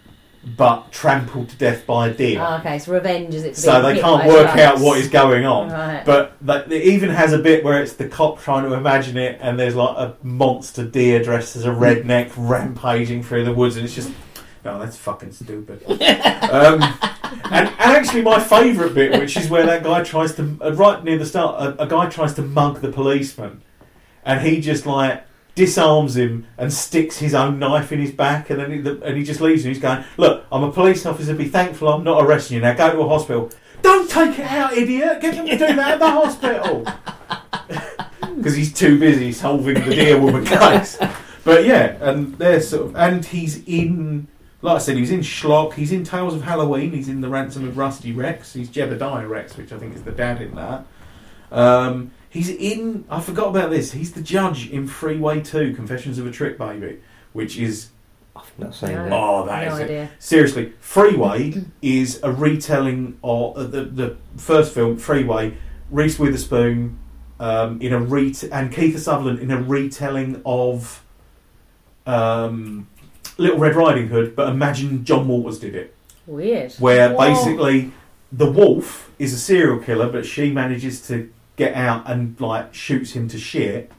but 0.56 0.92
trampled 0.92 1.50
to 1.50 1.58
death 1.58 1.86
by 1.86 2.08
a 2.10 2.14
deer. 2.14 2.40
Oh, 2.42 2.58
okay, 2.58 2.80
so 2.80 2.94
revenge 2.94 3.34
is 3.34 3.44
it? 3.44 3.58
so 3.58 3.82
they 3.82 4.00
can't 4.00 4.26
work 4.28 4.46
trucks. 4.46 4.62
out 4.62 4.80
what 4.80 4.98
is 4.98 5.10
going 5.10 5.46
on. 5.46 5.70
Right. 5.70 6.06
But 6.06 6.38
like, 6.44 6.68
it 6.68 6.84
even 6.84 7.10
has 7.10 7.34
a 7.34 7.40
bit 7.40 7.64
where 7.64 7.82
it's 7.82 7.94
the 7.94 8.08
cop 8.08 8.40
trying 8.40 8.64
to 8.64 8.74
imagine 8.74 9.18
it, 9.18 9.40
and 9.42 9.60
there's 9.60 9.76
like 9.76 9.98
a 9.98 10.16
monster 10.24 10.86
deer 10.86 11.22
dressed 11.24 11.56
as 11.56 11.66
a 11.66 11.70
redneck 11.70 12.32
rampaging 12.38 13.24
through 13.24 13.46
the 13.46 13.54
woods, 13.54 13.76
and 13.76 13.86
it's 13.86 13.96
just, 13.96 14.12
no, 14.68 14.80
that's 14.80 14.98
fucking 14.98 15.32
stupid. 15.32 15.82
um, 15.90 16.84
and, 17.46 17.70
and 17.70 17.74
actually, 17.80 18.22
my 18.22 18.38
favourite 18.38 18.94
bit, 18.94 19.18
which 19.18 19.38
is 19.38 19.50
where 19.50 19.66
that 19.66 19.82
guy 19.82 20.04
tries 20.04 20.36
to, 20.36 20.58
uh, 20.62 20.74
right 20.74 21.02
near 21.06 21.18
the 21.18 21.26
start, 21.26 21.62
a, 21.62 21.84
a 21.84 21.88
guy 21.88 22.10
tries 22.10 22.34
to 22.34 22.42
mug 22.42 22.82
the 22.82 22.92
policeman, 22.92 23.62
and 24.26 24.46
he 24.46 24.60
just 24.60 24.86
like 24.86 25.24
disarms 25.56 26.18
him 26.18 26.46
and 26.58 26.72
sticks 26.74 27.20
his 27.20 27.34
own 27.34 27.60
knife 27.60 27.94
in 27.94 28.00
his 28.00 28.12
back, 28.12 28.50
and 28.50 28.60
then 28.60 28.72
he, 28.72 28.82
the, 28.82 29.02
and 29.04 29.16
he 29.18 29.24
just 29.24 29.40
leaves 29.40 29.64
him. 29.64 29.70
He's 29.70 29.82
going, 29.82 30.04
"Look, 30.18 30.46
I'm 30.52 30.64
a 30.64 30.72
police 30.72 31.06
officer. 31.06 31.34
Be 31.34 31.48
thankful 31.48 31.88
I'm 31.88 32.04
not 32.04 32.22
arresting 32.22 32.56
you. 32.56 32.62
Now 32.62 32.74
go 32.74 32.92
to 32.92 33.00
a 33.00 33.08
hospital." 33.08 33.50
Don't 33.82 34.10
take 34.10 34.38
it 34.38 34.52
out, 34.52 34.74
idiot! 34.74 35.22
Get 35.22 35.36
them 35.36 35.46
to 35.46 35.58
do 35.58 35.76
that 35.76 35.92
at 35.92 36.00
the 36.00 36.10
hospital. 36.10 36.86
Because 38.36 38.56
he's 38.56 38.72
too 38.72 39.00
busy 39.00 39.32
solving 39.32 39.74
the 39.74 39.96
deer 39.96 40.20
woman 40.22 40.46
case. 40.46 40.98
But 41.44 41.66
yeah, 41.66 41.96
and 42.02 42.38
they're 42.38 42.60
sort 42.60 42.88
of, 42.88 42.96
and 42.98 43.24
he's 43.24 43.64
in, 43.68 44.28
like 44.62 44.76
I 44.76 44.80
said, 44.80 44.96
he 44.96 45.02
was 45.02 45.12
in 45.12 45.20
Schlock. 45.22 45.74
He's 45.74 45.92
in 45.92 46.04
Tales 46.04 46.34
of 46.34 46.42
Halloween. 46.44 46.92
He's 46.92 47.08
in 47.10 47.22
The 47.22 47.30
Ransom 47.30 47.68
of 47.68 47.78
Rusty 47.78 48.12
Rex. 48.12 48.54
He's 48.54 48.70
Jebediah 48.70 49.30
Rex, 49.30 49.56
which 49.58 49.72
I 49.72 49.78
think 49.78 49.96
is 49.96 50.04
the 50.04 50.12
dad 50.12 50.42
in 50.42 50.56
that. 50.56 50.86
Um, 51.52 52.12
he's 52.30 52.50
in. 52.50 53.06
I 53.10 53.22
forgot 53.22 53.50
about 53.50 53.70
this. 53.70 53.92
He's 53.92 54.14
the 54.14 54.22
judge 54.22 54.70
in 54.70 54.88
Freeway 54.88 55.42
Two: 55.42 55.74
Confessions 55.74 56.18
of 56.18 56.26
a 56.28 56.32
Trick 56.32 56.58
Baby, 56.58 57.00
which 57.34 57.58
is 57.58 57.90
I've 58.36 58.60
not 58.60 58.74
seen 58.76 58.94
No. 58.94 59.04
that. 59.06 59.14
oh, 59.14 59.46
that 59.46 59.68
no 59.68 59.76
is 59.76 59.90
it. 59.90 60.10
Seriously, 60.20 60.74
Freeway 60.80 61.64
is 61.82 62.20
a 62.24 62.32
retelling 62.32 63.18
of 63.24 63.56
uh, 63.58 63.64
the 63.64 63.86
the 63.86 64.18
first 64.38 64.74
film, 64.74 64.98
Freeway. 64.98 65.56
Reese 65.90 66.20
Witherspoon 66.20 67.00
um, 67.40 67.82
in 67.82 67.94
a 67.94 68.00
ret 68.00 68.44
and 68.44 68.74
Kiefer 68.74 69.00
Sutherland 69.00 69.40
in 69.40 69.52
a 69.52 69.62
retelling 69.62 70.42
of 70.46 71.02
um, 72.06 72.88
Little 73.38 73.60
Red 73.60 73.76
Riding 73.76 74.08
Hood, 74.08 74.36
but 74.36 74.50
imagine 74.50 75.04
John 75.06 75.28
Waters 75.28 75.60
did 75.60 75.76
it, 75.76 75.96
Weird. 76.26 76.74
where 76.74 77.14
Whoa. 77.14 77.18
basically 77.28 77.92
the 78.32 78.50
wolf 78.52 79.12
is 79.20 79.34
a 79.34 79.38
serial 79.38 79.80
killer, 79.80 80.10
but 80.10 80.26
she 80.26 80.52
manages 80.52 81.06
to 81.08 81.32
get 81.56 81.74
out 81.76 82.10
and 82.10 82.40
like 82.40 82.74
shoots 82.74 83.12
him 83.12 83.28
to 83.30 83.38
shit, 83.38 83.92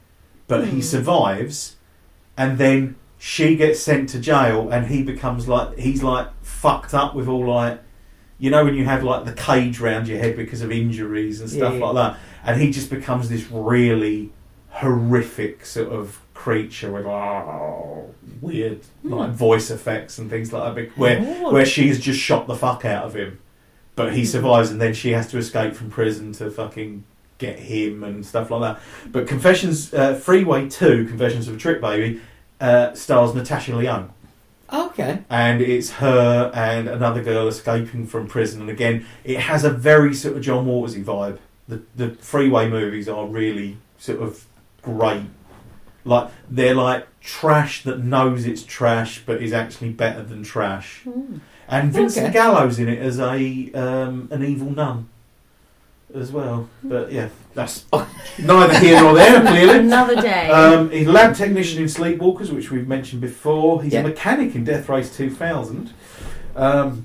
but 0.47 0.67
he 0.67 0.77
Hmm. 0.77 0.81
survives, 0.81 1.77
and 2.37 2.59
then 2.59 2.97
she 3.19 3.57
gets 3.57 3.81
sent 3.81 4.09
to 4.11 4.19
jail, 4.21 4.69
and 4.71 4.87
he 4.87 5.03
becomes 5.03 5.49
like 5.49 5.77
he's 5.79 6.03
like 6.03 6.29
fucked 6.43 6.95
up 6.95 7.15
with 7.15 7.29
all 7.29 7.47
like. 7.49 7.81
You 8.41 8.51
know 8.51 8.65
when 8.65 8.75
you 8.77 8.85
have 8.85 9.03
like 9.03 9.25
the 9.25 9.33
cage 9.33 9.81
round 9.81 10.07
your 10.07 10.19
head 10.21 10.37
because 10.37 10.63
of 10.63 10.71
injuries 10.71 11.41
and 11.41 11.51
stuff 11.51 11.73
Yeah, 11.73 11.79
yeah. 11.81 11.85
like 11.87 11.95
that, 11.97 12.21
and 12.45 12.61
he 12.63 12.71
just 12.71 12.89
becomes 12.89 13.29
this 13.29 13.51
really 13.51 14.31
horrific 14.71 15.67
sort 15.67 15.89
of 15.89 16.21
creature 16.39 16.93
with 16.93 17.05
oh, 17.07 18.15
weird 18.41 18.81
like 19.03 19.31
voice 19.31 19.71
effects 19.71 20.19
and 20.19 20.31
things 20.31 20.53
like 20.53 20.75
that, 20.75 20.97
where 20.97 21.19
Oh. 21.21 21.53
where 21.53 21.67
she's 21.67 21.99
just 21.99 22.21
shot 22.21 22.47
the 22.47 22.55
fuck 22.55 22.85
out 22.85 23.05
of 23.07 23.15
him, 23.17 23.41
but 23.97 24.15
he 24.15 24.25
survives, 24.25 24.71
and 24.71 24.81
then 24.81 24.95
she 24.95 25.11
has 25.13 25.27
to 25.33 25.39
escape 25.39 25.75
from 25.75 25.91
prison 25.91 26.33
to 26.35 26.51
fucking 26.51 27.03
get 27.39 27.59
him 27.59 28.05
and 28.05 28.25
stuff 28.25 28.51
like 28.51 28.61
that. 28.63 28.81
But 29.13 29.27
Confessions, 29.27 29.93
uh, 29.93 30.15
Freeway 30.15 30.69
Two, 30.69 31.07
Confessions 31.07 31.49
of 31.49 31.55
a 31.57 31.59
Trick 31.59 31.81
Baby, 31.81 32.21
uh, 32.61 32.95
stars 32.95 33.35
Natasha 33.35 33.75
Lyonne, 33.75 34.11
Okay. 34.73 35.19
and 35.31 35.61
it's 35.61 35.91
her 35.95 36.51
and 36.55 36.89
another 36.89 37.23
girl 37.23 37.49
escaping 37.49 38.07
from 38.07 38.27
prison. 38.29 38.61
And 38.61 38.71
again, 38.71 39.07
it 39.25 39.41
has 39.41 39.65
a 39.65 39.71
very 39.71 40.15
sort 40.15 40.37
of 40.37 40.43
John 40.43 40.67
Watersy 40.67 41.03
vibe. 41.05 41.39
The 41.69 41.83
the 41.97 42.11
Freeway 42.21 42.69
movies 42.69 43.09
are 43.09 43.27
really 43.27 43.77
sort 43.99 44.21
of 44.23 44.45
great. 44.83 45.23
Like 46.05 46.31
they're 46.51 46.75
like 46.75 47.07
trash 47.21 47.83
that 47.85 47.99
knows 48.03 48.47
it's 48.47 48.63
trash, 48.63 49.23
but 49.27 49.43
is 49.43 49.53
actually 49.53 49.91
better 49.91 50.23
than 50.23 50.43
trash. 50.43 51.01
Hmm. 51.05 51.39
And 51.69 51.93
Vincent 51.93 52.27
Okay. 52.27 52.33
Gallo's 52.33 52.79
in 52.79 52.89
it 52.89 52.99
as 52.99 53.19
a 53.21 53.71
um, 53.75 54.29
an 54.31 54.43
evil 54.45 54.71
nun 54.71 55.09
as 56.15 56.33
well. 56.33 56.69
But 56.83 57.13
yeah, 57.13 57.29
that's 57.53 57.85
neither 58.39 58.79
here 58.79 59.01
nor 59.01 59.13
there. 59.15 59.41
Clearly, 59.43 59.79
Another 59.81 60.17
day. 60.21 60.49
um, 60.49 60.91
he's 60.91 61.07
a 61.07 61.13
lab 61.13 61.35
technician 61.37 61.83
in 61.83 61.89
Sleepwalkers, 61.89 62.51
which 62.51 62.71
we've 62.71 62.89
mentioned 62.89 63.21
before. 63.21 63.83
He's 63.83 63.93
Yeah. 63.93 64.01
a 64.01 64.09
mechanic 64.09 64.55
in 64.55 64.65
Death 64.65 64.89
Race 64.89 65.15
2000, 65.15 65.93
um, 66.57 67.05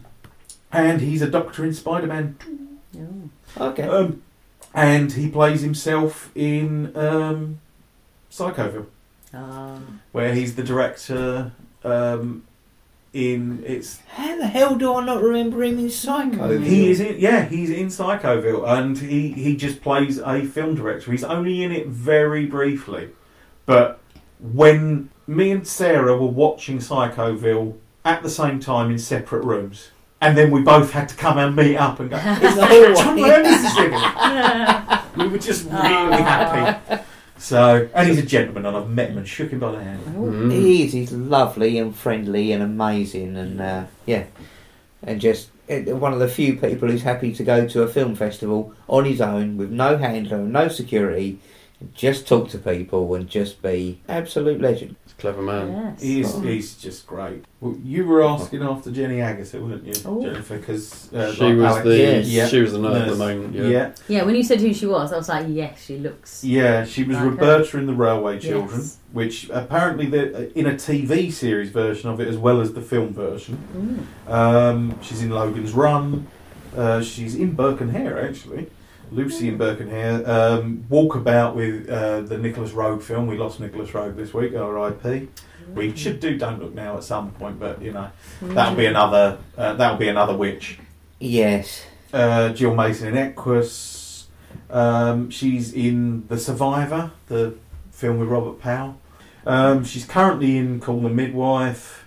and 0.71 1.01
he's 1.01 1.21
a 1.21 1.29
doctor 1.29 1.65
in 1.65 1.73
Spider 1.73 2.07
Man. 2.07 2.37
Oh. 3.59 3.67
Okay. 3.67 3.83
Um, 3.83 4.21
and 4.73 5.11
he 5.11 5.29
plays 5.29 5.61
himself 5.61 6.31
in 6.35 6.95
um, 6.95 7.59
Psychoville, 8.33 8.87
Ah. 9.33 9.77
where 10.11 10.33
he's 10.33 10.55
the 10.55 10.63
director. 10.63 11.51
Um, 11.83 12.43
in 13.13 13.63
it's 13.67 13.99
How 14.15 14.35
the 14.37 14.47
hell 14.47 14.75
do 14.75 14.95
I 14.95 15.05
not 15.05 15.21
remember 15.21 15.63
him 15.63 15.77
in 15.77 15.89
Psycho? 15.91 16.57
He 16.59 16.89
is 16.89 16.99
in, 16.99 17.19
yeah, 17.19 17.45
he's 17.45 17.69
in 17.69 17.87
Psychoville, 17.87 18.67
and 18.67 18.97
he, 18.97 19.29
he 19.33 19.55
just 19.55 19.81
plays 19.83 20.17
a 20.17 20.41
film 20.41 20.73
director. 20.73 21.11
He's 21.11 21.23
only 21.23 21.61
in 21.61 21.71
it 21.71 21.87
very 21.87 22.47
briefly, 22.47 23.09
but 23.67 23.99
when 24.39 25.09
me 25.27 25.51
and 25.51 25.67
Sarah 25.67 26.17
were 26.17 26.25
watching 26.25 26.79
Psychoville 26.79 27.75
at 28.03 28.23
the 28.23 28.31
same 28.31 28.59
time 28.59 28.89
in 28.89 28.97
separate 28.97 29.43
rooms, 29.43 29.91
and 30.19 30.35
then 30.35 30.49
we 30.49 30.63
both 30.63 30.91
had 30.91 31.07
to 31.09 31.15
come 31.15 31.37
and 31.37 31.55
meet 31.55 31.77
up 31.77 31.99
and 31.99 32.09
go, 32.09 32.15
"Is 32.41 32.55
that 32.55 32.95
John 32.97 33.17
Landis 33.21 33.63
is 33.63 33.77
in 33.77 33.93
it?" 33.93 35.23
We 35.23 35.27
were 35.31 35.37
just 35.37 35.65
really 35.65 36.21
happy. 36.23 37.03
So, 37.37 37.89
and 37.93 38.07
he's 38.07 38.19
a 38.19 38.25
gentleman, 38.25 38.65
and 38.65 38.77
I've 38.77 38.89
met 38.89 39.09
him 39.09 39.17
and 39.17 39.27
shook 39.27 39.51
him 39.51 39.59
by 39.59 39.71
the 39.71 39.83
hand. 39.83 40.01
Oh. 40.15 40.21
Mm. 40.21 40.51
He 40.51 40.83
is. 40.83 40.93
He's 40.93 41.11
lovely 41.11 41.77
and 41.77 41.95
friendly 41.95 42.51
and 42.51 42.63
amazing, 42.63 43.35
and 43.35 43.59
uh, 43.59 43.85
yeah, 44.05 44.25
and 45.01 45.19
just 45.19 45.49
uh, 45.69 45.79
one 45.95 46.13
of 46.13 46.19
the 46.19 46.27
few 46.27 46.55
people 46.55 46.89
who's 46.89 47.03
happy 47.03 47.33
to 47.33 47.43
go 47.43 47.67
to 47.67 47.83
a 47.83 47.87
film 47.87 48.15
festival 48.15 48.73
on 48.87 49.05
his 49.05 49.19
own 49.19 49.57
with 49.57 49.71
no 49.71 49.97
handler, 49.97 50.37
and 50.37 50.53
no 50.53 50.67
security, 50.67 51.39
and 51.79 51.93
just 51.93 52.27
talk 52.27 52.49
to 52.49 52.57
people 52.57 53.13
and 53.15 53.27
just 53.27 53.61
be 53.61 53.99
absolute 54.07 54.61
legend. 54.61 54.95
He's 55.23 55.29
a 55.29 55.33
clever 55.33 55.41
man. 55.41 55.71
Yes. 55.71 56.01
He's, 56.01 56.35
Oh. 56.35 56.41
he's 56.41 56.75
just 56.75 57.07
great. 57.07 57.45
Well, 57.61 57.75
you 57.81 58.05
were 58.05 58.23
asking 58.23 58.61
after 58.61 58.91
Jenny 58.91 59.17
Agutter, 59.17 59.61
weren't 59.65 59.85
you, 59.85 59.93
Oh. 60.05 60.21
Jennifer? 60.21 60.57
Because 60.57 61.13
uh, 61.13 61.33
she 61.33 61.43
like 61.45 61.55
was 61.55 61.65
Alex- 61.65 61.83
the 61.85 61.97
Yes. 61.97 62.27
Yeah. 62.27 62.47
she 62.47 62.59
was 62.59 62.71
the, 62.73 62.79
no, 62.79 62.93
the 62.93 63.05
Nurse. 63.05 63.17
main 63.17 63.53
yeah. 63.53 63.63
yeah. 63.63 63.91
Yeah, 64.09 64.23
when 64.23 64.35
you 64.35 64.43
said 64.43 64.59
who 64.59 64.73
she 64.73 64.85
was, 64.85 65.13
I 65.13 65.17
was 65.17 65.29
like, 65.29 65.45
yes, 65.49 65.81
she 65.85 65.97
looks. 65.97 66.43
Yeah, 66.43 66.83
she 66.85 67.03
was 67.05 67.15
Like 67.15 67.23
her. 67.23 67.29
Roberta 67.31 67.77
in 67.77 67.85
the 67.87 67.93
Railway 67.93 68.39
Children, 68.39 68.81
Yes. 68.81 68.97
which 69.13 69.49
apparently 69.49 70.07
the 70.07 70.57
in 70.59 70.65
a 70.65 70.73
TV 70.73 71.31
series 71.31 71.69
version 71.69 72.09
of 72.09 72.19
it 72.19 72.27
as 72.27 72.35
well 72.37 72.59
as 72.59 72.73
the 72.73 72.81
film 72.81 73.13
version. 73.13 74.05
Mm. 74.27 74.31
Um, 74.33 74.99
she's 75.01 75.21
in 75.23 75.29
Logan's 75.29 75.71
Run. 75.73 76.27
Uh, 76.75 77.01
she's 77.01 77.35
in 77.35 77.53
Burke 77.53 77.79
and 77.81 77.91
Hare 77.91 78.27
actually. 78.27 78.67
Lucy 79.13 79.47
in 79.47 79.57
Burke 79.57 79.79
and 79.81 79.89
Hare. 79.89 80.29
Um, 80.29 80.85
Walkabout 80.89 81.55
with 81.55 81.89
uh, 81.89 82.21
the 82.21 82.37
Nicolas 82.37 82.71
Roeg 82.71 83.01
film. 83.01 83.27
We 83.27 83.37
lost 83.37 83.59
Nicolas 83.59 83.91
Roeg 83.91 84.15
this 84.15 84.33
week. 84.33 84.55
R.I.P. 84.55 85.29
We 85.73 85.95
should 85.95 86.19
do 86.19 86.37
Don't 86.37 86.61
Look 86.61 86.73
Now 86.73 86.97
at 86.97 87.03
some 87.03 87.31
point, 87.31 87.59
but 87.59 87.81
you 87.81 87.91
know 87.91 88.11
that'll 88.41 88.75
be 88.75 88.85
another. 88.85 89.37
Uh, 89.57 89.73
that'll 89.73 89.97
be 89.97 90.09
another 90.09 90.35
witch. 90.35 90.79
Yes. 91.19 91.85
Uh, 92.11 92.49
Jill 92.49 92.75
Mason 92.75 93.07
in 93.09 93.17
Equus. 93.17 94.27
Um, 94.69 95.29
she's 95.29 95.73
in 95.73 96.27
The 96.27 96.37
Survivor, 96.37 97.11
the 97.27 97.55
film 97.91 98.19
with 98.19 98.29
Robert 98.29 98.59
Powell. 98.59 98.99
Um, 99.45 99.83
she's 99.83 100.05
currently 100.05 100.57
in 100.57 100.79
Call 100.79 100.99
the 101.01 101.09
Midwife. 101.09 102.05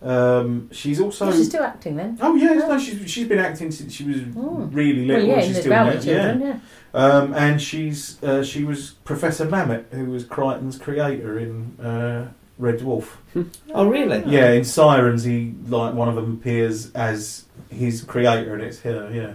Um, 0.00 0.70
she's 0.72 1.00
also. 1.00 1.26
Oh, 1.26 1.32
she's 1.32 1.48
still 1.48 1.64
acting 1.64 1.96
then. 1.96 2.18
Oh 2.20 2.34
yeah, 2.36 2.54
no, 2.54 2.78
she's 2.78 3.10
she's 3.10 3.26
been 3.26 3.38
acting 3.38 3.70
since 3.72 3.92
she 3.92 4.04
was 4.04 4.18
Oh. 4.36 4.68
really 4.70 5.06
Well, 5.08 5.16
little. 5.18 5.28
yeah, 5.28 5.34
and 5.38 5.44
she's 5.46 5.58
still 5.60 5.70
Bowery 5.70 5.92
in 5.92 5.98
it, 5.98 6.04
yeah. 6.04 6.22
Children, 6.30 6.40
yeah. 6.40 6.58
Um, 6.94 7.34
and 7.34 7.60
she's 7.60 8.22
uh, 8.22 8.44
she 8.44 8.62
was 8.64 8.92
Professor 9.04 9.44
Mamet, 9.46 9.90
who 9.92 10.06
was 10.06 10.24
Kryten's 10.24 10.78
creator 10.78 11.38
in 11.38 11.78
uh, 11.80 12.28
Red 12.58 12.78
Dwarf. 12.80 13.08
Oh, 13.74 13.88
really? 13.88 14.22
Yeah, 14.26 14.52
in 14.52 14.62
Psirens, 14.62 15.24
he 15.24 15.54
like 15.68 15.94
one 15.94 16.08
of 16.08 16.14
them 16.14 16.34
appears 16.34 16.92
as 16.92 17.44
his 17.70 18.02
creator, 18.02 18.54
and 18.54 18.62
it's 18.62 18.80
her. 18.80 19.10
Yeah. 19.12 19.34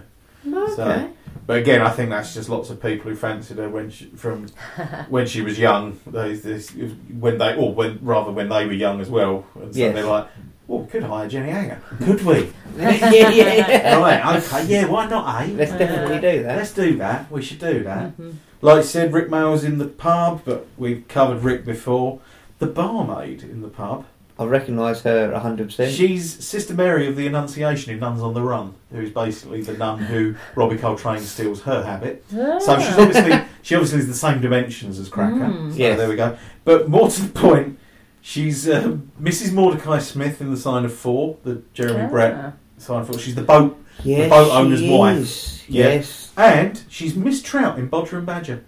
Okay. 0.50 0.74
So- 0.76 1.10
But 1.46 1.58
again, 1.58 1.82
I 1.82 1.90
think 1.90 2.08
that's 2.08 2.32
just 2.32 2.48
lots 2.48 2.70
of 2.70 2.80
people 2.80 3.10
who 3.10 3.16
fancied 3.16 3.58
her 3.58 3.68
when 3.68 3.90
she, 3.90 4.06
from 4.16 4.46
when 5.10 5.26
she 5.26 5.42
was 5.42 5.58
young. 5.58 6.00
Those 6.06 6.40
this, 6.40 6.70
when 7.18 7.36
they 7.36 7.54
or 7.54 7.74
when 7.74 7.98
rather 8.00 8.32
when 8.32 8.48
they 8.48 8.64
were 8.64 8.72
young 8.72 8.98
as 9.02 9.10
well, 9.10 9.44
and 9.54 9.74
so 9.74 9.78
Yes. 9.78 9.94
they're 9.94 10.06
like, 10.06 10.26
"Well, 10.74 10.82
we 10.84 10.88
could 10.90 11.02
hire 11.04 11.28
Jenny 11.28 11.50
Hanger, 11.50 11.80
could 12.02 12.22
we?" 12.24 12.52
yeah, 12.78 13.30
yeah. 13.30 13.98
right, 13.98 14.36
okay, 14.52 14.66
yeah, 14.66 14.86
why 14.86 15.06
not? 15.06 15.42
Eh? 15.42 15.52
Let's 15.56 15.72
definitely 15.72 16.20
do 16.20 16.42
that. 16.42 16.56
Let's 16.56 16.72
do 16.72 16.96
that. 16.98 17.30
We 17.30 17.42
should 17.42 17.58
do 17.60 17.82
that. 17.84 18.16
Mhm. 18.18 18.34
Like 18.60 18.78
I 18.78 18.82
said, 18.82 19.12
Rik 19.12 19.28
Mayall's 19.28 19.62
in 19.64 19.78
the 19.78 19.86
pub, 19.86 20.42
but 20.44 20.66
we've 20.76 21.06
covered 21.08 21.42
Rick 21.42 21.64
before. 21.64 22.20
The 22.60 22.66
barmaid 22.66 23.42
in 23.42 23.60
the 23.62 23.68
pub. 23.68 24.06
I 24.38 24.44
recognise 24.46 25.02
her 25.02 25.30
100%. 25.32 25.94
She's 25.94 26.44
Sister 26.44 26.74
Mary 26.74 27.06
of 27.06 27.14
the 27.14 27.26
Annunciation 27.28 27.92
in 27.92 28.00
Nuns 28.00 28.20
on 28.20 28.34
the 28.34 28.42
Run, 28.42 28.74
who's 28.90 29.10
basically 29.10 29.62
the 29.62 29.74
nun 29.74 29.98
who 29.98 30.34
Robbie 30.56 30.76
Coltrane 30.78 31.20
steals 31.20 31.62
her 31.62 31.84
habit. 31.84 32.24
So 32.30 32.78
she's 32.80 32.98
obviously 32.98 33.40
she 33.62 33.74
obviously 33.76 34.00
is 34.00 34.08
the 34.08 34.14
same 34.14 34.40
dimensions 34.40 34.98
as 34.98 35.08
Cracker. 35.08 35.36
Mm. 35.36 35.70
So 35.72 35.76
Yes. 35.78 35.98
there 35.98 36.08
we 36.08 36.16
go. 36.16 36.36
But 36.64 36.88
more 36.88 37.08
to 37.08 37.22
the 37.22 37.28
point, 37.38 37.78
she's 38.24 38.66
uh, 38.66 38.96
Mrs. 39.20 39.52
Mordecai 39.52 39.98
Smith 39.98 40.40
in 40.40 40.50
the 40.50 40.56
Sign 40.56 40.84
of 40.86 40.92
Four, 40.94 41.36
the 41.44 41.62
Jeremy 41.74 42.04
Ah. 42.06 42.08
Brett 42.08 42.52
Sign 42.78 43.02
of 43.02 43.06
Four. 43.08 43.18
She's 43.18 43.34
the 43.34 43.42
boat, 43.42 43.78
yes, 44.02 44.30
boat 44.30 44.50
owner's 44.50 44.80
she 44.80 44.90
wife. 44.90 45.16
is. 45.18 45.64
Yeah. 45.68 45.84
Yes. 45.94 46.32
and 46.36 46.82
she's 46.88 47.14
Miss 47.14 47.40
Trout 47.42 47.78
in 47.78 47.86
Bodger 47.88 48.16
and 48.18 48.26
Badger. 48.26 48.64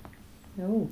Oh. 0.63 0.89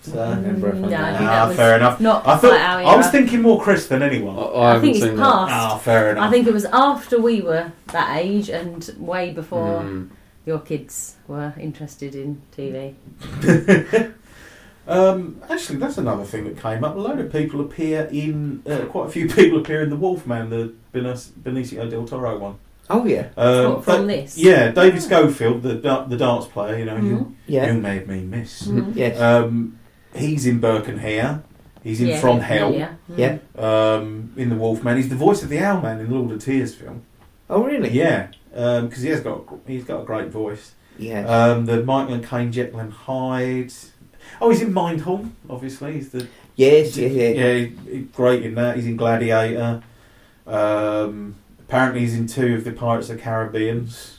So, 0.00 0.18
I 0.18 0.30
remember 0.36 0.68
her 0.68 0.72
from 0.72 0.82
No, 0.82 0.86
I 0.88 0.90
that. 0.90 1.18
think 1.18 1.30
ah, 1.30 1.46
was 1.48 1.56
fair 1.56 1.76
enough. 1.76 2.00
Not 2.00 2.26
I 2.26 2.36
thought 2.36 2.50
quite 2.50 2.60
our 2.60 2.80
I 2.82 2.96
was 2.96 3.06
era. 3.06 3.12
thinking 3.12 3.42
more 3.42 3.60
Chris 3.60 3.88
than 3.88 4.02
I, 4.02 4.06
anyone. 4.06 4.38
I 4.38 4.42
I 4.42 4.66
haven't 4.74 4.80
think 4.82 4.96
it's 4.96 5.04
seen 5.04 5.16
that. 5.16 5.22
past. 5.22 5.52
Ah, 5.52 5.76
fair 5.78 6.10
enough. 6.12 6.24
I 6.24 6.30
think 6.30 6.46
it 6.46 6.52
was 6.54 6.64
after 6.66 7.20
we 7.20 7.40
were 7.42 7.72
that 7.88 8.16
age 8.18 8.48
and 8.48 8.88
way 8.98 9.32
before 9.32 9.82
Mm. 9.82 10.08
your 10.46 10.60
kids 10.60 11.16
were 11.26 11.52
interested 11.58 12.14
in 12.14 12.40
TV. 12.56 12.94
Um, 14.88 15.40
actually, 15.50 15.78
that's 15.78 15.98
another 15.98 16.24
thing 16.24 16.44
that 16.44 16.58
came 16.58 16.82
up. 16.82 16.96
A 16.96 16.98
load 16.98 17.20
of 17.20 17.30
people 17.30 17.60
appear 17.60 18.08
in, 18.10 18.62
uh, 18.66 18.86
quite 18.86 19.06
a 19.08 19.10
few 19.10 19.28
people 19.38 19.58
appear 19.58 19.82
in 19.82 19.90
the 19.90 19.96
Wolfman, 19.96 20.48
the 20.50 20.72
Benicio 20.94 21.88
del 21.90 22.06
Toro 22.06 22.38
one. 22.38 22.56
Oh, 22.90 23.04
yeah. 23.04 23.28
Um, 23.36 23.74
What, 23.74 23.84
from 23.84 24.06
that- 24.06 24.22
this? 24.22 24.38
Yeah, 24.38 24.70
David 24.70 24.96
Ah. 25.00 25.00
Schofield, 25.02 25.62
the 25.62 25.74
da- 25.74 26.04
the 26.06 26.16
dance 26.16 26.46
player. 26.46 26.78
You 26.78 26.84
know, 26.86 26.96
you, 26.96 27.16
Mhm. 27.16 27.32
Yeah. 27.46 27.66
you 27.72 27.78
made 27.80 28.08
me 28.08 28.20
miss. 28.22 28.66
Mhm. 28.66 28.92
Yes. 28.96 29.20
Um, 29.20 29.78
he's 30.14 30.46
in 30.46 30.58
Burke 30.58 30.88
and 30.88 31.00
Hare. 31.00 31.42
He's 31.84 32.00
in 32.00 32.08
Yeah, 32.08 32.20
From 32.20 32.38
yeah, 32.38 32.42
Hell. 32.44 32.72
Yeah. 32.72 32.88
Mm. 33.12 33.18
Yeah. 33.18 33.62
Um, 33.62 34.32
in 34.38 34.48
the 34.48 34.56
Wolfman, 34.56 34.96
he's 34.96 35.10
the 35.10 35.14
voice 35.16 35.42
of 35.42 35.50
the 35.50 35.58
Owlman 35.58 36.00
in 36.00 36.08
the 36.08 36.14
Lord 36.14 36.32
of 36.32 36.42
Tears 36.42 36.74
film. 36.74 37.02
oh, 37.50 37.62
really? 37.62 37.90
Yeah, 37.90 38.28
because 38.50 39.02
he 39.02 39.10
has 39.10 39.20
got 39.20 39.42
he's 39.66 39.84
got 39.84 40.00
a 40.02 40.04
great 40.04 40.28
voice. 40.30 40.72
Yes. 40.98 41.28
Um, 41.28 41.66
the 41.66 41.82
Michael 41.84 42.14
and 42.14 42.26
Caine 42.26 42.50
Jekyll 42.52 42.80
and 42.80 42.92
Hyde. 42.92 43.72
Oh, 44.40 44.50
he's 44.50 44.62
in 44.62 44.72
Mindhorn, 44.72 45.30
obviously. 45.50 45.94
He's 45.94 46.10
the 46.10 46.26
yes, 46.56 46.96
yes, 46.96 47.12
yes. 47.12 47.36
yeah, 47.36 47.52
he- 47.54 47.98
he's 47.98 48.06
great 48.12 48.42
in 48.44 48.54
that. 48.56 48.76
He's 48.76 48.86
in 48.86 48.96
Gladiator. 48.96 49.82
Um, 50.46 51.36
apparently, 51.60 52.00
he's 52.00 52.14
in 52.14 52.26
two 52.26 52.54
of 52.54 52.64
the 52.64 52.72
Pirates 52.72 53.10
of 53.10 53.16
the 53.16 53.22
Caribbeans. 53.22 54.14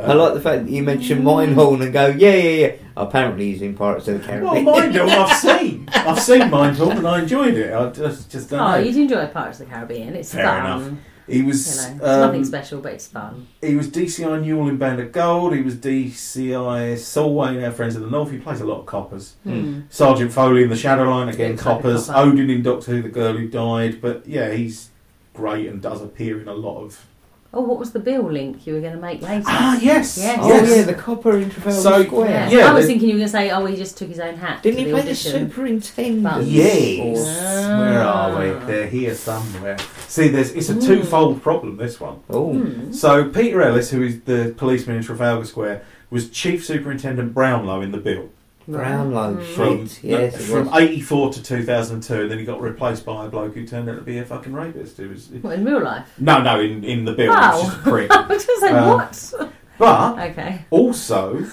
I 0.00 0.12
like 0.12 0.34
the 0.34 0.40
fact 0.40 0.64
that 0.66 0.70
you 0.70 0.82
mentioned 0.84 1.24
Mindhorn 1.24 1.82
and 1.82 1.92
go, 1.92 2.06
yeah, 2.06 2.34
yeah, 2.34 2.66
yeah. 2.66 2.72
Apparently 2.96 3.50
he's 3.50 3.60
in 3.62 3.74
Pirates 3.74 4.06
of 4.08 4.20
the 4.20 4.26
Caribbean. 4.26 4.64
Well, 4.64 4.76
Caribbean. 4.80 5.06
Mindhorn, 5.08 5.24
I've 5.26 5.36
seen. 5.36 5.88
I've 5.92 6.20
seen 6.20 6.40
Mindhorn 6.42 6.98
and 6.98 7.06
I 7.08 7.22
enjoyed 7.22 7.54
it. 7.54 7.72
I 7.74 7.90
just 7.90 8.30
just 8.30 8.50
don't 8.50 8.60
Oh, 8.60 8.68
know. 8.70 8.76
you'd 8.78 8.96
enjoy 8.96 9.26
Pirates 9.26 9.58
of 9.60 9.68
the 9.68 9.74
Caribbean. 9.74 10.14
It's 10.14 10.32
Fair 10.32 10.44
fun. 10.46 10.82
enough. 10.82 10.98
He 11.30 11.36
You 11.38 11.42
know, 11.44 11.48
was 11.48 11.86
um, 11.86 11.98
nothing 11.98 12.44
special, 12.44 12.80
but 12.80 12.92
it's 12.94 13.06
fun. 13.06 13.46
he 13.60 13.74
was 13.76 13.88
DCI 13.88 14.42
Newell 14.44 14.68
in 14.68 14.76
Band 14.76 15.00
of 15.00 15.12
Gold. 15.12 15.54
He 15.54 15.62
was 15.62 15.76
DCI 15.76 16.98
Solway 16.98 17.56
in 17.56 17.64
Our 17.64 17.70
Friends 17.72 17.96
of 17.96 18.02
the 18.02 18.10
North. 18.10 18.30
He 18.30 18.38
plays 18.38 18.60
a 18.60 18.66
lot 18.66 18.80
of 18.80 18.86
coppers. 18.86 19.36
Mm. 19.46 19.84
Sergeant 19.90 20.32
Foley 20.32 20.62
in 20.64 20.68
the 20.68 20.74
Shadowline 20.74 21.32
again, 21.32 21.52
Looks 21.52 21.62
coppers. 21.62 22.06
copper. 22.06 22.28
Odin 22.30 22.50
in 22.50 22.62
Doctor 22.62 22.92
Who, 22.92 23.02
the 23.02 23.08
girl 23.08 23.34
who 23.34 23.48
died. 23.48 24.00
But 24.00 24.26
yeah, 24.26 24.50
he's 24.52 24.90
great 25.34 25.66
and 25.68 25.80
does 25.80 26.02
appear 26.02 26.40
in 26.40 26.48
a 26.48 26.54
lot 26.54 26.82
of. 26.84 27.06
Oh, 27.52 27.62
what 27.62 27.80
was 27.80 27.90
the 27.90 27.98
bill 27.98 28.30
link 28.30 28.64
you 28.64 28.74
were 28.74 28.80
going 28.80 28.92
to 28.94 29.00
make 29.00 29.22
later? 29.22 29.42
Ah, 29.48 29.76
yes, 29.82 30.16
Yes. 30.18 30.38
Oh, 30.40 30.46
yes. 30.48 30.76
yeah, 30.76 30.82
the 30.84 30.94
copper 30.94 31.36
in 31.36 31.50
Trafalgar 31.50 31.80
So- 31.80 32.04
Square. 32.04 32.30
Yeah. 32.30 32.48
Yeah, 32.50 32.70
I 32.70 32.72
was 32.74 32.84
they- 32.86 32.92
thinking 32.92 33.08
you 33.08 33.14
were 33.16 33.18
going 33.18 33.26
to 33.28 33.32
say, 33.32 33.50
oh, 33.50 33.66
he 33.66 33.74
just 33.76 33.98
took 33.98 34.08
his 34.08 34.20
own 34.20 34.36
hat. 34.36 34.62
Didn't 34.62 34.78
he 34.78 34.84
the 34.84 34.90
play 34.92 35.02
the 35.02 35.14
superintendent? 35.16 36.22
But- 36.22 36.44
Yes. 36.44 37.26
Ah. 37.28 37.78
Where 37.80 38.02
are 38.02 38.38
we? 38.38 38.66
They're 38.66 38.86
here 38.86 39.14
somewhere. 39.16 39.78
See, 40.06 40.28
there's 40.28 40.52
it's 40.52 40.68
a 40.70 40.74
Mm. 40.74 40.86
twofold 40.86 41.42
problem. 41.42 41.76
This 41.76 41.98
one. 42.00 42.18
Oh, 42.30 42.52
Hmm. 42.52 42.92
So 42.92 43.24
Peter 43.24 43.60
Ellis, 43.62 43.90
who 43.90 44.02
is 44.02 44.20
the 44.26 44.54
policeman 44.56 44.96
in 44.98 45.02
Trafalgar 45.02 45.44
Square, 45.44 45.82
was 46.08 46.28
Chief 46.30 46.64
Superintendent 46.64 47.34
Brownlow 47.34 47.80
in 47.80 47.90
the 47.90 47.98
bill 47.98 48.28
Brownlow. 48.72 49.36
Mm. 49.36 49.54
from 49.54 49.86
Shit, 49.88 50.04
yes, 50.04 50.34
it 50.34 50.42
from 50.42 50.70
'84 50.74 51.32
to 51.34 51.42
2002. 51.42 52.28
Then 52.28 52.38
he 52.38 52.44
got 52.44 52.60
replaced 52.60 53.04
by 53.04 53.26
a 53.26 53.28
bloke 53.28 53.54
who 53.54 53.66
turned 53.66 53.88
out 53.88 53.96
to 53.96 54.02
be 54.02 54.18
a 54.18 54.24
fucking 54.24 54.52
rapist. 54.52 54.96
Who 54.98 55.08
was 55.08 55.28
What, 55.28 55.54
in 55.58 55.64
real 55.64 55.82
life? 55.82 56.06
no, 56.18 56.42
no, 56.42 56.60
in 56.60 56.84
in 56.84 57.04
the 57.04 57.12
bill, 57.12 57.30
Wow. 57.30 57.58
which 57.58 57.66
is 57.68 57.74
a 57.74 57.78
prick. 57.78 58.10
I 58.14 58.26
was 58.26 58.44
going 58.46 58.60
to 58.60 58.66
say, 58.66 58.72
Um, 58.72 58.88
what? 58.96 59.52
But 59.78 60.18
Okay. 60.30 60.64
also. 60.70 61.46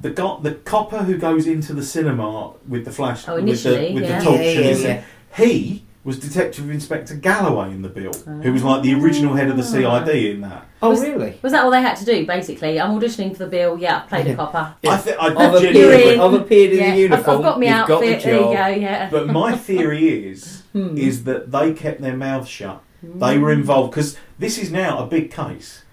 The, 0.00 0.10
go- 0.10 0.38
the 0.42 0.52
copper 0.52 0.98
who 0.98 1.16
goes 1.16 1.46
into 1.46 1.72
the 1.72 1.82
cinema 1.82 2.52
with 2.68 2.84
the 2.84 2.92
flash 2.92 3.26
Oh, 3.26 3.36
with 3.36 3.44
initially, 3.44 3.88
the, 3.88 3.94
with 3.94 4.02
yeah. 4.04 4.18
the 4.18 4.24
torch 4.26 4.40
yeah, 4.40 4.46
and 4.50 4.54
yeah, 4.60 4.70
his- 4.70 4.82
yeah. 4.84 5.02
he 5.34 5.83
was 6.04 6.18
Detective 6.18 6.68
Inspector 6.70 7.14
Galloway 7.16 7.70
in 7.72 7.80
the 7.80 7.88
bill, 7.88 8.12
who 8.42 8.52
was 8.52 8.62
like 8.62 8.82
the 8.82 8.92
original 8.94 9.34
head 9.34 9.48
of 9.48 9.56
the 9.56 9.62
Ah. 9.62 10.00
CID 10.04 10.30
in 10.32 10.40
that. 10.42 10.66
Oh, 10.82 10.90
Was- 10.90 11.00
really? 11.00 11.38
Was 11.40 11.52
that 11.52 11.64
all 11.64 11.70
they 11.70 11.80
had 11.80 11.96
to 11.96 12.04
do, 12.04 12.26
basically? 12.26 12.78
I'm 12.78 12.90
auditioning 13.00 13.32
for 13.32 13.38
the 13.44 13.46
bill. 13.46 13.78
Yeah, 13.78 14.02
I've 14.02 14.08
played 14.08 14.26
Yeah. 14.26 14.32
a 14.32 14.36
copper. 14.36 14.74
Yeah. 14.82 14.90
I, 14.92 14.96
th- 14.98 15.16
I 15.18 15.26
I've 15.28 15.54
appeared, 15.54 15.74
You're 15.76 15.92
in. 15.94 16.20
I've 16.20 16.34
appeared 16.34 16.72
in 16.72 16.78
yeah, 16.78 16.84
the 16.84 16.90
I've- 16.92 17.00
uniform. 17.00 17.36
I've, 17.38 17.42
got 17.42 17.58
my 17.58 17.64
You've 17.66 17.74
outfit. 17.74 17.88
got 17.88 18.00
the 18.00 18.06
there 18.06 18.18
you 18.18 18.44
go. 18.44 18.52
job. 18.54 18.82
Yeah. 18.82 19.08
But 19.10 19.26
my 19.28 19.56
theory 19.68 20.08
is 20.28 20.62
Hmm. 20.74 20.96
is 20.98 21.24
that 21.24 21.50
they 21.52 21.72
kept 21.72 22.00
their 22.02 22.16
mouths 22.16 22.48
shut. 22.48 22.82
They 23.02 23.38
were 23.38 23.52
involved 23.52 23.90
because 23.92 24.16
this 24.38 24.58
is 24.58 24.70
now 24.72 24.98
a 24.98 25.06
big 25.06 25.30
case. 25.30 25.83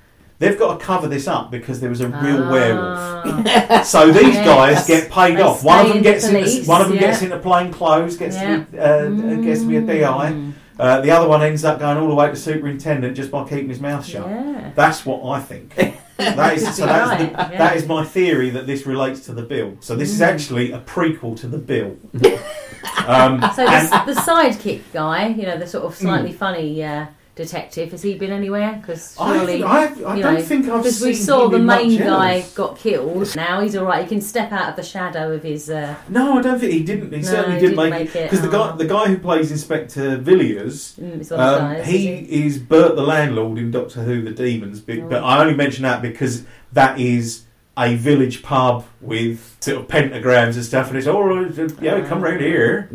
They've 0.41 0.57
got 0.57 0.79
to 0.79 0.83
cover 0.83 1.07
this 1.07 1.27
up 1.27 1.51
because 1.51 1.79
there 1.79 1.89
was 1.91 2.01
a 2.01 2.07
real 2.09 2.49
werewolf. 2.49 2.97
Ah. 2.99 3.83
So 3.85 4.11
these 4.11 4.33
Yes. 4.33 4.45
guys 4.45 4.87
get 4.87 5.11
paid 5.11 5.37
They 5.37 5.41
off. 5.43 5.63
One 5.63 5.79
of 5.81 5.85
stay 5.85 5.89
them 5.89 5.97
in 5.97 6.03
gets 6.03 6.27
the 6.27 6.37
into 6.39 6.67
one 6.67 6.81
of 6.81 6.87
them 6.87 6.95
yeah. 6.95 7.01
gets 7.11 7.21
into 7.21 7.37
plain 7.37 7.71
clothes, 7.71 8.17
gets 8.17 8.35
Yeah. 8.35 8.57
to 8.57 8.61
be, 8.71 8.79
uh, 8.79 9.35
gets 9.45 9.61
to 9.61 9.67
be 9.67 9.77
a 9.77 9.81
DI. 9.81 10.31
Mm. 10.31 10.53
Uh, 10.79 10.99
the 11.01 11.11
other 11.11 11.27
one 11.27 11.43
ends 11.43 11.63
up 11.63 11.79
going 11.79 11.97
all 11.97 12.07
the 12.07 12.15
way 12.15 12.27
to 12.27 12.35
superintendent 12.35 13.15
just 13.15 13.29
by 13.29 13.43
keeping 13.43 13.69
his 13.69 13.79
mouth 13.79 14.03
shut. 14.03 14.27
Yeah. 14.27 14.71
That's 14.73 15.05
what 15.05 15.23
I 15.29 15.39
think. 15.39 15.75
That 16.17 16.57
is, 16.57 16.63
so 16.75 16.83
be 16.85 16.87
that's 16.87 17.09
right, 17.11 17.19
the, 17.19 17.25
yeah. 17.53 17.57
that 17.59 17.75
is 17.77 17.87
my 17.87 18.03
theory 18.03 18.49
that 18.49 18.65
this 18.65 18.87
relates 18.87 19.19
to 19.27 19.33
the 19.33 19.43
bill. 19.43 19.77
So 19.79 19.95
this 19.95 20.09
is 20.11 20.19
Mm. 20.21 20.27
actually 20.33 20.71
a 20.71 20.79
prequel 20.79 21.39
to 21.41 21.47
the 21.47 21.59
bill. 21.59 21.97
um, 23.07 23.41
So 23.55 23.65
and- 23.67 24.07
the, 24.07 24.13
the 24.15 24.19
sidekick 24.21 24.81
guy, 24.91 25.27
you 25.27 25.43
know, 25.43 25.57
the 25.57 25.67
sort 25.67 25.85
of 25.85 25.93
Mm. 25.93 25.97
slightly 26.01 26.33
funny 26.33 26.83
uh, 26.83 27.05
detective, 27.35 27.91
has 27.91 28.01
he 28.01 28.17
been 28.17 28.31
anywhere? 28.31 28.77
Because 28.81 29.15
I, 29.19 29.37
surely. 29.37 29.63
I, 29.63 29.85
I 29.85 29.87
you 30.15 30.21
don't 30.23 30.33
know, 30.35 30.41
think 30.41 30.67
I've 30.67 30.83
Because 30.83 31.01
we 31.01 31.13
saw 31.13 31.47
the 31.47 31.59
main 31.59 31.97
guy 31.97 32.39
else. 32.39 32.53
got 32.53 32.77
killed. 32.77 33.35
Now 33.35 33.61
he's 33.61 33.75
all 33.75 33.85
right. 33.85 34.03
He 34.03 34.09
can 34.09 34.21
step 34.21 34.51
out 34.51 34.69
of 34.69 34.75
the 34.75 34.83
shadow 34.83 35.31
of 35.33 35.43
his. 35.43 35.69
Uh, 35.69 35.95
No, 36.09 36.37
I 36.37 36.41
don't 36.41 36.59
think 36.59 36.73
he 36.73 36.83
didn't. 36.83 37.11
He 37.11 37.17
No, 37.21 37.23
certainly 37.23 37.59
he 37.59 37.67
didn't 37.67 37.77
didn't 37.77 37.89
make, 37.91 38.15
it, 38.15 38.29
because 38.29 38.41
the 38.41 38.49
guy 38.49 38.71
oh. 38.73 38.77
the 38.77 38.85
guy 38.85 39.07
who 39.07 39.17
plays 39.17 39.51
Inspector 39.51 40.17
Villiers. 40.17 40.95
mm, 40.99 41.21
it's 41.21 41.29
one 41.29 41.39
of 41.39 41.55
the 41.59 41.65
Um, 41.65 41.73
guys. 41.75 41.87
he 41.87 42.07
is 42.45 42.57
Bert 42.57 42.95
the 42.95 43.03
landlord 43.03 43.57
in 43.57 43.71
Doctor 43.71 44.03
Who: 44.03 44.21
The 44.21 44.31
Demons, 44.31 44.79
but, 44.81 44.99
Oh. 44.99 45.07
but 45.09 45.23
I 45.23 45.41
only 45.41 45.55
mention 45.55 45.83
that 45.83 46.01
because 46.01 46.43
that 46.73 46.99
is 46.99 47.43
a 47.77 47.95
village 47.95 48.43
pub 48.43 48.85
with 48.99 49.57
sort 49.61 49.77
of 49.79 49.87
pentagrams 49.87 50.55
and 50.55 50.65
stuff, 50.65 50.89
and 50.89 50.97
it's 50.97 51.07
all 51.07 51.23
right, 51.23 51.49
yeah, 51.81 52.05
come 52.05 52.21
round 52.21 52.41
here, 52.41 52.89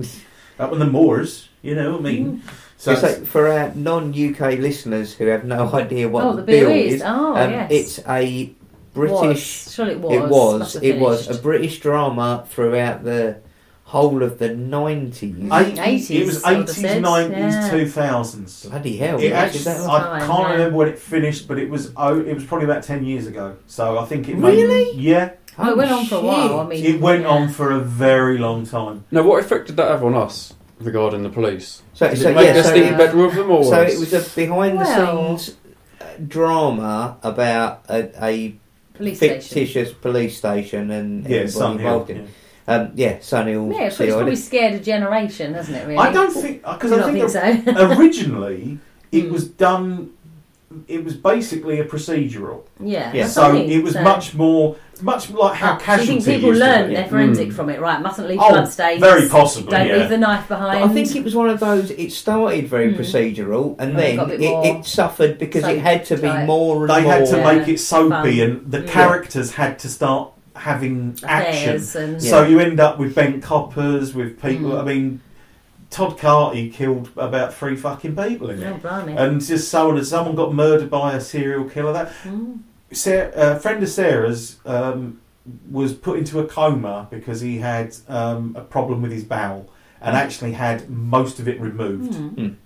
up 0.59 0.71
in 0.73 0.79
the 0.79 0.87
moors, 0.87 1.49
you 1.63 1.75
know. 1.75 1.93
what 1.93 2.01
I 2.01 2.03
mean, 2.03 2.43
so 2.87 2.93
It's 2.93 3.03
like 3.03 3.27
for 3.27 3.49
our 3.49 3.75
non-UK 3.75 4.59
listeners 4.59 5.13
who 5.15 5.27
have 5.27 5.45
no 5.45 5.73
idea 5.83 6.09
what 6.09 6.25
oh, 6.25 6.37
the, 6.37 6.43
the 6.43 6.47
bill 6.47 6.71
is, 6.71 6.95
is. 6.95 7.03
Oh, 7.05 7.37
um, 7.37 7.51
yes. 7.51 7.71
it's 7.73 7.99
a 8.09 8.53
British. 8.95 9.67
Was. 9.67 9.75
Surely 9.75 9.93
it 9.93 10.01
was. 10.01 10.13
It 10.13 10.31
was. 10.31 10.77
It 10.77 10.99
was 10.99 11.29
a. 11.39 11.43
British 11.43 11.81
drama 11.81 12.47
throughout 12.49 13.05
the 13.05 13.41
whole 13.85 14.23
of 14.23 14.39
the 14.39 14.55
nineties. 14.55 15.35
80s, 15.37 16.11
it 16.11 16.27
was 16.27 16.43
I 16.43 16.53
would've 16.53 16.71
eighties, 16.71 16.81
said, 16.81 17.03
nineties, 17.03 17.71
two 17.71 17.89
thousands. 17.89 18.65
Bloody 18.65 18.97
hell! 18.97 19.19
It 19.21 19.31
yeah, 19.31 19.41
actually, 19.41 19.59
is 19.59 19.65
that 19.65 19.77
Yes. 19.79 19.87
right? 19.87 20.03
I 20.03 20.19
Time, 20.21 20.29
can't 20.29 20.41
yeah. 20.49 20.53
remember 20.53 20.77
when 20.77 20.89
it 20.89 20.99
finished, 20.99 21.47
but 21.47 21.59
it 21.59 21.69
was 21.71 21.93
oh, 21.97 22.19
it 22.21 22.35
was 22.35 22.45
probably 22.45 22.65
about 22.65 22.83
ten 22.85 23.05
years 23.05 23.27
ago. 23.27 23.57
So 23.67 23.99
I 23.99 24.05
think 24.07 24.29
it 24.29 24.37
Really? 24.37 24.67
Made, 24.67 24.95
yeah, 24.97 25.31
Oh, 25.59 25.71
it 25.71 25.77
went 25.77 25.91
on 25.91 26.05
for 26.07 26.17
a 26.17 26.21
while. 26.21 26.61
I 26.61 26.67
mean, 26.67 26.85
It 26.85 27.01
went 27.01 27.23
yeah. 27.23 27.29
on 27.29 27.49
for 27.49 27.71
a 27.71 27.81
very 27.81 28.39
long 28.39 28.67
time. 28.67 29.05
Now, 29.11 29.23
what 29.23 29.43
effect 29.43 29.69
did 29.69 29.77
that 29.77 29.91
have 29.91 30.05
on 30.05 30.15
us 30.15 30.53
regarding 30.81 31.23
the 31.23 31.29
police? 31.31 31.83
So, 31.95 32.09
Did 32.09 32.19
so 32.19 32.31
it 32.31 32.35
make 32.35 32.47
yeah, 32.55 32.61
us 32.61 32.67
so, 32.67 32.73
think 32.73 32.93
uh, 32.95 32.99
better 32.99 33.25
of 33.25 33.35
them, 33.35 33.51
or 33.51 33.65
so 33.65 33.71
worse? 33.71 33.95
it 33.95 33.99
was 34.01 34.13
a 34.13 34.35
behind-the-scenes 34.37 35.57
uh, 36.01 36.05
drama 36.27 37.19
about 37.23 37.85
a, 37.89 38.25
a 38.25 38.55
police 38.95 39.17
station. 39.19 39.41
fictitious 39.41 39.93
police 39.93 40.37
station 40.39 40.91
and 40.91 41.25
Yeah, 41.25 41.39
everybody 41.39 41.51
Sun 41.53 41.79
Hill. 41.79 41.87
involved 41.89 42.11
in 42.11 42.17
yeah. 42.17 42.23
it. 42.23 42.31
Um, 42.69 42.91
yeah, 42.97 43.19
Sunny 43.21 43.53
Hill. 43.53 43.71
Yeah, 43.73 43.83
it's, 43.83 44.01
it's 44.01 44.13
probably 44.13 44.35
scared 44.37 44.75
a 44.75 44.81
generation, 44.81 45.55
hasn't 45.55 45.77
it? 45.77 45.87
Really? 45.87 45.99
I 45.99 46.11
don't 46.13 46.33
think 46.33 46.63
because 46.63 46.91
Do 46.91 46.97
I 46.97 47.01
not 47.01 47.13
think, 47.13 47.31
think 47.65 47.77
so? 47.79 47.83
originally 48.01 48.79
it 49.13 49.25
Mm. 49.27 49.31
was 49.31 49.47
done. 49.49 50.13
It 50.89 51.05
was 51.05 51.15
basically 51.15 51.79
a 51.79 51.85
procedural, 51.85 52.63
yeah. 52.81 53.13
Yeah. 53.15 53.29
so 53.29 53.43
what 53.43 53.51
I 53.53 53.55
mean, 53.55 53.71
it 53.71 53.85
was 53.85 53.93
so- 53.95 54.03
much 54.03 54.35
more, 54.35 54.75
much 55.01 55.31
like 55.31 55.55
how 55.55 55.77
do 55.97 56.01
you 56.03 56.07
think 56.21 56.25
people 56.25 56.49
used 56.49 56.61
learn 56.61 56.93
their 56.93 57.07
forensic 57.07 57.49
Mm. 57.51 57.53
from 57.53 57.71
it? 57.71 57.81
Right, 57.81 58.01
mustn't 58.03 58.29
leave 58.29 58.41
Oh, 58.43 58.51
bloodstains. 58.51 59.01
very 59.01 59.29
possibly, 59.29 59.71
Don't 59.71 59.87
yeah. 59.87 59.97
leave 59.99 60.09
the 60.09 60.19
knife 60.19 60.47
But 60.49 60.59
behind. 60.59 60.85
I 60.85 60.89
think 60.89 61.15
it 61.15 61.23
was 61.23 61.37
one 61.37 61.49
of 61.49 61.61
those. 61.61 61.93
It 61.93 62.11
started 62.11 62.67
very 62.69 62.93
Mm. 62.93 62.99
procedural, 62.99 63.77
and 63.79 63.97
Oh, 63.97 64.01
then 64.01 64.31
it, 64.33 64.41
it 64.43 64.85
suffered 64.85 65.39
because 65.39 65.63
it 65.65 65.79
had 65.79 66.05
to 66.07 66.17
be 66.17 66.27
type. 66.29 66.47
more 66.47 66.81
and 66.83 66.91
They 66.91 67.03
more. 67.05 67.13
had 67.13 67.27
to 67.27 67.37
Yeah. 67.37 67.53
make 67.59 67.69
it 67.69 67.79
soapy, 67.81 68.11
Fun. 68.11 68.51
and 68.51 68.61
the 68.73 68.81
Yeah. 68.81 68.87
characters 68.91 69.53
had 69.53 69.79
to 69.79 69.89
start 69.89 70.31
having 70.57 71.17
action. 71.23 71.77
And 71.97 72.21
So 72.23 72.43
you 72.45 72.59
end 72.59 72.81
up 72.81 72.99
with 72.99 73.15
bent 73.15 73.41
coppers, 73.43 74.15
with 74.15 74.43
people. 74.43 74.71
Mm. 74.73 74.81
I 74.81 74.85
mean, 74.85 75.21
Todd 75.91 76.19
Carty 76.19 76.69
killed 76.71 77.11
about 77.17 77.55
three 77.55 77.77
fucking 77.77 78.17
people 78.17 78.51
in 78.51 78.63
it. 78.63 78.67
oh 78.67 78.77
blimey. 78.79 79.17
And 79.17 79.41
just 79.41 79.69
so 79.71 79.91
on, 79.91 80.05
someone 80.05 80.35
got 80.35 80.53
murdered 80.53 80.91
by 80.91 81.15
a 81.15 81.21
serial 81.21 81.69
killer. 81.69 81.93
That 81.93 82.13
Mm. 82.25 82.61
Sarah, 82.93 83.33
a 83.35 83.59
friend 83.61 83.83
of 83.83 83.89
Sarah's 83.89 84.59
um, 84.65 85.21
was 85.71 85.93
put 85.93 86.19
into 86.19 86.39
a 86.41 86.47
coma 86.47 87.09
because 87.11 87.41
he 87.41 87.59
had 87.59 87.95
um, 88.09 88.55
a 88.57 88.63
problem 88.63 89.03
with 89.03 89.13
his 89.13 89.25
bowel 89.25 89.69
and 90.01 90.17
actually 90.17 90.53
had 90.53 90.89
most 90.91 91.39
of 91.39 91.49
it 91.49 91.61
removed. 91.61 92.13
Mm. 92.13 92.57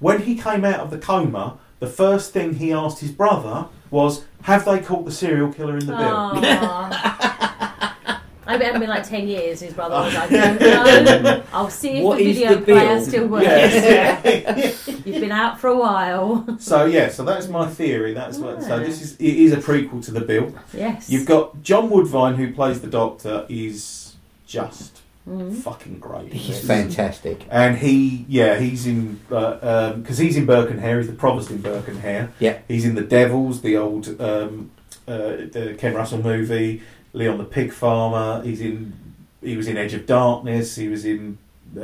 When 0.00 0.22
he 0.22 0.36
came 0.36 0.64
out 0.64 0.80
of 0.80 0.90
the 0.90 0.98
coma, 0.98 1.58
the 1.80 1.86
first 1.86 2.32
thing 2.32 2.54
he 2.54 2.72
asked 2.72 3.00
his 3.00 3.10
brother 3.12 3.66
was, 3.90 4.24
"Have 4.42 4.64
they 4.64 4.80
caught 4.80 5.04
the 5.04 5.10
serial 5.12 5.52
killer 5.52 5.76
in 5.78 5.86
the 5.86 5.96
bill?" 5.96 6.34
Aw. 8.46 8.50
I 8.52 8.56
bet 8.58 8.68
it 8.68 8.72
had 8.72 8.80
been 8.80 8.88
like 8.88 9.08
10 9.08 9.28
years, 9.28 9.60
his 9.60 9.72
brother 9.74 9.94
was 9.96 10.14
like, 10.14 10.30
no, 10.30 11.20
no, 11.22 11.42
I'll 11.52 11.70
see 11.70 11.98
if 11.98 12.04
What 12.04 12.18
the 12.18 12.30
is 12.30 12.36
video 12.38 12.54
the 12.56 12.64
player 12.64 12.94
bill? 12.96 13.04
still 13.04 13.26
works. 13.28 13.46
Yeah. 13.46 14.72
You've 15.04 15.20
been 15.20 15.32
out 15.32 15.60
for 15.60 15.68
a 15.68 15.76
while. 15.78 16.46
so 16.58 16.84
yeah, 16.86 17.08
so 17.10 17.24
that's 17.24 17.48
my 17.48 17.66
theory. 17.68 18.14
That's 18.14 18.38
what. 18.38 18.62
So 18.62 18.78
this 18.80 19.02
is 19.02 19.16
it 19.16 19.24
is 19.36 19.52
a 19.52 19.58
prequel 19.58 20.04
to 20.06 20.10
the 20.10 20.20
bill. 20.20 20.54
Yes. 20.72 21.10
You've 21.10 21.26
got 21.26 21.62
John 21.62 21.90
Woodvine 21.90 22.34
who 22.36 22.52
plays 22.52 22.80
the 22.80 22.88
Doctor 22.88 23.46
is 23.48 24.14
just 24.46 25.00
Mm. 25.28 25.54
fucking 25.56 26.00
great. 26.00 26.34
He's 26.34 26.58
this. 26.58 26.66
fantastic. 26.66 27.46
And 27.50 27.78
he, 27.78 28.26
yeah, 28.28 28.58
he's 28.58 28.86
in 28.86 29.20
because 29.26 30.18
he's 30.18 30.36
in 30.36 30.44
Burke 30.44 30.70
and 30.70 30.80
Hare. 30.80 30.98
He's 30.98 31.06
the 31.06 31.14
provost 31.14 31.50
in 31.50 31.62
Burke 31.62 31.88
and 31.88 31.98
Hare. 32.00 32.30
Yeah. 32.38 32.58
He's 32.68 32.84
in 32.84 32.94
the 32.94 33.00
Devils, 33.00 33.62
the 33.62 33.74
old 33.78 34.20
um, 34.20 34.70
uh, 35.08 35.48
the 35.50 35.76
Ken 35.78 35.94
Russell 35.94 36.22
movie. 36.22 36.82
Leon 37.14 37.38
the 37.38 37.44
Pig 37.44 37.72
Farmer. 37.72 38.42
He's 38.44 38.60
in. 38.60 38.92
He 39.42 39.56
was 39.56 39.66
in 39.68 39.76
Edge 39.76 39.94
of 39.94 40.04
Darkness. 40.06 40.76
He 40.76 40.88
was 40.88 41.04
in 41.04 41.38
uh, 41.76 41.80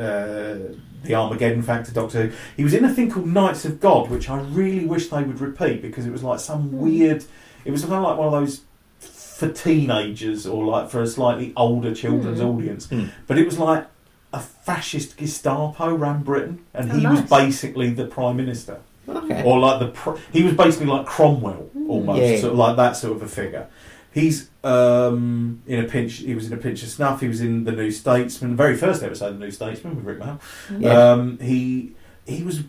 the 1.05 1.15
Armageddon 1.15 1.63
Factor. 1.63 1.93
Doctor 1.93 2.27
Who. 2.29 2.37
He 2.57 2.65
was 2.65 2.75
in 2.75 2.85
a 2.85 2.93
thing 2.93 3.11
called 3.11 3.27
Knights 3.27 3.65
of 3.65 3.81
God, 3.81 4.11
which 4.11 4.29
I 4.29 4.41
really 4.41 4.85
wish 4.87 5.09
they 5.09 5.23
would 5.23 5.41
repeat 5.41 5.83
because 5.83 6.05
it 6.07 6.11
was 6.13 6.23
like 6.23 6.41
some 6.41 6.69
Hmm. 6.71 6.79
weird. 6.79 7.25
It 7.65 7.71
was 7.71 7.83
kind 7.83 7.95
of 7.95 8.03
like 8.03 8.19
one 8.19 8.27
of 8.29 8.33
those 8.33 8.63
for 8.99 9.49
teenagers 9.51 10.47
or 10.47 10.65
like 10.67 10.91
for 10.91 11.01
a 11.03 11.07
slightly 11.07 11.53
older 11.57 11.95
children's 11.95 12.41
Hmm. 12.41 12.47
audience. 12.47 12.89
Hmm. 12.89 13.05
But 13.27 13.39
it 13.39 13.47
was 13.47 13.59
like 13.59 13.87
a 14.33 14.41
fascist 14.41 15.17
Gestapo 15.19 15.95
ran 15.95 16.23
Britain, 16.23 16.61
and 16.75 16.91
Oh, 16.91 16.95
he 16.99 17.07
was 17.07 17.21
basically 17.23 17.91
the 17.91 18.05
prime 18.07 18.37
minister, 18.37 18.79
Okay. 19.09 19.43
or 19.45 19.59
like 19.59 19.81
the 19.81 19.89
pr- 19.89 20.17
he 20.33 20.43
was 20.45 20.55
basically 20.55 20.87
like 20.87 21.05
Cromwell, 21.07 21.67
almost 21.89 22.21
Yeah. 22.23 22.39
sort 22.39 22.53
of 22.53 22.59
like 22.59 22.77
that 22.77 22.97
sort 22.97 23.17
of 23.17 23.23
a 23.23 23.27
figure. 23.29 23.67
He's 24.13 24.51
um, 24.65 25.63
in 25.67 25.85
a 25.85 25.89
pinch. 25.89 26.15
He 26.15 26.35
was 26.35 26.47
in 26.47 26.53
a 26.53 26.57
pinch 26.57 26.83
of 26.83 26.89
snuff. 26.89 27.21
He 27.21 27.29
was 27.29 27.41
in 27.41 27.65
the 27.65 27.73
New 27.73 27.91
Statesman, 27.91 28.53
the 28.53 28.57
very 28.57 28.77
first 28.77 29.03
episode 29.03 29.29
of 29.29 29.39
the 29.39 29.45
New 29.45 29.51
Statesman 29.53 29.97
with 29.97 30.05
Rik 30.05 30.19
Mayall. 30.19 30.41
Yeah. 30.79 31.13
Um, 31.13 31.39
he 31.39 31.95
he 32.27 32.43
was. 32.43 32.63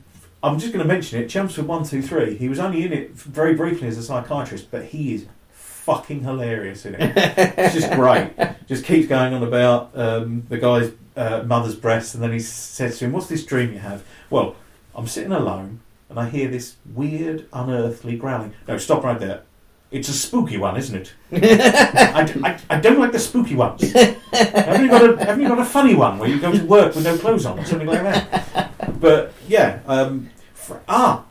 I'm 0.44 0.58
just 0.58 0.74
going 0.74 0.82
to 0.82 0.88
mention 0.88 1.22
it. 1.22 1.30
Chelmsford 1.30 1.68
one 1.68 1.84
two 1.84 2.02
three. 2.02 2.36
He 2.36 2.48
was 2.48 2.60
only 2.60 2.84
in 2.84 2.94
it 2.94 3.12
very 3.14 3.56
briefly 3.56 3.88
as 3.88 3.98
a 3.98 4.04
psychiatrist, 4.04 4.70
but 4.70 4.86
he 4.86 5.16
is 5.16 5.26
fucking 5.52 6.22
hilarious 6.22 6.86
in 6.86 6.96
it. 6.96 7.14
it's 7.58 7.74
just 7.74 7.92
great. 7.94 8.32
Just 8.68 8.86
keeps 8.86 9.08
going 9.08 9.34
on 9.34 9.44
about 9.44 9.98
um, 9.98 10.44
the 10.48 10.58
guy's 10.58 10.92
uh, 11.16 11.44
mother's 11.44 11.76
breast, 11.76 12.14
and 12.14 12.24
then 12.24 12.32
he 12.32 12.40
says 12.40 13.00
to 13.00 13.06
him, 13.06 13.14
"What's 13.14 13.28
this 13.28 13.46
dream 13.46 13.74
you 13.74 13.80
have?" 13.80 14.04
Well, 14.30 14.56
I'm 14.94 15.08
sitting 15.08 15.32
alone, 15.32 15.80
and 16.10 16.20
I 16.20 16.30
hear 16.30 16.50
this 16.50 16.76
weird, 16.94 17.48
unearthly 17.52 18.16
growling. 18.16 18.54
No, 18.68 18.78
stop 18.78 19.04
right 19.04 19.20
there. 19.20 19.44
It's 19.92 20.08
a 20.08 20.14
spooky 20.14 20.58
one, 20.58 20.78
isn't 20.78 20.96
it? 20.96 21.14
I, 21.34 22.22
I, 22.44 22.60
I 22.78 22.80
don't 22.80 22.98
like 22.98 23.12
the 23.12 23.20
spooky 23.20 23.56
ones. 23.56 23.92
haven't, 23.92 24.84
you 24.84 24.90
got 24.90 25.04
a, 25.10 25.18
haven't 25.26 25.42
you 25.42 25.50
got 25.50 25.60
a 25.60 25.66
funny 25.66 25.96
one 25.96 26.18
where 26.18 26.30
you 26.30 26.40
go 26.40 26.52
to 26.52 26.64
work 26.64 26.96
with 26.96 27.04
no 27.04 27.18
clothes 27.18 27.46
on 27.46 27.60
or 27.60 27.66
something 27.66 27.88
like 27.88 28.02
that? 28.04 28.72
But 29.02 29.34
yeah, 29.50 29.80
um, 29.88 30.30
fr- 30.54 30.78
ah, 30.88 31.26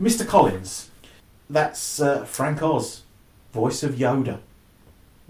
Mr. 0.00 0.26
Collins. 0.26 0.90
That's 1.48 2.00
uh, 2.00 2.24
Frank 2.24 2.62
Oz, 2.62 3.02
voice 3.54 3.82
of 3.82 3.94
Yoda, 3.94 4.38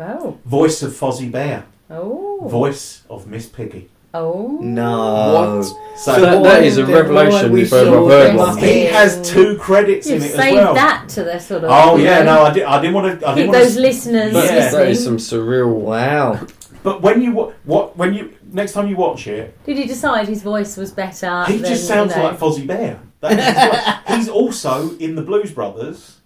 Oh. 0.00 0.38
voice 0.44 0.82
of 0.82 0.92
Fozzie 0.92 1.30
Bear, 1.30 1.66
Oh. 1.90 2.40
voice 2.48 3.02
of 3.10 3.26
Miss 3.26 3.46
Piggy. 3.46 3.88
Oh. 4.18 4.58
No. 4.60 5.56
What? 5.58 5.64
So 5.64 6.14
So 6.14 6.20
that- 6.20 6.42
that 6.42 6.62
is 6.64 6.78
a 6.78 6.86
revelation 6.86 7.48
why 7.50 7.54
we 7.54 7.62
if 7.62 7.72
ever 7.72 7.86
saw 7.90 8.04
I've 8.04 8.10
heard 8.10 8.26
them 8.28 8.36
one. 8.36 8.48
up 8.50 8.58
he 8.58 8.84
has 8.84 9.20
two 9.28 9.56
credits 9.58 10.06
You've 10.08 10.22
in 10.22 10.22
it 10.22 10.30
as 10.30 10.34
saved 10.36 10.56
well. 10.56 10.74
that 10.74 11.08
to 11.10 11.24
the 11.24 11.38
sort 11.38 11.64
of. 11.64 11.70
Oh 11.72 11.96
yeah, 11.96 12.22
know, 12.22 12.34
no, 12.36 12.42
I, 12.42 12.52
did, 12.52 12.62
I 12.64 12.80
didn't 12.80 12.94
want 12.94 13.20
to. 13.20 13.26
I 13.26 13.30
Keep 13.30 13.36
didn't 13.36 13.50
want 13.52 13.62
those 13.64 13.74
to. 13.74 13.80
listeners 13.80 14.32
But- 14.32 14.46
That 14.48 14.72
listening. 14.88 15.18
some 15.18 15.40
surreal. 15.40 15.68
Wow. 15.72 16.40
But 16.82 17.02
when 17.02 17.20
you 17.22 17.32
wa- 17.32 17.52
what 17.64 17.96
when 17.96 18.14
you 18.14 18.32
next 18.52 18.72
time 18.72 18.86
you 18.88 18.96
watch 18.96 19.26
it, 19.26 19.56
Did 19.64 19.76
he 19.76 19.84
decide 19.86 20.28
his 20.28 20.42
voice 20.42 20.76
was 20.76 20.92
better? 20.92 21.44
he 21.46 21.58
than, 21.58 21.70
just 21.72 21.88
sounds 21.88 22.12
you 22.14 22.22
know, 22.22 22.28
like 22.28 22.38
Fozzie 22.38 22.66
Bear. 22.66 23.00
That 23.20 24.04
is 24.08 24.16
he's 24.16 24.28
also 24.28 24.96
in 24.98 25.16
the 25.16 25.22
Blues 25.22 25.50
Brothers. 25.50 26.18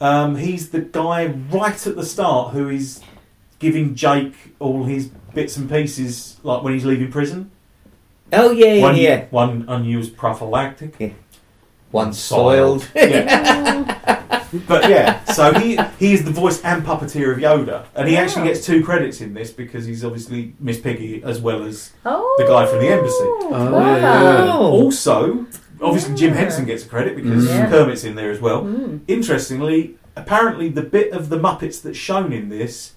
Um, 0.00 0.36
he's 0.36 0.70
the 0.70 0.80
guy 0.80 1.26
right 1.26 1.86
at 1.86 1.94
the 1.96 2.04
start 2.06 2.54
who 2.54 2.70
is 2.70 3.02
giving 3.58 3.94
Jake 3.94 4.32
all 4.58 4.84
his 4.84 5.10
bits 5.34 5.56
and 5.56 5.68
pieces, 5.68 6.38
like 6.42 6.62
when 6.62 6.72
he's 6.72 6.84
leaving 6.84 7.10
prison. 7.10 7.50
Oh 8.32 8.50
yeah, 8.50 8.74
yeah, 8.74 8.82
one, 8.82 8.96
yeah. 8.96 9.24
one 9.30 9.64
unused 9.68 10.16
prophylactic. 10.16 11.14
One 11.90 12.12
soiled. 12.12 12.88
yeah. 12.94 14.26
but 14.68 14.88
yeah, 14.88 15.24
so 15.24 15.52
he 15.52 15.76
he 15.98 16.12
is 16.12 16.24
the 16.24 16.30
voice 16.30 16.62
and 16.62 16.84
puppeteer 16.84 17.32
of 17.32 17.38
Yoda, 17.38 17.86
and 17.96 18.08
he 18.08 18.16
actually 18.16 18.46
gets 18.46 18.64
two 18.64 18.84
credits 18.84 19.20
in 19.20 19.34
this 19.34 19.50
because 19.50 19.86
he's 19.86 20.04
obviously 20.04 20.54
Miss 20.60 20.78
Piggy 20.80 21.22
as 21.24 21.40
well 21.40 21.64
as 21.64 21.92
Oh. 22.04 22.36
The 22.38 22.46
guy 22.46 22.66
from 22.66 22.78
the 22.78 22.88
embassy. 22.88 23.16
Oh, 23.24 23.70
wow. 23.72 23.96
yeah. 23.96 24.52
also 24.56 25.46
obviously 25.82 26.14
Jim 26.14 26.34
Henson 26.34 26.64
gets 26.64 26.84
a 26.84 26.88
credit 26.88 27.16
because 27.16 27.46
Yeah. 27.46 27.68
Kermit's 27.68 28.04
in 28.04 28.14
there 28.14 28.30
as 28.30 28.40
well. 28.40 28.64
Mm. 28.64 29.00
Interestingly, 29.08 29.96
apparently 30.16 30.68
the 30.68 30.82
bit 30.82 31.12
of 31.12 31.28
the 31.28 31.38
Muppets 31.38 31.80
that's 31.82 31.98
shown 31.98 32.32
in 32.32 32.48
this 32.48 32.92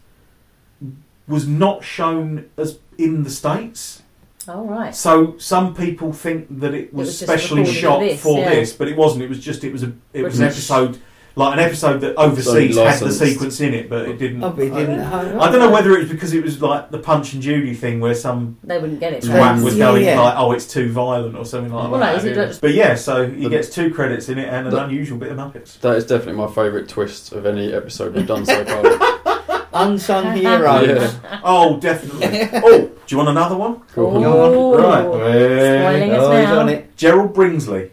was 1.28 1.48
not 1.48 1.84
shown 1.84 2.50
as 2.58 2.80
in 2.98 3.24
the 3.24 3.30
states. 3.30 4.02
Oh 4.48 4.66
right. 4.66 4.94
So 4.94 5.38
some 5.38 5.74
people 5.74 6.12
think 6.12 6.60
that 6.60 6.74
it 6.74 6.94
was, 6.94 7.08
was 7.08 7.20
specially 7.20 7.66
shot 7.66 8.00
for 8.00 8.06
this, 8.06 8.22
for 8.24 8.40
yeah. 8.40 8.50
this, 8.50 8.74
but 8.74 8.88
it 8.88 8.98
wasn't. 8.98 9.24
It 9.24 9.30
was 9.30 9.40
just 9.40 9.64
it 9.64 9.72
was 9.72 9.84
a 9.84 9.94
it 10.12 10.24
was 10.24 10.40
an 10.40 10.46
episode 10.48 11.00
like 11.36 11.54
an 11.54 11.60
episode 11.60 12.02
that 12.02 12.16
overseas 12.16 12.76
So 12.76 12.86
had 12.86 13.00
the 13.00 13.12
sequence 13.12 13.60
in 13.60 13.74
it, 13.74 13.90
but 13.90 14.08
it 14.08 14.20
didn't. 14.20 14.44
Oh, 14.44 14.52
but 14.52 14.66
it 14.66 14.70
didn't. 14.70 15.00
I 15.00 15.52
don't 15.52 15.60
know 15.60 15.72
whether 15.72 15.94
it 15.96 16.02
was 16.02 16.10
because 16.12 16.34
it 16.34 16.44
was 16.44 16.62
like 16.62 16.92
the 16.92 17.00
Punch 17.00 17.34
and 17.34 17.42
Judy 17.42 17.74
thing 17.74 18.00
where 18.00 18.14
some 18.14 18.58
They 18.64 18.78
wouldn't 18.78 19.00
get 19.00 19.14
it. 19.14 19.26
Yeah. 19.26 19.56
twat 19.56 19.64
was 19.64 19.76
Yeah, 19.76 19.86
going 19.86 20.04
yeah. 20.04 20.20
like, 20.20 20.36
"Oh, 20.38 20.52
it's 20.52 20.72
too 20.72 20.92
violent" 20.92 21.36
or 21.36 21.46
something 21.46 21.74
like 21.74 21.90
Well, 21.90 22.00
that. 22.02 22.24
no, 22.24 22.30
it 22.30 22.36
just- 22.36 22.62
But 22.62 22.74
yeah, 22.74 22.94
so 22.96 23.28
he 23.30 23.50
gets 23.50 23.70
two 23.70 23.92
credits 23.92 24.30
in 24.30 24.38
it 24.38 24.48
and 24.48 24.68
an 24.68 24.74
The- 24.74 24.84
unusual 24.84 25.18
bit 25.18 25.32
of 25.32 25.38
Muppets. 25.38 25.80
That 25.80 25.96
is 25.96 26.06
definitely 26.06 26.40
my 26.40 26.48
favourite 26.48 26.88
twist 26.88 27.32
of 27.32 27.46
any 27.46 27.74
episode 27.74 28.14
we've 28.14 28.28
done 28.28 28.46
so 28.46 28.64
far. 28.66 29.20
Unsung 29.74 30.34
heroes. 30.38 30.88
Yeah. 30.88 31.40
Oh, 31.44 31.80
definitely. 31.80 32.50
oh, 32.64 32.80
do 32.88 32.92
you 33.08 33.18
want 33.18 33.30
another 33.30 33.56
one? 33.58 33.82
Cool. 33.94 34.22
Go 34.22 34.78
Right. 34.78 35.02
Spoiling 35.04 36.12
us 36.12 36.20
Oh, 36.24 36.38
he's 36.40 36.50
now. 36.50 36.60
on 36.60 36.70
it. 36.70 36.96
Gerald 36.98 37.34
Bringsley, 37.34 37.90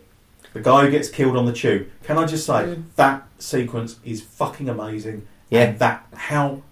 the 0.53 0.61
guy 0.61 0.85
who 0.85 0.91
gets 0.91 1.09
killed 1.09 1.37
on 1.37 1.47
the 1.47 1.53
tube. 1.53 1.89
Can 2.05 2.19
I 2.19 2.27
just 2.27 2.47
say 2.47 2.53
Mm. 2.65 2.83
that 2.97 3.23
sequence 3.39 3.97
is 4.05 4.21
fucking 4.23 4.69
amazing. 4.69 5.27
Yeah. 5.49 5.63
And 5.63 5.79
that 5.79 6.07
how 6.15 6.63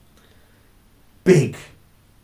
big 1.25 1.57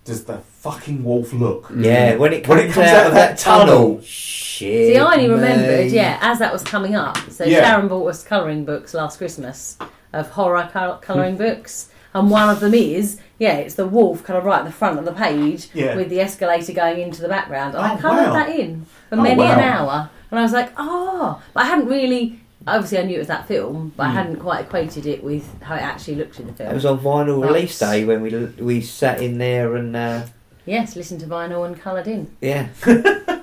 does 0.04 0.24
the 0.24 0.38
fucking 0.38 1.02
wolf 1.04 1.32
look? 1.32 1.70
Yeah, 1.74 2.16
when 2.16 2.32
it 2.32 2.44
comes, 2.44 2.58
When 2.58 2.68
it 2.68 2.72
comes 2.72 2.88
out 2.88 3.06
of 3.08 3.14
that 3.14 3.38
tunnel. 3.38 4.00
Shit. 4.02 4.94
See, 4.94 4.98
I 4.98 5.04
only 5.14 5.28
remembered, 5.28 5.86
me. 5.86 5.92
yeah, 5.92 6.18
as 6.20 6.38
that 6.38 6.52
was 6.52 6.62
coming 6.62 6.94
up. 6.94 7.16
So 7.30 7.44
Yeah. 7.44 7.60
Sharon 7.60 7.88
bought 7.88 8.06
us 8.06 8.22
colouring 8.22 8.64
books 8.64 8.94
last 8.94 9.18
Christmas 9.18 9.76
of 10.12 10.30
horror 10.30 10.68
col- 10.72 10.98
colouring 10.98 11.36
books. 11.44 11.88
And 12.14 12.30
one 12.30 12.48
of 12.48 12.60
them 12.60 12.74
is 12.74 13.18
yeah, 13.38 13.54
it's 13.56 13.74
the 13.74 13.86
wolf 13.86 14.22
kind 14.24 14.38
of 14.38 14.44
right 14.44 14.60
at 14.60 14.64
the 14.64 14.72
front 14.72 14.98
of 14.98 15.04
the 15.04 15.12
page 15.12 15.68
Yeah. 15.74 15.96
with 15.96 16.08
the 16.08 16.20
escalator 16.20 16.72
going 16.72 17.00
into 17.00 17.20
the 17.20 17.28
background. 17.28 17.74
And 17.74 17.84
I 17.84 17.94
Oh, 17.94 17.98
coloured 17.98 18.26
wow. 18.28 18.32
that 18.34 18.48
in 18.50 18.86
for 19.10 19.18
Oh, 19.18 19.22
many 19.22 19.40
wow. 19.40 19.52
an 19.52 19.58
hour, 19.60 20.10
and 20.30 20.38
I 20.38 20.42
was 20.42 20.52
like, 20.52 20.72
oh, 20.76 21.42
but 21.52 21.64
I 21.64 21.66
hadn't 21.66 21.86
really. 21.88 22.40
Obviously, 22.66 22.96
I 22.98 23.02
knew 23.02 23.16
it 23.16 23.18
was 23.18 23.28
that 23.28 23.46
film, 23.46 23.92
but 23.96 24.04
I 24.06 24.10
Mm. 24.10 24.12
hadn't 24.14 24.36
quite 24.36 24.60
equated 24.64 25.04
it 25.04 25.22
with 25.22 25.44
how 25.62 25.74
it 25.74 25.82
actually 25.82 26.14
looked 26.14 26.40
in 26.40 26.46
the 26.46 26.52
film. 26.54 26.70
It 26.70 26.74
was 26.74 26.86
on 26.86 26.98
vinyl 26.98 27.40
That's- 27.42 27.54
release 27.54 27.78
day 27.78 28.04
when 28.06 28.22
we 28.22 28.30
we 28.58 28.80
sat 28.80 29.20
in 29.20 29.36
there 29.38 29.74
and 29.76 29.94
uh, 29.94 30.22
Yes, 30.64 30.96
listened 30.96 31.20
to 31.20 31.26
vinyl 31.26 31.66
and 31.66 31.78
coloured 31.78 32.06
in. 32.06 32.28
yeah. 32.40 32.68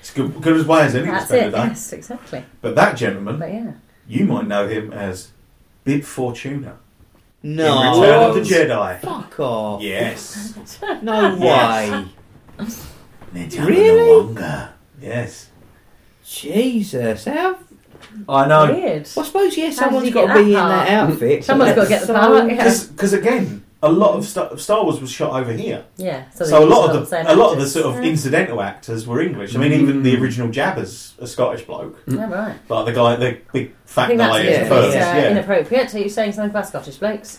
It's 0.00 0.12
good, 0.12 0.40
good 0.40 0.56
as 0.56 0.66
way 0.66 0.82
as 0.82 0.94
any 0.94 1.06
to 1.06 1.10
That's 1.12 1.26
spend 1.26 1.54
it. 1.54 1.58
a. 1.58 1.66
Yes, 1.68 1.92
exactly. 1.92 2.44
But 2.60 2.74
that 2.76 2.96
gentleman, 2.96 3.38
But 3.38 3.52
yeah. 3.52 3.72
you 4.06 4.24
might 4.26 4.46
know 4.46 4.66
him 4.68 4.92
as 4.92 5.28
Bib 5.84 6.02
Fortuna 6.04 6.76
No. 7.42 7.94
in 7.94 8.00
Return 8.00 8.22
of 8.24 8.34
the 8.34 8.40
Jedi. 8.40 9.00
Fuck 9.00 9.40
off. 9.40 9.82
Yes. 9.82 10.54
No 11.02 11.36
way. 11.36 12.06
Really? 13.32 14.36
Yes. 15.00 15.50
Jesus. 16.24 17.24
How? 17.24 17.58
I 18.28 18.46
know. 18.48 18.72
Weird. 18.72 19.08
Well, 19.14 19.24
I 19.24 19.28
suppose 19.28 19.56
yeah. 19.56 19.64
How 19.66 19.70
did 19.70 19.76
Someone's 19.78 20.06
you 20.06 20.12
got 20.12 20.26
get 20.28 20.34
to 20.34 20.44
be 20.44 20.52
that 20.52 20.62
in 20.62 20.68
that 20.68 20.88
part? 20.88 21.10
outfit. 21.10 21.44
Someone's 21.44 21.74
got 21.74 21.82
to 21.84 21.88
get 21.88 22.00
the 22.00 22.06
So- 22.06 22.14
part. 22.14 22.50
Yeah. 22.50 22.74
Because 22.90 23.12
again, 23.12 23.64
a 23.82 23.90
lot 23.92 24.16
of 24.16 24.24
Star, 24.24 24.56
Star 24.58 24.82
Wars 24.84 25.00
was 25.00 25.10
shot 25.10 25.40
over 25.40 25.52
here, 25.52 25.84
yeah. 25.96 26.28
so, 26.30 26.44
they 26.44 26.56
a 26.56 26.60
lot 26.60 26.90
of 26.90 27.00
the 27.02 27.06
same 27.06 27.26
a 27.26 27.34
lot 27.36 27.52
of 27.52 27.60
the 27.60 27.66
sort 27.68 27.86
of 27.86 28.02
Yeah. 28.02 28.10
incidental 28.10 28.60
actors 28.60 29.06
were 29.06 29.20
English. 29.20 29.54
I 29.54 29.58
mean, 29.58 29.72
even 29.72 30.02
the 30.02 30.16
Mm. 30.16 30.20
original 30.20 30.48
Jabba's 30.48 31.14
a 31.20 31.26
Scottish 31.28 31.62
bloke, 31.64 31.96
Yeah, 32.08 32.28
right. 32.28 32.54
like 32.68 32.86
the 32.86 32.92
guy, 32.92 33.16
the 33.16 33.36
big 33.52 33.66
I 33.68 33.72
fat 33.86 34.08
think 34.08 34.18
guy 34.18 34.40
a 34.40 34.56
at 34.56 34.68
bit 34.68 34.94
yeah, 34.94 35.10
uh, 35.12 35.16
yeah. 35.16 35.30
inappropriate. 35.30 35.90
So 35.90 35.98
you're 35.98 36.08
saying 36.08 36.32
something 36.32 36.50
about 36.50 36.66
Scottish 36.66 36.96
blokes? 36.96 37.38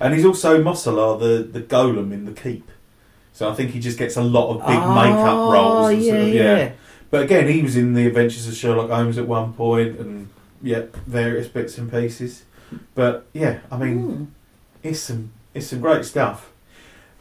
And 0.00 0.14
he's 0.14 0.24
also 0.24 0.62
Molasar, 0.62 1.18
the 1.18 1.42
the 1.42 1.60
golem 1.60 2.12
in 2.12 2.24
the 2.24 2.32
keep. 2.32 2.70
So 3.32 3.50
I 3.50 3.54
think 3.54 3.70
he 3.72 3.80
just 3.80 3.98
gets 3.98 4.16
a 4.16 4.22
lot 4.22 4.50
of 4.54 4.58
big 4.60 4.78
makeup 4.78 5.34
Oh, 5.36 5.52
roles. 5.52 5.92
yeah, 6.04 6.12
sort 6.12 6.22
of, 6.22 6.28
yeah. 6.28 6.70
But 7.10 7.22
again, 7.24 7.48
he 7.48 7.62
was 7.62 7.74
in 7.76 7.94
the 7.94 8.06
Adventures 8.06 8.46
of 8.46 8.54
Sherlock 8.54 8.90
Holmes 8.90 9.18
at 9.18 9.26
one 9.26 9.52
point, 9.54 9.98
and 9.98 10.28
yeah, 10.62 10.82
various 11.06 11.48
bits 11.48 11.78
and 11.78 11.90
pieces. 11.90 12.44
But 12.94 13.26
yeah, 13.32 13.58
I 13.72 13.76
mean, 13.76 13.98
Hmm. 13.98 14.24
it's 14.84 15.00
some 15.00 15.30
it's 15.54 15.68
some 15.68 15.80
great 15.80 16.04
stuff. 16.04 16.52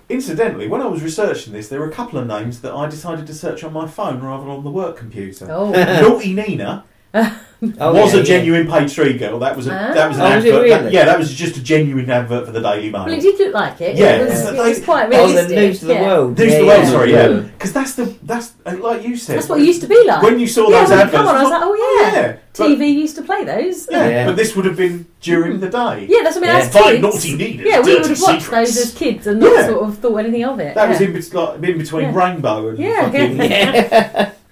Incidentally, 0.10 0.68
when 0.68 0.82
I 0.82 0.88
was 0.88 1.02
researching 1.02 1.54
this, 1.54 1.70
there 1.70 1.80
were 1.80 1.90
a 1.90 1.94
couple 1.94 2.20
of 2.20 2.28
names 2.28 2.62
that 2.62 2.74
I 2.74 2.88
decided 2.90 3.26
to 3.28 3.34
search 3.34 3.64
on 3.64 3.72
my 3.72 3.88
phone 3.88 4.22
rather 4.22 4.44
than 4.44 4.52
on 4.52 4.64
the 4.64 4.70
work 4.70 4.98
computer. 4.98 5.48
Oh, 5.50 5.72
Naughty 5.72 6.34
Nina 6.34 6.84
Oh, 7.80 7.94
was 7.94 8.14
yeah, 8.14 8.20
a 8.20 8.24
genuine 8.24 8.68
page 8.68 8.92
three 8.94 9.18
girl. 9.18 9.40
That 9.40 9.56
was 9.56 9.68
a 9.68 9.70
that 9.70 10.08
was 10.10 10.18
an 10.18 10.24
Oh, 10.24 10.36
was 10.36 10.46
it 10.46 10.54
advert. 10.54 10.70
that- 10.84 10.92
yeah, 10.92 11.06
that 11.06 11.18
was 11.18 11.34
just 11.34 11.56
a 11.58 11.64
genuine 11.64 12.10
advert 12.10 12.46
for 12.46 12.52
the 12.52 12.60
Daily 12.62 12.90
Mail. 12.90 13.06
well, 13.06 13.14
it 13.14 13.22
did 13.22 13.40
look 13.40 13.54
like 13.54 13.80
it. 13.82 13.96
Yeah, 13.96 14.18
it 14.18 14.30
was, 14.30 14.40
it's- 14.42 14.54
it 14.54 14.58
was 14.70 14.84
quite 14.84 15.12
yeah. 15.12 15.18
Oh, 15.20 15.26
realistic. 15.28 15.50
the 15.50 15.56
news 15.56 15.82
of 15.82 15.88
the 15.88 15.94
yeah. 15.94 16.02
world. 16.08 16.38
News 16.38 16.48
yeah, 16.52 16.54
of 16.56 16.60
the 16.62 16.68
world, 16.68 16.84
yeah. 16.84 16.90
sorry, 16.92 17.12
Yeah. 17.12 17.28
yeah, 17.30 17.40
because 17.40 17.74
that's 17.74 17.94
the 17.96 18.16
that's 18.24 18.54
uh, 18.66 18.76
like 18.80 19.04
you 19.04 19.16
said. 19.16 19.38
That's 19.38 19.50
what 19.50 19.60
it 19.62 19.66
used 19.66 19.82
to 19.82 19.88
be 19.88 20.04
like. 20.06 20.22
when 20.24 20.40
you 20.40 20.48
saw 20.48 20.70
yeah, 20.70 20.82
those 20.82 20.92
adverts. 20.92 21.16
come 21.16 21.28
on, 21.28 21.36
I 21.36 21.42
was 21.44 21.52
like, 21.52 21.62
oh 21.64 21.76
yeah. 22.02 22.14
yeah, 22.14 22.38
but- 22.58 22.68
TV 22.70 22.94
used 22.94 23.16
to 23.16 23.22
play 23.24 23.44
those. 23.46 23.88
yeah, 23.90 24.08
Yeah. 24.10 24.26
but 24.28 24.36
this 24.36 24.56
would 24.56 24.66
have 24.66 24.78
been 24.78 25.06
during 25.22 25.60
the 25.60 25.70
day. 25.70 26.06
Yeah, 26.10 26.20
that's 26.24 26.36
what 26.36 26.44
I 26.44 26.48
mean. 26.48 26.56
Yeah. 26.56 26.62
As 26.66 26.74
Find 26.74 26.86
kids, 26.86 27.02
naughty 27.02 27.36
Nina's 27.36 27.66
yeah, 27.66 27.80
we 27.82 27.94
would 27.94 28.06
have 28.08 28.22
watched 28.22 28.42
secrets. 28.44 28.76
those 28.76 28.86
as 28.86 28.94
kids 28.94 29.28
and 29.28 29.40
not 29.40 29.54
Yeah. 29.54 29.68
sort 29.68 29.88
of 29.88 29.98
thought 30.00 30.18
anything 30.18 30.44
of 30.44 30.60
it. 30.60 30.76
That 30.76 30.84
yeah. 30.84 30.90
was 30.90 31.02
in, 31.02 31.14
bet- 31.14 31.34
like, 31.34 31.64
in 31.70 31.78
between 31.78 32.04
Yeah. 32.04 32.16
Rainbow 32.16 32.68
and 32.70 32.78
Yeah, 32.80 33.10
fucking. 33.10 34.32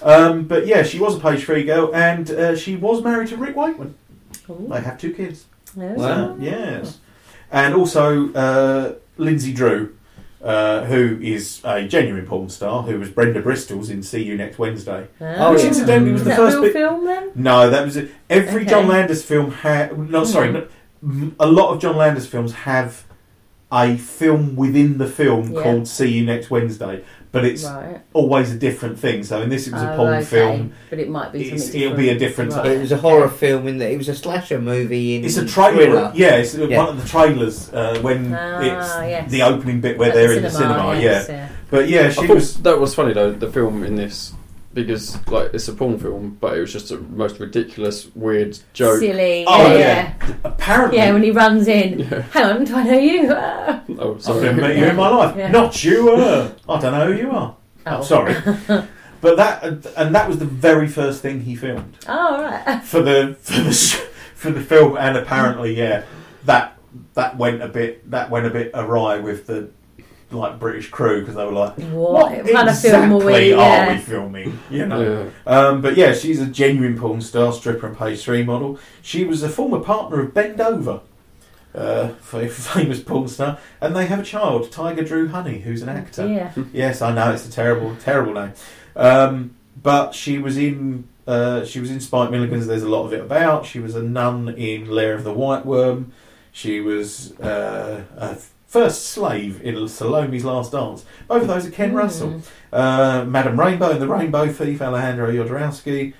Yeah. 0.00 0.06
Um, 0.08 0.44
but 0.44 0.66
yeah, 0.66 0.82
she 0.82 0.98
was 0.98 1.16
a 1.16 1.20
page 1.20 1.44
three 1.44 1.64
girl, 1.64 1.94
and 1.94 2.30
uh, 2.30 2.56
she 2.56 2.76
was 2.76 3.02
married 3.02 3.28
to 3.28 3.36
Rick 3.36 3.56
Wakeman. 3.56 3.94
Ooh. 4.50 4.66
They 4.70 4.80
have 4.80 4.98
two 4.98 5.12
kids. 5.12 5.46
Yeah, 5.76 5.92
Wow. 5.94 6.36
Yes, 6.40 6.98
and 7.52 7.74
also 7.74 8.32
uh, 8.32 8.94
Linzi 9.18 9.54
Drew, 9.54 9.94
uh, 10.42 10.84
who 10.84 11.18
is 11.20 11.60
a 11.64 11.86
genuine 11.86 12.26
porn 12.26 12.48
star, 12.48 12.82
who 12.82 12.98
was 12.98 13.10
Brenda 13.10 13.42
Bristol's 13.42 13.90
in 13.90 14.02
See 14.02 14.22
You 14.22 14.36
Next 14.36 14.58
Wednesday. 14.58 15.06
Oh, 15.20 15.52
Which 15.52 15.62
yeah. 15.62 15.68
incidentally 15.68 16.12
was 16.12 16.22
Is 16.22 16.24
the 16.24 16.30
that 16.30 16.36
first 16.36 16.56
a 16.56 16.60
real 16.60 16.68
bit. 16.68 16.72
film 16.72 17.04
then? 17.04 17.30
No, 17.34 17.68
that 17.70 17.84
was 17.84 17.96
it. 17.96 18.10
Every 18.30 18.62
Okay. 18.62 18.70
John 18.70 18.88
Landis 18.88 19.22
film 19.24 19.50
had. 19.50 19.96
No, 20.10 20.24
sorry, 20.24 20.48
Hmm. 20.48 20.54
no, 20.54 20.66
m- 21.02 21.36
a 21.38 21.46
lot 21.46 21.72
of 21.74 21.80
John 21.80 21.96
Landis 21.96 22.26
films 22.26 22.52
have 22.52 23.04
a 23.70 23.96
film 23.98 24.56
within 24.56 24.96
the 24.96 25.06
film 25.06 25.52
Yeah. 25.52 25.62
called 25.62 25.86
See 25.86 26.08
You 26.08 26.24
Next 26.24 26.50
Wednesday, 26.50 27.04
but 27.32 27.44
it's 27.44 27.64
Right. 27.64 28.00
always 28.12 28.50
a 28.52 28.56
different 28.56 28.98
thing. 28.98 29.22
So 29.22 29.42
in 29.42 29.48
this, 29.50 29.66
it 29.66 29.72
was 29.72 29.82
a 29.82 29.92
Oh, 29.92 29.96
porn 29.96 30.14
okay. 30.14 30.24
film. 30.24 30.72
But 30.90 30.98
it 30.98 31.08
might 31.08 31.32
be 31.32 31.40
It's- 31.42 31.68
it'll 31.68 31.80
different. 31.80 31.96
be 31.98 32.08
a 32.10 32.18
different- 32.18 32.52
Right. 32.54 32.66
It 32.72 32.80
was 32.80 32.92
a 32.92 32.96
horror 32.96 33.28
film 33.28 33.68
in 33.68 33.78
that 33.78 33.90
it 33.90 33.98
was 33.98 34.08
a 34.08 34.14
slasher 34.14 34.60
movie 34.60 35.16
in 35.16 35.24
It's 35.24 35.36
a 35.36 35.44
trailer. 35.44 35.84
thriller. 35.84 36.12
Yeah, 36.14 36.36
it's 36.36 36.54
Yeah. 36.54 36.78
one 36.78 36.88
of 36.88 37.02
the 37.02 37.08
trailers 37.08 37.70
uh, 37.72 37.98
when 38.02 38.34
Ah, 38.38 38.60
it's 38.60 38.94
yes. 39.08 39.30
the 39.30 39.42
opening 39.42 39.80
bit 39.80 39.98
where 39.98 40.08
At 40.08 40.14
they're 40.14 40.32
in 40.32 40.42
the 40.42 40.50
cinema. 40.50 40.98
yes, 41.00 41.26
yeah, 41.28 41.48
but 41.70 41.88
yeah, 41.88 42.08
she 42.10 42.26
thought 42.26 42.34
was. 42.36 42.54
that 42.58 42.80
was 42.80 42.94
funny 42.94 43.12
though. 43.12 43.30
The 43.32 43.48
film 43.50 43.84
in 43.84 43.96
this 43.96 44.32
because 44.82 45.26
like 45.28 45.52
it's 45.52 45.68
a 45.68 45.72
porn 45.72 45.98
film, 45.98 46.36
but 46.40 46.56
it 46.56 46.60
was 46.60 46.72
just 46.72 46.90
a 46.90 46.98
most 46.98 47.40
ridiculous, 47.40 48.14
weird 48.14 48.58
joke. 48.72 49.00
Silly. 49.00 49.44
Oh, 49.46 49.72
yeah, 49.72 49.78
yeah. 49.78 50.14
yeah. 50.20 50.36
Apparently, 50.44 50.98
Yeah, 50.98 51.12
when 51.12 51.22
he 51.22 51.30
runs 51.30 51.66
in. 51.66 52.00
Yeah. 52.00 52.22
Hang 52.22 52.44
on, 52.44 52.64
do 52.64 52.74
I 52.76 52.84
know 52.84 52.98
you? 52.98 53.28
Ah. 53.34 53.82
Oh, 54.00 54.14
I've 54.14 54.42
never 54.42 54.60
met 54.60 54.76
you 54.76 54.84
in 54.84 54.96
my 54.96 55.08
life. 55.08 55.36
Yeah. 55.36 55.50
Not 55.50 55.82
you. 55.82 56.10
Uh, 56.14 56.52
I 56.68 56.80
don't 56.80 56.92
know 56.92 57.12
who 57.12 57.18
you 57.18 57.30
are. 57.32 57.56
Oh. 57.86 57.96
I'm 57.96 58.04
sorry, 58.04 58.34
but 59.20 59.36
that 59.36 59.64
and 59.96 60.14
that 60.14 60.28
was 60.28 60.38
the 60.38 60.44
very 60.44 60.86
first 60.86 61.20
thing 61.22 61.40
he 61.40 61.56
filmed. 61.56 61.98
Oh, 62.06 62.42
right. 62.42 62.80
for 62.84 63.02
the 63.02 63.36
for 63.40 63.60
the 63.60 63.72
for 64.34 64.50
the 64.50 64.60
film, 64.60 64.96
and 64.96 65.16
apparently, 65.16 65.74
yeah, 65.74 66.04
that 66.44 66.78
that 67.14 67.36
went 67.36 67.62
a 67.62 67.68
bit 67.68 68.08
that 68.10 68.30
went 68.30 68.46
a 68.46 68.50
bit 68.50 68.70
awry 68.74 69.18
with 69.18 69.46
the 69.46 69.70
like 70.30 70.58
British 70.58 70.90
crew 70.90 71.20
because 71.20 71.34
they 71.36 71.44
were 71.44 71.52
like, 71.52 71.74
What, 71.76 72.12
"What 72.12 72.52
kind 72.52 72.68
of 72.68 72.78
film 72.78 73.12
are 73.12 73.16
exactly 73.16 73.24
we? 73.24 73.52
are 73.54 73.92
we 73.92 73.98
filming?" 73.98 74.58
You 74.70 74.86
know. 74.86 75.30
Yeah. 75.46 75.58
Um, 75.58 75.80
but 75.80 75.96
yeah, 75.96 76.12
she's 76.12 76.40
a 76.40 76.46
genuine 76.46 76.98
porn 76.98 77.20
star, 77.20 77.52
stripper, 77.52 77.86
and 77.86 77.96
pastry 77.96 78.42
model. 78.44 78.78
She 79.02 79.24
was 79.24 79.42
a 79.42 79.48
former 79.48 79.80
partner 79.80 80.20
of 80.20 80.34
Ben 80.34 80.56
Dover, 80.56 81.00
uh, 81.74 82.08
famous 82.20 83.00
porn 83.02 83.28
star, 83.28 83.58
and 83.80 83.96
they 83.96 84.06
have 84.06 84.20
a 84.20 84.24
child, 84.24 84.70
Tiger 84.70 85.02
Drew 85.04 85.28
Honey, 85.28 85.60
who's 85.60 85.82
an 85.82 85.88
actor. 85.88 86.26
Yeah. 86.26 86.52
Yes, 86.72 87.02
I 87.02 87.14
know 87.14 87.32
it's 87.32 87.46
a 87.48 87.52
terrible, 87.52 87.96
terrible 87.96 88.34
name. 88.34 88.52
Um, 88.96 89.54
but 89.82 90.14
she 90.14 90.38
was 90.38 90.56
in 90.56 91.08
uh, 91.26 91.64
she 91.64 91.78
was 91.78 91.90
in 91.90 92.00
Spike 92.00 92.30
Milligan's. 92.30 92.66
There's 92.66 92.82
a 92.82 92.88
lot 92.88 93.04
of 93.04 93.12
it 93.12 93.20
about. 93.20 93.66
She 93.66 93.80
was 93.80 93.94
a 93.94 94.02
nun 94.02 94.48
in 94.48 94.90
Lair 94.90 95.14
of 95.14 95.24
the 95.24 95.32
White 95.32 95.66
Worm. 95.66 96.12
She 96.52 96.80
was 96.80 97.38
uh, 97.38 98.02
a 98.16 98.38
first 98.68 99.06
slave 99.06 99.60
in 99.62 99.88
Salome's 99.88 100.44
Last 100.44 100.70
Dance. 100.72 101.04
Both 101.26 101.42
of 101.42 101.48
those 101.48 101.66
are 101.66 101.70
Ken 101.70 101.90
Hmm. 101.90 101.96
Russell. 101.96 102.42
Uh, 102.72 103.24
Madame 103.26 103.58
Rainbow 103.58 103.90
and 103.90 104.00
the 104.00 104.06
Rainbow 104.06 104.46
Thief, 104.52 104.80
Alejandro 104.80 105.32
Jodorowsky. 105.32 106.12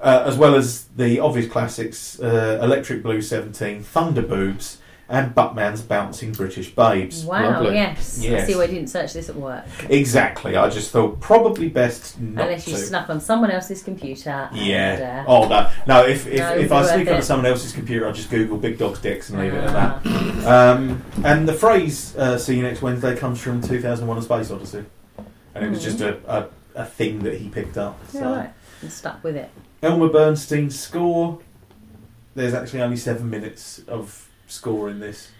Uh, 0.00 0.22
as 0.26 0.36
well 0.36 0.54
as 0.54 0.84
the 0.96 1.18
obvious 1.18 1.50
classics, 1.50 2.20
uh, 2.20 2.58
Electric 2.62 3.02
Blue 3.02 3.22
17, 3.22 3.82
Thunder 3.82 4.20
Boobs, 4.20 4.78
and 5.08 5.34
Buckman's 5.34 5.82
Bouncing 5.82 6.32
British 6.32 6.74
Babes. 6.74 7.24
Wow, 7.24 7.60
Lovely. 7.60 7.74
yes. 7.74 8.24
I 8.24 8.44
see 8.44 8.54
why 8.54 8.62
I 8.62 8.66
didn't 8.68 8.86
search 8.88 9.12
this 9.12 9.28
at 9.28 9.36
work. 9.36 9.64
Exactly. 9.90 10.56
I 10.56 10.70
just 10.70 10.90
thought 10.90 11.20
probably 11.20 11.68
best 11.68 12.18
not 12.18 12.46
Unless 12.46 12.66
you 12.68 12.74
to. 12.74 12.80
snuck 12.80 13.10
on 13.10 13.20
someone 13.20 13.50
else's 13.50 13.82
computer. 13.82 14.48
yeah. 14.52 14.92
And, 14.94 15.02
uh, 15.02 15.30
oh 15.30 15.48
no. 15.48 15.70
No. 15.86 16.06
If 16.06 16.26
if, 16.26 16.38
No, 16.38 16.54
if 16.54 16.72
I 16.72 16.82
be 16.82 16.88
sneak 16.88 16.98
worth 16.98 17.08
onto 17.08 17.18
it. 17.18 17.22
someone 17.22 17.46
else's 17.46 17.72
computer, 17.72 18.08
I 18.08 18.12
just 18.12 18.30
Google 18.30 18.56
big 18.56 18.78
dog's 18.78 19.00
dicks 19.00 19.30
and 19.30 19.38
leave 19.40 19.52
it 19.52 19.64
at 19.64 19.70
ah. 19.70 20.00
that. 20.02 20.46
Um, 20.46 21.04
and 21.22 21.46
the 21.46 21.54
phrase 21.54 22.16
uh, 22.16 22.38
"See 22.38 22.56
you 22.56 22.62
next 22.62 22.80
Wednesday" 22.80 23.16
comes 23.16 23.40
from 23.40 23.60
2001: 23.60 24.18
A 24.18 24.22
Space 24.22 24.50
Odyssey, 24.50 24.84
and 25.54 25.64
it 25.64 25.70
was 25.70 25.82
just 25.82 26.00
a, 26.00 26.18
a, 26.26 26.82
a 26.82 26.84
thing 26.86 27.20
that 27.20 27.34
he 27.34 27.48
picked 27.48 27.76
up. 27.76 27.98
So. 28.10 28.20
Yeah, 28.20 28.36
right. 28.36 28.52
I'm 28.82 28.90
stuck 28.90 29.22
with 29.22 29.36
it. 29.36 29.50
Elmer 29.82 30.08
Bernstein's 30.08 30.78
score. 30.78 31.40
There's 32.34 32.54
actually 32.54 32.82
only 32.82 32.96
seven 32.96 33.30
minutes 33.30 33.80
of 33.86 34.28
score 34.46 34.88
in 34.90 35.00
this, 35.00 35.30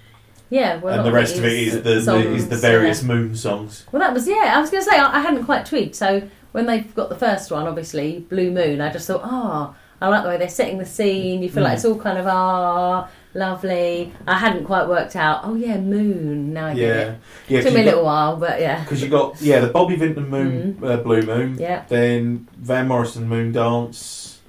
Yeah, 0.50 0.78
well, 0.78 0.94
and 0.98 1.06
the 1.06 1.12
rest 1.12 1.36
of 1.38 1.44
it 1.44 1.52
is 1.52 1.74
the, 1.82 2.00
the 2.00 2.34
is 2.34 2.48
the 2.48 2.56
various 2.56 3.02
yeah. 3.02 3.08
moon 3.08 3.34
songs. 3.36 3.84
Well, 3.92 4.00
that 4.00 4.12
was 4.14 4.26
yeah. 4.28 4.52
I 4.56 4.60
was 4.60 4.70
going 4.70 4.84
to 4.84 4.90
say 4.90 4.98
I, 4.98 5.18
I 5.18 5.20
hadn't 5.20 5.44
quite 5.44 5.66
twigged. 5.66 5.94
So 5.94 6.28
when 6.52 6.66
they've 6.66 6.94
got 6.94 7.08
the 7.08 7.16
first 7.16 7.50
one, 7.50 7.66
obviously 7.66 8.20
Blue 8.20 8.50
Moon, 8.50 8.80
I 8.80 8.92
just 8.92 9.06
thought, 9.06 9.22
oh, 9.24 9.74
I 10.00 10.08
like 10.08 10.22
the 10.22 10.28
way 10.28 10.36
they're 10.36 10.48
setting 10.48 10.78
the 10.78 10.84
scene. 10.86 11.42
You 11.42 11.48
feel 11.48 11.62
like 11.62 11.72
Mm. 11.72 11.76
it's 11.76 11.84
all 11.84 11.98
kind 11.98 12.18
of 12.18 12.26
ah, 12.26 13.08
lovely. 13.32 14.12
I 14.26 14.38
hadn't 14.38 14.64
quite 14.64 14.86
worked 14.86 15.16
out. 15.16 15.40
Oh 15.44 15.54
yeah, 15.54 15.78
moon. 15.78 16.52
Now 16.52 16.66
I 16.66 16.74
get 16.74 16.82
Yeah, 16.82 17.02
it. 17.12 17.18
yeah. 17.48 17.60
Took 17.62 17.74
me 17.74 17.80
a 17.80 17.84
little 17.84 18.04
while, 18.04 18.36
but 18.36 18.60
yeah, 18.60 18.80
Because 18.84 19.02
you 19.02 19.08
got 19.08 19.40
yeah 19.40 19.60
the 19.60 19.68
Bobby 19.68 19.96
Vinton 19.96 20.28
Moon 20.28 20.78
uh, 20.82 20.98
Blue 20.98 21.22
Moon, 21.22 21.56
yeah. 21.58 21.84
then 21.88 22.48
Van 22.58 22.86
Morrison 22.88 23.28
Moon 23.28 23.50
Dance, 23.52 24.40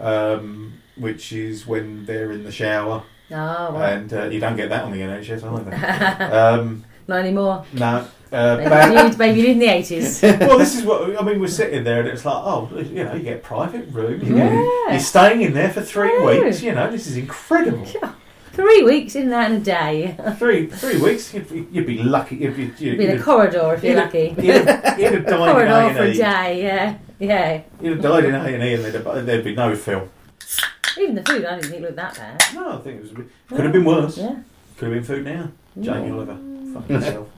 um, 0.00 0.74
which 0.96 1.32
is 1.32 1.66
when 1.66 2.04
they're 2.06 2.32
in 2.32 2.44
the 2.44 2.52
shower, 2.52 3.04
Oh, 3.30 3.72
right. 3.74 3.92
and 3.92 4.12
uh, 4.12 4.24
you 4.26 4.40
don't 4.40 4.56
get 4.56 4.70
that 4.70 4.84
on 4.84 4.92
the 4.92 5.00
NHS 5.00 5.42
either. 6.20 6.34
um, 6.34 6.84
Not 7.06 7.20
anymore. 7.20 7.64
no, 7.74 8.06
uh, 8.32 8.56
Maybe 8.56 8.94
you 8.94 9.08
did, 9.10 9.18
maybe 9.18 9.40
you 9.40 9.46
did 9.46 9.52
in 9.52 9.58
the 9.58 9.66
eighties. 9.68 10.22
well, 10.22 10.58
this 10.58 10.74
is 10.76 10.84
what 10.84 11.18
I 11.18 11.22
mean. 11.22 11.40
We're 11.40 11.48
sitting 11.48 11.84
there, 11.84 12.00
and 12.00 12.08
it's 12.08 12.24
like, 12.24 12.34
oh, 12.36 12.68
you 12.76 13.04
know, 13.04 13.14
you 13.14 13.22
get 13.22 13.36
a 13.36 13.40
private 13.40 13.88
room. 13.90 14.20
You 14.22 14.36
Yeah. 14.36 14.90
you're 14.90 15.00
staying 15.00 15.42
in 15.42 15.52
there 15.54 15.70
for 15.70 15.80
three 15.82 16.18
weeks. 16.24 16.62
You 16.62 16.74
know, 16.74 16.90
this 16.90 17.06
is 17.06 17.16
incredible. 17.16 17.86
Yeah. 17.86 18.12
Three 18.52 18.82
weeks 18.82 19.14
in 19.14 19.32
in 19.32 19.52
a 19.52 19.60
day. 19.60 20.16
Three 20.38 20.66
three 20.66 21.00
weeks, 21.00 21.32
you'd 21.32 21.48
be, 21.48 21.68
you'd 21.70 21.86
be 21.86 22.02
lucky. 22.02 22.36
You'd 22.36 22.56
be, 22.56 22.64
you'd, 22.84 22.98
Be 22.98 23.06
in 23.06 23.18
a 23.18 23.22
corridor 23.22 23.74
if 23.74 23.84
you're 23.84 23.94
lucky. 23.94 24.34
you'd 24.36 24.66
have, 24.66 24.98
you'd 24.98 25.12
have 25.14 25.26
died 25.26 25.52
corridor 25.52 25.68
for 25.68 25.90
in 25.90 25.96
a 25.96 26.02
A&E. 26.10 26.16
day, 26.16 26.62
yeah. 26.64 26.98
Yeah. 27.20 27.62
You'd 27.80 27.92
have 27.98 28.02
died 28.02 28.24
in 28.24 28.34
A 28.34 28.38
and 28.38 28.62
E, 28.64 28.74
and 28.74 28.84
there'd, 28.84 29.26
there'd 29.26 29.44
be 29.44 29.54
no 29.54 29.76
film. 29.76 30.08
Even 30.98 31.14
the 31.14 31.22
food 31.24 31.44
I 31.44 31.54
didn't 31.56 31.70
think 31.70 31.82
looked 31.82 31.96
that 31.96 32.16
bad. 32.16 32.42
No, 32.54 32.72
I 32.72 32.76
think 32.78 32.96
it 32.96 33.02
was. 33.02 33.10
a 33.12 33.14
bit- 33.14 33.28
Could 33.48 33.60
have 33.60 33.72
been 33.72 33.84
worse. 33.84 34.18
Yeah. 34.18 34.36
Could 34.76 34.92
have 34.92 34.94
been 34.94 35.04
food 35.04 35.24
now. 35.24 35.50
Jamie 35.80 36.10
Mm. 36.10 36.14
Oliver, 36.14 36.36
fucking 36.80 36.96
yourself. 36.96 37.28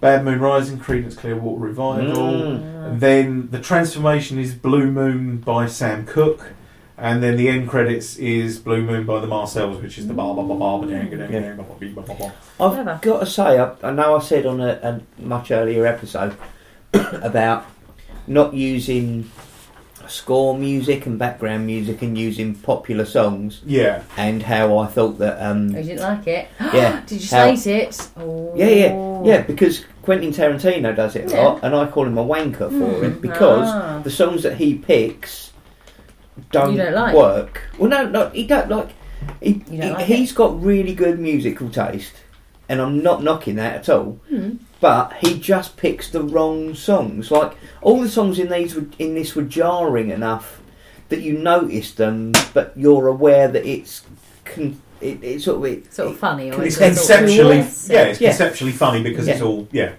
Bad 0.00 0.24
Moon 0.24 0.40
Rising, 0.40 0.78
Creedence 0.78 1.16
Clearwater 1.16 1.60
Revival. 1.60 2.16
Mm. 2.32 2.86
And 2.90 3.00
then 3.00 3.48
the 3.50 3.60
transformation 3.60 4.38
is 4.38 4.54
Blue 4.54 4.90
Moon 4.90 5.36
by 5.38 5.66
Sam 5.66 6.04
Cooke. 6.06 6.52
And 6.98 7.22
then 7.22 7.36
the 7.36 7.48
end 7.48 7.68
credits 7.68 8.16
is 8.16 8.58
Blue 8.58 8.82
Moon 8.82 9.04
by 9.06 9.20
the 9.20 9.26
Marcels, 9.26 9.80
which 9.82 9.98
is 9.98 10.06
the 10.08 10.14
ba 10.14 10.34
ba 10.34 10.42
ba 10.42 10.54
ba 10.54 10.78
ba 10.78 10.86
dang, 10.86 11.10
dang, 11.10 11.30
dang, 11.30 11.56
ba 11.56 11.62
ba 11.62 11.74
bee, 11.78 11.88
ba 11.92 12.02
ba 12.02 12.14
ba. 12.14 12.32
I've 12.60 12.72
Clever. 12.74 12.98
got 13.02 13.20
to 13.20 13.26
say, 13.26 13.58
I, 13.58 13.72
I 13.82 13.90
know 13.92 14.16
I 14.16 14.20
said 14.20 14.46
on 14.46 14.60
a, 14.60 14.78
a 14.82 15.22
much 15.22 15.50
earlier 15.50 15.86
episode 15.86 16.36
about 16.94 17.66
not 18.26 18.54
using 18.54 19.30
score 20.12 20.56
music 20.56 21.06
and 21.06 21.18
background 21.18 21.66
music 21.66 22.02
and 22.02 22.16
using 22.16 22.54
popular 22.54 23.04
songs, 23.04 23.60
Yeah. 23.66 24.02
and 24.16 24.42
how 24.42 24.78
I 24.78 24.86
thought 24.86 25.18
that. 25.18 25.38
Oh, 25.40 25.50
Um, 25.50 25.68
you 25.68 25.82
didn't 25.82 26.00
like 26.00 26.26
it? 26.26 26.48
Yeah. 26.74 27.00
Did 27.06 27.22
you 27.22 27.28
How- 27.36 27.54
slate 27.54 27.66
it? 27.82 28.08
Oh. 28.16 28.52
yeah, 28.54 28.66
yeah, 28.68 29.22
yeah, 29.24 29.40
because 29.42 29.84
Quentin 30.02 30.30
Tarantino 30.32 30.94
does 30.94 31.16
it 31.16 31.30
a 31.32 31.34
Yeah. 31.34 31.42
lot, 31.44 31.60
and 31.62 31.74
I 31.74 31.86
call 31.86 32.06
him 32.06 32.18
a 32.18 32.24
wanker 32.24 32.68
for 32.68 32.90
Mm, 33.00 33.04
it 33.04 33.20
because 33.22 33.68
ah. 33.68 34.00
the 34.04 34.10
songs 34.10 34.42
that 34.42 34.56
he 34.56 34.74
picks 34.74 35.50
don't, 36.50 36.72
You 36.72 36.78
don't 36.78 36.94
like? 36.94 37.14
work. 37.14 37.62
Well, 37.78 37.88
no, 37.90 38.06
no, 38.08 38.28
he 38.30 38.44
don't 38.46 38.68
like. 38.70 38.88
He, 39.40 39.62
You 39.70 39.78
don't 39.78 39.88
he, 39.88 39.90
like 39.94 40.04
he's 40.06 40.32
got 40.32 40.60
really 40.62 40.94
good 40.94 41.18
musical 41.20 41.68
taste, 41.68 42.14
and 42.68 42.80
I'm 42.80 43.02
not 43.02 43.22
knocking 43.22 43.56
that 43.56 43.74
at 43.76 43.88
all. 43.88 44.18
Hmm. 44.28 44.50
But 44.82 45.12
he 45.20 45.38
just 45.38 45.76
picks 45.76 46.10
the 46.10 46.22
wrong 46.24 46.74
songs. 46.74 47.30
Like 47.30 47.52
all 47.80 48.00
the 48.02 48.08
songs 48.08 48.38
in 48.40 48.50
these 48.50 48.74
were, 48.74 48.84
in 48.98 49.14
this 49.14 49.36
were 49.36 49.44
jarring 49.44 50.10
enough 50.10 50.60
that 51.08 51.20
you 51.22 51.38
noticed 51.38 51.98
them, 51.98 52.32
but 52.52 52.72
you're 52.74 53.06
aware 53.06 53.46
that 53.46 53.64
it's 53.64 54.02
con- 54.44 54.82
it, 55.00 55.22
it's 55.22 55.44
sort 55.44 55.58
of 55.58 55.64
it, 55.72 55.94
Sort 55.94 56.08
of 56.10 56.18
funny. 56.18 56.50
Or 56.50 56.64
It's 56.64 56.76
is 56.76 56.80
it 56.80 56.94
sort 56.96 57.20
of 57.20 57.26
conceptually, 57.26 57.56
yes? 57.58 57.88
yeah, 57.88 58.02
it's 58.02 58.20
Yeah. 58.20 58.28
conceptually 58.30 58.72
funny 58.72 59.02
because 59.04 59.28
it's 59.28 59.40
all, 59.40 59.68
yeah. 59.70 59.92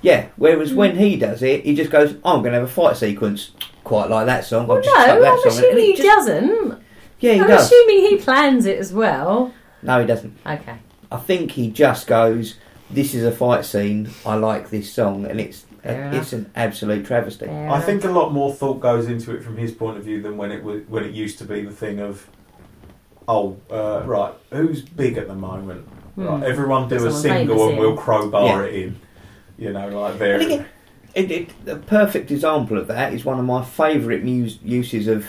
yeah. 0.00 0.28
Whereas 0.36 0.70
Hmm. 0.70 0.76
when 0.76 0.96
he 0.96 1.16
does 1.16 1.42
it, 1.42 1.64
he 1.66 1.74
just 1.74 1.90
goes, 1.90 2.14
"I'm 2.24 2.40
going 2.40 2.52
to 2.54 2.60
have 2.60 2.62
a 2.62 2.66
fight 2.66 2.96
sequence." 2.96 3.50
Quite 3.84 4.08
like 4.08 4.24
that 4.24 4.46
song. 4.46 4.66
Well, 4.66 4.80
just 4.80 4.96
no, 4.96 5.22
I'm 5.22 5.38
song 5.40 5.48
assuming 5.48 5.84
it 5.84 5.96
he 5.98 6.02
just- 6.02 6.08
doesn't. 6.26 6.78
Yeah, 7.20 7.32
he 7.34 7.38
does. 7.40 7.44
I'm 7.44 7.48
does. 7.56 7.66
assuming 7.66 7.98
he 8.08 8.16
plans 8.16 8.64
it 8.64 8.78
as 8.78 8.90
well. 8.94 9.52
No, 9.82 10.00
he 10.00 10.06
doesn't. 10.06 10.38
Okay. 10.46 10.76
I 11.12 11.16
think 11.18 11.50
he 11.52 11.70
just 11.70 12.06
goes, 12.06 12.54
"This 12.94 13.14
is 13.14 13.24
a 13.24 13.32
fight 13.32 13.64
scene. 13.64 14.10
I 14.24 14.34
like 14.36 14.70
this 14.70 14.92
song," 14.92 15.26
and 15.26 15.40
it's 15.40 15.64
Fair 15.82 16.10
it's 16.14 16.32
an 16.32 16.50
absolute 16.56 17.04
travesty. 17.04 17.44
Fair 17.46 17.68
I 17.70 17.80
think 17.80 18.04
a 18.04 18.10
lot 18.10 18.32
more 18.32 18.52
thought 18.54 18.80
goes 18.80 19.06
into 19.06 19.34
it 19.36 19.42
from 19.42 19.56
his 19.58 19.70
point 19.72 19.98
of 19.98 20.04
view 20.04 20.22
than 20.22 20.36
when 20.38 20.50
it 20.50 20.62
was 20.64 20.82
when 20.88 21.04
it 21.04 21.12
used 21.12 21.38
to 21.38 21.44
be 21.44 21.60
the 21.62 21.70
thing 21.70 22.00
of, 22.00 22.26
oh, 23.28 23.56
uh, 23.70 24.02
right, 24.06 24.32
who's 24.50 24.80
big 24.82 25.18
at 25.18 25.28
the 25.28 25.34
moment? 25.34 25.86
Hmm. 26.14 26.24
Right, 26.26 26.42
everyone 26.44 26.88
do 26.88 27.06
a 27.06 27.10
single 27.12 27.68
and 27.68 27.78
we'll 27.78 27.96
crowbar 27.96 28.62
Yeah. 28.62 28.68
it 28.68 28.74
in. 28.74 28.96
You 29.58 29.72
know, 29.72 29.88
like 29.88 30.10
And 30.12 30.18
very. 30.18 30.44
it, 31.14 31.30
it, 31.30 31.48
a 31.66 31.76
perfect 31.76 32.30
example 32.30 32.76
of 32.78 32.86
that 32.88 33.12
is 33.12 33.24
one 33.24 33.38
of 33.38 33.44
my 33.44 33.62
favourite 33.64 34.24
mus- 34.24 34.58
uses 34.64 35.06
of 35.06 35.26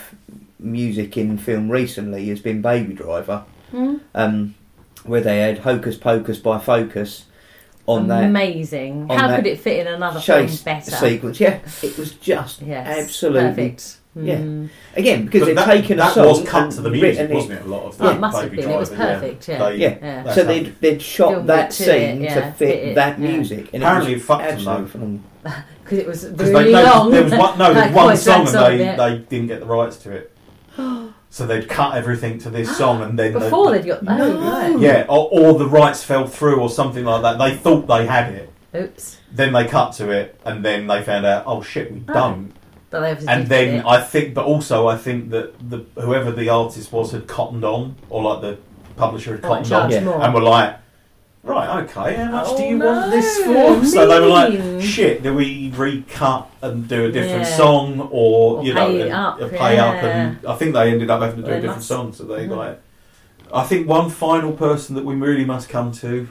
music 0.59 1.15
in 1.17 1.37
film 1.37 1.69
recently 1.69 2.27
has 2.29 2.39
been 2.39 2.61
Baby 2.61 2.93
Driver, 2.93 3.43
Hmm? 3.71 3.95
um, 4.15 4.55
where 5.03 5.21
they 5.21 5.39
had 5.39 5.59
Hocus 5.59 5.95
Pocus 5.97 6.39
by 6.39 6.57
Focus 6.59 7.25
on 7.87 8.07
that 8.07 8.23
Amazing. 8.23 9.09
How 9.09 9.27
that 9.27 9.37
could 9.37 9.47
it 9.47 9.59
fit 9.59 9.79
in 9.85 9.87
another 9.93 10.19
film 10.19 10.47
chase 10.47 10.61
better? 10.63 10.91
sequence. 10.91 11.39
Yeah, 11.39 11.59
it 11.83 11.97
was 11.97 12.13
just 12.13 12.61
Yes. 12.61 12.87
absolutely 12.99 13.49
Perfect. 13.49 13.97
Yeah. 14.17 14.37
Hmm. 14.37 14.67
again 14.95 15.25
because 15.25 15.45
they've 15.45 15.55
that, 15.57 15.65
taken 15.65 15.99
a 15.99 16.09
song 16.09 16.25
was 16.27 16.47
cut 16.47 16.71
to 16.71 16.81
the 16.81 16.89
music, 16.89 17.19
written 17.19 17.35
wasn't 17.35 17.53
it? 17.59 17.65
A 17.65 17.67
lot 17.67 17.83
of 17.83 18.01
Oh, 18.01 18.05
the 18.07 18.11
it 18.15 18.19
must 18.21 18.37
have 18.41 18.49
Baby 18.49 18.61
been. 18.61 18.71
It 18.71 18.77
was 18.77 18.89
perfect, 18.89 19.47
Yeah. 19.49 19.57
yeah. 19.57 19.69
They- 19.69 19.75
Yeah. 19.77 19.97
Yeah. 20.01 20.33
So 20.33 20.43
they'd, 20.45 20.81
they'd 20.81 21.01
shot 21.01 21.31
Filmed 21.31 21.49
that 21.49 21.71
to 21.71 21.83
scene 21.83 22.21
it, 22.21 22.21
yeah, 22.21 22.35
to 22.35 22.41
fit 22.53 22.57
fit 22.57 22.83
it, 22.87 22.95
that 22.95 23.19
yeah. 23.19 23.27
music, 23.31 23.69
and 23.73 23.83
Apparently 23.83 24.13
it 24.13 24.17
it 24.17 24.21
fucked 24.21 24.63
them, 24.93 25.23
though. 25.43 25.51
Because 25.83 25.97
it 25.99 26.07
was 26.07 26.23
really 26.29 26.71
they, 26.71 26.83
long. 26.83 27.11
there 27.11 27.23
was 27.25 27.33
one, 27.33 27.57
no, 27.57 27.73
there 27.73 27.87
was 27.87 27.93
one 27.93 28.05
quite 28.05 28.15
song 28.19 28.47
and 28.47 28.55
they, 28.79 28.95
they 28.95 29.17
didn't 29.29 29.47
get 29.47 29.59
the 29.59 29.65
rights 29.65 29.97
to 29.97 30.11
it. 30.13 30.31
So 31.35 31.45
they'd 31.45 31.67
cut 31.67 31.97
everything 31.97 32.37
to 32.39 32.49
this 32.49 32.77
song 32.77 33.01
and 33.01 33.19
then 33.19 33.33
Before 33.33 33.69
the, 33.69 33.79
they'd 33.79 33.87
got. 33.87 33.99
Oh, 34.07 34.15
No. 34.15 34.39
right. 34.39 34.79
yeah, 34.79 35.05
or, 35.09 35.27
or 35.33 35.59
the 35.59 35.67
rights 35.67 36.01
fell 36.01 36.25
through 36.25 36.61
or 36.61 36.69
something 36.69 37.03
like 37.03 37.23
that. 37.23 37.37
They 37.37 37.57
thought 37.57 37.87
they 37.87 38.05
had 38.05 38.31
it. 38.31 38.49
Oops. 38.73 39.17
Then 39.33 39.51
they 39.51 39.65
cut 39.65 39.91
to 39.95 40.11
it 40.11 40.39
and 40.45 40.63
then 40.63 40.87
they 40.87 41.03
found 41.03 41.25
out, 41.25 41.43
oh 41.45 41.61
shit, 41.61 41.91
we 41.91 42.01
Oh. 42.07 42.13
don't. 42.13 42.53
But 42.89 43.01
they 43.01 43.11
obviously 43.11 43.33
And 43.33 43.41
did 43.43 43.49
then 43.49 43.75
it. 43.79 43.85
I 43.85 44.01
think, 44.01 44.33
but 44.33 44.45
also 44.45 44.87
I 44.87 44.95
think 44.95 45.29
that 45.31 45.69
the 45.69 45.79
whoever 46.01 46.31
the 46.31 46.47
artist 46.47 46.93
was 46.93 47.11
had 47.11 47.27
cottoned 47.27 47.65
on, 47.65 47.97
or 48.09 48.23
like 48.23 48.39
the 48.39 48.57
publisher 48.95 49.35
had 49.35 49.43
Oh, 49.43 49.47
cottoned 49.49 49.65
charge 49.67 49.85
on, 49.87 49.91
Yeah. 49.91 50.03
more. 50.05 50.21
and 50.23 50.33
were 50.33 50.39
like, 50.41 50.77
right, 51.45 51.83
okay, 51.83 52.15
how 52.15 52.31
much 52.31 52.47
do 52.49 52.63
Oh, 52.63 52.69
you 52.69 52.79
want 52.79 53.11
this 53.11 53.39
no, 53.45 53.79
for? 53.79 53.85
So 53.85 54.07
they 54.07 54.19
were 54.19 54.27
like, 54.27 54.81
shit, 54.81 55.23
do 55.23 55.33
we 55.33 55.71
recut 55.75 56.47
and 56.61 56.87
do 56.87 57.05
a 57.05 57.11
different 57.11 57.43
Yeah. 57.43 57.57
song, 57.57 57.99
or, 58.11 58.57
Or 58.59 58.63
you 58.65 58.73
know, 58.73 58.87
pay 58.87 58.99
it 59.01 59.01
and- 59.03 59.13
up, 59.13 59.39
pay 59.39 59.77
up? 59.77 59.93
yeah. 59.95 60.05
And 60.27 60.45
I 60.47 60.55
think 60.55 60.73
they 60.73 60.91
ended 60.91 61.09
up 61.09 61.21
having 61.21 61.37
to 61.37 61.41
do 61.43 61.47
They 61.51 61.57
a 61.57 61.61
different 61.61 61.77
must. 61.77 61.87
song. 61.87 62.13
So 62.13 62.23
they 62.23 62.47
Mhm. 62.47 62.57
like, 62.57 62.81
I 63.53 63.63
think 63.63 63.87
one 63.87 64.09
final 64.09 64.51
person 64.53 64.95
that 64.95 65.05
we 65.05 65.15
really 65.15 65.45
must 65.45 65.69
come 65.69 65.91
to 65.93 66.27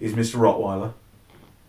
is 0.00 0.14
Mr. 0.14 0.36
Rottweiler, 0.36 0.92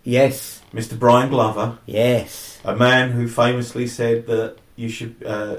Yes, 0.05 0.61
Mr. 0.73 0.97
Brian 0.99 1.29
Glover 1.29 1.77
yes. 1.85 2.59
a 2.65 2.75
man 2.75 3.11
who 3.11 3.27
famously 3.27 3.87
said 3.87 4.27
that 4.27 4.55
you 4.75 4.89
should, 4.89 5.15
uh, 5.25 5.57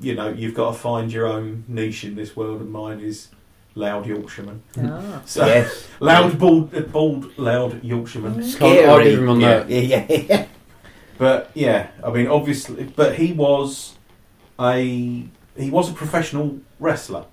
you 0.00 0.14
know, 0.14 0.28
you've 0.28 0.54
got 0.54 0.72
to 0.72 0.78
find 0.78 1.12
your 1.12 1.26
own 1.26 1.64
niche 1.66 2.04
in 2.04 2.14
this 2.14 2.36
world, 2.36 2.60
and 2.60 2.70
mine 2.70 3.00
is 3.00 3.28
loud 3.74 4.06
Yorkshireman. 4.06 4.62
Ah. 4.78 5.22
So 5.24 5.46
yes. 5.46 5.88
loud, 6.00 6.38
bald, 6.38 6.92
bald, 6.92 7.36
loud 7.38 7.82
Yorkshireman. 7.82 8.34
Mm. 8.34 8.44
Scary. 8.44 8.84
I'll 8.86 9.02
give 9.02 9.18
him 9.18 9.28
on 9.28 9.40
Yeah. 9.40 9.58
that. 9.60 9.70
Yeah, 9.70 10.06
yeah. 10.08 10.46
But 11.18 11.50
yeah, 11.54 11.88
I 12.04 12.10
mean, 12.10 12.26
obviously, 12.26 12.84
but 12.96 13.14
he 13.16 13.32
was 13.32 13.94
a 14.58 14.82
he 15.56 15.70
was 15.70 15.90
a 15.90 15.92
professional 15.92 16.58
wrestler 16.80 17.24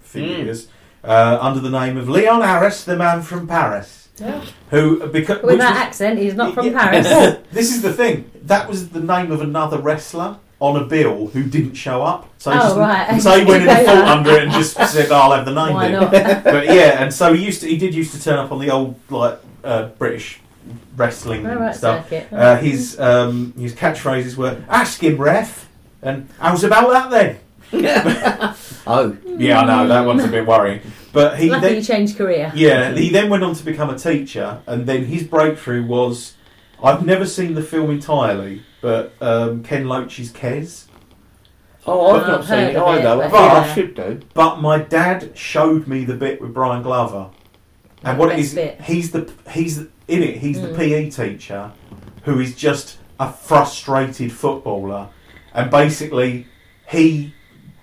for 0.00 0.18
Mm. 0.18 0.28
years 0.44 0.68
uh, 1.04 1.38
under 1.40 1.60
the 1.60 1.70
name 1.70 1.96
of 1.96 2.08
Leon 2.08 2.42
Arras, 2.42 2.84
the 2.84 2.96
man 2.96 3.22
from 3.22 3.46
Paris, 3.46 4.08
Yeah. 4.18 4.42
who 4.70 5.06
because 5.06 5.42
With 5.42 5.58
that 5.58 5.76
accent, 5.86 6.18
he's 6.18 6.34
not 6.34 6.52
from 6.54 6.66
Yeah. 6.66 6.78
Paris. 6.78 7.38
this 7.52 7.74
is 7.74 7.80
the 7.82 7.92
thing. 7.92 8.30
That 8.42 8.68
was 8.68 8.90
the 8.90 9.00
name 9.00 9.30
of 9.32 9.40
another 9.40 9.78
wrestler 9.78 10.36
on 10.60 10.76
a 10.76 10.84
bill 10.84 11.26
who 11.28 11.42
didn't 11.44 11.74
show 11.74 12.02
up. 12.02 12.28
So 12.38 12.50
he, 12.50 12.58
Oh, 12.58 12.60
just, 12.60 12.76
right. 12.76 13.20
so 13.22 13.38
he 13.38 13.44
went 13.44 13.62
in 13.64 13.68
and 13.68 13.78
Okay. 13.78 13.86
fought 13.86 14.08
under 14.08 14.30
it 14.32 14.42
and 14.44 14.52
just 14.52 14.74
said, 14.76 15.10
"I'll 15.10 15.32
have 15.32 15.44
the 15.46 15.54
name." 15.54 15.74
Why 15.74 15.88
then." 15.90 16.00
not? 16.00 16.12
But 16.44 16.66
yeah, 16.66 17.02
and 17.02 17.12
so 17.12 17.32
he 17.32 17.44
used 17.44 17.60
to. 17.62 17.68
He 17.68 17.76
did 17.78 17.94
used 17.94 18.14
to 18.14 18.22
turn 18.22 18.38
up 18.38 18.52
on 18.52 18.58
the 18.60 18.70
old 18.70 18.94
like 19.10 19.38
uh, 19.64 19.88
British 19.98 20.38
wrestling 20.96 21.46
All 21.46 21.56
right, 21.56 21.74
stuff. 21.74 22.04
circuit. 22.08 22.32
Uh, 22.32 22.56
his 22.58 23.00
um, 23.00 23.52
his 23.58 23.74
catchphrases 23.74 24.36
were 24.36 24.62
"Ask 24.68 25.02
him, 25.02 25.16
ref," 25.16 25.68
and 26.02 26.28
"How's 26.38 26.62
about 26.64 26.90
that 26.90 27.10
then?" 27.10 27.38
Oh, 28.86 29.16
Yeah, 29.38 29.60
I 29.60 29.66
know 29.66 29.88
that 29.88 30.04
one's 30.06 30.24
a 30.24 30.28
bit 30.28 30.46
worrying. 30.46 30.80
But 31.12 31.38
he 31.38 31.50
Lucky 31.50 31.60
then, 31.66 31.74
you 31.76 31.82
changed 31.82 32.16
career. 32.16 32.52
yeah, 32.54 32.92
he 32.94 33.10
then 33.10 33.30
went 33.30 33.42
on 33.42 33.54
to 33.54 33.64
become 33.64 33.90
a 33.90 33.98
teacher, 33.98 34.60
and 34.66 34.86
then 34.86 35.06
his 35.06 35.22
breakthrough 35.24 35.84
was 35.84 36.34
I've 36.82 37.04
never 37.04 37.26
seen 37.26 37.54
the 37.54 37.62
film 37.62 37.90
entirely, 37.90 38.62
but 38.80 39.12
um, 39.20 39.62
Ken 39.62 39.86
Loach's 39.88 40.30
Kes. 40.32 40.86
oh, 41.86 42.16
I've 42.16 42.22
I've 42.22 42.28
not 42.28 42.40
seen 42.44 42.50
heard 42.50 42.70
it 42.70 42.76
of 42.76 42.94
it, 42.94 42.98
either. 43.06 43.22
I 43.24 43.28
but 43.28 43.34
I 43.34 43.66
yeah. 43.66 43.74
should 43.74 43.94
do. 43.94 44.20
But 44.34 44.60
my 44.60 44.78
dad 44.78 45.36
showed 45.36 45.86
me 45.86 46.04
the 46.04 46.14
bit 46.14 46.40
with 46.40 46.52
Brian 46.54 46.82
Glover, 46.82 47.30
and 48.04 48.18
what 48.18 48.30
it 48.30 48.36
Best 48.36 48.48
is, 48.50 48.54
bit. 48.54 48.80
he's 48.82 49.10
the 49.10 49.32
he's 49.50 49.78
in 49.78 49.88
it. 50.22 50.38
He's 50.38 50.60
the 50.60 50.68
Mm. 50.68 50.76
PE 50.76 51.10
teacher 51.10 51.72
who 52.24 52.38
is 52.40 52.54
just 52.56 52.98
a 53.18 53.32
frustrated 53.32 54.32
footballer, 54.32 55.08
and 55.54 55.70
basically 55.70 56.46
he 56.88 57.34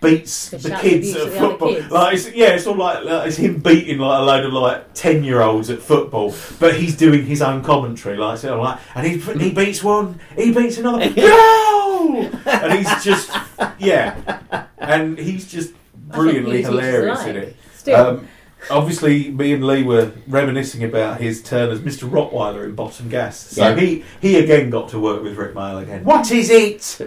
beats 0.02 0.49
To 0.52 0.57
the 0.57 0.69
kids 0.76 1.15
at 1.15 1.22
at 1.22 1.32
the 1.32 1.38
other 1.40 1.48
football. 1.49 1.74
kids. 1.74 1.91
Like 1.91 2.14
it's, 2.15 2.32
yeah, 2.32 2.48
it's 2.49 2.68
all 2.68 2.76
like, 2.76 3.03
like 3.03 3.28
it's 3.28 3.38
him 3.38 3.60
beating 3.60 3.98
like 3.99 4.19
a 4.19 4.24
load 4.24 4.45
of 4.45 4.53
like 4.53 4.94
ten 4.94 5.24
year 5.24 5.41
olds 5.41 5.69
at 5.69 5.80
football, 5.80 6.34
but 6.60 6.76
he's 6.76 6.95
doing 6.95 7.26
his 7.26 7.41
own 7.41 7.64
commentary, 7.64 8.18
like 8.18 8.38
so 8.40 8.61
like, 8.61 8.80
and 8.95 9.07
he 9.07 9.18
he 9.40 9.52
beats 9.52 9.84
one, 9.84 10.19
he 10.36 10.52
beats 10.53 10.78
another, 10.78 11.10
no, 11.18 12.30
and 12.45 12.74
he's 12.74 13.03
just 13.03 13.32
yeah, 13.80 14.40
and 14.78 15.18
he's 15.18 15.49
just 15.49 15.74
brilliantly 15.94 16.61
PE 16.64 16.69
teachers 16.69 16.76
are 16.76 16.82
hilarious 16.82 17.26
in 17.26 17.36
it. 17.36 17.56
Still. 17.76 17.95
Um, 18.07 18.28
obviously, 18.69 19.30
me 19.31 19.53
and 19.53 19.65
Lee 19.65 19.84
were 19.84 20.11
reminiscing 20.27 20.84
about 20.84 21.19
his 21.22 21.41
turn 21.41 21.69
as 21.69 21.80
Mr. 21.80 22.10
Rottweiler 22.10 22.64
in 22.65 22.76
Bottom 22.76 23.10
Gas. 23.10 23.38
So 23.38 23.69
Yeah. 23.69 23.76
he, 23.80 24.03
he 24.22 24.39
again 24.39 24.69
got 24.69 24.89
to 24.89 24.99
work 24.99 25.23
with 25.23 25.35
Rik 25.38 25.53
Mayall 25.53 25.81
again. 25.84 26.03
What 26.03 26.31
is 26.31 26.49
it? 26.49 26.98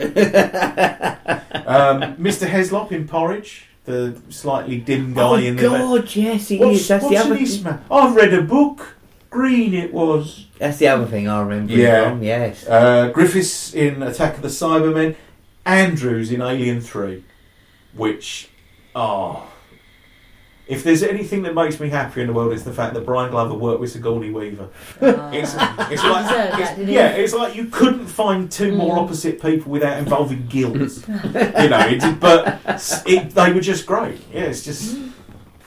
um, 1.67 2.17
Mr. 2.17 2.49
Heslop 2.49 2.93
in 2.93 3.07
Porridge. 3.07 3.67
the 3.85 4.21
slightly 4.29 4.79
dim 4.79 5.15
guy 5.15 5.23
oh 5.23 5.35
in 5.35 5.57
the. 5.57 5.63
God, 5.63 6.15
yes, 6.15 6.49
he 6.49 6.59
What's, 6.59 6.81
is. 6.81 6.89
That's 6.89 7.05
what's 7.05 7.15
the 7.63 7.65
other. 7.65 7.79
ma- 7.91 7.97
I've 7.97 8.15
read 8.15 8.35
a 8.35 8.43
book. 8.43 8.97
Green 9.31 9.75
it 9.75 9.93
was. 9.93 10.47
That's 10.59 10.79
the 10.79 10.89
other 10.89 11.07
thing 11.07 11.29
I 11.29 11.41
remember. 11.41 11.73
Yeah. 11.73 12.11
From, 12.11 12.23
yes. 12.23 12.67
Uh, 12.67 13.11
Griffiths 13.11 13.73
in 13.75 14.03
Attack 14.03 14.37
of 14.37 14.43
the 14.43 14.49
Cybermen. 14.49 15.15
Andrews 15.65 16.33
in 16.33 16.41
Alien 16.43 16.81
Three, 16.81 17.23
which, 17.95 18.49
oh, 18.95 19.47
if 20.71 20.83
there's 20.85 21.03
anything 21.03 21.43
that 21.43 21.55
makes 21.55 21.79
me 21.81 21.89
happy 21.91 22.21
in 22.23 22.29
the 22.29 22.33
world, 22.33 22.53
it's 22.53 22.63
the 22.63 22.73
fact 22.73 22.95
that 22.95 23.05
Brian 23.05 23.31
Glover 23.31 23.55
worked 23.55 23.81
with 23.81 23.91
Sigourney 23.91 24.31
Weaver. 24.31 24.69
Oh. 25.03 25.31
It's, 25.33 25.53
it's 25.55 26.03
like, 26.05 26.31
it's- 26.31 26.77
that, 26.77 26.87
yeah, 26.87 27.09
it's 27.11 27.35
like 27.35 27.55
you 27.57 27.67
couldn't 27.67 28.07
find 28.07 28.51
two 28.51 28.73
more 28.75 28.97
Mm. 28.97 29.03
opposite 29.03 29.43
people 29.43 29.73
without 29.73 29.99
involving 29.99 30.47
guilds. 30.47 31.07
you 31.09 31.15
know, 31.15 31.87
it, 31.89 32.21
but 32.21 32.61
it, 33.07 33.31
they 33.31 33.53
were 33.53 33.61
just 33.61 33.85
great. 33.85 34.21
Yeah, 34.33 34.43
it's 34.43 34.65
just. 34.65 34.97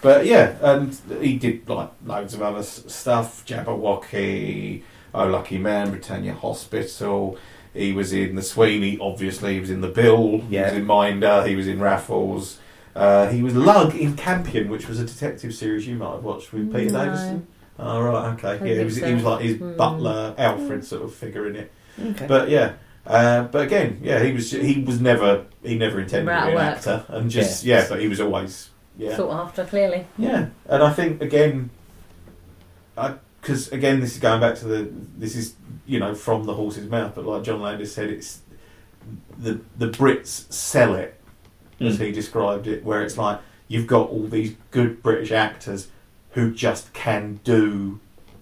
But 0.01 0.25
yeah, 0.25 0.55
and 0.61 0.97
he 1.21 1.38
did 1.38 1.69
like 1.69 1.89
loads 2.05 2.34
of 2.34 2.41
other 2.41 2.59
s- 2.59 2.84
stuff. 2.88 3.45
Jabberwocky, 3.45 4.84
Oh 5.13 5.27
Lucky 5.27 5.57
Man, 5.57 5.91
Britannia 5.91 6.34
Hospital. 6.34 7.38
He 7.73 7.91
was 7.93 8.13
in 8.13 8.35
the 8.35 8.41
Sweeney, 8.41 8.97
obviously. 8.99 9.55
He 9.55 9.59
was 9.59 9.69
in 9.69 9.81
the 9.81 9.88
Bill. 9.88 10.39
He 10.49 10.57
was 10.59 10.73
in 10.73 10.85
Minder. 10.85 11.47
He 11.47 11.55
was 11.55 11.67
in 11.67 11.80
Raffles. 11.80 12.59
Uh, 12.95 13.28
he 13.30 13.41
was 13.41 13.56
Lug 13.56 13.95
in 13.95 14.15
Campion, 14.15 14.70
which 14.70 14.88
was 14.88 14.99
a 14.99 15.06
detective 15.06 15.53
series 15.53 15.88
you 15.88 15.95
might 15.95 16.11
have 16.11 16.24
watched 16.24 16.53
with 16.53 16.72
Peter 16.74 16.91
No. 16.91 17.06
Davison. 17.06 17.48
Oh 17.80 18.02
right, 18.02 18.34
okay. 18.44 18.70
Yeah, 18.70 18.78
he 18.80 18.84
was, 18.86 18.99
so. 18.99 19.07
he 19.07 19.14
was 19.15 19.24
like 19.24 19.41
his 19.41 19.57
Hmm. 19.57 19.76
butler, 19.76 20.36
Alfred 20.38 20.86
sort 20.86 21.02
of 21.03 21.14
figure 21.14 21.48
in 21.48 21.56
it. 21.56 21.72
Okay. 21.99 22.28
But 22.28 22.49
yeah, 22.49 22.74
uh, 23.07 23.44
but 23.45 23.64
again, 23.64 23.99
yeah, 24.03 24.24
he 24.24 24.32
was 24.32 24.52
he 24.52 24.84
was 24.86 25.02
never 25.02 25.45
he 25.64 25.76
never 25.76 25.99
intended 25.99 26.26
Never 26.28 26.45
to 26.45 26.52
be 26.52 26.57
an 26.57 26.64
outworked. 26.64 26.76
actor, 26.78 27.06
and 27.10 27.32
just 27.32 27.64
Yeah. 27.64 27.80
yeah. 27.82 27.86
but 27.90 27.99
he 27.99 28.07
was 28.07 28.22
always 28.22 28.70
yeah 28.95 29.15
Sought 29.15 29.32
after, 29.48 29.65
clearly. 29.65 30.06
yeah, 30.20 30.48
and 30.70 30.84
I 30.84 30.94
think 30.94 31.20
again, 31.22 31.72
because 33.41 33.72
again, 33.72 33.99
this 34.02 34.14
is 34.14 34.20
going 34.20 34.40
back 34.40 34.56
to 34.57 34.65
the 34.65 34.90
this 35.18 35.36
is 35.36 35.56
you 35.88 35.99
know 35.99 36.14
from 36.14 36.44
the 36.45 36.53
horse's 36.53 36.88
mouth, 36.90 37.14
but 37.15 37.26
like 37.26 37.44
John 37.44 37.61
Landis 37.61 37.94
said, 37.94 38.10
it's 38.11 38.41
the 39.38 39.60
the 39.78 39.88
Brits 39.90 40.52
sell 40.53 40.94
it 40.95 41.20
as 41.80 41.98
Mm. 41.98 42.06
he 42.06 42.12
described 42.12 42.68
it, 42.68 42.84
where 42.84 43.02
it's 43.04 43.18
like 43.18 43.40
you've 43.68 43.88
got 43.88 44.10
all 44.10 44.28
these 44.28 44.56
good 44.72 45.02
British 45.04 45.32
actors 45.32 45.88
who 46.32 46.52
just 46.52 46.94
can 46.94 47.40
do 47.44 48.00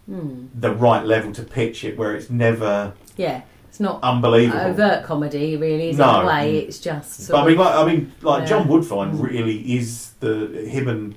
Hmm. 0.08 0.46
the 0.60 0.72
right 0.74 1.06
level 1.06 1.32
to 1.34 1.44
pitch 1.44 1.84
it, 1.84 1.98
where 1.98 2.16
it's 2.16 2.30
never 2.30 2.94
Yeah, 3.18 3.42
it's 3.70 3.80
not 3.80 4.00
unbelievable. 4.04 4.60
overt 4.60 5.04
comedy, 5.06 5.56
really, 5.56 5.90
is 5.92 6.00
it, 6.00 6.02
No. 6.02 6.20
in 6.22 6.26
a 6.26 6.28
way. 6.28 6.58
It's 6.60 6.80
just 6.80 7.20
But 7.20 7.26
sort 7.28 7.44
I 7.44 7.48
mean, 7.48 7.58
like, 7.58 7.76
I 7.76 7.86
mean, 7.86 8.12
like 8.22 8.42
Yeah. 8.42 8.46
John 8.48 8.68
Woodvine 8.68 9.14
Mm. 9.18 9.24
really 9.24 9.58
is 9.78 10.12
the 10.20 10.66
him 10.68 10.88
and 10.88 11.16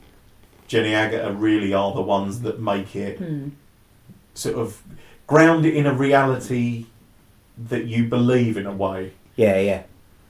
Jenny 0.68 0.90
Agutter 0.90 1.34
really 1.38 1.72
are 1.74 1.92
the 1.94 2.02
ones 2.02 2.40
that 2.42 2.60
make 2.60 2.94
it 2.94 3.18
Hmm. 3.18 3.48
sort 4.34 4.56
of 4.56 4.82
ground 5.26 5.64
it 5.66 5.74
in 5.74 5.86
a 5.86 5.92
reality 5.94 6.86
that 7.68 7.86
you 7.86 8.04
believe 8.04 8.56
in 8.56 8.66
a 8.66 8.72
way, 8.72 9.12
Yeah, 9.36 9.58
yeah. 9.60 9.82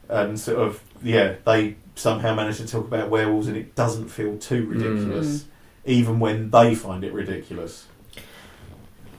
and 0.09 0.39
sort 0.39 0.59
of 0.59 0.81
yeah, 1.05 1.35
they 1.45 1.77
somehow 1.95 2.35
manage 2.35 2.57
to 2.57 2.67
talk 2.67 2.87
about 2.87 3.11
werewolves 3.11 3.47
and 3.47 3.57
it 3.57 3.75
doesn't 3.75 4.09
feel 4.09 4.37
too 4.39 4.67
ridiculous, 4.67 5.45
even 5.85 6.19
when 6.19 6.51
they 6.51 6.75
find 6.75 7.05
it 7.05 7.13
ridiculous. 7.13 7.87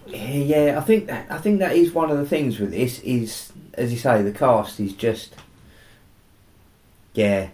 Yeah, 0.07 0.27
yeah, 0.27 0.77
I 0.77 0.81
think 0.81 1.07
that 1.07 1.31
I 1.31 1.37
think 1.37 1.59
that 1.59 1.75
is 1.75 1.93
one 1.93 2.11
of 2.11 2.17
the 2.17 2.25
things 2.25 2.59
with 2.59 2.71
this 2.71 2.99
is, 2.99 3.51
as 3.75 3.91
you 3.91 3.97
say, 3.97 4.21
the 4.21 4.31
cast 4.31 4.79
is 4.79 4.93
just, 4.93 5.35
yeah, 7.13 7.49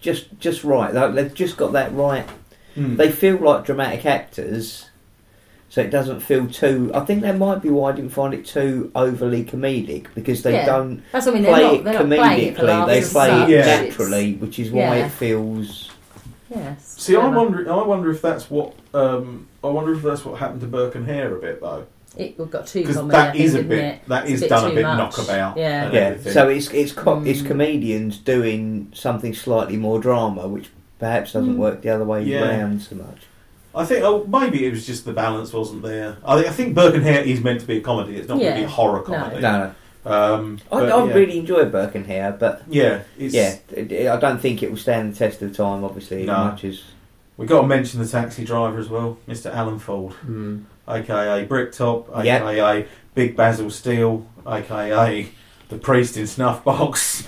just 0.00 0.38
just 0.38 0.62
right. 0.64 0.92
Like, 0.92 1.14
they've 1.14 1.34
just 1.34 1.56
got 1.56 1.72
that 1.72 1.92
right. 1.94 2.28
Mm. 2.76 2.96
They 2.96 3.10
feel 3.10 3.36
like 3.36 3.64
dramatic 3.64 4.04
actors, 4.04 4.90
so 5.76 5.82
it 5.82 5.90
doesn't 5.90 6.20
feel 6.20 6.46
too. 6.46 6.90
I 6.94 7.00
think 7.00 7.20
that 7.20 7.36
might 7.36 7.60
be 7.60 7.68
why 7.68 7.90
I 7.90 7.94
didn't 7.94 8.12
find 8.12 8.32
it 8.32 8.46
too 8.46 8.90
overly 8.94 9.44
comedic 9.44 10.06
because 10.14 10.42
they 10.42 10.54
Yeah. 10.54 10.64
don't 10.64 11.02
That's 11.12 11.26
what 11.26 11.34
I 11.34 11.38
mean. 11.38 11.44
Play 11.44 11.62
not, 11.62 11.74
it 11.74 11.84
they're 11.84 11.92
not 11.92 12.06
playing 12.06 12.48
it 12.48 12.56
comedically. 12.56 12.86
They 12.86 13.02
play 13.02 13.42
it 13.42 13.48
Yeah. 13.50 13.66
naturally, 13.82 14.32
which 14.36 14.58
is 14.58 14.70
why 14.70 14.80
yeah. 14.80 15.04
it 15.04 15.10
feels. 15.10 15.90
Yes. 16.48 16.94
See, 16.96 17.14
I 17.14 17.20
clever. 17.20 17.36
wonder. 17.36 17.70
I 17.70 17.82
wonder 17.82 18.10
if 18.10 18.22
that's 18.22 18.50
what. 18.50 18.72
Um, 18.94 19.48
I 19.62 19.66
wonder 19.66 19.92
if 19.92 20.00
that's 20.02 20.24
what 20.24 20.38
happened 20.38 20.62
to 20.62 20.66
Burke 20.66 20.94
and 20.94 21.04
Hare 21.06 21.36
a 21.36 21.40
bit 21.42 21.60
though. 21.60 21.84
It 22.16 22.38
we've 22.38 22.50
got 22.50 22.66
two 22.66 22.80
because 22.80 22.96
comedy. 22.96 23.12
That 23.18 23.32
think, 23.34 23.44
is 23.44 23.54
a 23.54 23.62
bit 23.62 23.78
It? 23.84 24.00
that 24.08 24.24
a 24.24 24.28
bit 24.40 24.48
done 24.48 24.70
a 24.70 24.74
bit 24.74 24.82
much. 24.82 24.96
knockabout. 24.96 25.58
Yeah. 25.58 25.92
Yeah, 25.92 25.98
everything. 26.00 26.32
so 26.32 26.48
it's 26.48 26.70
it's 26.70 26.92
co- 26.92 27.22
it's 27.22 27.42
Mm. 27.42 27.46
comedians 27.48 28.16
doing 28.16 28.86
something 28.94 29.34
slightly 29.34 29.76
more 29.76 29.98
drama, 30.00 30.48
which 30.48 30.70
perhaps 30.98 31.34
doesn't 31.34 31.56
Mm. 31.56 31.58
work 31.58 31.82
the 31.82 31.90
other 31.90 32.06
way 32.06 32.22
Yeah. 32.22 32.48
around 32.48 32.80
so 32.80 32.96
much. 32.96 33.18
I 33.76 33.84
think 33.84 34.02
oh 34.04 34.24
maybe 34.26 34.64
it 34.66 34.70
was 34.72 34.86
just 34.86 35.04
the 35.04 35.12
balance 35.12 35.52
wasn't 35.52 35.82
there. 35.82 36.16
I 36.24 36.36
think 36.36 36.48
I 36.48 36.52
think 36.52 36.74
Burke 36.74 36.94
and 36.94 37.04
Hare 37.04 37.22
is 37.22 37.40
meant 37.42 37.60
to 37.60 37.66
be 37.66 37.76
a 37.76 37.80
comedy. 37.80 38.16
It's 38.16 38.28
not 38.28 38.38
Yeah. 38.38 38.52
really 38.52 38.64
a 38.64 38.68
horror 38.68 38.98
No. 38.98 39.04
comedy. 39.04 39.40
No, 39.40 39.72
Um, 40.06 40.58
I, 40.72 40.80
but 40.80 40.92
I 40.92 41.04
yeah. 41.04 41.12
really 41.14 41.38
enjoy 41.38 41.64
Burke 41.66 41.94
and 41.96 42.06
Hare, 42.06 42.32
but 42.38 42.62
yeah. 42.68 43.00
It's, 43.18 43.34
yeah, 43.34 43.56
it- 43.72 43.90
it- 43.92 44.08
I 44.08 44.16
don't 44.18 44.38
think 44.40 44.62
it 44.62 44.70
will 44.70 44.78
stand 44.78 45.12
the 45.14 45.18
test 45.18 45.42
of 45.42 45.54
time. 45.56 45.84
Obviously, 45.84 46.22
as 46.22 46.26
No. 46.28 46.44
much 46.44 46.64
as 46.64 46.80
we 47.36 47.46
got 47.46 47.60
to 47.62 47.66
mention 47.66 48.00
the 48.00 48.06
taxi 48.08 48.44
driver 48.44 48.78
as 48.78 48.88
well, 48.88 49.18
Mr. 49.28 49.52
Alan 49.54 49.78
Ford, 49.78 50.14
Mm. 50.26 50.62
aka 50.88 51.44
Bricktop, 51.44 52.08
Yep. 52.24 52.42
aka 52.42 52.86
Big 53.14 53.36
Basil 53.36 53.68
Steele, 53.70 54.24
aka 54.46 55.26
the 55.68 55.76
priest 55.76 56.16
in 56.16 56.24
Snuffbox, 56.24 57.24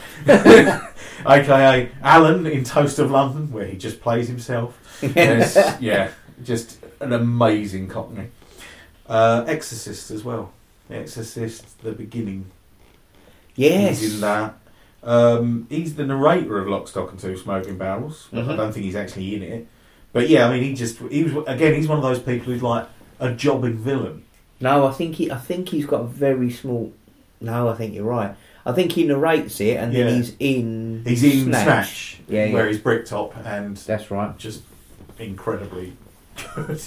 aka 1.26 1.88
Alan 2.02 2.46
in 2.46 2.64
Toast 2.64 2.98
of 2.98 3.10
London, 3.10 3.50
where 3.52 3.66
he 3.66 3.76
just 3.76 4.00
plays 4.00 4.28
himself. 4.28 4.78
There's- 5.02 5.56
yeah, 5.80 6.08
just 6.42 6.78
an 7.00 7.12
amazing 7.12 7.88
cockney. 7.88 8.28
Uh, 9.06 9.44
Exorcist 9.46 10.10
as 10.10 10.24
well. 10.24 10.52
The 10.88 10.96
Exorcist, 10.98 11.82
the 11.82 11.92
beginning. 11.92 12.46
yes, 13.56 14.00
He's 14.00 14.14
in 14.14 14.20
that. 14.22 14.54
Um, 15.02 15.66
he's 15.70 15.94
the 15.94 16.04
narrator 16.04 16.58
of 16.58 16.66
Lock, 16.66 16.88
Stock 16.88 17.10
and 17.10 17.20
Two 17.20 17.36
Smoking 17.36 17.78
Barrels. 17.78 18.28
but 18.32 18.48
I 18.48 18.56
don't 18.56 18.72
think 18.72 18.84
he's 18.84 18.96
actually 18.96 19.34
in 19.36 19.42
it. 19.42 19.66
But 20.12 20.28
yeah, 20.28 20.46
I 20.46 20.52
mean, 20.52 20.62
he 20.64 20.74
just 20.74 20.98
he 20.98 21.24
was 21.24 21.44
again. 21.46 21.74
He's 21.74 21.86
one 21.88 21.98
of 21.98 22.02
those 22.04 22.18
people 22.18 22.46
who's 22.52 22.62
like 22.62 22.86
a 23.20 23.32
jobbing 23.32 23.76
villain. 23.76 24.24
No, 24.60 24.86
I 24.86 24.92
think 24.92 25.16
he. 25.16 25.30
I 25.30 25.36
think 25.38 25.68
he's 25.68 25.86
got 25.86 26.00
a 26.00 26.04
very 26.04 26.50
small. 26.50 26.92
No, 27.40 27.68
I 27.68 27.74
think 27.74 27.94
you're 27.94 28.04
right. 28.04 28.34
I 28.66 28.72
think 28.72 28.92
he 28.92 29.04
narrates 29.06 29.60
it, 29.60 29.76
and 29.76 29.92
Yeah. 29.92 30.04
then 30.04 30.16
he's 30.16 30.34
in. 30.40 31.02
He's 31.06 31.22
in 31.22 31.44
Snatch. 31.44 31.62
Snatch, 31.64 32.20
Yeah, 32.28 32.46
yeah. 32.46 32.52
where 32.54 32.66
he's 32.66 32.78
Bricktop 32.78 33.36
and 33.46 33.76
That's 33.76 34.10
right. 34.10 34.36
just 34.36 34.62
incredibly 35.18 35.92
good. 36.54 36.80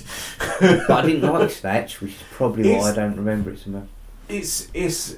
But 0.88 0.92
I 0.92 1.06
didn't 1.06 1.22
like 1.22 1.50
Snatch, 1.52 2.02
which 2.02 2.12
is 2.12 2.24
probably 2.32 2.74
why 2.74 2.92
I 2.92 2.96
don't 2.96 3.16
remember 3.16 3.52
it 3.52 3.60
so 3.60 3.72
much. 3.72 3.88
it's 4.30 4.68
it's 4.74 5.18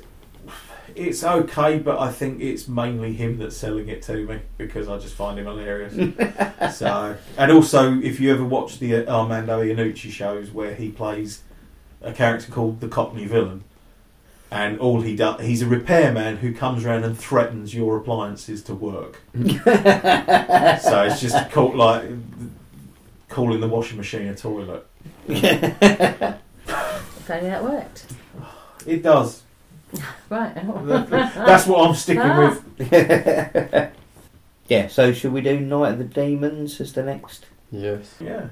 it's 0.95 1.23
okay, 1.23 1.79
but 1.79 1.99
I 1.99 2.11
think 2.11 2.41
it's 2.41 2.67
mainly 2.67 3.13
him 3.13 3.37
that's 3.37 3.57
selling 3.57 3.89
it 3.89 4.01
to 4.03 4.25
me 4.25 4.39
because 4.57 4.87
I 4.87 4.97
just 4.97 5.15
find 5.15 5.39
him 5.39 5.45
hilarious. 5.45 5.93
so, 6.77 7.17
and 7.37 7.51
also, 7.51 7.99
if 7.99 8.19
you 8.19 8.31
ever 8.31 8.43
watch 8.43 8.79
the 8.79 8.95
uh, 8.95 9.11
Armando 9.11 9.61
Iannucci 9.61 10.11
shows 10.11 10.51
where 10.51 10.75
he 10.75 10.89
plays 10.89 11.41
a 12.01 12.13
character 12.13 12.51
called 12.51 12.79
the 12.79 12.87
Cockney 12.87 13.25
Villain, 13.25 13.63
and 14.51 14.79
all 14.79 15.01
he 15.01 15.15
does, 15.15 15.41
he's 15.41 15.61
a 15.61 15.67
repairman 15.67 16.37
who 16.37 16.53
comes 16.53 16.85
around 16.85 17.03
and 17.03 17.17
threatens 17.17 17.73
your 17.73 17.97
appliances 17.97 18.61
to 18.63 18.75
work. 18.75 19.21
so 19.35 19.41
it's 21.03 21.21
just 21.21 21.49
called 21.51 21.75
like 21.75 22.03
calling 23.33 23.59
the 23.59 23.67
washing 23.67 23.97
machine 23.97 24.27
a 24.27 24.35
toilet. 24.35 24.85
If 25.27 27.29
only 27.29 27.49
that 27.49 27.63
worked. 27.63 28.05
It 28.85 29.03
does. 29.03 29.41
Right. 30.29 30.53
That's 30.55 31.67
what 31.67 31.87
I'm 31.87 31.93
sticking 31.95 32.21
Ah. 32.23 32.57
with. 32.79 33.91
yeah. 34.67 34.87
So, 34.87 35.13
should 35.13 35.33
we 35.33 35.41
do 35.41 35.59
Night 35.59 35.91
of 35.93 35.97
the 35.99 36.03
Demons 36.05 36.81
as 36.81 36.93
the 36.93 37.03
next? 37.03 37.45
Yes. 37.71 38.15
Yeah. 38.19 38.47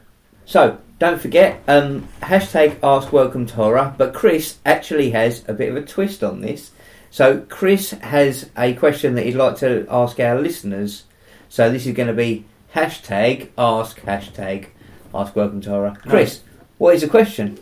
So, 0.45 0.78
don't 0.99 1.20
forget, 1.20 1.62
um, 1.68 2.08
hashtag 2.22 2.78
ask 2.84 3.12
welcome 3.12 3.45
to 3.48 3.56
horror, 3.56 3.95
but 3.98 4.14
Chris 4.14 4.58
actually 4.66 5.12
has 5.12 5.44
a 5.48 5.53
bit 5.53 5.70
of 5.70 5.78
a 5.78 5.82
twist 5.86 6.24
on 6.24 6.41
this. 6.41 6.72
So, 7.10 7.40
Chris 7.49 7.91
has 7.91 8.49
a 8.56 8.74
question 8.74 9.16
that 9.16 9.26
he'd 9.26 9.36
like 9.36 9.58
to 9.58 9.88
ask 9.90 10.20
our 10.20 10.40
listeners. 10.40 11.03
So, 11.49 11.72
this 11.72 11.88
is 11.88 11.95
going 11.95 12.08
to 12.08 12.14
be 12.14 12.45
hashtag 12.76 13.49
ask 13.57 13.99
hashtag 14.02 14.68
ask 15.14 15.35
welcome 15.35 15.61
to 15.61 15.69
horror. 15.69 15.93
Chris, 16.07 16.41
what 16.77 16.95
is 16.95 17.02
the 17.02 17.07
question? 17.07 17.60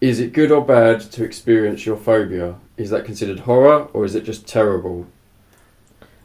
Is 0.00 0.18
it 0.18 0.32
good 0.32 0.50
or 0.50 0.64
bad 0.64 1.00
to 1.12 1.24
experience 1.24 1.84
your 1.84 1.96
phobia? 1.96 2.54
Is 2.78 2.88
that 2.90 3.04
considered 3.04 3.40
horror 3.40 3.88
or 3.92 4.04
is 4.04 4.14
it 4.14 4.24
just 4.24 4.46
terrible? 4.46 5.06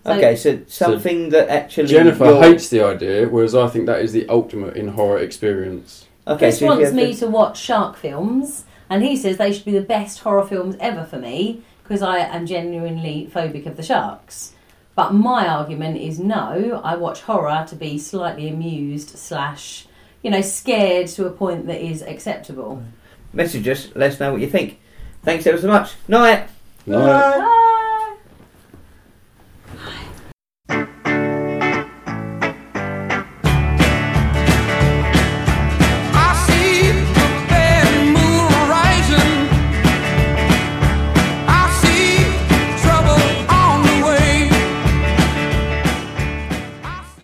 So- 0.05 0.13
okay, 0.13 0.35
so 0.35 0.59
something 0.67 1.29
that 1.29 1.49
actually. 1.49 1.87
Jennifer 1.87 2.25
you're- 2.25 2.39
hates 2.39 2.69
the 2.69 2.81
idea, 2.83 3.27
whereas 3.27 3.55
I 3.55 3.67
think 3.67 3.87
that 3.87 4.01
is 4.01 4.13
the 4.13 4.27
ultimate 4.29 4.75
in 4.77 4.89
horror 4.89 5.17
experience. 5.17 6.05
Okay, 6.27 6.45
Chris 6.45 6.55
so 6.55 6.57
if 6.57 6.61
you 6.61 6.67
wants 6.69 6.85
have 6.85 6.93
me 6.95 7.13
to- 7.13 7.19
to 7.21 7.27
watch 7.27 7.59
shark 7.59 7.97
films, 7.97 8.63
and 8.89 9.03
he 9.03 9.17
says 9.17 9.37
they 9.37 9.51
should 9.51 9.65
be 9.65 9.71
the 9.73 9.81
best 9.81 10.19
horror 10.19 10.45
films 10.45 10.75
ever 10.79 11.03
for 11.03 11.17
me 11.17 11.61
because 11.83 12.01
I 12.01 12.19
am 12.19 12.45
genuinely 12.45 13.29
phobic 13.33 13.65
of 13.65 13.77
the 13.77 13.83
sharks. 13.83 14.53
But 14.95 15.13
my 15.13 15.47
argument 15.47 15.97
is 15.97 16.19
no. 16.19 16.81
I 16.83 16.95
watch 16.95 17.21
horror 17.21 17.65
to 17.67 17.75
be 17.75 17.97
slightly 17.97 18.47
amused 18.47 19.09
slash, 19.09 19.87
you 20.21 20.31
know, 20.31 20.41
scared 20.41 21.07
to 21.09 21.27
a 21.27 21.31
point 21.31 21.67
that 21.67 21.81
is 21.81 22.01
acceptable. 22.01 22.81
Message 23.33 23.67
us, 23.67 23.89
let 23.95 24.13
us 24.13 24.19
know 24.19 24.31
what 24.31 24.41
you 24.41 24.49
think. 24.49 24.79
Thanks 25.23 25.45
ever 25.45 25.59
so 25.59 25.67
much. 25.67 25.93
Night. 26.07 26.47
No. 26.85 26.99
Bye. 26.99 27.71